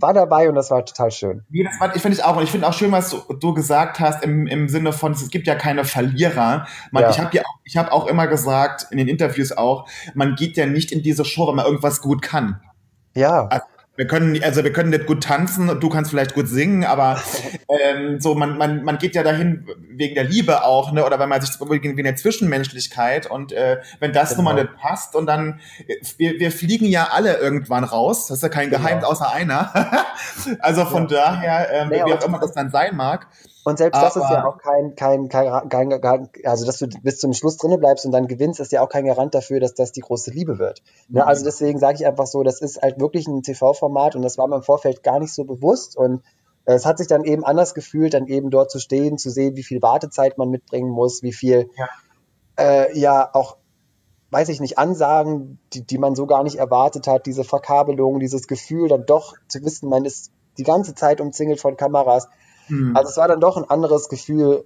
war 0.00 0.14
dabei 0.14 0.48
und 0.48 0.54
das 0.54 0.70
war 0.70 0.84
total 0.84 1.10
schön. 1.10 1.44
Wie, 1.48 1.64
das 1.64 1.78
war, 1.78 1.94
ich 1.94 2.02
finde 2.02 2.16
es 2.16 2.22
auch. 2.22 2.36
Und 2.36 2.42
ich 2.42 2.50
finde 2.50 2.66
auch 2.66 2.72
schön, 2.72 2.92
was 2.92 3.10
du, 3.10 3.34
du, 3.34 3.54
gesagt 3.54 4.00
hast 4.00 4.24
im, 4.24 4.46
im 4.46 4.68
Sinne 4.68 4.92
von, 4.92 5.12
es 5.12 5.28
gibt 5.30 5.46
ja 5.46 5.54
keine 5.54 5.84
Verlierer. 5.84 6.66
Man, 6.90 7.02
ja. 7.02 7.10
Ich 7.10 7.18
habe 7.20 7.36
ja, 7.36 7.42
ich 7.64 7.76
habe 7.76 7.92
auch 7.92 8.06
immer 8.06 8.26
gesagt, 8.26 8.86
in 8.90 8.98
den 8.98 9.08
Interviews 9.08 9.52
auch, 9.52 9.88
man 10.14 10.34
geht 10.34 10.56
ja 10.56 10.66
nicht 10.66 10.92
in 10.92 11.02
diese 11.02 11.24
Show, 11.24 11.48
wenn 11.48 11.56
man 11.56 11.66
irgendwas 11.66 12.00
gut 12.00 12.22
kann. 12.22 12.60
Ja. 13.14 13.46
Also, 13.46 13.64
wir 14.00 14.06
können, 14.06 14.42
also 14.42 14.64
wir 14.64 14.72
können 14.72 14.88
nicht 14.88 15.04
gut 15.04 15.22
tanzen, 15.22 15.78
du 15.78 15.88
kannst 15.90 16.10
vielleicht 16.10 16.32
gut 16.32 16.48
singen, 16.48 16.84
aber 16.84 17.20
ähm, 17.68 18.18
so 18.18 18.34
man, 18.34 18.56
man, 18.56 18.82
man 18.82 18.96
geht 18.96 19.14
ja 19.14 19.22
dahin 19.22 19.66
wegen 19.90 20.14
der 20.14 20.24
Liebe 20.24 20.64
auch, 20.64 20.92
ne? 20.92 21.04
Oder 21.04 21.18
wenn 21.18 21.28
man 21.28 21.42
sich 21.42 21.50
wegen 21.60 22.02
der 22.02 22.16
Zwischenmenschlichkeit 22.16 23.30
und 23.30 23.52
äh, 23.52 23.82
wenn 23.98 24.14
das 24.14 24.30
genau. 24.30 24.36
nun 24.38 24.44
mal 24.46 24.50
genau. 24.54 24.70
nicht 24.72 24.82
passt 24.82 25.14
und 25.14 25.26
dann 25.26 25.60
wir, 26.16 26.40
wir 26.40 26.50
fliegen 26.50 26.86
ja 26.86 27.08
alle 27.12 27.36
irgendwann 27.36 27.84
raus, 27.84 28.28
das 28.28 28.38
ist 28.38 28.42
ja 28.42 28.48
kein 28.48 28.70
genau. 28.70 28.80
Geheimnis 28.82 29.04
außer 29.04 29.30
einer. 29.30 29.70
also 30.60 30.86
von 30.86 31.06
ja. 31.08 31.32
daher, 31.32 31.68
ähm, 31.70 31.88
nee, 31.90 32.02
wie 32.02 32.14
auch 32.14 32.24
immer 32.24 32.38
das 32.38 32.52
dann 32.52 32.70
sein 32.70 32.96
mag. 32.96 33.26
Und 33.64 33.78
selbst 33.78 33.98
aber, 33.98 34.06
das 34.06 34.16
ist 34.16 34.30
ja 34.30 34.46
auch 34.46 34.58
kein, 34.58 34.94
kein, 34.94 35.28
kein, 35.28 35.68
kein, 36.00 36.28
also 36.44 36.64
dass 36.64 36.78
du 36.78 36.86
bis 37.02 37.18
zum 37.18 37.34
Schluss 37.34 37.58
drinne 37.58 37.76
bleibst 37.76 38.06
und 38.06 38.12
dann 38.12 38.26
gewinnst, 38.26 38.58
ist 38.58 38.72
ja 38.72 38.80
auch 38.82 38.88
kein 38.88 39.04
Garant 39.04 39.34
dafür, 39.34 39.60
dass 39.60 39.74
das 39.74 39.92
die 39.92 40.00
große 40.00 40.30
Liebe 40.30 40.58
wird. 40.58 40.82
Ne? 41.08 41.26
Also 41.26 41.44
deswegen 41.44 41.78
sage 41.78 41.96
ich 41.96 42.06
einfach 42.06 42.26
so, 42.26 42.42
das 42.42 42.62
ist 42.62 42.80
halt 42.80 43.00
wirklich 43.00 43.26
ein 43.26 43.42
TV-Format 43.42 44.16
und 44.16 44.22
das 44.22 44.38
war 44.38 44.48
mir 44.48 44.56
im 44.56 44.62
Vorfeld 44.62 45.02
gar 45.02 45.20
nicht 45.20 45.34
so 45.34 45.44
bewusst 45.44 45.96
und 45.96 46.22
äh, 46.64 46.72
es 46.72 46.86
hat 46.86 46.98
sich 46.98 47.06
dann 47.06 47.24
eben 47.24 47.44
anders 47.44 47.74
gefühlt, 47.74 48.14
dann 48.14 48.26
eben 48.26 48.50
dort 48.50 48.70
zu 48.70 48.78
stehen, 48.78 49.18
zu 49.18 49.30
sehen, 49.30 49.56
wie 49.56 49.62
viel 49.62 49.82
Wartezeit 49.82 50.38
man 50.38 50.48
mitbringen 50.48 50.90
muss, 50.90 51.22
wie 51.22 51.32
viel, 51.32 51.68
ja, 51.76 51.88
äh, 52.58 52.98
ja 52.98 53.28
auch, 53.34 53.58
weiß 54.30 54.48
ich 54.48 54.60
nicht, 54.60 54.78
Ansagen, 54.78 55.58
die, 55.74 55.84
die 55.84 55.98
man 55.98 56.14
so 56.14 56.26
gar 56.26 56.44
nicht 56.44 56.56
erwartet 56.56 57.06
hat, 57.06 57.26
diese 57.26 57.44
Verkabelung, 57.44 58.20
dieses 58.20 58.46
Gefühl, 58.46 58.88
dann 58.88 59.04
doch 59.04 59.34
zu 59.48 59.62
wissen, 59.64 59.90
man 59.90 60.06
ist 60.06 60.32
die 60.56 60.62
ganze 60.62 60.94
Zeit 60.94 61.20
umzingelt 61.20 61.60
von 61.60 61.76
Kameras 61.76 62.28
Mhm. 62.70 62.96
Also 62.96 63.10
es 63.10 63.16
war 63.16 63.28
dann 63.28 63.40
doch 63.40 63.56
ein 63.56 63.64
anderes 63.64 64.08
Gefühl, 64.08 64.64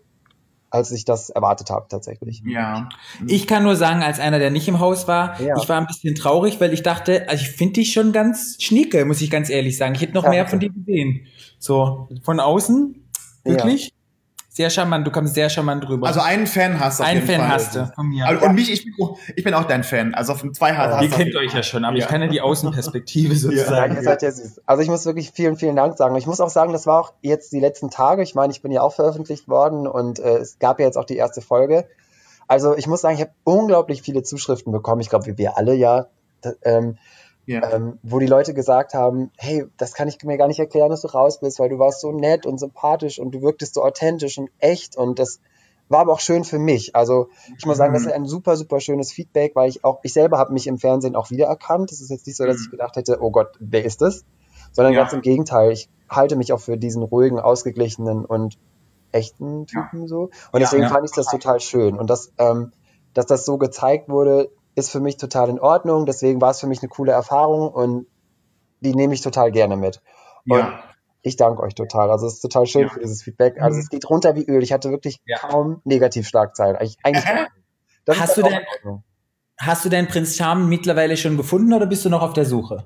als 0.74 0.90
ich 0.90 1.04
das 1.04 1.30
erwartet 1.30 1.70
habe 1.70 1.86
tatsächlich. 1.88 2.42
Ja. 2.44 2.88
Ich 3.28 3.46
kann 3.46 3.62
nur 3.62 3.76
sagen, 3.76 4.02
als 4.02 4.18
einer, 4.18 4.40
der 4.40 4.50
nicht 4.50 4.66
im 4.66 4.80
Haus 4.80 5.06
war, 5.06 5.40
ja. 5.40 5.56
ich 5.56 5.68
war 5.68 5.80
ein 5.80 5.86
bisschen 5.86 6.16
traurig, 6.16 6.60
weil 6.60 6.72
ich 6.72 6.82
dachte, 6.82 7.28
also 7.28 7.42
ich 7.42 7.50
finde 7.50 7.74
dich 7.74 7.92
schon 7.92 8.12
ganz 8.12 8.56
schnieke, 8.60 9.04
muss 9.04 9.20
ich 9.20 9.30
ganz 9.30 9.50
ehrlich 9.50 9.76
sagen. 9.76 9.94
Ich 9.94 10.00
hätte 10.00 10.14
noch 10.14 10.24
ja, 10.24 10.30
mehr 10.30 10.42
okay. 10.42 10.50
von 10.50 10.60
dir 10.60 10.70
gesehen. 10.70 11.26
So, 11.58 12.08
von 12.22 12.40
außen, 12.40 13.04
wirklich. 13.44 13.84
Ja. 13.84 13.90
Sehr 14.56 14.70
charmant, 14.70 15.04
du 15.04 15.10
kommst 15.10 15.34
sehr 15.34 15.50
charmant 15.50 15.82
drüber. 15.88 16.06
Also 16.06 16.20
einen 16.20 16.46
Fan 16.46 16.78
hast 16.78 17.00
du 17.00 17.04
einen 17.04 17.22
jeden 17.22 17.26
Fan 17.26 17.40
Fall. 17.40 17.56
hast 17.56 17.74
du 17.74 17.92
von 17.92 18.06
mir. 18.06 18.24
Also, 18.24 18.46
Und 18.46 18.54
mich, 18.54 18.72
ich 18.72 18.84
bin, 18.84 18.94
auch- 19.02 19.18
ich 19.34 19.42
bin 19.42 19.52
auch 19.52 19.64
dein 19.64 19.82
Fan. 19.82 20.14
Also 20.14 20.32
auf 20.32 20.44
zwei 20.52 20.72
hast 20.76 21.02
Ihr 21.02 21.08
du. 21.10 21.16
kennt 21.16 21.34
euch 21.34 21.52
ja 21.52 21.64
schon, 21.64 21.84
aber 21.84 21.96
ich 21.96 22.04
Ja. 22.04 22.08
kann 22.08 22.22
ja 22.22 22.28
die 22.28 22.40
Außenperspektive 22.40 23.32
Ja, 23.34 23.38
sozusagen. 23.40 23.96
ihr 23.96 24.02
ja 24.22 24.30
süß. 24.30 24.60
Also 24.64 24.82
ich 24.84 24.88
muss 24.88 25.06
wirklich 25.06 25.32
vielen, 25.32 25.56
vielen 25.56 25.74
Dank 25.74 25.96
sagen. 25.98 26.14
Ich 26.14 26.28
muss 26.28 26.40
auch 26.40 26.50
sagen, 26.50 26.72
das 26.72 26.86
war 26.86 27.00
auch 27.00 27.12
jetzt 27.20 27.52
die 27.52 27.58
letzten 27.58 27.90
Tage. 27.90 28.22
Ich 28.22 28.36
meine, 28.36 28.52
ich 28.52 28.62
bin 28.62 28.70
ja 28.70 28.82
auch 28.82 28.94
veröffentlicht 28.94 29.48
worden 29.48 29.88
und 29.88 30.20
äh, 30.20 30.36
es 30.36 30.60
gab 30.60 30.78
ja 30.78 30.86
jetzt 30.86 30.96
auch 30.98 31.04
die 31.04 31.16
erste 31.16 31.40
Folge. 31.40 31.84
Also 32.46 32.76
ich 32.76 32.86
muss 32.86 33.00
sagen, 33.00 33.16
ich 33.16 33.22
habe 33.22 33.32
unglaublich 33.42 34.02
viele 34.02 34.22
Zuschriften 34.22 34.70
bekommen. 34.70 35.00
Ich 35.00 35.10
glaube, 35.10 35.26
wie 35.26 35.36
wir 35.36 35.58
alle 35.58 35.74
ja. 35.74 36.06
Da, 36.42 36.52
ähm, 36.62 36.96
Ja. 37.46 37.72
ähm, 37.72 37.98
wo 38.02 38.18
die 38.18 38.26
Leute 38.26 38.54
gesagt 38.54 38.94
haben, 38.94 39.30
hey, 39.36 39.66
das 39.76 39.94
kann 39.94 40.08
ich 40.08 40.22
mir 40.24 40.36
gar 40.38 40.48
nicht 40.48 40.58
erklären, 40.60 40.90
dass 40.90 41.02
du 41.02 41.08
raus 41.08 41.40
bist, 41.40 41.58
weil 41.58 41.68
du 41.68 41.78
warst 41.78 42.00
so 42.00 42.12
nett 42.12 42.46
und 42.46 42.58
sympathisch 42.58 43.18
und 43.18 43.32
du 43.32 43.42
wirktest 43.42 43.74
so 43.74 43.82
authentisch 43.82 44.38
und 44.38 44.50
echt 44.58 44.96
und 44.96 45.18
das 45.18 45.40
war 45.88 46.00
aber 46.00 46.12
auch 46.14 46.20
schön 46.20 46.44
für 46.44 46.58
mich. 46.58 46.96
Also 46.96 47.28
ich 47.58 47.66
muss 47.66 47.76
sagen, 47.76 47.92
das 47.92 48.06
ist 48.06 48.12
ein 48.12 48.24
super, 48.24 48.56
super 48.56 48.80
schönes 48.80 49.12
Feedback, 49.12 49.54
weil 49.54 49.68
ich 49.68 49.84
auch, 49.84 50.00
ich 50.02 50.14
selber 50.14 50.38
habe 50.38 50.52
mich 50.54 50.66
im 50.66 50.78
Fernsehen 50.78 51.14
auch 51.14 51.30
wiedererkannt. 51.30 51.92
Es 51.92 52.00
ist 52.00 52.08
jetzt 52.10 52.26
nicht 52.26 52.36
so, 52.38 52.46
dass 52.46 52.60
ich 52.62 52.70
gedacht 52.70 52.96
hätte, 52.96 53.18
oh 53.20 53.30
Gott, 53.30 53.48
wer 53.60 53.84
ist 53.84 54.00
das? 54.00 54.24
Sondern 54.72 54.94
Ja. 54.94 55.00
ganz 55.00 55.12
im 55.12 55.20
Gegenteil, 55.20 55.72
ich 55.72 55.90
halte 56.08 56.36
mich 56.36 56.54
auch 56.54 56.60
für 56.60 56.78
diesen 56.78 57.02
ruhigen, 57.02 57.38
ausgeglichenen 57.38 58.24
und 58.24 58.54
echten 59.12 59.66
Typen 59.66 60.08
so. 60.08 60.30
Und 60.52 60.60
deswegen 60.60 60.84
Ja. 60.84 60.88
fand 60.88 61.04
ich 61.04 61.12
das 61.14 61.26
total 61.26 61.60
schön. 61.60 61.98
Und 61.98 62.08
das, 62.08 62.32
ähm, 62.38 62.72
dass 63.12 63.26
das 63.26 63.44
so 63.44 63.58
gezeigt 63.58 64.08
wurde, 64.08 64.50
ist 64.74 64.90
für 64.90 65.00
mich 65.00 65.16
total 65.16 65.48
in 65.48 65.60
Ordnung. 65.60 66.06
Deswegen 66.06 66.40
war 66.40 66.50
es 66.50 66.60
für 66.60 66.66
mich 66.66 66.80
eine 66.82 66.88
coole 66.88 67.12
Erfahrung 67.12 67.68
und 67.68 68.06
die 68.80 68.94
nehme 68.94 69.14
ich 69.14 69.20
total 69.20 69.50
gerne 69.52 69.76
mit. 69.76 70.00
Und 70.48 70.58
Ja. 70.58 70.80
ich 71.22 71.36
danke 71.36 71.62
euch 71.62 71.74
total. 71.74 72.10
Also 72.10 72.26
es 72.26 72.34
ist 72.34 72.40
total 72.40 72.66
schön 72.66 72.82
Ja. 72.82 72.88
für 72.88 73.00
dieses 73.00 73.22
Feedback. 73.22 73.60
Also 73.60 73.78
es 73.78 73.88
geht 73.88 74.08
runter 74.10 74.34
wie 74.34 74.44
Öl. 74.44 74.62
Ich 74.62 74.72
hatte 74.72 74.90
wirklich 74.90 75.20
Ja. 75.26 75.38
kaum 75.38 75.80
Negativschlagzeilen. 75.84 76.76
Eigentlich, 76.76 76.98
eigentlich 77.02 77.24
Hast 78.20 78.36
du 78.36 78.42
denn- 78.42 78.52
in 78.52 78.58
Ordnung. 78.76 79.04
Hast 79.58 79.84
du 79.84 79.88
deinen 79.88 80.08
Prinz 80.08 80.34
Charming 80.36 80.68
mittlerweile 80.68 81.16
schon 81.16 81.36
gefunden 81.36 81.72
oder 81.72 81.86
bist 81.86 82.04
du 82.04 82.10
noch 82.10 82.22
auf 82.22 82.32
der 82.32 82.44
Suche? 82.44 82.84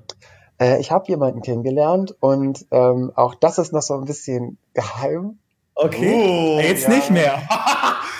Äh, 0.61 0.79
ich 0.79 0.91
habe 0.91 1.05
jemanden 1.07 1.41
kennengelernt 1.41 2.15
und 2.19 2.65
ähm, 2.71 3.11
auch 3.15 3.33
das 3.33 3.57
ist 3.57 3.73
noch 3.73 3.81
so 3.81 3.95
ein 3.95 4.05
bisschen 4.05 4.57
geheim. 4.73 5.39
Oh, 5.75 5.87
Jetzt 5.87 6.83
ja. 6.87 6.89
nicht 6.93 7.09
mehr. 7.11 7.41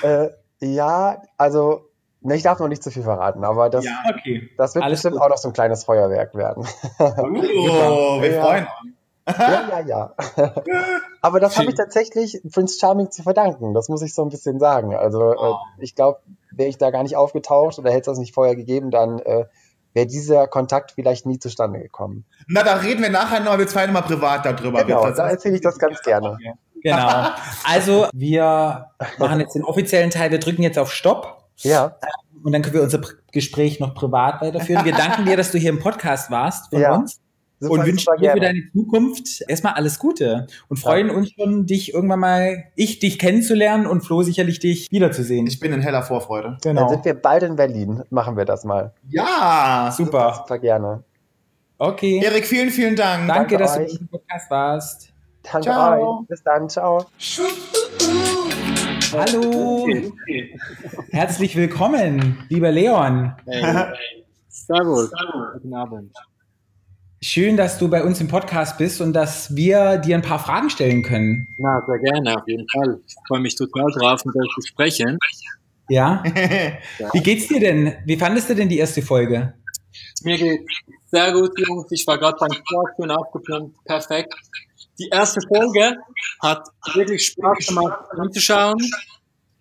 Äh, 0.02 0.30
ja, 0.62 1.22
also 1.36 1.89
ne, 2.22 2.36
ich 2.36 2.44
darf 2.44 2.60
noch 2.60 2.68
nicht 2.68 2.84
zu 2.84 2.92
viel 2.92 3.04
verraten, 3.04 3.44
aber 3.44 3.70
das, 3.70 3.86
Ja. 3.86 3.92
Okay. 4.10 4.50
das 4.58 4.76
wird 4.76 4.84
Alles 4.86 5.00
bestimmt 5.00 5.16
gut. 5.16 5.24
auch 5.24 5.30
noch 5.30 5.38
so 5.38 5.50
ein 5.50 5.54
kleines 5.54 5.84
Feuerwerk 5.84 6.36
werden. 6.36 6.66
Oh, 7.00 7.02
wir 8.22 8.32
Ja. 8.34 8.42
freuen 8.44 8.68
uns. 8.84 9.38
ja, 9.38 9.70
ja, 9.70 9.80
ja. 9.86 10.14
aber 11.22 11.40
das 11.40 11.58
habe 11.58 11.70
ich 11.70 11.76
tatsächlich 11.76 12.42
Prince 12.52 12.80
Charming 12.80 13.12
zu 13.12 13.22
verdanken. 13.24 13.74
Das 13.74 13.88
muss 13.90 14.02
ich 14.02 14.16
so 14.16 14.24
ein 14.24 14.30
bisschen 14.30 14.60
sagen. 14.60 14.96
Also 14.96 15.34
äh, 15.34 15.54
ich 15.78 15.94
glaube, 15.96 16.20
wäre 16.52 16.68
ich 16.70 16.78
da 16.78 16.90
gar 16.90 17.04
nicht 17.04 17.16
aufgetaucht 17.16 17.78
oder 17.78 17.90
hätte 17.92 18.00
es 18.02 18.06
das 18.08 18.18
nicht 18.18 18.34
vorher 18.34 18.56
gegeben, 18.56 18.90
dann 18.90 19.20
äh, 19.20 19.46
wäre 19.94 20.08
dieser 20.08 20.48
Kontakt 20.48 20.92
vielleicht 20.94 21.26
nie 21.28 21.38
zustande 21.40 21.80
gekommen. 21.80 22.26
Na, 22.48 22.64
da 22.64 22.76
reden 22.76 23.02
wir 23.04 23.10
nachher 23.12 23.40
noch, 23.40 23.58
wir 23.60 23.68
zwei 23.68 23.86
nochmal 23.86 24.02
privat 24.04 24.46
darüber. 24.46 24.84
Genau, 24.84 25.10
da 25.12 25.30
erzähle 25.30 25.56
ich 25.56 25.62
das 25.62 25.78
ganz 25.78 26.02
gerne. 26.02 26.38
Genau. 26.84 27.28
Also, 27.70 28.08
wir 28.14 28.88
machen 29.18 29.42
jetzt 29.42 29.54
den 29.54 29.64
offiziellen 29.66 30.10
Teil. 30.12 30.32
Wir 30.32 30.40
drücken 30.40 30.64
jetzt 30.64 30.80
auf 30.80 30.92
Stopp. 30.94 31.39
Ja, 31.64 31.96
Und 32.44 32.52
dann 32.52 32.62
können 32.62 32.76
wir 32.76 32.84
unser 32.84 33.00
Pr- 33.00 33.16
Gespräch 33.32 33.80
noch 33.80 33.94
privat 33.94 34.42
weiterführen. 34.42 34.86
Wir 34.86 34.94
danken 34.94 35.26
dir, 35.26 35.38
dass 35.38 35.52
du 35.52 35.58
hier 35.58 35.70
im 35.70 35.80
Podcast 35.80 36.32
warst 36.32 36.70
von 36.70 36.82
Ja, 36.82 36.96
uns 36.96 37.20
super, 37.60 37.74
und 37.74 37.86
wünschen 37.86 38.06
super 38.06 38.18
dir 38.18 38.32
für 38.32 38.40
deine 38.40 38.62
Zukunft 38.74 39.44
erstmal 39.48 39.74
alles 39.74 40.00
Gute 40.00 40.48
und 40.70 40.78
freuen 40.78 41.10
uns 41.10 41.32
schon, 41.32 41.66
dich 41.66 41.94
irgendwann 41.94 42.20
mal, 42.20 42.64
ich 42.76 43.00
dich 43.00 43.20
kennenzulernen 43.20 43.86
und 43.86 44.02
Flo 44.02 44.24
sicherlich 44.24 44.60
dich 44.60 44.88
wiederzusehen. 44.92 45.48
Ich 45.48 45.60
bin 45.60 45.74
in 45.74 45.82
heller 45.82 46.04
Vorfreude. 46.04 46.58
Dann 46.62 46.76
genau. 46.78 46.90
sind 46.90 47.04
wir 47.06 47.14
bald 47.14 47.44
in 47.44 47.56
Berlin. 47.56 48.04
Machen 48.10 48.38
wir 48.38 48.46
das 48.46 48.64
mal. 48.64 48.94
Ja. 49.10 49.94
Super. 49.96 50.36
Super 50.38 50.60
gerne. 50.60 51.04
Okay. 51.78 52.22
Erik, 52.24 52.46
vielen, 52.46 52.70
vielen 52.70 52.96
Dank. 52.96 53.28
Danke, 53.28 53.58
danke 53.58 53.58
dass 53.58 53.76
du 53.76 53.82
euch. 53.84 54.00
im 54.00 54.08
Podcast 54.08 54.52
warst. 54.52 55.14
Danke 55.44 55.70
Ciao. 55.70 56.20
euch. 56.22 56.28
Bis 56.28 56.44
dann. 56.44 56.70
Ciao. 56.70 57.06
Hallo. 59.12 59.88
Herzlich 61.12 61.56
willkommen, 61.56 62.46
lieber 62.50 62.72
Leon. 62.72 63.34
Servus. 64.50 65.12
Guten 65.54 65.74
Abend. 65.74 66.14
Schön, 67.22 67.58
dass 67.58 67.78
du 67.80 67.90
bei 67.90 68.04
uns 68.04 68.22
im 68.22 68.28
Podcast 68.28 68.78
bist 68.78 69.02
und 69.02 69.14
dass 69.14 69.56
wir 69.56 69.98
dir 69.98 70.16
ein 70.16 70.22
paar 70.22 70.40
Fragen 70.40 70.70
stellen 70.70 71.04
können. 71.04 71.48
Na, 71.58 71.84
sehr 71.86 72.00
gerne, 72.00 72.38
auf 72.38 72.48
jeden 72.48 72.68
Fall. 72.70 73.00
Ich 73.08 73.16
freue 73.28 73.40
mich 73.40 73.56
total 73.56 73.92
drauf, 73.92 74.24
mit 74.26 74.36
euch 74.36 74.50
zu 74.56 74.68
sprechen. 74.68 75.18
Ja? 75.90 76.24
Wie 77.14 77.22
geht's 77.22 77.48
dir 77.48 77.60
denn? 77.60 77.94
Wie 78.06 78.16
fandest 78.16 78.50
du 78.50 78.56
denn 78.56 78.70
die 78.70 78.78
erste 78.78 79.02
Folge? 79.02 79.54
Mir 80.24 80.38
geht's 80.38 80.66
sehr 81.12 81.32
gut, 81.32 81.58
Jungs. 81.58 81.88
Ich 81.92 82.06
war 82.08 82.18
gerade 82.18 82.38
beim 82.40 82.52
Sport, 82.52 82.90
schön 82.96 83.12
aufgepumpt, 83.12 83.84
perfekt. 83.86 84.34
Die 85.00 85.08
erste 85.10 85.40
Folge 85.48 85.96
hat 86.42 86.68
wirklich 86.94 87.26
Spaß 87.28 87.68
gemacht 87.68 88.00
anzuschauen. 88.12 88.78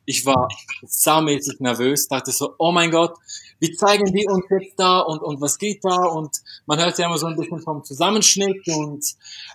Ich 0.04 0.24
war 0.26 0.48
saumäßig 0.82 1.60
nervös, 1.60 2.08
dachte 2.08 2.32
so, 2.32 2.54
oh 2.58 2.72
mein 2.72 2.90
Gott, 2.90 3.14
wie 3.60 3.72
zeigen 3.72 4.06
die 4.06 4.26
uns 4.26 4.44
jetzt 4.50 4.78
da 4.78 5.00
und, 5.00 5.20
und 5.20 5.40
was 5.40 5.58
geht 5.58 5.84
da? 5.84 6.04
Und 6.04 6.30
man 6.66 6.78
hört 6.78 6.98
ja 6.98 7.06
immer 7.06 7.18
so 7.18 7.26
ein 7.26 7.36
bisschen 7.36 7.60
vom 7.60 7.84
Zusammenschnitt 7.84 8.66
und 8.68 9.04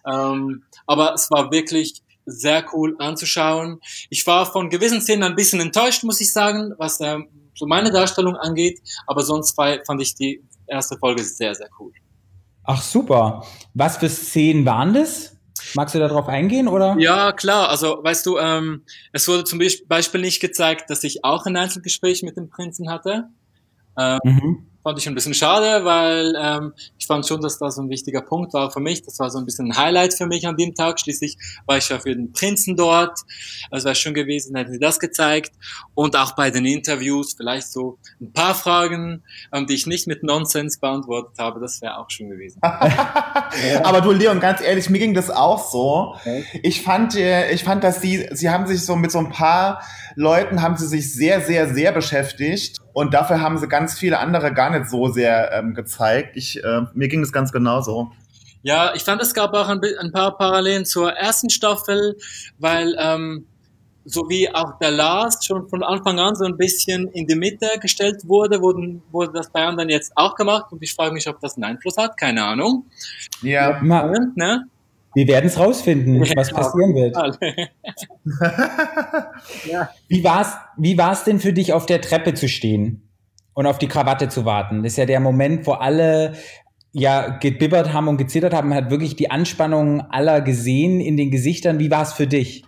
ähm, 0.05 0.63
aber 0.85 1.13
es 1.13 1.29
war 1.31 1.51
wirklich 1.51 2.01
sehr 2.25 2.65
cool 2.73 2.95
anzuschauen. 2.99 3.79
Ich 4.09 4.25
war 4.25 4.45
von 4.45 4.69
gewissen 4.69 5.01
Szenen 5.01 5.23
ein 5.23 5.35
bisschen 5.35 5.59
enttäuscht, 5.59 6.03
muss 6.03 6.21
ich 6.21 6.31
sagen, 6.31 6.73
was 6.77 6.99
ähm, 7.01 7.27
so 7.55 7.65
meine 7.65 7.91
Darstellung 7.91 8.35
angeht, 8.35 8.81
aber 9.07 9.23
sonst 9.23 9.53
fand 9.53 10.01
ich 10.01 10.15
die 10.15 10.41
erste 10.67 10.97
Folge 10.97 11.23
sehr, 11.23 11.53
sehr 11.55 11.69
cool. 11.79 11.91
Ach 12.63 12.81
super. 12.81 13.45
Was 13.73 13.97
für 13.97 14.09
Szenen 14.09 14.65
waren 14.65 14.93
das? 14.93 15.35
Magst 15.75 15.95
du 15.95 15.99
darauf 15.99 16.27
eingehen 16.27 16.67
oder? 16.67 16.95
Ja, 16.99 17.31
klar. 17.31 17.69
Also, 17.69 17.99
weißt 18.03 18.25
du, 18.25 18.37
ähm, 18.37 18.83
es 19.11 19.27
wurde 19.27 19.43
zum 19.43 19.59
Beispiel 19.87 20.21
nicht 20.21 20.39
gezeigt, 20.39 20.89
dass 20.89 21.03
ich 21.03 21.23
auch 21.23 21.45
ein 21.45 21.55
Einzelgespräch 21.55 22.23
mit 22.23 22.37
dem 22.37 22.49
Prinzen 22.49 22.89
hatte. 22.89 23.29
Ähm, 23.97 24.19
Mhm. 24.23 24.67
Fand 24.83 24.99
ich 24.99 25.07
ein 25.07 25.15
bisschen 25.15 25.33
schade, 25.33 25.85
weil 25.85 26.35
ähm, 26.37 26.73
ich 26.99 27.07
fand 27.07 27.25
schon, 27.25 27.41
dass 27.41 27.57
das 27.57 27.77
ein 27.77 27.89
wichtiger 27.89 28.21
Punkt 28.21 28.53
war 28.53 28.69
für 28.69 28.81
mich. 28.81 29.01
Das 29.01 29.17
war 29.19 29.29
so 29.29 29.39
ein 29.39 29.45
bisschen 29.45 29.71
ein 29.71 29.77
Highlight 29.77 30.13
für 30.13 30.25
mich 30.25 30.45
an 30.45 30.57
dem 30.57 30.75
Tag. 30.75 30.99
Schließlich 30.99 31.37
war 31.65 31.77
ich 31.77 31.87
ja 31.89 31.99
für 31.99 32.13
den 32.13 32.33
Prinzen 32.33 32.75
dort. 32.75 33.17
Also 33.71 33.85
wäre 33.85 33.95
schön 33.95 34.13
gewesen, 34.13 34.55
hätten 34.55 34.73
sie 34.73 34.79
das 34.79 34.99
gezeigt. 34.99 35.53
Und 35.95 36.17
auch 36.17 36.35
bei 36.35 36.51
den 36.51 36.65
Interviews 36.65 37.33
vielleicht 37.35 37.71
so 37.71 37.97
ein 38.21 38.33
paar 38.33 38.55
Fragen, 38.55 39.23
ähm, 39.53 39.67
die 39.67 39.75
ich 39.75 39.87
nicht 39.87 40.07
mit 40.07 40.23
Nonsens 40.23 40.79
beantwortet 40.79 41.39
habe. 41.39 41.59
Das 41.61 41.81
wäre 41.81 41.97
auch 41.97 42.09
schön 42.09 42.29
gewesen. 42.29 42.59
Aber 43.83 44.01
du, 44.01 44.11
Leon, 44.11 44.39
ganz 44.39 44.61
ehrlich, 44.61 44.89
mir 44.89 44.99
ging 44.99 45.13
das 45.13 45.29
auch 45.29 45.71
so. 45.71 46.15
Ich 46.61 46.81
fand, 46.81 47.15
äh, 47.15 47.51
ich 47.51 47.63
fand, 47.63 47.83
dass 47.83 48.01
sie, 48.01 48.27
sie 48.31 48.49
haben 48.49 48.67
sich 48.67 48.85
so 48.85 48.95
mit 48.95 49.11
so 49.11 49.19
ein 49.19 49.29
paar 49.29 49.81
Leuten 50.15 50.61
haben 50.61 50.77
sie 50.77 50.87
sich 50.87 51.13
sehr, 51.13 51.41
sehr, 51.41 51.73
sehr 51.73 51.91
beschäftigt. 51.91 52.82
Und 52.93 53.13
dafür 53.13 53.41
haben 53.41 53.57
sie 53.57 53.67
ganz 53.67 53.97
viele 53.97 54.19
andere 54.19 54.53
gar 54.53 54.69
nicht 54.69 54.89
so 54.89 55.07
sehr 55.09 55.51
ähm, 55.51 55.73
gezeigt. 55.73 56.37
Ich, 56.37 56.63
äh, 56.63 56.81
mir 56.93 57.07
ging 57.07 57.21
das 57.21 57.31
ganz 57.31 57.51
genauso. 57.51 58.11
Ja, 58.61 58.93
ich 58.95 59.03
fand, 59.03 59.21
es 59.21 59.33
gab 59.33 59.53
auch 59.53 59.67
ein, 59.67 59.81
ein 59.99 60.11
paar 60.11 60.37
Parallelen 60.37 60.85
zur 60.85 61.11
ersten 61.11 61.49
Staffel, 61.49 62.17
weil 62.59 62.95
ähm, 62.99 63.45
so 64.05 64.29
wie 64.29 64.53
auch 64.53 64.77
der 64.79 64.91
Lars 64.91 65.45
schon 65.45 65.67
von 65.69 65.83
Anfang 65.83 66.19
an 66.19 66.35
so 66.35 66.45
ein 66.45 66.57
bisschen 66.57 67.07
in 67.09 67.25
die 67.27 67.35
Mitte 67.35 67.67
gestellt 67.81 68.27
wurde, 68.27 68.61
wurden, 68.61 69.01
wurde 69.11 69.33
das 69.33 69.49
bei 69.49 69.65
anderen 69.65 69.89
jetzt 69.89 70.11
auch 70.15 70.35
gemacht 70.35 70.71
und 70.71 70.83
ich 70.83 70.93
frage 70.93 71.13
mich, 71.13 71.27
ob 71.27 71.39
das 71.39 71.55
einen 71.55 71.63
Einfluss 71.65 71.97
hat, 71.97 72.17
keine 72.17 72.43
Ahnung. 72.43 72.85
Ja. 73.41 73.79
Und, 73.79 74.37
ne? 74.37 74.65
Wir 75.15 75.27
werden 75.27 75.45
es 75.45 75.59
rausfinden, 75.59 76.19
was 76.21 76.49
Ja. 76.49 76.55
passieren 76.55 76.95
wird. 76.95 77.15
Wie 80.07 80.23
war's, 80.23 80.53
wie 80.77 80.97
war's 80.97 81.23
denn 81.23 81.39
für 81.39 81.53
dich, 81.53 81.73
auf 81.73 81.85
der 81.85 82.01
Treppe 82.01 82.33
zu 82.33 82.47
stehen 82.47 83.09
und 83.53 83.65
auf 83.67 83.77
die 83.77 83.87
Krawatte 83.87 84.29
zu 84.29 84.45
warten? 84.45 84.83
Das 84.83 84.93
ist 84.93 84.97
ja 84.97 85.05
der 85.05 85.19
Moment, 85.19 85.67
wo 85.67 85.73
alle 85.73 86.33
ja 86.91 87.37
gebibbert 87.37 87.93
haben 87.93 88.07
und 88.07 88.17
gezittert 88.17 88.53
haben, 88.53 88.69
Man 88.69 88.77
hat 88.77 88.91
wirklich 88.91 89.15
die 89.15 89.31
Anspannung 89.31 90.01
aller 90.11 90.41
gesehen 90.41 91.01
in 91.01 91.17
den 91.17 91.31
Gesichtern. 91.31 91.79
Wie 91.79 91.91
war's 91.91 92.13
für 92.13 92.27
dich? 92.27 92.63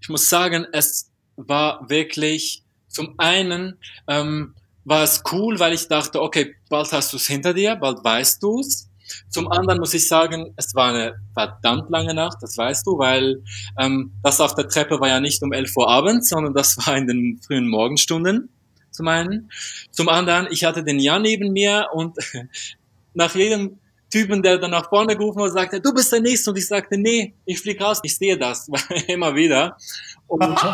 Ich 0.00 0.08
muss 0.08 0.28
sagen, 0.28 0.66
es 0.72 1.10
war 1.36 1.88
wirklich 1.88 2.64
zum 2.88 3.14
einen 3.18 3.78
ähm, 4.08 4.54
war 4.84 5.02
es 5.02 5.22
cool, 5.32 5.58
weil 5.60 5.72
ich 5.74 5.88
dachte, 5.88 6.20
okay, 6.20 6.54
bald 6.68 6.90
hast 6.92 7.12
du 7.12 7.16
es 7.16 7.26
hinter 7.26 7.54
dir, 7.54 7.76
bald 7.76 8.02
weißt 8.02 8.42
du 8.42 8.60
es. 8.60 8.88
Zum 9.28 9.50
anderen 9.50 9.78
muss 9.78 9.94
ich 9.94 10.06
sagen, 10.06 10.54
es 10.56 10.74
war 10.74 10.90
eine 10.90 11.14
verdammt 11.34 11.90
lange 11.90 12.14
Nacht, 12.14 12.38
das 12.40 12.56
weißt 12.56 12.86
du, 12.86 12.98
weil 12.98 13.42
ähm, 13.78 14.12
das 14.22 14.40
auf 14.40 14.54
der 14.54 14.68
Treppe 14.68 15.00
war 15.00 15.08
ja 15.08 15.20
nicht 15.20 15.42
um 15.42 15.52
11 15.52 15.76
Uhr 15.76 15.88
abends, 15.88 16.28
sondern 16.28 16.54
das 16.54 16.76
war 16.78 16.96
in 16.96 17.06
den 17.06 17.40
frühen 17.44 17.68
Morgenstunden 17.68 18.48
zum 18.90 19.08
einen. 19.08 19.50
Zum 19.90 20.08
anderen, 20.08 20.46
ich 20.50 20.64
hatte 20.64 20.84
den 20.84 21.00
Jan 21.00 21.22
neben 21.22 21.52
mir 21.52 21.88
und 21.92 22.16
nach 23.14 23.34
jedem 23.34 23.78
Typen, 24.12 24.42
der 24.42 24.58
dann 24.58 24.72
nach 24.72 24.90
vorne 24.90 25.16
gerufen 25.16 25.40
hat 25.42 25.52
sagte, 25.52 25.80
du 25.80 25.94
bist 25.94 26.12
der 26.12 26.20
Nächste. 26.20 26.50
Und 26.50 26.58
ich 26.58 26.68
sagte, 26.68 26.98
nee, 26.98 27.34
ich 27.46 27.60
fliege 27.60 27.82
raus, 27.82 28.00
ich 28.02 28.14
sehe 28.16 28.36
das. 28.36 28.68
Immer 29.08 29.34
wieder. 29.34 29.78
Und, 30.26 30.42
und 30.52 30.58
äh, 30.60 30.64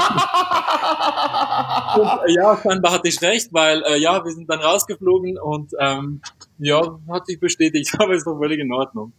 ja, 2.34 2.60
scheinbar 2.60 2.90
hatte 2.92 3.08
ich 3.08 3.22
recht, 3.22 3.52
weil 3.52 3.84
äh, 3.84 3.98
ja, 3.98 4.24
wir 4.24 4.32
sind 4.32 4.50
dann 4.50 4.58
rausgeflogen 4.60 5.38
und 5.38 5.70
ähm, 5.78 6.20
ja, 6.58 6.98
hat 7.08 7.26
sich 7.26 7.40
bestätigt, 7.40 7.94
aber 7.98 8.14
ist 8.14 8.26
doch 8.26 8.38
völlig 8.38 8.60
in 8.60 8.72
Ordnung. 8.72 9.12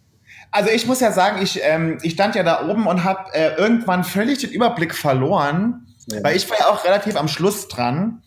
Also 0.52 0.70
ich 0.72 0.88
muss 0.88 1.00
ja 1.00 1.12
sagen, 1.12 1.42
ich, 1.42 1.60
ähm, 1.64 2.00
ich 2.02 2.14
stand 2.14 2.36
ja 2.36 2.44
da 2.44 2.68
oben 2.68 2.88
und 2.88 3.04
habe 3.04 3.34
äh, 3.34 3.56
irgendwann 3.56 4.04
völlig 4.04 4.40
den 4.40 4.50
Überblick 4.52 4.96
verloren, 4.96 5.86
ja. 6.08 6.24
weil 6.24 6.36
ich 6.36 6.50
war 6.50 6.58
ja 6.58 6.70
auch 6.70 6.84
relativ 6.86 7.16
am 7.16 7.28
Schluss 7.28 7.68
dran 7.68 8.22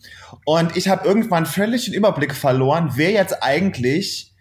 und 0.44 0.76
ich 0.76 0.88
habe 0.88 1.06
irgendwann 1.06 1.46
völlig 1.46 1.86
den 1.86 1.94
Überblick 1.94 2.34
verloren, 2.34 2.92
wer 2.94 3.10
jetzt 3.10 3.42
eigentlich 3.42 4.34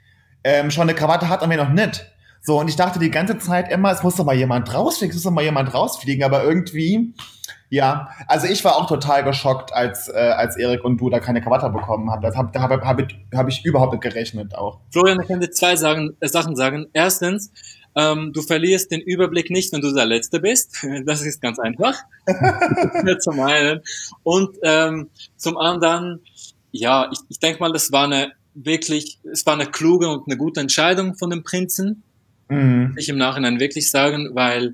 ähm, 0.43 0.72
schon 0.72 0.84
eine 0.84 0.95
Krawatte 0.95 1.30
hat 1.30 1.41
und 1.41 1.49
wer 1.49 1.57
noch 1.57 1.69
nicht. 1.69 2.06
So, 2.43 2.60
und 2.60 2.68
ich 2.68 2.76
dachte 2.76 2.98
die 2.98 3.11
ganze 3.11 3.38
Zeit 3.38 3.72
immer, 3.72 3.91
es 3.91 4.02
muss 4.02 4.15
doch 4.15 4.26
mal 4.26 4.35
jemand 4.35 4.73
rausfliegen, 4.73 5.11
es 5.11 5.18
muss 5.18 5.23
doch 5.23 5.31
mal 5.31 5.43
jemand 5.43 5.73
rausfliegen, 5.73 6.23
aber 6.23 6.43
irgendwie, 6.43 7.14
ja, 7.72 8.10
also 8.27 8.48
ich 8.48 8.65
war 8.65 8.76
auch 8.76 8.85
total 8.85 9.23
geschockt, 9.23 9.72
als, 9.72 10.10
äh, 10.10 10.11
als 10.11 10.57
Erik 10.57 10.84
und 10.84 10.98
du 10.98 11.10
da 11.10 11.22
keine 11.22 11.41
Krawatte 11.41 11.69
bekommen 11.69 12.11
habt. 12.11 12.22
Das 12.22 12.35
habe 12.35 12.60
hab, 12.60 12.69
hab, 12.69 12.99
ich, 12.99 13.18
hab 13.34 13.48
ich 13.48 13.64
überhaupt 13.64 13.93
nicht 13.93 14.03
gerechnet 14.03 14.53
auch. 14.53 14.81
Florian, 14.91 15.22
ich 15.22 15.27
kann 15.30 15.39
dir 15.39 15.52
zwei 15.52 15.77
sagen, 15.77 16.18
äh, 16.19 16.27
Sachen 16.27 16.57
sagen. 16.57 16.88
Erstens, 16.91 17.49
ähm, 17.95 18.34
du 18.34 18.41
verlierst 18.41 18.91
den 18.91 18.99
Überblick 18.99 19.49
nicht, 19.49 19.72
wenn 19.72 19.80
du 19.80 19.93
der 19.93 20.06
Letzte 20.06 20.41
bist. 20.41 20.85
Das 21.06 21.22
ist 21.22 21.41
ganz 21.41 21.60
einfach. 21.60 21.95
zum 23.19 23.39
einen. 23.39 23.80
Und 24.23 24.57
ähm, 24.64 25.10
zum 25.38 25.56
anderen, 25.56 26.19
ja, 26.72 27.10
ich, 27.10 27.19
ich 27.30 27.39
denke 27.39 27.61
mal, 27.61 27.72
das 27.72 27.93
war 27.93 28.03
eine 28.03 28.34
wirklich, 28.53 29.18
es 29.31 29.45
war 29.45 29.53
eine 29.53 29.65
kluge 29.65 30.10
und 30.10 30.27
eine 30.27 30.35
gute 30.35 30.60
Entscheidung 30.60 31.15
von 31.15 31.30
dem 31.30 31.43
Prinzen 31.43 32.03
mhm. 32.52 32.95
ich 32.98 33.10
im 33.10 33.18
Nachhinein 33.18 33.60
wirklich 33.60 33.89
sagen, 33.89 34.30
weil 34.34 34.73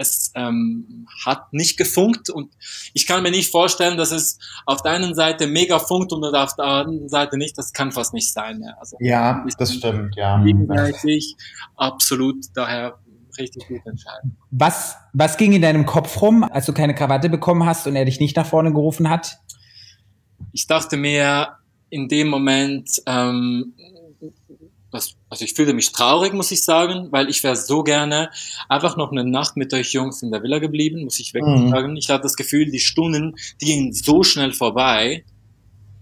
es 0.00 0.32
ähm, 0.34 1.06
hat 1.24 1.52
nicht 1.52 1.76
gefunkt 1.76 2.30
und 2.30 2.52
ich 2.94 3.06
kann 3.06 3.22
mir 3.22 3.30
nicht 3.30 3.50
vorstellen, 3.50 3.98
dass 3.98 4.12
es 4.12 4.38
auf 4.64 4.82
der 4.82 4.92
einen 4.92 5.14
Seite 5.14 5.46
mega 5.46 5.78
funkt 5.78 6.12
und 6.12 6.24
auf 6.24 6.56
der 6.56 6.64
anderen 6.64 7.08
Seite 7.08 7.36
nicht. 7.36 7.58
Das 7.58 7.72
kann 7.72 7.92
fast 7.92 8.14
nicht 8.14 8.32
sein. 8.32 8.62
Ja, 8.64 8.74
also, 8.78 8.96
ja 8.98 9.44
das 9.58 9.74
stimmt, 9.74 10.16
ja. 10.16 10.42
Gegenseitig, 10.42 11.36
absolut, 11.76 12.46
daher 12.54 12.98
richtig 13.38 13.68
gut 13.68 13.84
entscheiden. 13.84 14.38
Was, 14.50 14.96
was 15.12 15.36
ging 15.36 15.52
in 15.52 15.62
deinem 15.62 15.84
Kopf 15.84 16.20
rum, 16.22 16.44
als 16.44 16.66
du 16.66 16.72
keine 16.72 16.94
Krawatte 16.94 17.28
bekommen 17.28 17.66
hast 17.66 17.86
und 17.86 17.94
er 17.94 18.06
dich 18.06 18.20
nicht 18.20 18.36
nach 18.36 18.46
vorne 18.46 18.72
gerufen 18.72 19.10
hat? 19.10 19.38
Ich 20.52 20.66
dachte 20.66 20.96
mir 20.96 21.56
in 21.90 22.08
dem 22.08 22.28
Moment, 22.28 23.02
ähm, 23.06 23.74
das, 24.90 25.14
also 25.28 25.44
ich 25.44 25.54
fühle 25.54 25.72
mich 25.72 25.92
traurig, 25.92 26.32
muss 26.32 26.50
ich 26.50 26.64
sagen, 26.64 27.08
weil 27.10 27.28
ich 27.28 27.42
wäre 27.44 27.56
so 27.56 27.82
gerne 27.82 28.30
einfach 28.68 28.96
noch 28.96 29.12
eine 29.12 29.24
Nacht 29.24 29.56
mit 29.56 29.72
euch 29.72 29.92
Jungs 29.92 30.22
in 30.22 30.32
der 30.32 30.42
Villa 30.42 30.58
geblieben, 30.58 31.04
muss 31.04 31.20
ich 31.20 31.32
wirklich 31.32 31.60
mhm. 31.60 31.70
sagen. 31.70 31.96
Ich 31.96 32.10
hatte 32.10 32.24
das 32.24 32.36
Gefühl, 32.36 32.70
die 32.70 32.80
Stunden, 32.80 33.36
die 33.60 33.66
gingen 33.66 33.92
so 33.92 34.22
schnell 34.22 34.52
vorbei. 34.52 35.24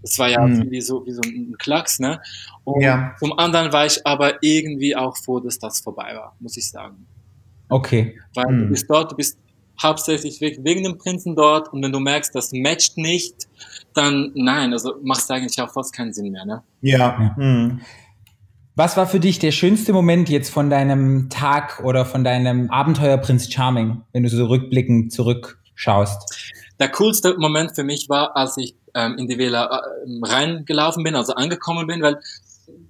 Das 0.02 0.18
war 0.18 0.28
ja 0.28 0.46
mhm. 0.46 0.70
wie, 0.70 0.80
so, 0.80 1.04
wie 1.04 1.12
so 1.12 1.20
ein 1.22 1.56
Klacks, 1.58 1.98
ne? 1.98 2.20
Und 2.64 2.82
ja. 2.82 3.14
zum 3.18 3.38
anderen 3.38 3.72
war 3.72 3.84
ich 3.84 4.06
aber 4.06 4.42
irgendwie 4.42 4.94
auch 4.96 5.16
froh, 5.16 5.40
dass 5.40 5.58
das 5.58 5.80
vorbei 5.80 6.14
war, 6.14 6.36
muss 6.40 6.56
ich 6.56 6.70
sagen. 6.70 7.06
Okay. 7.68 8.18
Weil 8.34 8.52
mhm. 8.52 8.58
du 8.60 8.68
bist 8.68 8.88
dort, 8.88 9.12
du 9.12 9.16
bist 9.16 9.38
hauptsächlich 9.82 10.40
wegen 10.40 10.82
dem 10.82 10.98
Prinzen 10.98 11.36
dort 11.36 11.72
und 11.72 11.82
wenn 11.82 11.92
du 11.92 12.00
merkst, 12.00 12.34
das 12.34 12.52
matcht 12.52 12.96
nicht, 12.96 13.48
dann 13.94 14.32
nein, 14.34 14.72
also 14.72 14.94
machst 15.02 15.30
du 15.30 15.34
eigentlich 15.34 15.60
auch 15.60 15.72
fast 15.72 15.92
keinen 15.94 16.12
Sinn 16.12 16.32
mehr, 16.32 16.44
ne? 16.44 16.62
Ja. 16.80 16.98
ja. 16.98 17.34
Mhm. 17.36 17.80
Was 18.78 18.96
war 18.96 19.08
für 19.08 19.18
dich 19.18 19.40
der 19.40 19.50
schönste 19.50 19.92
Moment 19.92 20.28
jetzt 20.28 20.50
von 20.50 20.70
deinem 20.70 21.30
Tag 21.30 21.80
oder 21.82 22.06
von 22.06 22.22
deinem 22.22 22.70
Abenteuer 22.70 23.16
Prinz 23.16 23.52
Charming, 23.52 24.02
wenn 24.12 24.22
du 24.22 24.28
so 24.28 24.46
rückblickend 24.46 25.12
zurückschaust? 25.12 26.54
Der 26.78 26.88
coolste 26.90 27.36
Moment 27.38 27.74
für 27.74 27.82
mich 27.82 28.08
war, 28.08 28.36
als 28.36 28.56
ich 28.56 28.76
ähm, 28.94 29.18
in 29.18 29.26
die 29.26 29.36
Wähler 29.36 29.68
äh, 29.68 30.24
reingelaufen 30.24 31.02
bin, 31.02 31.16
also 31.16 31.34
angekommen 31.34 31.88
bin, 31.88 32.02
weil, 32.02 32.20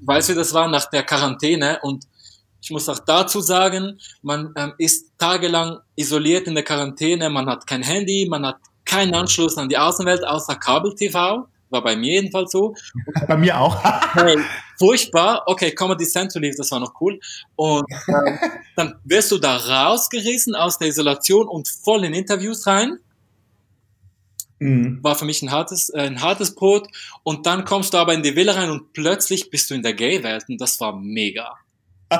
weißt 0.02 0.28
du, 0.28 0.34
das 0.34 0.52
war 0.52 0.68
nach 0.68 0.90
der 0.90 1.04
Quarantäne 1.04 1.78
und 1.80 2.04
ich 2.60 2.70
muss 2.70 2.86
auch 2.90 2.98
dazu 2.98 3.40
sagen, 3.40 3.98
man 4.20 4.52
ähm, 4.58 4.74
ist 4.76 5.12
tagelang 5.16 5.78
isoliert 5.96 6.46
in 6.48 6.54
der 6.54 6.64
Quarantäne, 6.64 7.30
man 7.30 7.48
hat 7.48 7.66
kein 7.66 7.82
Handy, 7.82 8.26
man 8.28 8.44
hat 8.44 8.58
keinen 8.84 9.14
Anschluss 9.14 9.56
an 9.56 9.70
die 9.70 9.78
Außenwelt 9.78 10.22
außer 10.22 10.54
Kabel-TV. 10.54 11.48
War 11.70 11.82
bei 11.82 11.96
mir 11.96 12.14
jedenfalls 12.14 12.52
so. 12.52 12.74
bei 13.28 13.36
mir 13.36 13.60
auch. 13.60 13.82
hey, 14.14 14.38
furchtbar. 14.78 15.42
Okay, 15.46 15.72
Comedy 15.72 16.06
Central 16.06 16.42
lief, 16.42 16.56
das 16.56 16.70
war 16.70 16.80
noch 16.80 16.94
cool. 17.00 17.20
Und 17.56 17.84
ähm, 18.08 18.38
dann 18.76 18.94
wirst 19.04 19.30
du 19.30 19.38
da 19.38 19.56
rausgerissen 19.56 20.54
aus 20.54 20.78
der 20.78 20.88
Isolation 20.88 21.46
und 21.46 21.68
voll 21.68 22.04
in 22.04 22.14
Interviews 22.14 22.66
rein. 22.66 22.98
Mhm. 24.60 24.98
War 25.02 25.14
für 25.14 25.24
mich 25.24 25.42
ein 25.42 25.50
hartes, 25.50 25.90
äh, 25.90 26.00
ein 26.00 26.22
hartes 26.22 26.54
Brot. 26.54 26.88
Und 27.22 27.46
dann 27.46 27.64
kommst 27.64 27.94
du 27.94 27.98
aber 27.98 28.14
in 28.14 28.22
die 28.22 28.34
Villa 28.34 28.54
rein 28.54 28.70
und 28.70 28.92
plötzlich 28.92 29.50
bist 29.50 29.70
du 29.70 29.74
in 29.74 29.82
der 29.82 29.94
Gay-Welt 29.94 30.44
und 30.48 30.60
das 30.60 30.80
war 30.80 30.96
mega. 30.96 31.54
Schön. 32.12 32.18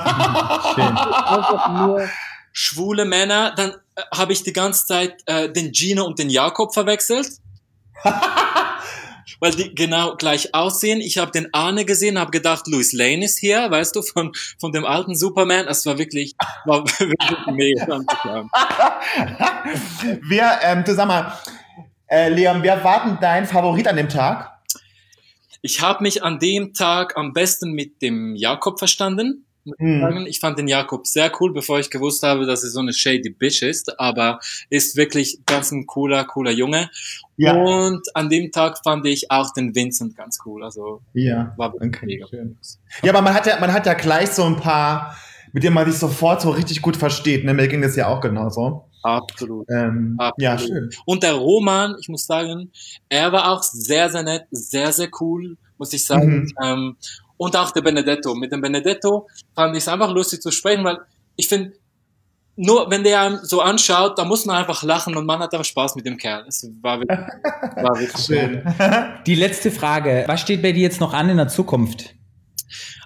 Einfach 0.84 1.86
nur 1.86 2.08
schwule 2.52 3.06
Männer. 3.06 3.54
Dann 3.56 3.70
äh, 3.94 4.02
habe 4.14 4.32
ich 4.32 4.42
die 4.42 4.52
ganze 4.52 4.84
Zeit 4.86 5.22
äh, 5.26 5.50
den 5.50 5.72
Gino 5.72 6.04
und 6.04 6.18
den 6.18 6.28
Jakob 6.28 6.74
verwechselt 6.74 7.40
weil 9.40 9.52
die 9.52 9.74
genau 9.74 10.16
gleich 10.16 10.54
aussehen. 10.54 11.00
Ich 11.00 11.18
habe 11.18 11.30
den 11.30 11.52
Arne 11.52 11.84
gesehen, 11.84 12.18
habe 12.18 12.30
gedacht, 12.30 12.66
Louis 12.66 12.92
Lane 12.92 13.24
ist 13.24 13.38
hier, 13.38 13.70
weißt 13.70 13.94
du, 13.94 14.02
von, 14.02 14.32
von 14.58 14.72
dem 14.72 14.84
alten 14.84 15.14
Superman. 15.14 15.66
Es 15.68 15.86
war 15.86 15.98
wirklich, 15.98 16.34
war 16.64 16.84
wirklich 16.98 17.46
mega. 17.52 18.00
wer, 20.22 20.60
ähm, 20.64 20.84
du 20.84 20.94
sag 20.94 21.08
mal, 21.08 21.38
äh, 22.08 22.28
Leon, 22.28 22.62
wer 22.62 22.82
war 22.82 23.04
denn 23.04 23.18
dein 23.20 23.46
Favorit 23.46 23.86
an 23.86 23.96
dem 23.96 24.08
Tag? 24.08 24.58
Ich 25.60 25.82
habe 25.82 26.02
mich 26.02 26.22
an 26.22 26.38
dem 26.38 26.72
Tag 26.72 27.16
am 27.16 27.32
besten 27.32 27.72
mit 27.72 28.00
dem 28.00 28.36
Jakob 28.36 28.78
verstanden. 28.78 29.44
Mhm. 29.78 30.26
Ich 30.26 30.40
fand 30.40 30.58
den 30.58 30.68
Jakob 30.68 31.06
sehr 31.06 31.30
cool, 31.40 31.52
bevor 31.52 31.78
ich 31.78 31.90
gewusst 31.90 32.22
habe, 32.22 32.46
dass 32.46 32.64
er 32.64 32.70
so 32.70 32.80
eine 32.80 32.92
shady 32.92 33.30
Bitch 33.30 33.62
ist, 33.62 33.98
aber 33.98 34.40
ist 34.70 34.96
wirklich 34.96 35.40
ganz 35.46 35.70
ein 35.70 35.86
cooler, 35.86 36.24
cooler 36.24 36.50
Junge. 36.50 36.90
Ja. 37.36 37.54
Und 37.54 38.02
an 38.14 38.28
dem 38.28 38.50
Tag 38.50 38.78
fand 38.82 39.06
ich 39.06 39.30
auch 39.30 39.52
den 39.52 39.74
Vincent 39.74 40.16
ganz 40.16 40.38
cool. 40.44 40.64
Also 40.64 41.02
ja. 41.12 41.54
war 41.56 41.74
okay, 41.74 42.06
mega. 42.06 42.26
Schön. 42.28 42.58
Ja, 43.02 43.12
aber 43.12 43.22
man 43.22 43.34
hat 43.34 43.46
ja, 43.46 43.58
man 43.60 43.72
hat 43.72 43.86
ja 43.86 43.94
gleich 43.94 44.30
so 44.30 44.44
ein 44.44 44.56
paar, 44.56 45.16
mit 45.52 45.62
denen 45.62 45.74
man 45.74 45.90
sich 45.90 45.98
sofort 45.98 46.40
so 46.40 46.50
richtig 46.50 46.82
gut 46.82 46.96
versteht. 46.96 47.44
Ne? 47.44 47.54
Mir 47.54 47.68
ging 47.68 47.82
das 47.82 47.96
ja 47.96 48.08
auch 48.08 48.20
genauso. 48.20 48.88
Absolut. 49.02 49.66
Ähm, 49.70 50.16
Absolut. 50.18 50.42
Ja, 50.42 50.58
schön. 50.58 50.90
Und 51.04 51.22
der 51.22 51.34
Roman, 51.34 51.96
ich 52.00 52.08
muss 52.08 52.26
sagen, 52.26 52.70
er 53.08 53.32
war 53.32 53.52
auch 53.52 53.62
sehr, 53.62 54.10
sehr 54.10 54.22
nett, 54.22 54.46
sehr, 54.50 54.92
sehr 54.92 55.08
cool, 55.20 55.56
muss 55.78 55.92
ich 55.92 56.04
sagen. 56.04 56.40
Mhm. 56.40 56.54
Ähm, 56.62 56.96
und 57.38 57.56
auch 57.56 57.70
der 57.70 57.80
Benedetto. 57.80 58.34
Mit 58.34 58.52
dem 58.52 58.60
Benedetto 58.60 59.28
fand 59.54 59.74
ich 59.74 59.84
es 59.84 59.88
einfach 59.88 60.10
lustig 60.10 60.42
zu 60.42 60.50
sprechen, 60.50 60.84
weil 60.84 60.98
ich 61.36 61.48
finde, 61.48 61.72
nur 62.56 62.90
wenn 62.90 63.04
der 63.04 63.20
einem 63.20 63.38
so 63.42 63.60
anschaut, 63.60 64.18
da 64.18 64.24
muss 64.24 64.44
man 64.44 64.56
einfach 64.56 64.82
lachen 64.82 65.16
und 65.16 65.24
man 65.24 65.38
hat 65.38 65.54
einfach 65.54 65.64
Spaß 65.64 65.94
mit 65.94 66.04
dem 66.04 66.18
Kerl. 66.18 66.44
Es 66.48 66.68
war 66.82 66.98
wirklich, 66.98 67.18
war 67.76 67.98
wirklich 67.98 68.24
schön. 68.24 68.62
Die 69.26 69.36
letzte 69.36 69.70
Frage. 69.70 70.24
Was 70.26 70.40
steht 70.40 70.60
bei 70.60 70.72
dir 70.72 70.82
jetzt 70.82 71.00
noch 71.00 71.14
an 71.14 71.30
in 71.30 71.36
der 71.36 71.48
Zukunft? 71.48 72.14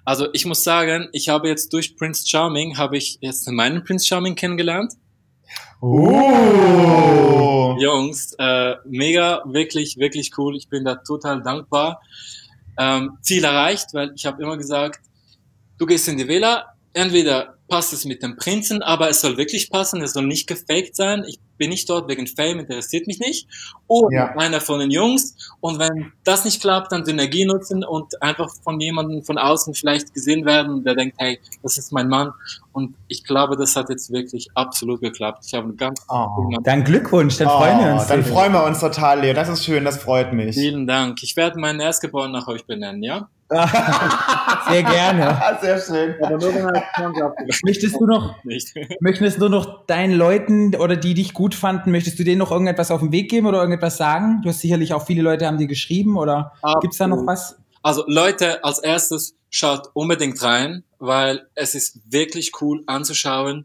Also 0.05 0.27
ich 0.33 0.47
muss 0.47 0.65
sagen, 0.65 1.09
ich 1.13 1.29
habe 1.29 1.49
jetzt 1.49 1.73
durch 1.73 1.97
Prince 1.97 2.27
Charming, 2.27 2.79
habe 2.79 2.97
ich 2.97 3.19
jetzt 3.21 3.49
meinen 3.51 3.85
Prince 3.85 4.07
Charming 4.07 4.35
kennengelernt. 4.35 4.95
Oh. 5.83 7.77
Jungs, 7.79 8.35
äh, 8.39 8.75
mega, 8.87 9.43
wirklich, 9.45 9.99
wirklich 9.99 10.37
cool. 10.39 10.57
Ich 10.57 10.69
bin 10.69 10.85
da 10.85 10.97
total 10.97 11.43
dankbar. 11.43 12.01
Ähm, 12.83 13.19
Ziel 13.21 13.45
erreicht, 13.45 13.89
weil 13.93 14.13
ich 14.17 14.27
habe 14.27 14.43
immer 14.43 14.57
gesagt, 14.57 15.01
du 15.79 15.87
gehst 15.87 16.09
in 16.09 16.17
die 16.17 16.27
Villa, 16.27 16.75
entweder 16.93 17.57
passt 17.69 17.93
es 17.93 18.05
mit 18.05 18.23
dem 18.23 18.37
Prinzen, 18.37 18.83
aber 18.83 19.09
es 19.09 19.21
soll 19.21 19.37
wirklich 19.37 19.71
passen, 19.71 20.03
es 20.03 20.15
soll 20.15 20.27
nicht 20.27 20.47
gefaked 20.49 20.97
sein. 20.97 21.25
Ich 21.27 21.39
bin 21.59 21.71
nicht 21.71 21.89
dort 21.89 22.09
wegen 22.09 22.27
Fame, 22.27 22.61
interessiert 22.61 23.07
mich 23.07 23.19
nicht. 23.19 23.47
Oder 23.87 24.09
ja. 24.15 24.37
einer 24.37 24.61
von 24.61 24.81
den 24.81 24.91
Jungs. 24.91 25.37
Und 25.61 25.79
wenn 25.79 26.13
das 26.25 26.45
nicht 26.45 26.61
klappt, 26.61 26.93
dann 26.93 27.05
Synergie 27.05 27.45
nutzen 27.45 27.85
und 27.85 28.21
einfach 28.23 28.49
von 28.63 28.81
jemandem 28.81 29.23
von 29.23 29.39
außen 29.39 29.75
vielleicht 29.75 30.15
gesehen 30.15 30.45
werden, 30.45 30.85
der 30.85 30.95
denkt, 30.95 31.17
hey, 31.19 31.39
das 31.63 31.79
ist 31.79 31.93
mein 31.93 32.09
Mann. 32.09 32.33
Und 32.73 32.95
ich 33.09 33.25
glaube, 33.25 33.57
das 33.57 33.77
hat 33.77 33.91
jetzt 33.91 34.11
wirklich 34.13 34.49
absolut 34.55 35.01
geklappt. 35.01 35.45
Ich 35.47 35.55
habe 35.55 35.69
einen 35.69 35.77
ganz 35.77 36.05
oh. 36.09 36.51
Dann 36.63 36.85
Glückwunsch, 36.85 37.37
dann 37.37 37.49
oh, 37.49 37.59
freuen 37.59 37.79
wir 37.79 37.93
uns. 37.93 38.07
Dann 38.07 38.25
freuen 38.25 38.53
wir 38.53 38.65
uns 38.65 38.81
total, 38.81 39.21
Leo. 39.21 39.35
Das 39.35 39.49
ist 39.49 39.65
schön, 39.65 39.85
das 39.85 39.99
freut 39.99 40.33
mich. 40.33 40.55
Vielen 40.55 40.87
Dank. 40.87 41.23
Ich 41.23 41.37
werde 41.37 41.61
meinen 41.61 41.81
Erstgeborenen 41.81 42.33
nach 42.33 42.49
euch 42.49 42.65
benennen, 42.65 43.03
ja? 43.03 43.29
Sehr 44.69 44.83
gerne. 44.83 45.41
Sehr 45.61 45.81
schön. 45.81 46.15
möchtest 47.65 48.01
du 48.01 48.07
noch, 48.07 48.37
möchtest 49.01 49.41
du 49.41 49.49
noch 49.49 49.87
deinen 49.87 50.15
Leuten 50.15 50.75
oder 50.77 50.97
die 50.97 51.15
dich 51.15 51.35
gut 51.35 51.55
fanden, 51.55 51.91
möchtest 51.91 52.19
du 52.19 52.25
denen 52.25 52.39
noch 52.39 52.51
irgendetwas 52.51 52.91
auf 52.91 53.01
den 53.01 53.13
Weg 53.13 53.31
geben 53.31 53.47
oder 53.47 53.59
irgendetwas 53.59 53.97
sagen? 53.97 54.41
Du 54.43 54.49
hast 54.49 54.61
sicherlich 54.61 54.95
auch 54.95 55.05
viele 55.05 55.23
Leute 55.23 55.47
haben 55.47 55.59
dir 55.59 55.67
geschrieben 55.67 56.17
oder 56.17 56.53
gibt 56.81 56.95
es 56.95 56.99
da 56.99 57.07
noch 57.07 57.27
was? 57.27 57.57
Also 57.83 58.05
Leute, 58.07 58.65
als 58.65 58.79
erstes 58.79 59.35
schaut 59.51 59.91
unbedingt 59.93 60.43
rein, 60.43 60.85
weil 60.99 61.47
es 61.55 61.75
ist 61.75 62.01
wirklich 62.11 62.53
cool 62.61 62.83
anzuschauen. 62.87 63.65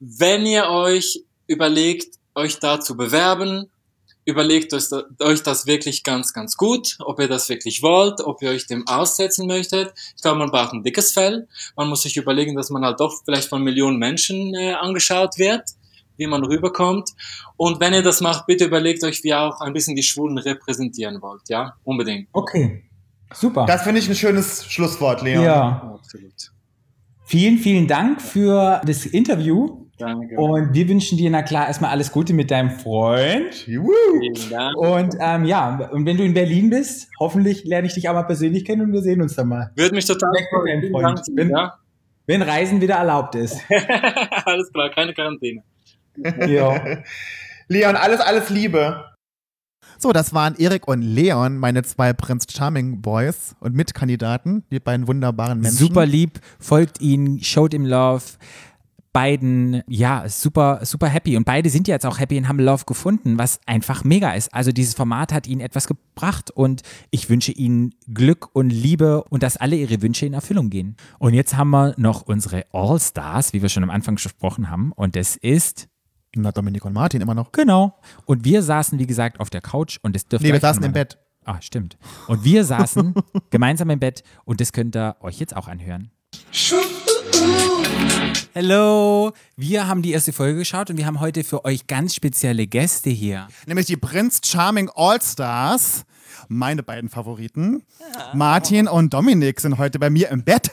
Wenn 0.00 0.46
ihr 0.46 0.68
euch 0.68 1.24
überlegt, 1.46 2.18
euch 2.34 2.58
da 2.58 2.80
zu 2.80 2.96
bewerben, 2.96 3.70
überlegt 4.24 4.72
euch, 4.72 4.84
euch 5.20 5.42
das 5.42 5.66
wirklich 5.66 6.02
ganz, 6.02 6.32
ganz 6.32 6.56
gut, 6.56 6.96
ob 7.00 7.20
ihr 7.20 7.28
das 7.28 7.48
wirklich 7.48 7.82
wollt, 7.82 8.20
ob 8.20 8.42
ihr 8.42 8.50
euch 8.50 8.66
dem 8.66 8.86
aussetzen 8.86 9.46
möchtet. 9.46 9.92
Ich 10.16 10.22
glaube, 10.22 10.38
man 10.38 10.50
braucht 10.50 10.72
ein 10.72 10.82
dickes 10.82 11.12
Fell. 11.12 11.46
Man 11.76 11.88
muss 11.88 12.02
sich 12.02 12.16
überlegen, 12.16 12.56
dass 12.56 12.70
man 12.70 12.84
halt 12.84 13.00
doch 13.00 13.22
vielleicht 13.24 13.48
von 13.48 13.62
Millionen 13.62 13.98
Menschen 13.98 14.54
äh, 14.54 14.72
angeschaut 14.72 15.38
wird, 15.38 15.62
wie 16.16 16.26
man 16.26 16.44
rüberkommt. 16.44 17.10
Und 17.56 17.80
wenn 17.80 17.92
ihr 17.92 18.02
das 18.02 18.20
macht, 18.20 18.46
bitte 18.46 18.64
überlegt 18.64 19.04
euch, 19.04 19.22
wie 19.24 19.28
ihr 19.28 19.40
auch 19.40 19.60
ein 19.60 19.72
bisschen 19.72 19.96
die 19.96 20.02
Schwulen 20.02 20.38
repräsentieren 20.38 21.20
wollt. 21.20 21.48
Ja, 21.48 21.76
unbedingt. 21.84 22.28
Okay. 22.32 22.84
Super. 23.32 23.66
Das 23.66 23.82
finde 23.82 24.00
ich 24.00 24.08
ein 24.08 24.14
schönes 24.14 24.64
Schlusswort, 24.66 25.22
Leon. 25.22 25.44
ja. 25.44 25.92
Absolut. 25.94 26.52
Vielen, 27.26 27.58
vielen 27.58 27.88
Dank 27.88 28.20
für 28.20 28.80
das 28.84 29.06
Interview. 29.06 29.83
Danke. 29.98 30.36
Und 30.36 30.74
wir 30.74 30.88
wünschen 30.88 31.18
dir, 31.18 31.30
na 31.30 31.42
klar, 31.42 31.68
erstmal 31.68 31.90
alles 31.90 32.10
Gute 32.10 32.32
mit 32.34 32.50
deinem 32.50 32.70
Freund. 32.70 33.66
Juhu. 33.66 33.92
Vielen 34.20 34.50
Dank. 34.50 34.76
Und 34.76 35.14
ähm, 35.20 35.44
ja, 35.44 35.88
und 35.92 36.04
wenn 36.04 36.16
du 36.16 36.24
in 36.24 36.34
Berlin 36.34 36.70
bist, 36.70 37.08
hoffentlich 37.20 37.64
lerne 37.64 37.86
ich 37.86 37.94
dich 37.94 38.08
auch 38.08 38.14
mal 38.14 38.24
persönlich 38.24 38.64
kennen 38.64 38.82
und 38.82 38.92
wir 38.92 39.02
sehen 39.02 39.22
uns 39.22 39.34
dann 39.36 39.48
mal. 39.48 39.70
Würde 39.76 39.94
mich 39.94 40.04
total 40.04 40.30
freuen. 40.50 40.90
Freund. 40.90 41.04
Dank. 41.18 41.36
Bin- 41.36 41.50
Ja? 41.50 41.74
Wenn 42.26 42.42
Reisen 42.42 42.80
wieder 42.80 42.94
erlaubt 42.96 43.34
ist. 43.34 43.60
Alles 44.44 44.72
klar, 44.72 44.90
keine 44.90 45.12
Quarantäne. 45.14 45.62
ja. 46.48 46.80
Leon, 47.68 47.96
alles, 47.96 48.20
alles 48.20 48.50
Liebe. 48.50 49.04
So, 49.98 50.12
das 50.12 50.34
waren 50.34 50.54
Erik 50.58 50.86
und 50.88 51.00
Leon, 51.02 51.56
meine 51.56 51.82
zwei 51.82 52.12
Prince 52.12 52.46
Charming 52.50 53.00
Boys 53.00 53.54
und 53.60 53.74
Mitkandidaten, 53.74 54.64
die 54.70 54.80
beiden 54.80 55.06
wunderbaren 55.08 55.60
Menschen. 55.60 55.76
Super 55.78 56.04
lieb, 56.04 56.40
folgt 56.58 57.00
ihnen, 57.00 57.42
showt 57.42 57.72
ihm 57.72 57.86
Love. 57.86 58.22
Beiden, 59.14 59.84
ja, 59.86 60.28
super, 60.28 60.80
super 60.82 61.06
happy. 61.08 61.36
Und 61.36 61.44
beide 61.44 61.70
sind 61.70 61.86
jetzt 61.86 62.04
auch 62.04 62.18
happy 62.18 62.36
und 62.36 62.48
haben 62.48 62.58
Love 62.58 62.84
gefunden, 62.84 63.38
was 63.38 63.60
einfach 63.64 64.02
mega 64.02 64.32
ist. 64.34 64.52
Also 64.52 64.72
dieses 64.72 64.94
Format 64.94 65.32
hat 65.32 65.46
ihnen 65.46 65.60
etwas 65.60 65.86
gebracht 65.86 66.50
und 66.50 66.82
ich 67.12 67.30
wünsche 67.30 67.52
ihnen 67.52 67.94
Glück 68.12 68.48
und 68.54 68.70
Liebe 68.70 69.22
und 69.30 69.44
dass 69.44 69.56
alle 69.56 69.76
ihre 69.76 70.02
Wünsche 70.02 70.26
in 70.26 70.32
Erfüllung 70.34 70.68
gehen. 70.68 70.96
Und 71.20 71.32
jetzt 71.32 71.56
haben 71.56 71.70
wir 71.70 71.94
noch 71.96 72.22
unsere 72.22 72.64
All-Stars, 72.72 73.52
wie 73.52 73.62
wir 73.62 73.68
schon 73.68 73.84
am 73.84 73.90
Anfang 73.90 74.16
gesprochen 74.16 74.68
haben. 74.68 74.90
Und 74.90 75.14
das 75.14 75.36
ist, 75.36 75.86
Na, 76.34 76.50
Dominik 76.50 76.84
und 76.84 76.92
Martin 76.92 77.20
immer 77.20 77.34
noch. 77.34 77.52
genau. 77.52 77.96
Und 78.26 78.44
wir 78.44 78.64
saßen, 78.64 78.98
wie 78.98 79.06
gesagt, 79.06 79.38
auf 79.38 79.48
der 79.48 79.60
Couch 79.60 79.98
und 80.02 80.16
das 80.16 80.26
dürfte 80.26 80.44
Nee, 80.44 80.52
wir 80.52 80.60
saßen 80.60 80.82
im 80.82 80.92
Bett. 80.92 81.18
Ah, 81.44 81.60
stimmt. 81.60 81.96
Und 82.26 82.42
wir 82.42 82.64
saßen 82.64 83.14
gemeinsam 83.50 83.90
im 83.90 84.00
Bett 84.00 84.24
und 84.44 84.60
das 84.60 84.72
könnt 84.72 84.96
ihr 84.96 85.14
euch 85.20 85.38
jetzt 85.38 85.54
auch 85.54 85.68
anhören. 85.68 86.10
Hello, 88.52 89.32
wir 89.56 89.88
haben 89.88 90.02
die 90.02 90.12
erste 90.12 90.32
Folge 90.32 90.58
geschaut 90.58 90.88
und 90.88 90.96
wir 90.96 91.06
haben 91.06 91.18
heute 91.18 91.42
für 91.42 91.64
euch 91.64 91.88
ganz 91.88 92.14
spezielle 92.14 92.66
Gäste 92.68 93.10
hier. 93.10 93.48
Nämlich 93.66 93.86
die 93.86 93.96
Prince 93.96 94.40
Charming 94.44 94.88
All-Stars. 94.94 96.04
Meine 96.48 96.82
beiden 96.82 97.10
Favoriten. 97.10 97.82
Martin 98.32 98.86
und 98.86 99.12
Dominik 99.12 99.60
sind 99.60 99.78
heute 99.78 99.98
bei 99.98 100.08
mir 100.08 100.28
im 100.28 100.44
Bett. 100.44 100.70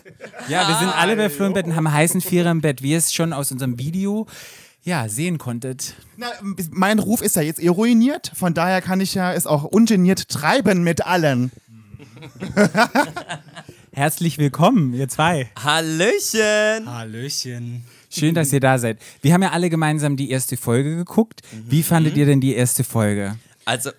Ja, 0.47 0.67
wir 0.67 0.75
sind 0.75 0.89
alle 0.89 1.15
bei 1.15 1.29
Flo 1.29 1.47
im 1.47 1.53
Bett 1.53 1.65
und 1.65 1.75
haben 1.75 1.87
einen 1.87 1.95
heißen 1.95 2.21
Vierer 2.21 2.51
im 2.51 2.61
Bett, 2.61 2.83
wie 2.83 2.91
ihr 2.91 2.99
es 2.99 3.13
schon 3.13 3.33
aus 3.33 3.51
unserem 3.51 3.79
Video 3.79 4.27
ja, 4.83 5.09
sehen 5.09 5.37
konntet. 5.37 5.95
Na, 6.17 6.27
mein 6.71 6.99
Ruf 6.99 7.21
ist 7.21 7.35
ja 7.35 7.41
jetzt 7.41 7.61
eh 7.61 7.67
ruiniert, 7.67 8.31
von 8.35 8.53
daher 8.53 8.81
kann 8.81 8.99
ich 8.99 9.13
ja 9.13 9.33
es 9.33 9.47
auch 9.47 9.63
ungeniert 9.63 10.29
treiben 10.29 10.83
mit 10.83 11.05
allen. 11.05 11.51
Herzlich 13.93 14.37
willkommen, 14.37 14.93
ihr 14.93 15.09
zwei. 15.09 15.49
Hallöchen! 15.61 16.85
Hallöchen. 16.85 17.83
Schön, 18.09 18.33
dass 18.33 18.53
ihr 18.53 18.61
da 18.61 18.77
seid. 18.77 18.99
Wir 19.21 19.33
haben 19.33 19.41
ja 19.43 19.51
alle 19.51 19.69
gemeinsam 19.69 20.15
die 20.15 20.31
erste 20.31 20.55
Folge 20.55 20.95
geguckt. 20.95 21.41
Wie 21.67 21.83
fandet 21.83 22.15
ihr 22.15 22.25
denn 22.25 22.39
die 22.39 22.55
erste 22.55 22.85
Folge? 22.85 23.37
Also, 23.65 23.89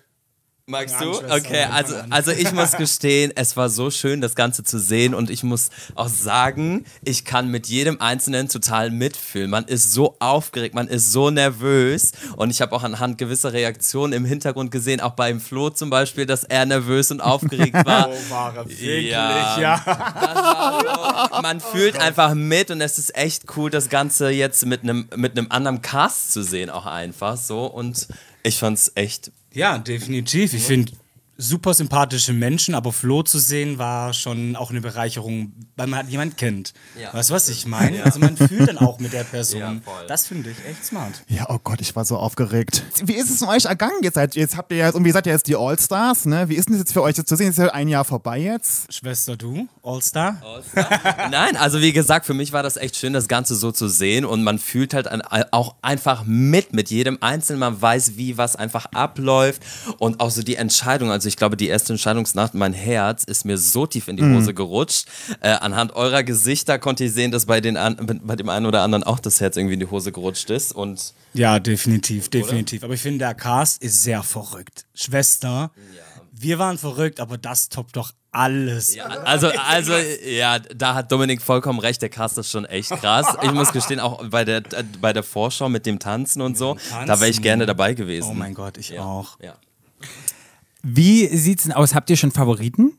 magst 0.65 1.01
du? 1.01 1.11
Okay, 1.11 1.65
also, 1.71 1.95
also 2.09 2.31
ich 2.31 2.51
muss 2.53 2.71
gestehen, 2.77 3.31
es 3.35 3.57
war 3.57 3.69
so 3.69 3.91
schön, 3.91 4.21
das 4.21 4.35
Ganze 4.35 4.63
zu 4.63 4.79
sehen 4.79 5.13
und 5.13 5.29
ich 5.29 5.43
muss 5.43 5.69
auch 5.95 6.07
sagen, 6.07 6.85
ich 7.03 7.25
kann 7.25 7.49
mit 7.49 7.67
jedem 7.67 7.99
Einzelnen 7.99 8.47
total 8.47 8.89
mitfühlen. 8.89 9.49
Man 9.49 9.65
ist 9.65 9.91
so 9.91 10.15
aufgeregt, 10.19 10.73
man 10.73 10.87
ist 10.87 11.11
so 11.11 11.29
nervös 11.29 12.13
und 12.37 12.49
ich 12.49 12.61
habe 12.61 12.73
auch 12.75 12.83
anhand 12.83 13.17
gewisser 13.17 13.51
Reaktionen 13.51 14.13
im 14.13 14.25
Hintergrund 14.25 14.71
gesehen, 14.71 15.01
auch 15.01 15.11
beim 15.13 15.41
Flo 15.41 15.69
zum 15.69 15.89
Beispiel, 15.89 16.25
dass 16.25 16.43
er 16.43 16.65
nervös 16.65 17.11
und 17.11 17.19
aufgeregt 17.21 17.73
war. 17.85 18.09
Oh, 18.09 18.29
war 18.29 18.55
er 18.55 18.69
wirklich, 18.69 19.09
Ja. 19.09 19.59
ja. 19.59 21.29
So, 21.33 21.41
man 21.41 21.59
fühlt 21.59 21.99
einfach 21.99 22.33
mit 22.33 22.71
und 22.71 22.79
es 22.81 22.97
ist 22.99 23.15
echt 23.15 23.43
cool, 23.57 23.69
das 23.69 23.89
Ganze 23.89 24.29
jetzt 24.29 24.65
mit 24.65 24.83
einem 24.83 25.09
mit 25.15 25.37
einem 25.37 25.47
anderen 25.49 25.81
Cast 25.81 26.31
zu 26.31 26.41
sehen, 26.43 26.69
auch 26.69 26.85
einfach 26.85 27.37
so. 27.37 27.65
Und 27.65 28.07
ich 28.43 28.57
fand's 28.59 28.91
echt. 28.95 29.31
Ja, 29.53 29.77
definitiv. 29.77 30.53
Ich 30.53 30.63
finde 30.63 30.91
super 31.37 31.73
sympathische 31.73 32.31
Menschen, 32.31 32.75
aber 32.75 32.91
Flo 32.91 33.23
zu 33.23 33.39
sehen 33.39 33.79
war 33.79 34.13
schon 34.13 34.55
auch 34.55 34.69
eine 34.69 34.81
Bereicherung, 34.81 35.51
weil 35.75 35.87
man 35.87 35.99
halt 35.99 36.09
jemanden 36.09 36.35
kennt. 36.35 36.73
Ja. 36.99 37.13
Weißt 37.13 37.31
du, 37.31 37.33
was 37.33 37.49
ich 37.49 37.65
meine? 37.65 38.03
Also 38.03 38.19
man 38.19 38.37
fühlt 38.37 38.67
dann 38.67 38.77
auch 38.77 38.99
mit 38.99 39.13
der 39.13 39.23
Person. 39.23 39.59
Ja, 39.59 39.75
voll. 39.83 40.07
das 40.07 40.27
finde 40.27 40.51
ich 40.51 40.57
echt 40.69 40.85
smart. 40.85 41.23
Ja, 41.27 41.47
oh 41.49 41.57
Gott, 41.63 41.81
ich 41.81 41.95
war 41.95 42.05
so 42.05 42.17
aufgeregt. 42.17 42.83
Wie 43.03 43.13
ist 43.13 43.31
es 43.31 43.39
von 43.39 43.49
euch 43.49 43.65
ergangen? 43.65 43.97
Jetzt, 44.03 44.15
seid, 44.15 44.35
jetzt 44.35 44.57
habt 44.57 44.71
ihr 44.71 44.77
ja, 44.77 44.89
und 44.91 45.05
wie 45.05 45.11
seid 45.11 45.25
ihr 45.25 45.33
jetzt 45.33 45.47
die 45.47 45.55
All-Stars, 45.55 46.25
ne? 46.25 46.49
Wie 46.49 46.55
ist 46.55 46.69
denn 46.69 46.73
das 46.73 46.81
jetzt 46.81 46.93
für 46.93 47.01
euch 47.01 47.15
das 47.15 47.25
zu 47.25 47.35
sehen? 47.35 47.49
Ist 47.49 47.57
ja 47.57 47.67
ein 47.69 47.87
Jahr 47.87 48.05
vorbei 48.05 48.39
jetzt. 48.39 48.93
Schwester, 48.93 49.35
du, 49.35 49.67
All-Star? 49.81 50.41
Nein, 51.31 51.57
also 51.57 51.81
wie 51.81 51.93
gesagt, 51.93 52.27
für 52.27 52.35
mich 52.35 52.53
war 52.53 52.61
das 52.61 52.77
echt 52.77 52.95
schön, 52.95 53.13
das 53.13 53.27
Ganze 53.27 53.55
so 53.55 53.71
zu 53.71 53.87
sehen 53.87 54.23
und 54.25 54.43
man 54.43 54.59
fühlt 54.59 54.93
halt 54.93 55.09
auch 55.51 55.75
einfach 55.81 56.23
mit, 56.25 56.73
mit 56.73 56.91
jedem 56.91 57.17
Einzelnen. 57.21 57.59
Man 57.59 57.81
weiß, 57.81 58.17
wie 58.17 58.37
was 58.37 58.55
einfach 58.55 58.85
abläuft 58.93 59.63
und 59.97 60.19
auch 60.19 60.29
so 60.29 60.43
die 60.43 60.55
Entscheidung. 60.55 61.11
Also 61.11 61.22
ich 61.25 61.37
glaube, 61.37 61.57
die 61.57 61.67
erste 61.67 61.93
Entscheidungsnacht, 61.93 62.53
mein 62.53 62.73
Herz 62.73 63.23
ist 63.23 63.45
mir 63.45 63.57
so 63.57 63.85
tief 63.85 64.07
in 64.07 64.17
die 64.17 64.23
Hose 64.23 64.53
gerutscht. 64.53 65.07
Äh, 65.41 65.49
anhand 65.49 65.95
eurer 65.95 66.23
Gesichter 66.23 66.79
konnte 66.79 67.05
ich 67.05 67.13
sehen, 67.13 67.31
dass 67.31 67.45
bei, 67.45 67.61
den 67.61 67.77
an, 67.77 68.21
bei 68.23 68.35
dem 68.35 68.49
einen 68.49 68.65
oder 68.65 68.81
anderen 68.81 69.03
auch 69.03 69.19
das 69.19 69.41
Herz 69.41 69.57
irgendwie 69.57 69.75
in 69.75 69.79
die 69.79 69.89
Hose 69.89 70.11
gerutscht 70.11 70.49
ist 70.49 70.73
und 70.73 71.13
Ja, 71.33 71.59
definitiv, 71.59 72.29
definitiv. 72.29 72.83
Aber 72.83 72.93
ich 72.93 73.01
finde, 73.01 73.19
der 73.19 73.33
Cast 73.33 73.81
ist 73.81 74.03
sehr 74.03 74.23
verrückt. 74.23 74.85
Schwester, 74.93 75.71
wir 76.31 76.59
waren 76.59 76.77
verrückt, 76.77 77.19
aber 77.19 77.37
das 77.37 77.69
toppt 77.69 77.95
doch 77.95 78.11
alles. 78.33 78.97
Also, 79.23 79.49
also, 79.49 79.93
ja, 80.25 80.59
da 80.59 80.95
hat 80.95 81.11
Dominik 81.11 81.41
vollkommen 81.41 81.79
recht, 81.79 82.01
der 82.01 82.09
Cast 82.09 82.37
ist 82.37 82.49
schon 82.49 82.65
echt 82.65 82.89
krass. 82.89 83.27
Ich 83.43 83.51
muss 83.51 83.71
gestehen, 83.71 83.99
auch 83.99 84.27
bei 84.27 84.43
der, 84.43 84.57
äh, 84.57 84.83
bei 84.99 85.13
der 85.13 85.23
Vorschau 85.23 85.69
mit 85.69 85.85
dem 85.85 85.99
Tanzen 85.99 86.41
und 86.41 86.57
so, 86.57 86.73
Tanzen. 86.73 87.07
da 87.07 87.19
wäre 87.19 87.29
ich 87.29 87.41
gerne 87.41 87.65
dabei 87.65 87.93
gewesen. 87.93 88.29
Oh 88.31 88.33
mein 88.33 88.55
Gott, 88.55 88.77
ich 88.77 88.89
ja. 88.89 89.03
auch. 89.03 89.39
Ja. 89.39 89.55
Wie 90.83 91.27
sieht's 91.27 91.63
denn 91.63 91.71
aus? 91.71 91.95
Habt 91.95 92.09
ihr 92.09 92.17
schon 92.17 92.31
Favoriten? 92.31 92.93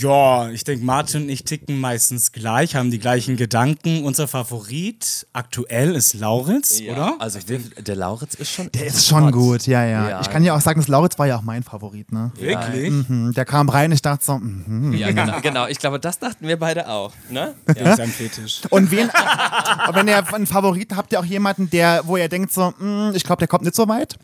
Ja, 0.00 0.50
ich 0.50 0.64
denke, 0.64 0.84
Martin 0.84 1.22
und 1.22 1.28
ich 1.30 1.44
ticken 1.44 1.80
meistens 1.80 2.32
gleich, 2.32 2.74
haben 2.74 2.90
die 2.90 2.98
gleichen 2.98 3.36
Gedanken. 3.36 4.04
Unser 4.04 4.28
Favorit 4.28 5.26
aktuell 5.32 5.94
ist 5.94 6.12
Lauritz, 6.14 6.80
Ja, 6.80 6.92
oder? 6.92 7.16
Also, 7.20 7.38
der, 7.38 7.60
der 7.60 7.96
Lauritz 7.96 8.34
ist 8.34 8.50
schon. 8.50 8.70
Der 8.72 8.86
ist 8.86 9.06
schon 9.06 9.30
gut, 9.32 9.66
ja, 9.66 9.86
ja, 9.86 10.08
Ja. 10.10 10.20
Ich 10.20 10.28
kann 10.28 10.44
ja 10.44 10.54
auch 10.54 10.60
sagen, 10.60 10.80
das 10.80 10.88
Lauritz 10.88 11.18
war 11.18 11.26
ja 11.26 11.38
auch 11.38 11.42
mein 11.42 11.62
Favorit, 11.62 12.12
ne? 12.12 12.30
Wirklich? 12.38 12.90
Mhm, 13.08 13.32
Der 13.32 13.46
kam 13.46 13.70
rein, 13.70 13.90
ich 13.92 14.02
dachte 14.02 14.22
so, 14.24 14.36
mhm. 14.38 14.92
Ja, 14.92 15.12
genau, 15.12 15.40
genau. 15.40 15.66
Ich 15.68 15.78
glaube, 15.78 15.98
das 15.98 16.18
dachten 16.18 16.46
wir 16.46 16.58
beide 16.58 16.88
auch. 16.90 17.12
Ne? 17.30 17.54
Ja, 17.68 17.92
ist 17.92 18.00
ein 18.00 18.10
Fetisch. 18.10 18.62
Und 18.68 18.90
wen, 18.90 19.08
wenn 19.94 20.08
ihr 20.08 20.34
einen 20.34 20.46
Favoriten 20.46 20.96
habt, 20.96 21.12
ihr 21.12 21.20
auch 21.20 21.24
jemanden, 21.24 21.70
der, 21.70 22.02
wo 22.06 22.18
ihr 22.18 22.28
denkt 22.28 22.52
so, 22.52 22.70
mm, 22.78 23.12
ich 23.14 23.24
glaube, 23.24 23.38
der 23.38 23.48
kommt 23.48 23.64
nicht 23.64 23.76
so 23.76 23.88
weit? 23.88 24.18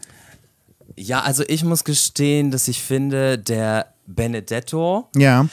Ja, 0.97 1.21
also 1.23 1.43
ich 1.47 1.65
muss 1.65 1.85
gestehen, 1.85 2.51
dass 2.51 2.69
ich 2.69 2.83
finde, 2.83 3.39
der 3.39 3.87
Benedetto, 4.07 5.09
Ja. 5.17 5.47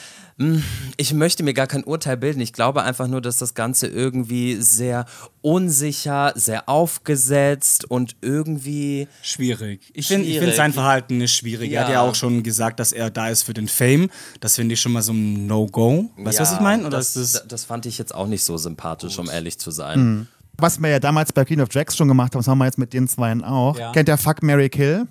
ich 0.96 1.12
möchte 1.12 1.42
mir 1.42 1.54
gar 1.54 1.66
kein 1.66 1.84
Urteil 1.84 2.16
bilden. 2.16 2.40
Ich 2.40 2.52
glaube 2.52 2.82
einfach 2.82 3.06
nur, 3.08 3.20
dass 3.20 3.36
das 3.36 3.54
Ganze 3.54 3.86
irgendwie 3.86 4.56
sehr 4.56 5.04
unsicher, 5.42 6.32
sehr 6.34 6.68
aufgesetzt 6.68 7.84
und 7.90 8.16
irgendwie. 8.22 9.06
Schwierig. 9.22 9.90
Ich 9.94 10.06
finde 10.08 10.26
find 10.40 10.54
sein 10.54 10.72
Verhalten 10.72 11.20
ist 11.20 11.32
schwierig. 11.32 11.72
Er 11.72 11.82
hat 11.82 11.88
ja 11.88 11.94
Ja. 11.94 12.00
auch 12.02 12.14
schon 12.14 12.42
gesagt, 12.42 12.80
dass 12.80 12.92
er 12.92 13.10
da 13.10 13.28
ist 13.28 13.42
für 13.42 13.54
den 13.54 13.68
Fame. 13.68 14.08
Das 14.40 14.56
finde 14.56 14.74
ich 14.74 14.80
schon 14.80 14.92
mal 14.92 15.02
so 15.02 15.12
ein 15.12 15.46
No-Go. 15.46 16.10
Weißt 16.16 16.38
du, 16.38 16.42
was 16.42 16.52
ich 16.54 16.60
meine? 16.60 16.88
Das, 16.90 17.14
das 17.14 17.44
das 17.46 17.64
fand 17.64 17.86
ich 17.86 17.98
jetzt 17.98 18.14
auch 18.14 18.26
nicht 18.26 18.42
so 18.44 18.56
sympathisch, 18.56 19.18
um 19.18 19.28
ehrlich 19.28 19.58
zu 19.58 19.70
sein. 19.70 20.26
Was 20.58 20.78
wir 20.78 20.88
ja 20.90 21.00
damals 21.00 21.32
bei 21.32 21.44
Queen 21.44 21.60
of 21.60 21.68
Drags 21.70 21.96
schon 21.96 22.08
gemacht 22.08 22.34
haben, 22.34 22.40
das 22.40 22.48
haben 22.48 22.58
wir 22.58 22.66
jetzt 22.66 22.78
mit 22.78 22.92
den 22.92 23.08
Zweien 23.08 23.42
auch. 23.44 23.78
Ja. 23.78 23.92
Kennt 23.92 24.08
ihr 24.08 24.18
Fuck, 24.18 24.42
Mary 24.42 24.68
Kill? 24.68 25.06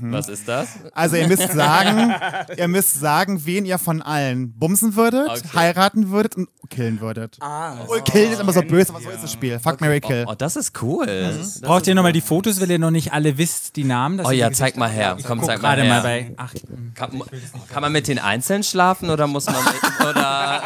Was 0.00 0.28
ist 0.28 0.48
das? 0.48 0.68
Also 0.92 1.16
ihr 1.16 1.28
müsst 1.28 1.52
sagen, 1.52 2.14
ihr 2.56 2.68
müsst 2.68 2.98
sagen, 2.98 3.44
wen 3.44 3.66
ihr 3.66 3.78
von 3.78 4.00
allen 4.02 4.52
bumsen 4.58 4.96
würdet, 4.96 5.28
Okay. 5.28 5.48
heiraten 5.54 6.10
würdet 6.10 6.36
und 6.36 6.48
killen 6.70 7.00
würdet. 7.00 7.36
Ah. 7.40 7.74
Oh, 7.86 8.00
killen 8.02 8.32
ist 8.32 8.40
immer 8.40 8.52
so 8.52 8.62
böse, 8.62 8.90
aber 8.92 9.00
so 9.02 9.10
ist 9.10 9.22
das 9.22 9.32
Spiel. 9.32 9.58
Fuck, 9.58 9.80
Mary 9.80 10.00
Kill. 10.00 10.24
Oh, 10.26 10.34
das 10.36 10.56
ist 10.56 10.80
cool. 10.82 11.06
Das 11.06 11.60
Braucht 11.60 11.86
ihr 11.86 11.94
nochmal 11.94 12.12
die 12.12 12.20
Fotos, 12.20 12.60
weil 12.60 12.70
ihr 12.70 12.78
noch 12.78 12.90
nicht 12.90 13.12
alle 13.12 13.36
wisst, 13.38 13.76
die 13.76 13.84
Namen? 13.84 14.20
Oh 14.24 14.30
ja, 14.30 14.50
zeig 14.52 14.76
mal 14.76 14.90
her. 14.90 15.16
Komm, 15.26 15.42
zeig 15.42 15.60
mal 15.62 15.76
her. 15.76 15.84
mal 15.88 16.02
bei. 16.02 16.32
Ach, 16.36 16.52
Kann, 16.94 17.22
kann 17.68 17.82
man 17.82 17.92
mit 17.92 18.08
den 18.08 18.18
einzeln 18.18 18.62
schlafen 18.62 19.10
oder 19.10 19.26
muss 19.26 19.46
man 19.46 19.56
mit, 19.56 20.00
oder 20.08 20.62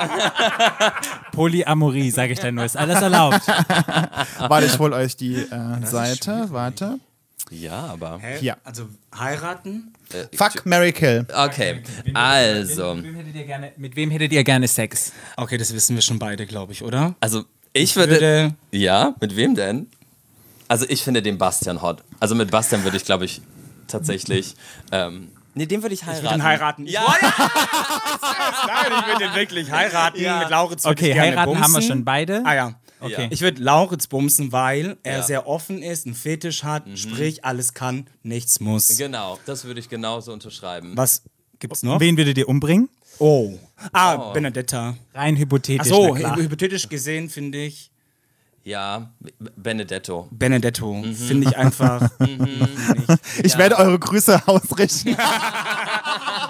Polyamorie, 1.32 2.10
sage 2.10 2.32
ich 2.32 2.38
dann 2.38 2.54
nur. 2.54 2.64
Ist 2.64 2.76
alles 2.76 3.00
erlaubt. 3.02 3.40
Warte, 4.38 4.66
ich 4.66 4.78
hol 4.78 4.92
euch 4.92 5.16
die 5.16 5.34
äh, 5.36 5.84
Seite. 5.86 6.46
Warte. 6.50 6.98
Ja, 7.50 7.86
aber 7.86 8.18
Hä? 8.20 8.38
Hier. 8.38 8.56
Also 8.64 8.88
heiraten? 9.16 9.92
Fuck, 10.34 10.64
Mary 10.66 10.92
Kill. 10.92 11.26
okay. 11.34 11.82
Also, 12.14 12.94
Mit 12.94 13.04
wem, 13.04 13.14
hättet 13.16 13.34
ihr 13.36 13.44
gerne, 13.44 13.72
mit 13.76 13.96
wem 13.96 14.10
hättet 14.10 14.32
ihr 14.32 14.44
gerne 14.44 14.66
Sex? 14.68 15.12
Okay, 15.36 15.58
das 15.58 15.72
wissen 15.74 15.94
wir 15.96 16.02
schon 16.02 16.18
beide, 16.18 16.46
glaube 16.46 16.72
ich, 16.72 16.82
oder? 16.82 17.14
also 17.20 17.44
ich 17.72 17.94
würde, 17.96 18.12
würde- 18.12 18.54
ja, 18.72 19.14
mit 19.20 19.36
wem 19.36 19.54
denn? 19.54 19.86
Also 20.68 20.86
ich 20.88 21.02
finde 21.02 21.22
den 21.22 21.38
Bastian 21.38 21.82
hot. 21.82 22.02
Also 22.20 22.34
mit 22.34 22.50
Bastian 22.50 22.82
würde 22.84 22.96
ich, 22.96 23.04
glaube 23.04 23.24
ich, 23.24 23.40
tatsächlich. 23.88 24.54
Ähm, 24.92 25.28
nee, 25.54 25.66
den 25.66 25.82
würde 25.82 25.94
ich 25.94 26.02
heiraten. 26.04 26.18
Ich 26.18 26.30
würde 26.30 26.36
ihn 26.36 26.42
heiraten. 26.44 26.86
Ja. 26.86 27.02
Nein, 28.66 28.92
ich 29.00 29.06
würde 29.06 29.24
ihn 29.24 29.34
wirklich 29.34 29.70
heiraten. 29.70 30.20
Ja. 30.20 30.38
Mit 30.40 30.50
Lauritz 30.50 30.84
Okay, 30.86 31.08
ich 31.08 31.14
gerne 31.14 31.30
heiraten 31.32 31.60
haben 31.60 31.72
wir 31.72 31.78
bumsen. 31.78 31.82
schon 31.82 32.04
beide. 32.04 32.42
Ah 32.44 32.54
ja. 32.54 32.74
Okay. 33.00 33.28
Ich 33.30 33.40
würde 33.40 33.62
Lauritz 33.62 34.06
bumsen, 34.06 34.52
weil 34.52 34.96
er 35.02 35.18
Ja. 35.18 35.22
sehr 35.22 35.46
offen 35.46 35.82
ist, 35.82 36.06
einen 36.06 36.14
Fetisch 36.14 36.64
hat, 36.64 36.84
sprich 36.94 37.44
alles 37.44 37.72
kann, 37.74 38.06
nichts 38.22 38.60
muss. 38.60 38.96
Genau, 38.98 39.38
das 39.46 39.64
würde 39.64 39.80
ich 39.80 39.88
genauso 39.88 40.32
unterschreiben. 40.32 40.92
Was 40.96 41.22
gibt's 41.58 41.82
noch? 41.82 41.98
Wen 42.00 42.16
würdet 42.16 42.36
ihr 42.38 42.48
umbringen? 42.48 42.88
Oh. 43.18 43.58
Ah, 43.92 44.32
Benedetta. 44.32 44.96
Rein 45.14 45.36
hypothetisch. 45.36 45.80
Achso, 45.90 46.14
na 46.14 46.18
klar. 46.18 46.36
hypothetisch 46.36 46.88
gesehen 46.88 47.28
finde 47.28 47.58
ich 47.58 47.90
Ja, 48.62 49.10
Benedetto. 49.56 50.28
Benedetto. 50.30 51.02
Finde 51.02 51.48
ich 51.48 51.56
einfach. 51.56 52.10
Ich 53.42 53.56
werde 53.56 53.78
eure 53.78 53.98
Grüße 53.98 54.42
ausrichten. 54.46 55.16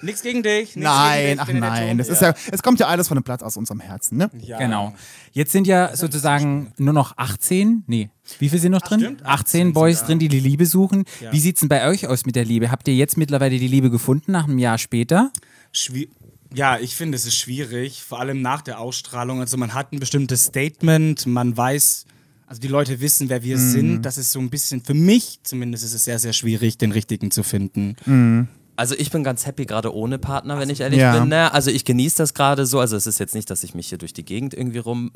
Nichts 0.00 0.22
gegen 0.22 0.42
dich. 0.42 0.60
Nichts 0.60 0.74
gegen 0.74 0.84
Nein, 0.84 1.30
dich, 1.32 1.40
ach 1.40 1.52
nein. 1.52 1.98
Das 1.98 2.08
ist 2.08 2.22
ja, 2.22 2.34
es 2.52 2.62
kommt 2.62 2.78
ja 2.80 2.86
alles 2.86 3.08
von 3.08 3.16
dem 3.16 3.24
Platz 3.24 3.42
aus 3.42 3.56
unserem 3.56 3.80
Herzen, 3.80 4.16
ne? 4.18 4.30
Ja. 4.40 4.58
Genau. 4.58 4.94
Jetzt 5.32 5.52
sind 5.52 5.66
ja 5.66 5.96
sozusagen 5.96 6.72
nur 6.76 6.92
noch 6.92 7.16
18, 7.16 7.84
nee, 7.86 8.10
wie 8.38 8.48
viel 8.48 8.58
sind 8.58 8.72
noch 8.72 8.82
drin? 8.82 9.00
stimmt, 9.00 9.26
18 9.26 9.72
Boys 9.72 10.04
drin, 10.04 10.18
die 10.18 10.28
die 10.28 10.40
Liebe 10.40 10.66
suchen. 10.66 11.04
Ja. 11.20 11.32
Wie 11.32 11.40
sieht's 11.40 11.60
denn 11.60 11.68
bei 11.68 11.88
euch 11.88 12.06
aus 12.06 12.26
mit 12.26 12.36
der 12.36 12.44
Liebe? 12.44 12.70
Habt 12.70 12.86
ihr 12.88 12.94
jetzt 12.94 13.16
mittlerweile 13.16 13.58
die 13.58 13.68
Liebe 13.68 13.90
gefunden 13.90 14.32
nach 14.32 14.44
einem 14.44 14.58
Jahr 14.58 14.78
später? 14.78 15.32
Schwie 15.72 16.08
ja, 16.54 16.78
ich 16.78 16.96
finde, 16.96 17.16
es 17.16 17.26
ist 17.26 17.36
schwierig, 17.36 18.02
vor 18.02 18.20
allem 18.20 18.40
nach 18.40 18.62
der 18.62 18.80
Ausstrahlung. 18.80 19.40
Also 19.40 19.56
man 19.56 19.74
hat 19.74 19.92
ein 19.92 20.00
bestimmtes 20.00 20.44
Statement, 20.44 21.26
man 21.26 21.56
weiß, 21.56 22.06
also 22.46 22.60
die 22.60 22.68
Leute 22.68 23.00
wissen, 23.00 23.28
wer 23.28 23.42
wir 23.42 23.58
sind. 23.58 24.02
Das 24.02 24.16
ist 24.16 24.32
so 24.32 24.40
ein 24.40 24.48
bisschen, 24.48 24.82
für 24.82 24.94
mich 24.94 25.40
zumindest 25.42 25.84
ist 25.84 25.92
es 25.92 26.04
sehr, 26.04 26.18
sehr 26.18 26.32
schwierig, 26.32 26.78
den 26.78 26.92
richtigen 26.92 27.30
zu 27.30 27.42
finden. 27.42 28.48
Also 28.78 28.94
ich 28.96 29.10
bin 29.10 29.24
ganz 29.24 29.44
happy 29.44 29.66
gerade 29.66 29.92
ohne 29.92 30.18
Partner, 30.18 30.58
wenn 30.60 30.70
ich 30.70 30.80
ehrlich 30.80 31.00
Ja. 31.00 31.18
bin. 31.18 31.28
Ne? 31.30 31.52
Also 31.52 31.70
ich 31.72 31.84
genieße 31.84 32.16
das 32.18 32.32
gerade 32.32 32.64
so. 32.64 32.78
Also 32.78 32.96
es 32.96 33.08
ist 33.08 33.18
jetzt 33.18 33.34
nicht, 33.34 33.50
dass 33.50 33.64
ich 33.64 33.74
mich 33.74 33.88
hier 33.88 33.98
durch 33.98 34.12
die 34.12 34.24
Gegend 34.24 34.54
irgendwie 34.54 34.78
rum... 34.78 35.10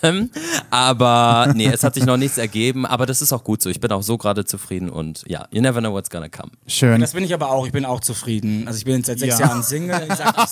Aber 0.70 1.52
nee, 1.54 1.66
es 1.66 1.82
hat 1.82 1.94
sich 1.94 2.04
noch 2.04 2.16
nichts 2.16 2.38
ergeben. 2.38 2.86
Aber 2.86 3.06
das 3.06 3.22
ist 3.22 3.32
auch 3.32 3.44
gut 3.44 3.62
so. 3.62 3.70
Ich 3.70 3.80
bin 3.80 3.90
auch 3.92 4.02
so 4.02 4.16
gerade 4.18 4.44
zufrieden 4.44 4.88
und 4.90 5.22
ja, 5.26 5.46
you 5.50 5.60
never 5.60 5.80
know 5.80 5.92
what's 5.92 6.10
gonna 6.10 6.28
come. 6.28 6.50
Schön. 6.66 7.00
Das 7.00 7.12
bin 7.12 7.24
ich 7.24 7.34
aber 7.34 7.50
auch, 7.50 7.66
ich 7.66 7.72
bin 7.72 7.84
auch 7.84 8.00
zufrieden. 8.00 8.66
Also 8.66 8.78
ich 8.78 8.84
bin 8.84 8.96
jetzt 8.96 9.06
seit 9.06 9.18
sechs 9.18 9.38
Ja. 9.38 9.46
Jahren 9.48 9.62
Single. 9.62 10.06
Ich, 10.08 10.14
sag, 10.14 10.48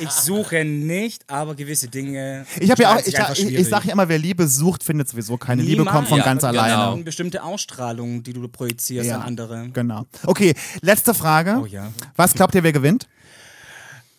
ich, 0.00 0.06
ich 0.06 0.10
suche 0.10 0.64
nicht, 0.64 1.28
aber 1.30 1.54
gewisse 1.54 1.88
Dinge. 1.88 2.46
Ich 2.60 2.70
habe 2.70 2.82
ja 2.82 2.94
auch, 2.94 3.00
ich, 3.00 3.14
ich, 3.38 3.54
ich 3.54 3.68
sage 3.68 3.88
ja 3.88 3.92
immer, 3.92 4.08
wer 4.08 4.18
Liebe 4.18 4.48
sucht, 4.48 4.82
findet 4.84 5.08
sowieso 5.08 5.36
keine 5.36 5.62
Liebe, 5.62 5.78
Niemals. 5.82 5.94
kommt 5.96 6.08
von 6.08 6.18
Ja, 6.18 6.24
ganz 6.24 6.42
genau. 6.42 6.52
alleine. 6.62 6.92
Eine 6.92 7.02
bestimmte 7.02 7.42
Ausstrahlung, 7.42 8.22
die 8.22 8.32
du 8.32 8.46
projizierst 8.48 9.08
Ja. 9.08 9.16
an 9.16 9.22
andere. 9.22 9.68
Genau. 9.72 10.06
Okay, 10.26 10.54
letzte 10.80 11.14
Frage. 11.14 11.58
Oh 11.62 11.66
ja. 11.66 11.81
Was 12.16 12.34
glaubt 12.34 12.54
ihr, 12.54 12.62
wer 12.62 12.72
gewinnt? 12.72 13.08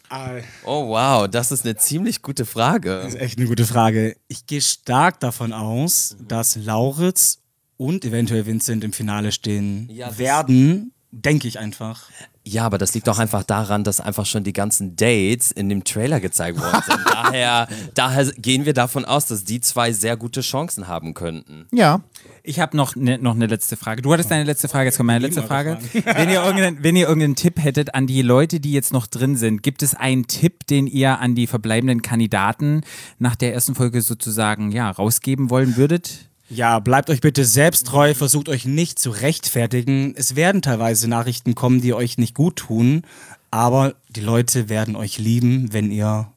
Ah, 0.09 0.33
Oh 0.63 0.89
wow, 0.89 1.27
das 1.27 1.51
ist 1.51 1.65
eine 1.65 1.75
ziemlich 1.75 2.21
gute 2.21 2.45
Frage. 2.45 3.01
Das 3.03 3.15
ist 3.15 3.19
echt 3.19 3.37
eine 3.39 3.47
gute 3.47 3.65
Frage. 3.65 4.15
Ich 4.27 4.45
gehe 4.45 4.61
stark 4.61 5.19
davon 5.19 5.53
aus, 5.53 6.15
dass 6.27 6.55
Lauritz 6.55 7.39
und 7.77 8.05
eventuell 8.05 8.45
Vincent 8.45 8.83
im 8.83 8.93
Finale 8.93 9.31
stehen 9.31 9.89
Ja, 9.91 10.15
werden. 10.17 10.93
Denke 11.15 11.47
ich 11.47 11.59
einfach. 11.59 12.09
Ja, 12.43 12.65
aber 12.65 12.79
das 12.79 12.95
liegt 12.95 13.07
doch 13.07 13.19
einfach 13.19 13.43
daran, 13.43 13.83
dass 13.83 14.01
einfach 14.01 14.25
schon 14.25 14.43
die 14.43 14.51
ganzen 14.51 14.95
Dates 14.95 15.51
in 15.51 15.69
dem 15.69 15.83
Trailer 15.83 16.19
gezeigt 16.19 16.59
worden 16.59 16.81
sind. 16.83 16.99
daher, 17.05 17.67
daher 17.93 18.25
gehen 18.31 18.65
wir 18.65 18.73
davon 18.73 19.05
aus, 19.05 19.27
dass 19.27 19.43
die 19.43 19.61
zwei 19.61 19.93
sehr 19.93 20.17
gute 20.17 20.41
Chancen 20.41 20.87
haben 20.87 21.13
könnten. 21.13 21.67
Ja. 21.71 22.01
Ich 22.41 22.59
habe 22.59 22.75
noch 22.75 22.95
eine 22.95 23.19
noch 23.19 23.35
eine 23.35 23.45
letzte 23.45 23.77
Frage. 23.77 24.01
Du 24.01 24.11
hattest 24.11 24.31
deine 24.31 24.43
letzte 24.43 24.67
Frage, 24.67 24.85
jetzt 24.85 24.97
kommt 24.97 25.05
meine 25.05 25.23
letzte 25.23 25.43
Frage. 25.43 25.77
Wenn 25.93 26.29
ihr, 26.29 26.43
irgendeinen, 26.43 26.83
wenn 26.83 26.95
ihr 26.95 27.07
irgendeinen 27.07 27.35
Tipp 27.35 27.63
hättet 27.63 27.93
an 27.93 28.07
die 28.07 28.23
Leute, 28.23 28.59
die 28.59 28.71
jetzt 28.73 28.91
noch 28.91 29.05
drin 29.05 29.35
sind, 29.35 29.61
gibt 29.61 29.83
es 29.83 29.93
einen 29.93 30.25
Tipp, 30.25 30.65
den 30.65 30.87
ihr 30.87 31.19
an 31.19 31.35
die 31.35 31.45
verbleibenden 31.45 32.01
Kandidaten 32.01 32.81
nach 33.19 33.35
der 33.35 33.53
ersten 33.53 33.75
Folge 33.75 34.01
sozusagen 34.01 34.71
ja, 34.71 34.89
rausgeben 34.89 35.51
wollen 35.51 35.77
würdet? 35.77 36.31
Ja, 36.53 36.77
bleibt 36.77 37.09
euch 37.09 37.19
bitte 37.19 37.45
selbst 37.45 37.87
treu, 37.87 38.13
versucht 38.13 38.47
euch 38.47 38.65
nicht 38.65 38.99
zu 38.99 39.09
rechtfertigen. 39.09 40.13
Es 40.15 40.35
werden 40.35 40.61
teilweise 40.61 41.07
Nachrichten 41.07 41.55
kommen, 41.55 41.81
die 41.81 41.95
euch 41.95 42.19
nicht 42.19 42.35
gut 42.35 42.57
tun, 42.57 43.01
aber 43.49 43.95
die 44.09 44.21
Leute 44.21 44.69
werden 44.69 44.95
euch 44.95 45.17
lieben, 45.17 45.73
wenn 45.73 45.89
ihr 45.89 46.31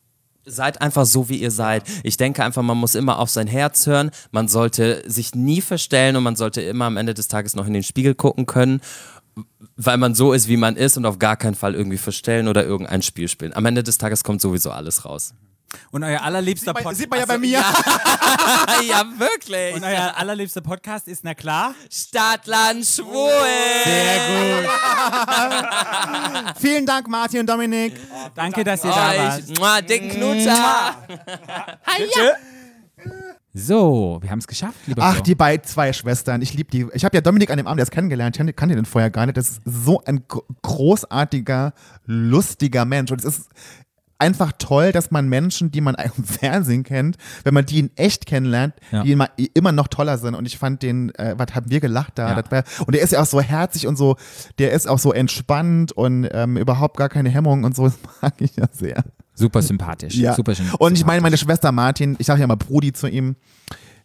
Seid 0.48 0.80
einfach 0.80 1.06
so, 1.06 1.28
wie 1.28 1.38
ihr 1.38 1.50
seid. 1.50 1.82
Ich 2.04 2.16
denke 2.16 2.44
einfach, 2.44 2.62
man 2.62 2.78
muss 2.78 2.94
immer 2.94 3.18
auf 3.18 3.28
sein 3.28 3.48
Herz 3.48 3.84
hören. 3.88 4.12
Man 4.30 4.46
sollte 4.46 5.02
sich 5.04 5.34
nie 5.34 5.60
verstellen 5.60 6.14
und 6.14 6.22
man 6.22 6.36
sollte 6.36 6.62
immer 6.62 6.84
am 6.84 6.96
Ende 6.96 7.14
des 7.14 7.26
Tages 7.26 7.56
noch 7.56 7.66
in 7.66 7.72
den 7.72 7.82
Spiegel 7.82 8.14
gucken 8.14 8.46
können, 8.46 8.80
weil 9.76 9.98
man 9.98 10.14
so 10.14 10.32
ist, 10.32 10.46
wie 10.46 10.56
man 10.56 10.76
ist 10.76 10.96
und 10.96 11.04
auf 11.04 11.18
gar 11.18 11.36
keinen 11.36 11.56
Fall 11.56 11.74
irgendwie 11.74 11.98
verstellen 11.98 12.46
oder 12.46 12.64
irgendein 12.64 13.02
Spiel 13.02 13.26
spielen. 13.26 13.54
Am 13.54 13.66
Ende 13.66 13.82
des 13.82 13.98
Tages 13.98 14.22
kommt 14.22 14.40
sowieso 14.40 14.70
alles 14.70 15.04
raus. 15.04 15.34
Und 15.90 16.04
euer 16.04 16.20
allerliebster 16.22 16.72
Podcast. 16.74 16.98
Sieht 16.98 17.10
man 17.10 17.18
ja 17.20 17.26
bei 17.26 17.38
mir. 17.38 17.58
ja, 18.88 19.04
wirklich. 19.18 19.74
Und 19.74 19.84
euer 19.84 20.14
allerliebster 20.16 20.60
Podcast 20.60 21.08
ist, 21.08 21.24
na 21.24 21.34
klar. 21.34 21.74
Stadtland 21.90 22.84
schwul. 22.84 23.30
Sehr 23.84 24.18
gut. 24.62 24.70
Vielen 26.60 26.86
Dank, 26.86 27.08
Martin 27.08 27.40
und 27.40 27.48
Dominik. 27.48 27.94
Danke, 28.34 28.64
dass 28.64 28.84
ihr 28.84 28.90
da 28.90 29.16
wart. 29.16 29.58
Mua, 29.58 29.80
dicken 29.80 30.10
Knutscher. 30.10 30.96
So, 33.58 34.18
wir 34.20 34.30
haben 34.30 34.38
es 34.40 34.46
geschafft, 34.46 34.76
lieber 34.86 35.02
Ach, 35.02 35.14
Flo. 35.14 35.22
die 35.22 35.34
beiden 35.34 35.64
zwei 35.66 35.90
Schwestern. 35.94 36.42
Ich 36.42 36.52
liebe 36.52 36.70
die. 36.70 36.86
Ich 36.92 37.06
habe 37.06 37.16
ja 37.16 37.22
Dominik 37.22 37.50
an 37.50 37.56
dem 37.56 37.66
Abend 37.66 37.80
erst 37.80 37.90
kennengelernt. 37.90 38.38
Ich 38.38 38.54
kannte 38.54 38.74
den 38.74 38.84
vorher 38.84 39.08
gar 39.08 39.24
nicht. 39.24 39.38
Das 39.38 39.48
ist 39.48 39.62
so 39.64 40.02
ein 40.04 40.24
gro- 40.28 40.44
großartiger, 40.60 41.72
lustiger 42.04 42.84
Mensch. 42.84 43.10
Und 43.12 43.20
es 43.24 43.38
ist 43.38 43.48
einfach 44.18 44.52
toll, 44.58 44.92
dass 44.92 45.10
man 45.10 45.28
Menschen, 45.28 45.70
die 45.70 45.80
man 45.80 45.94
im 46.16 46.24
Fernsehen 46.24 46.82
kennt, 46.84 47.16
wenn 47.44 47.54
man 47.54 47.66
die 47.66 47.78
in 47.80 47.90
echt 47.96 48.26
kennenlernt, 48.26 48.74
Ja. 48.90 49.02
die 49.02 49.12
immer, 49.12 49.28
immer 49.54 49.72
noch 49.72 49.88
toller 49.88 50.18
sind. 50.18 50.34
Und 50.34 50.46
ich 50.46 50.58
fand 50.58 50.82
den, 50.82 51.14
äh, 51.16 51.34
was 51.36 51.54
haben 51.54 51.70
wir 51.70 51.80
gelacht 51.80 52.12
da? 52.18 52.30
Ja. 52.36 52.50
War, 52.50 52.64
und 52.86 52.94
der 52.94 53.02
ist 53.02 53.12
ja 53.12 53.20
auch 53.22 53.26
so 53.26 53.40
herzig 53.40 53.86
und 53.86 53.96
so, 53.96 54.16
der 54.58 54.72
ist 54.72 54.88
auch 54.88 54.98
so 54.98 55.12
entspannt 55.12 55.92
und 55.92 56.28
ähm, 56.32 56.56
überhaupt 56.56 56.96
gar 56.96 57.08
keine 57.08 57.28
Hemmung 57.28 57.64
und 57.64 57.74
so. 57.76 57.86
Das 57.96 57.98
mag 58.22 58.34
ich 58.40 58.56
ja 58.56 58.64
sehr. 58.72 59.04
Super 59.34 59.60
sympathisch. 59.62 60.14
Ja. 60.16 60.34
Super 60.34 60.54
schön. 60.54 60.66
Und 60.78 60.94
ich 60.96 61.04
meine, 61.04 61.20
meine 61.20 61.36
Schwester 61.36 61.70
Martin, 61.70 62.16
ich 62.18 62.26
sage 62.26 62.40
ja 62.40 62.46
mal 62.46 62.56
Brudi 62.56 62.92
zu 62.92 63.06
ihm, 63.06 63.36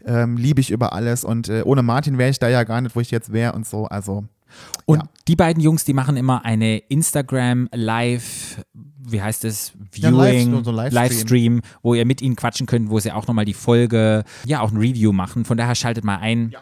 ähm, 0.05 0.35
liebe 0.37 0.59
ich 0.59 0.71
über 0.71 0.93
alles. 0.93 1.23
Und 1.23 1.47
äh, 1.49 1.61
ohne 1.63 1.83
Martin 1.83 2.17
wäre 2.17 2.29
ich 2.29 2.39
da 2.39 2.49
ja 2.49 2.63
gar 2.63 2.81
nicht, 2.81 2.95
wo 2.95 2.99
ich 2.99 3.11
jetzt 3.11 3.31
wäre 3.31 3.53
und 3.53 3.65
so. 3.65 3.85
Also, 3.85 4.25
Und 4.85 4.99
Ja. 4.99 5.09
die 5.27 5.35
beiden 5.35 5.61
Jungs, 5.61 5.83
die 5.85 5.93
machen 5.93 6.17
immer 6.17 6.43
eine 6.45 6.77
Instagram 6.77 7.69
Live, 7.73 8.63
wie 8.73 9.21
heißt 9.21 9.45
es, 9.45 9.73
Ja, 9.95 10.09
Viewing, 10.11 10.51
Live- 10.53 10.65
so 10.65 10.71
ein 10.71 10.75
Livestream. 10.75 10.93
Livestream, 11.03 11.61
wo 11.81 11.93
ihr 11.93 12.05
mit 12.05 12.21
ihnen 12.21 12.35
quatschen 12.35 12.65
könnt, 12.67 12.89
wo 12.89 12.99
sie 12.99 13.11
auch 13.11 13.27
nochmal 13.27 13.45
die 13.45 13.53
Folge, 13.53 14.23
ja, 14.45 14.61
auch 14.61 14.71
ein 14.71 14.77
Review 14.77 15.11
machen. 15.11 15.45
Von 15.45 15.57
daher 15.57 15.75
schaltet 15.75 16.03
mal 16.03 16.17
ein. 16.17 16.53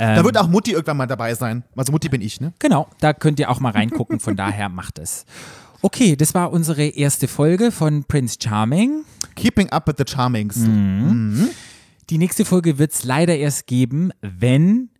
Ähm, 0.00 0.14
da 0.16 0.24
wird 0.24 0.38
auch 0.38 0.48
Mutti 0.48 0.72
irgendwann 0.72 0.96
mal 0.96 1.06
dabei 1.06 1.34
sein. 1.34 1.64
Also 1.74 1.90
Mutti 1.92 2.08
bin 2.08 2.20
ich, 2.20 2.40
ne? 2.40 2.52
Genau, 2.60 2.88
da 3.00 3.12
könnt 3.12 3.40
ihr 3.40 3.50
auch 3.50 3.58
mal 3.60 3.70
reingucken, 3.72 4.20
von 4.20 4.36
daher 4.36 4.68
macht 4.68 4.98
es. 5.00 5.24
Okay, 5.82 6.16
das 6.16 6.34
war 6.34 6.52
unsere 6.52 6.84
erste 6.86 7.26
Folge 7.28 7.70
von 7.72 8.04
Prince 8.04 8.36
Charming. 8.42 9.02
Keeping 9.36 9.70
up 9.70 9.86
with 9.88 9.94
the 9.98 10.04
Charmings. 10.06 10.56
Die 12.10 12.18
nächste 12.18 12.44
Folge 12.44 12.78
wird 12.78 12.92
es 12.92 13.04
leider 13.04 13.36
erst 13.36 13.66
geben, 13.66 14.10
wenn 14.22 14.90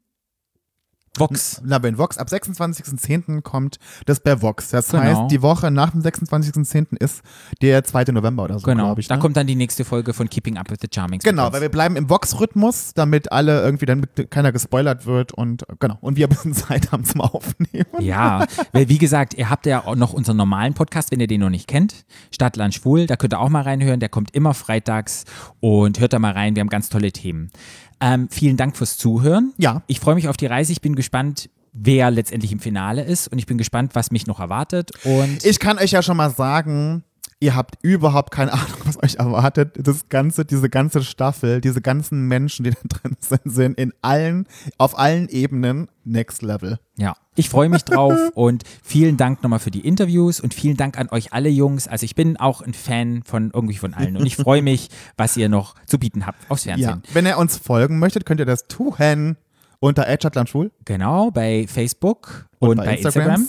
Vox. 1.19 1.61
Na, 1.65 1.79
bei 1.79 1.97
Vox. 1.97 2.19
Ab 2.19 2.29
26.10. 2.29 3.43
kommt 3.43 3.79
das 4.07 4.21
bei 4.21 4.41
Vox. 4.43 4.71
Das 4.71 4.89
Genau. 4.91 5.03
heißt, 5.03 5.31
die 5.31 5.43
Woche 5.43 5.71
nach 5.71 5.91
dem 5.91 6.03
26.10. 6.03 6.97
ist 6.99 7.23
der 7.63 7.85
2. 7.85 8.13
November 8.13 8.45
oder 8.45 8.59
so, 8.59 8.65
Genau. 8.67 8.85
glaube 8.87 9.01
ich. 9.01 9.09
da 9.09 9.17
ne? 9.17 9.21
kommt 9.23 9.37
dann 9.37 9.47
die 9.47 9.55
nächste 9.57 9.85
Folge 9.85 10.13
von 10.13 10.29
Keeping 10.29 10.57
Up 10.59 10.71
with 10.71 10.79
the 10.81 10.89
Charming. 10.93 11.21
Genau, 11.21 11.53
weil 11.53 11.61
wir 11.61 11.69
bleiben 11.69 11.97
im 11.97 12.09
Vox-Rhythmus, 12.09 12.95
damit 12.95 13.33
alle 13.33 13.63
irgendwie, 13.63 13.87
damit 13.87 14.31
keiner 14.31 14.53
gespoilert 14.53 15.07
wird 15.07 15.33
und 15.33 15.65
genau. 15.81 15.99
Und 16.01 16.17
wir 16.17 16.27
ein 16.27 16.31
bisschen 16.31 16.55
Zeit 16.55 16.93
haben 16.93 17.05
zum 17.05 17.21
Aufnehmen. 17.21 17.87
Ja, 18.01 18.47
weil 18.73 18.89
wie 18.89 18.99
gesagt, 18.99 19.35
ihr 19.35 19.51
habt 19.51 19.67
ja 19.67 19.85
auch 19.85 19.97
noch 19.97 20.13
unseren 20.13 20.37
normalen 20.37 20.75
Podcast, 20.75 21.11
wenn 21.11 21.21
ihr 21.21 21.27
den 21.27 21.41
noch 21.41 21.51
nicht 21.51 21.67
kennt. 21.69 22.05
Stadtland 22.33 22.75
Schwul, 22.75 23.07
da 23.07 23.17
könnt 23.17 23.35
ihr 23.35 23.41
auch 23.41 23.49
mal 23.49 23.63
reinhören. 23.63 24.01
Der 24.01 24.09
kommt 24.09 24.35
immer 24.35 24.55
freitags 24.55 25.25
und 25.61 26.01
hört 26.01 26.13
da 26.13 26.19
mal 26.19 26.33
rein. 26.33 26.55
Wir 26.57 26.61
haben 26.61 26.69
ganz 26.69 26.89
tolle 26.89 27.13
Themen. 27.13 27.51
Ähm, 28.01 28.29
vielen 28.31 28.57
Dank 28.57 28.77
fürs 28.77 28.97
Zuhören. 28.97 29.53
Ja. 29.59 29.83
Ich 29.87 30.01
freue 30.01 30.15
mich 30.15 30.29
auf 30.29 30.37
die 30.37 30.47
Reise. 30.47 30.73
Ich 30.73 30.81
bin 30.81 30.95
gespannt, 30.95 31.51
wer 31.73 32.11
letztendlich 32.11 32.53
im 32.53 32.61
Finale 32.61 33.03
ist 33.05 33.29
und 33.29 33.39
ich 33.39 33.47
bin 33.47 33.59
gespannt, 33.59 33.95
was 33.95 34.11
mich 34.11 34.27
noch 34.27 34.41
erwartet. 34.41 34.91
Und 35.05 35.45
Ich 35.45 35.59
kann 35.59 35.79
euch 35.79 35.93
ja 35.93 36.03
schon 36.03 36.17
mal 36.17 36.31
sagen, 36.31 37.05
ihr 37.41 37.55
habt 37.55 37.77
überhaupt 37.83 38.31
keine 38.33 38.53
Ahnung, 38.53 38.79
was 38.85 39.03
euch 39.03 39.17
erwartet. 39.17 39.75
Das 39.79 40.09
ganze, 40.09 40.45
diese 40.45 40.69
ganze 40.69 41.03
Staffel, 41.03 41.61
diese 41.61 41.81
ganzen 41.81 42.27
Menschen, 42.27 42.65
die 42.65 42.71
da 42.71 42.79
drin 42.89 43.17
sind, 43.21 43.43
sind 43.45 43.79
in 43.79 43.93
allen, 44.03 44.47
auf 44.77 44.99
allen 44.99 45.29
Ebenen 45.29 45.89
next 46.05 46.43
level. 46.43 46.79
Ja, 46.97 47.17
ich 47.37 47.49
freue 47.49 47.69
mich 47.69 47.85
drauf 47.85 48.19
und 48.35 48.65
vielen 48.83 49.17
Dank 49.17 49.43
nochmal 49.43 49.61
für 49.61 49.71
die 49.71 49.87
Interviews 49.87 50.41
und 50.41 50.55
vielen 50.55 50.77
Dank 50.77 50.99
an 50.99 51.09
euch 51.11 51.33
alle 51.33 51.49
Jungs. 51.49 51.87
Also 51.87 52.05
ich 52.05 52.15
bin 52.15 52.37
auch 52.37 52.61
ein 52.61 52.75
Fan 52.75 53.23
von 53.25 53.51
irgendwie 53.55 53.77
von 53.77 53.95
allen 53.95 54.17
und 54.17 54.27
ich 54.27 54.37
freue 54.37 54.63
mich, 54.63 54.89
was 55.17 55.37
ihr 55.37 55.49
noch 55.49 55.75
zu 55.87 55.99
bieten 55.99 56.27
habt 56.27 56.51
aufs 56.51 56.65
Ja. 56.65 56.77
Fernsehen. 56.77 57.03
Wenn 57.13 57.27
ihr 57.27 57.39
uns 57.39 57.57
folgen 57.57 57.99
möchtet, 57.99 58.27
könnt 58.27 58.41
ihr 58.41 58.47
das 58.47 58.67
tun 58.67 59.37
unter 59.81 60.07
Schwul. 60.47 60.71
Genau, 60.85 61.31
bei 61.31 61.67
Facebook 61.69 62.49
Und 62.59 62.71
und, 62.71 62.77
bei 62.79 62.87
bei, 62.87 62.97
Instagram. 62.97 63.49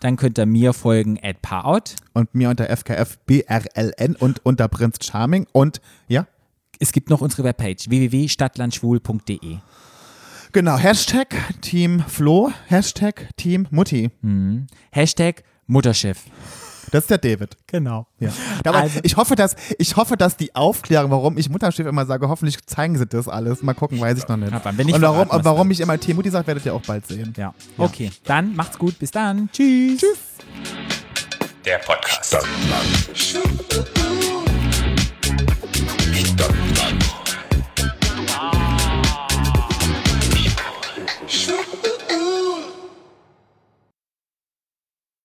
Dann 0.00 0.16
könnt 0.16 0.38
ihr 0.38 0.46
mir 0.46 0.72
folgen 0.72 1.18
at 1.22 1.40
Parout. 1.42 1.96
und 2.12 2.34
mir 2.34 2.50
unter 2.50 2.68
FKFBRLN 2.76 4.16
und 4.18 4.44
unter 4.44 4.68
Prinz 4.68 4.98
Charming 5.02 5.46
und 5.52 5.80
ja, 6.08 6.26
Es 6.78 6.92
gibt 6.92 7.10
noch 7.10 7.20
unsere 7.20 7.44
Webpage 7.44 7.88
www.stadtlandschwul.de. 7.88 9.58
genau, 10.52 10.76
Hashtag 10.78 11.34
Team 11.60 12.02
Flo, 12.06 12.50
Hashtag 12.68 13.28
Team 13.36 13.66
Mutti. 13.70 14.10
Hashtag 14.92 15.44
Mutterschiff. 15.66 16.24
Das 16.90 17.04
ist 17.04 17.10
der 17.10 17.18
David. 17.18 17.56
Genau. 17.66 18.06
Ja. 18.18 18.30
Aber 18.64 18.78
Also- 18.78 19.00
ich 19.02 19.16
hoffe, 19.16 19.36
dass 19.36 19.54
ich 19.78 19.96
hoffe, 19.96 20.16
dass 20.16 20.36
die 20.36 20.54
Aufklärung, 20.54 21.10
warum 21.10 21.38
ich 21.38 21.48
Mutterschiff 21.48 21.86
immer 21.86 22.06
sage, 22.06 22.28
hoffentlich 22.28 22.64
zeigen 22.66 22.96
sie 22.98 23.06
das 23.06 23.28
alles. 23.28 23.62
Mal 23.62 23.74
gucken, 23.74 24.00
weiß 24.00 24.18
ich 24.18 24.28
noch 24.28 24.36
nicht. 24.36 24.52
Aber 24.52 24.76
wenn 24.76 24.86
nicht, 24.86 24.94
und 24.96 25.02
warum, 25.02 25.26
verraten 25.28 25.44
warum 25.44 25.70
ich 25.70 25.80
immer 25.80 25.98
Team 25.98 26.16
Mutti 26.16 26.30
sage, 26.30 26.46
werdet 26.46 26.66
ihr 26.66 26.74
auch 26.74 26.82
bald 26.82 27.06
sehen. 27.06 27.32
Ja. 27.36 27.54
Okay, 27.78 28.10
dann 28.24 28.54
macht's 28.56 28.78
gut. 28.78 28.98
Bis 28.98 29.10
dann. 29.10 29.48
Tschüss. 29.52 30.00
Tschüss. 30.00 30.18
Der 31.64 31.78
Podcast. 31.78 32.36
Schwul. 33.14 34.09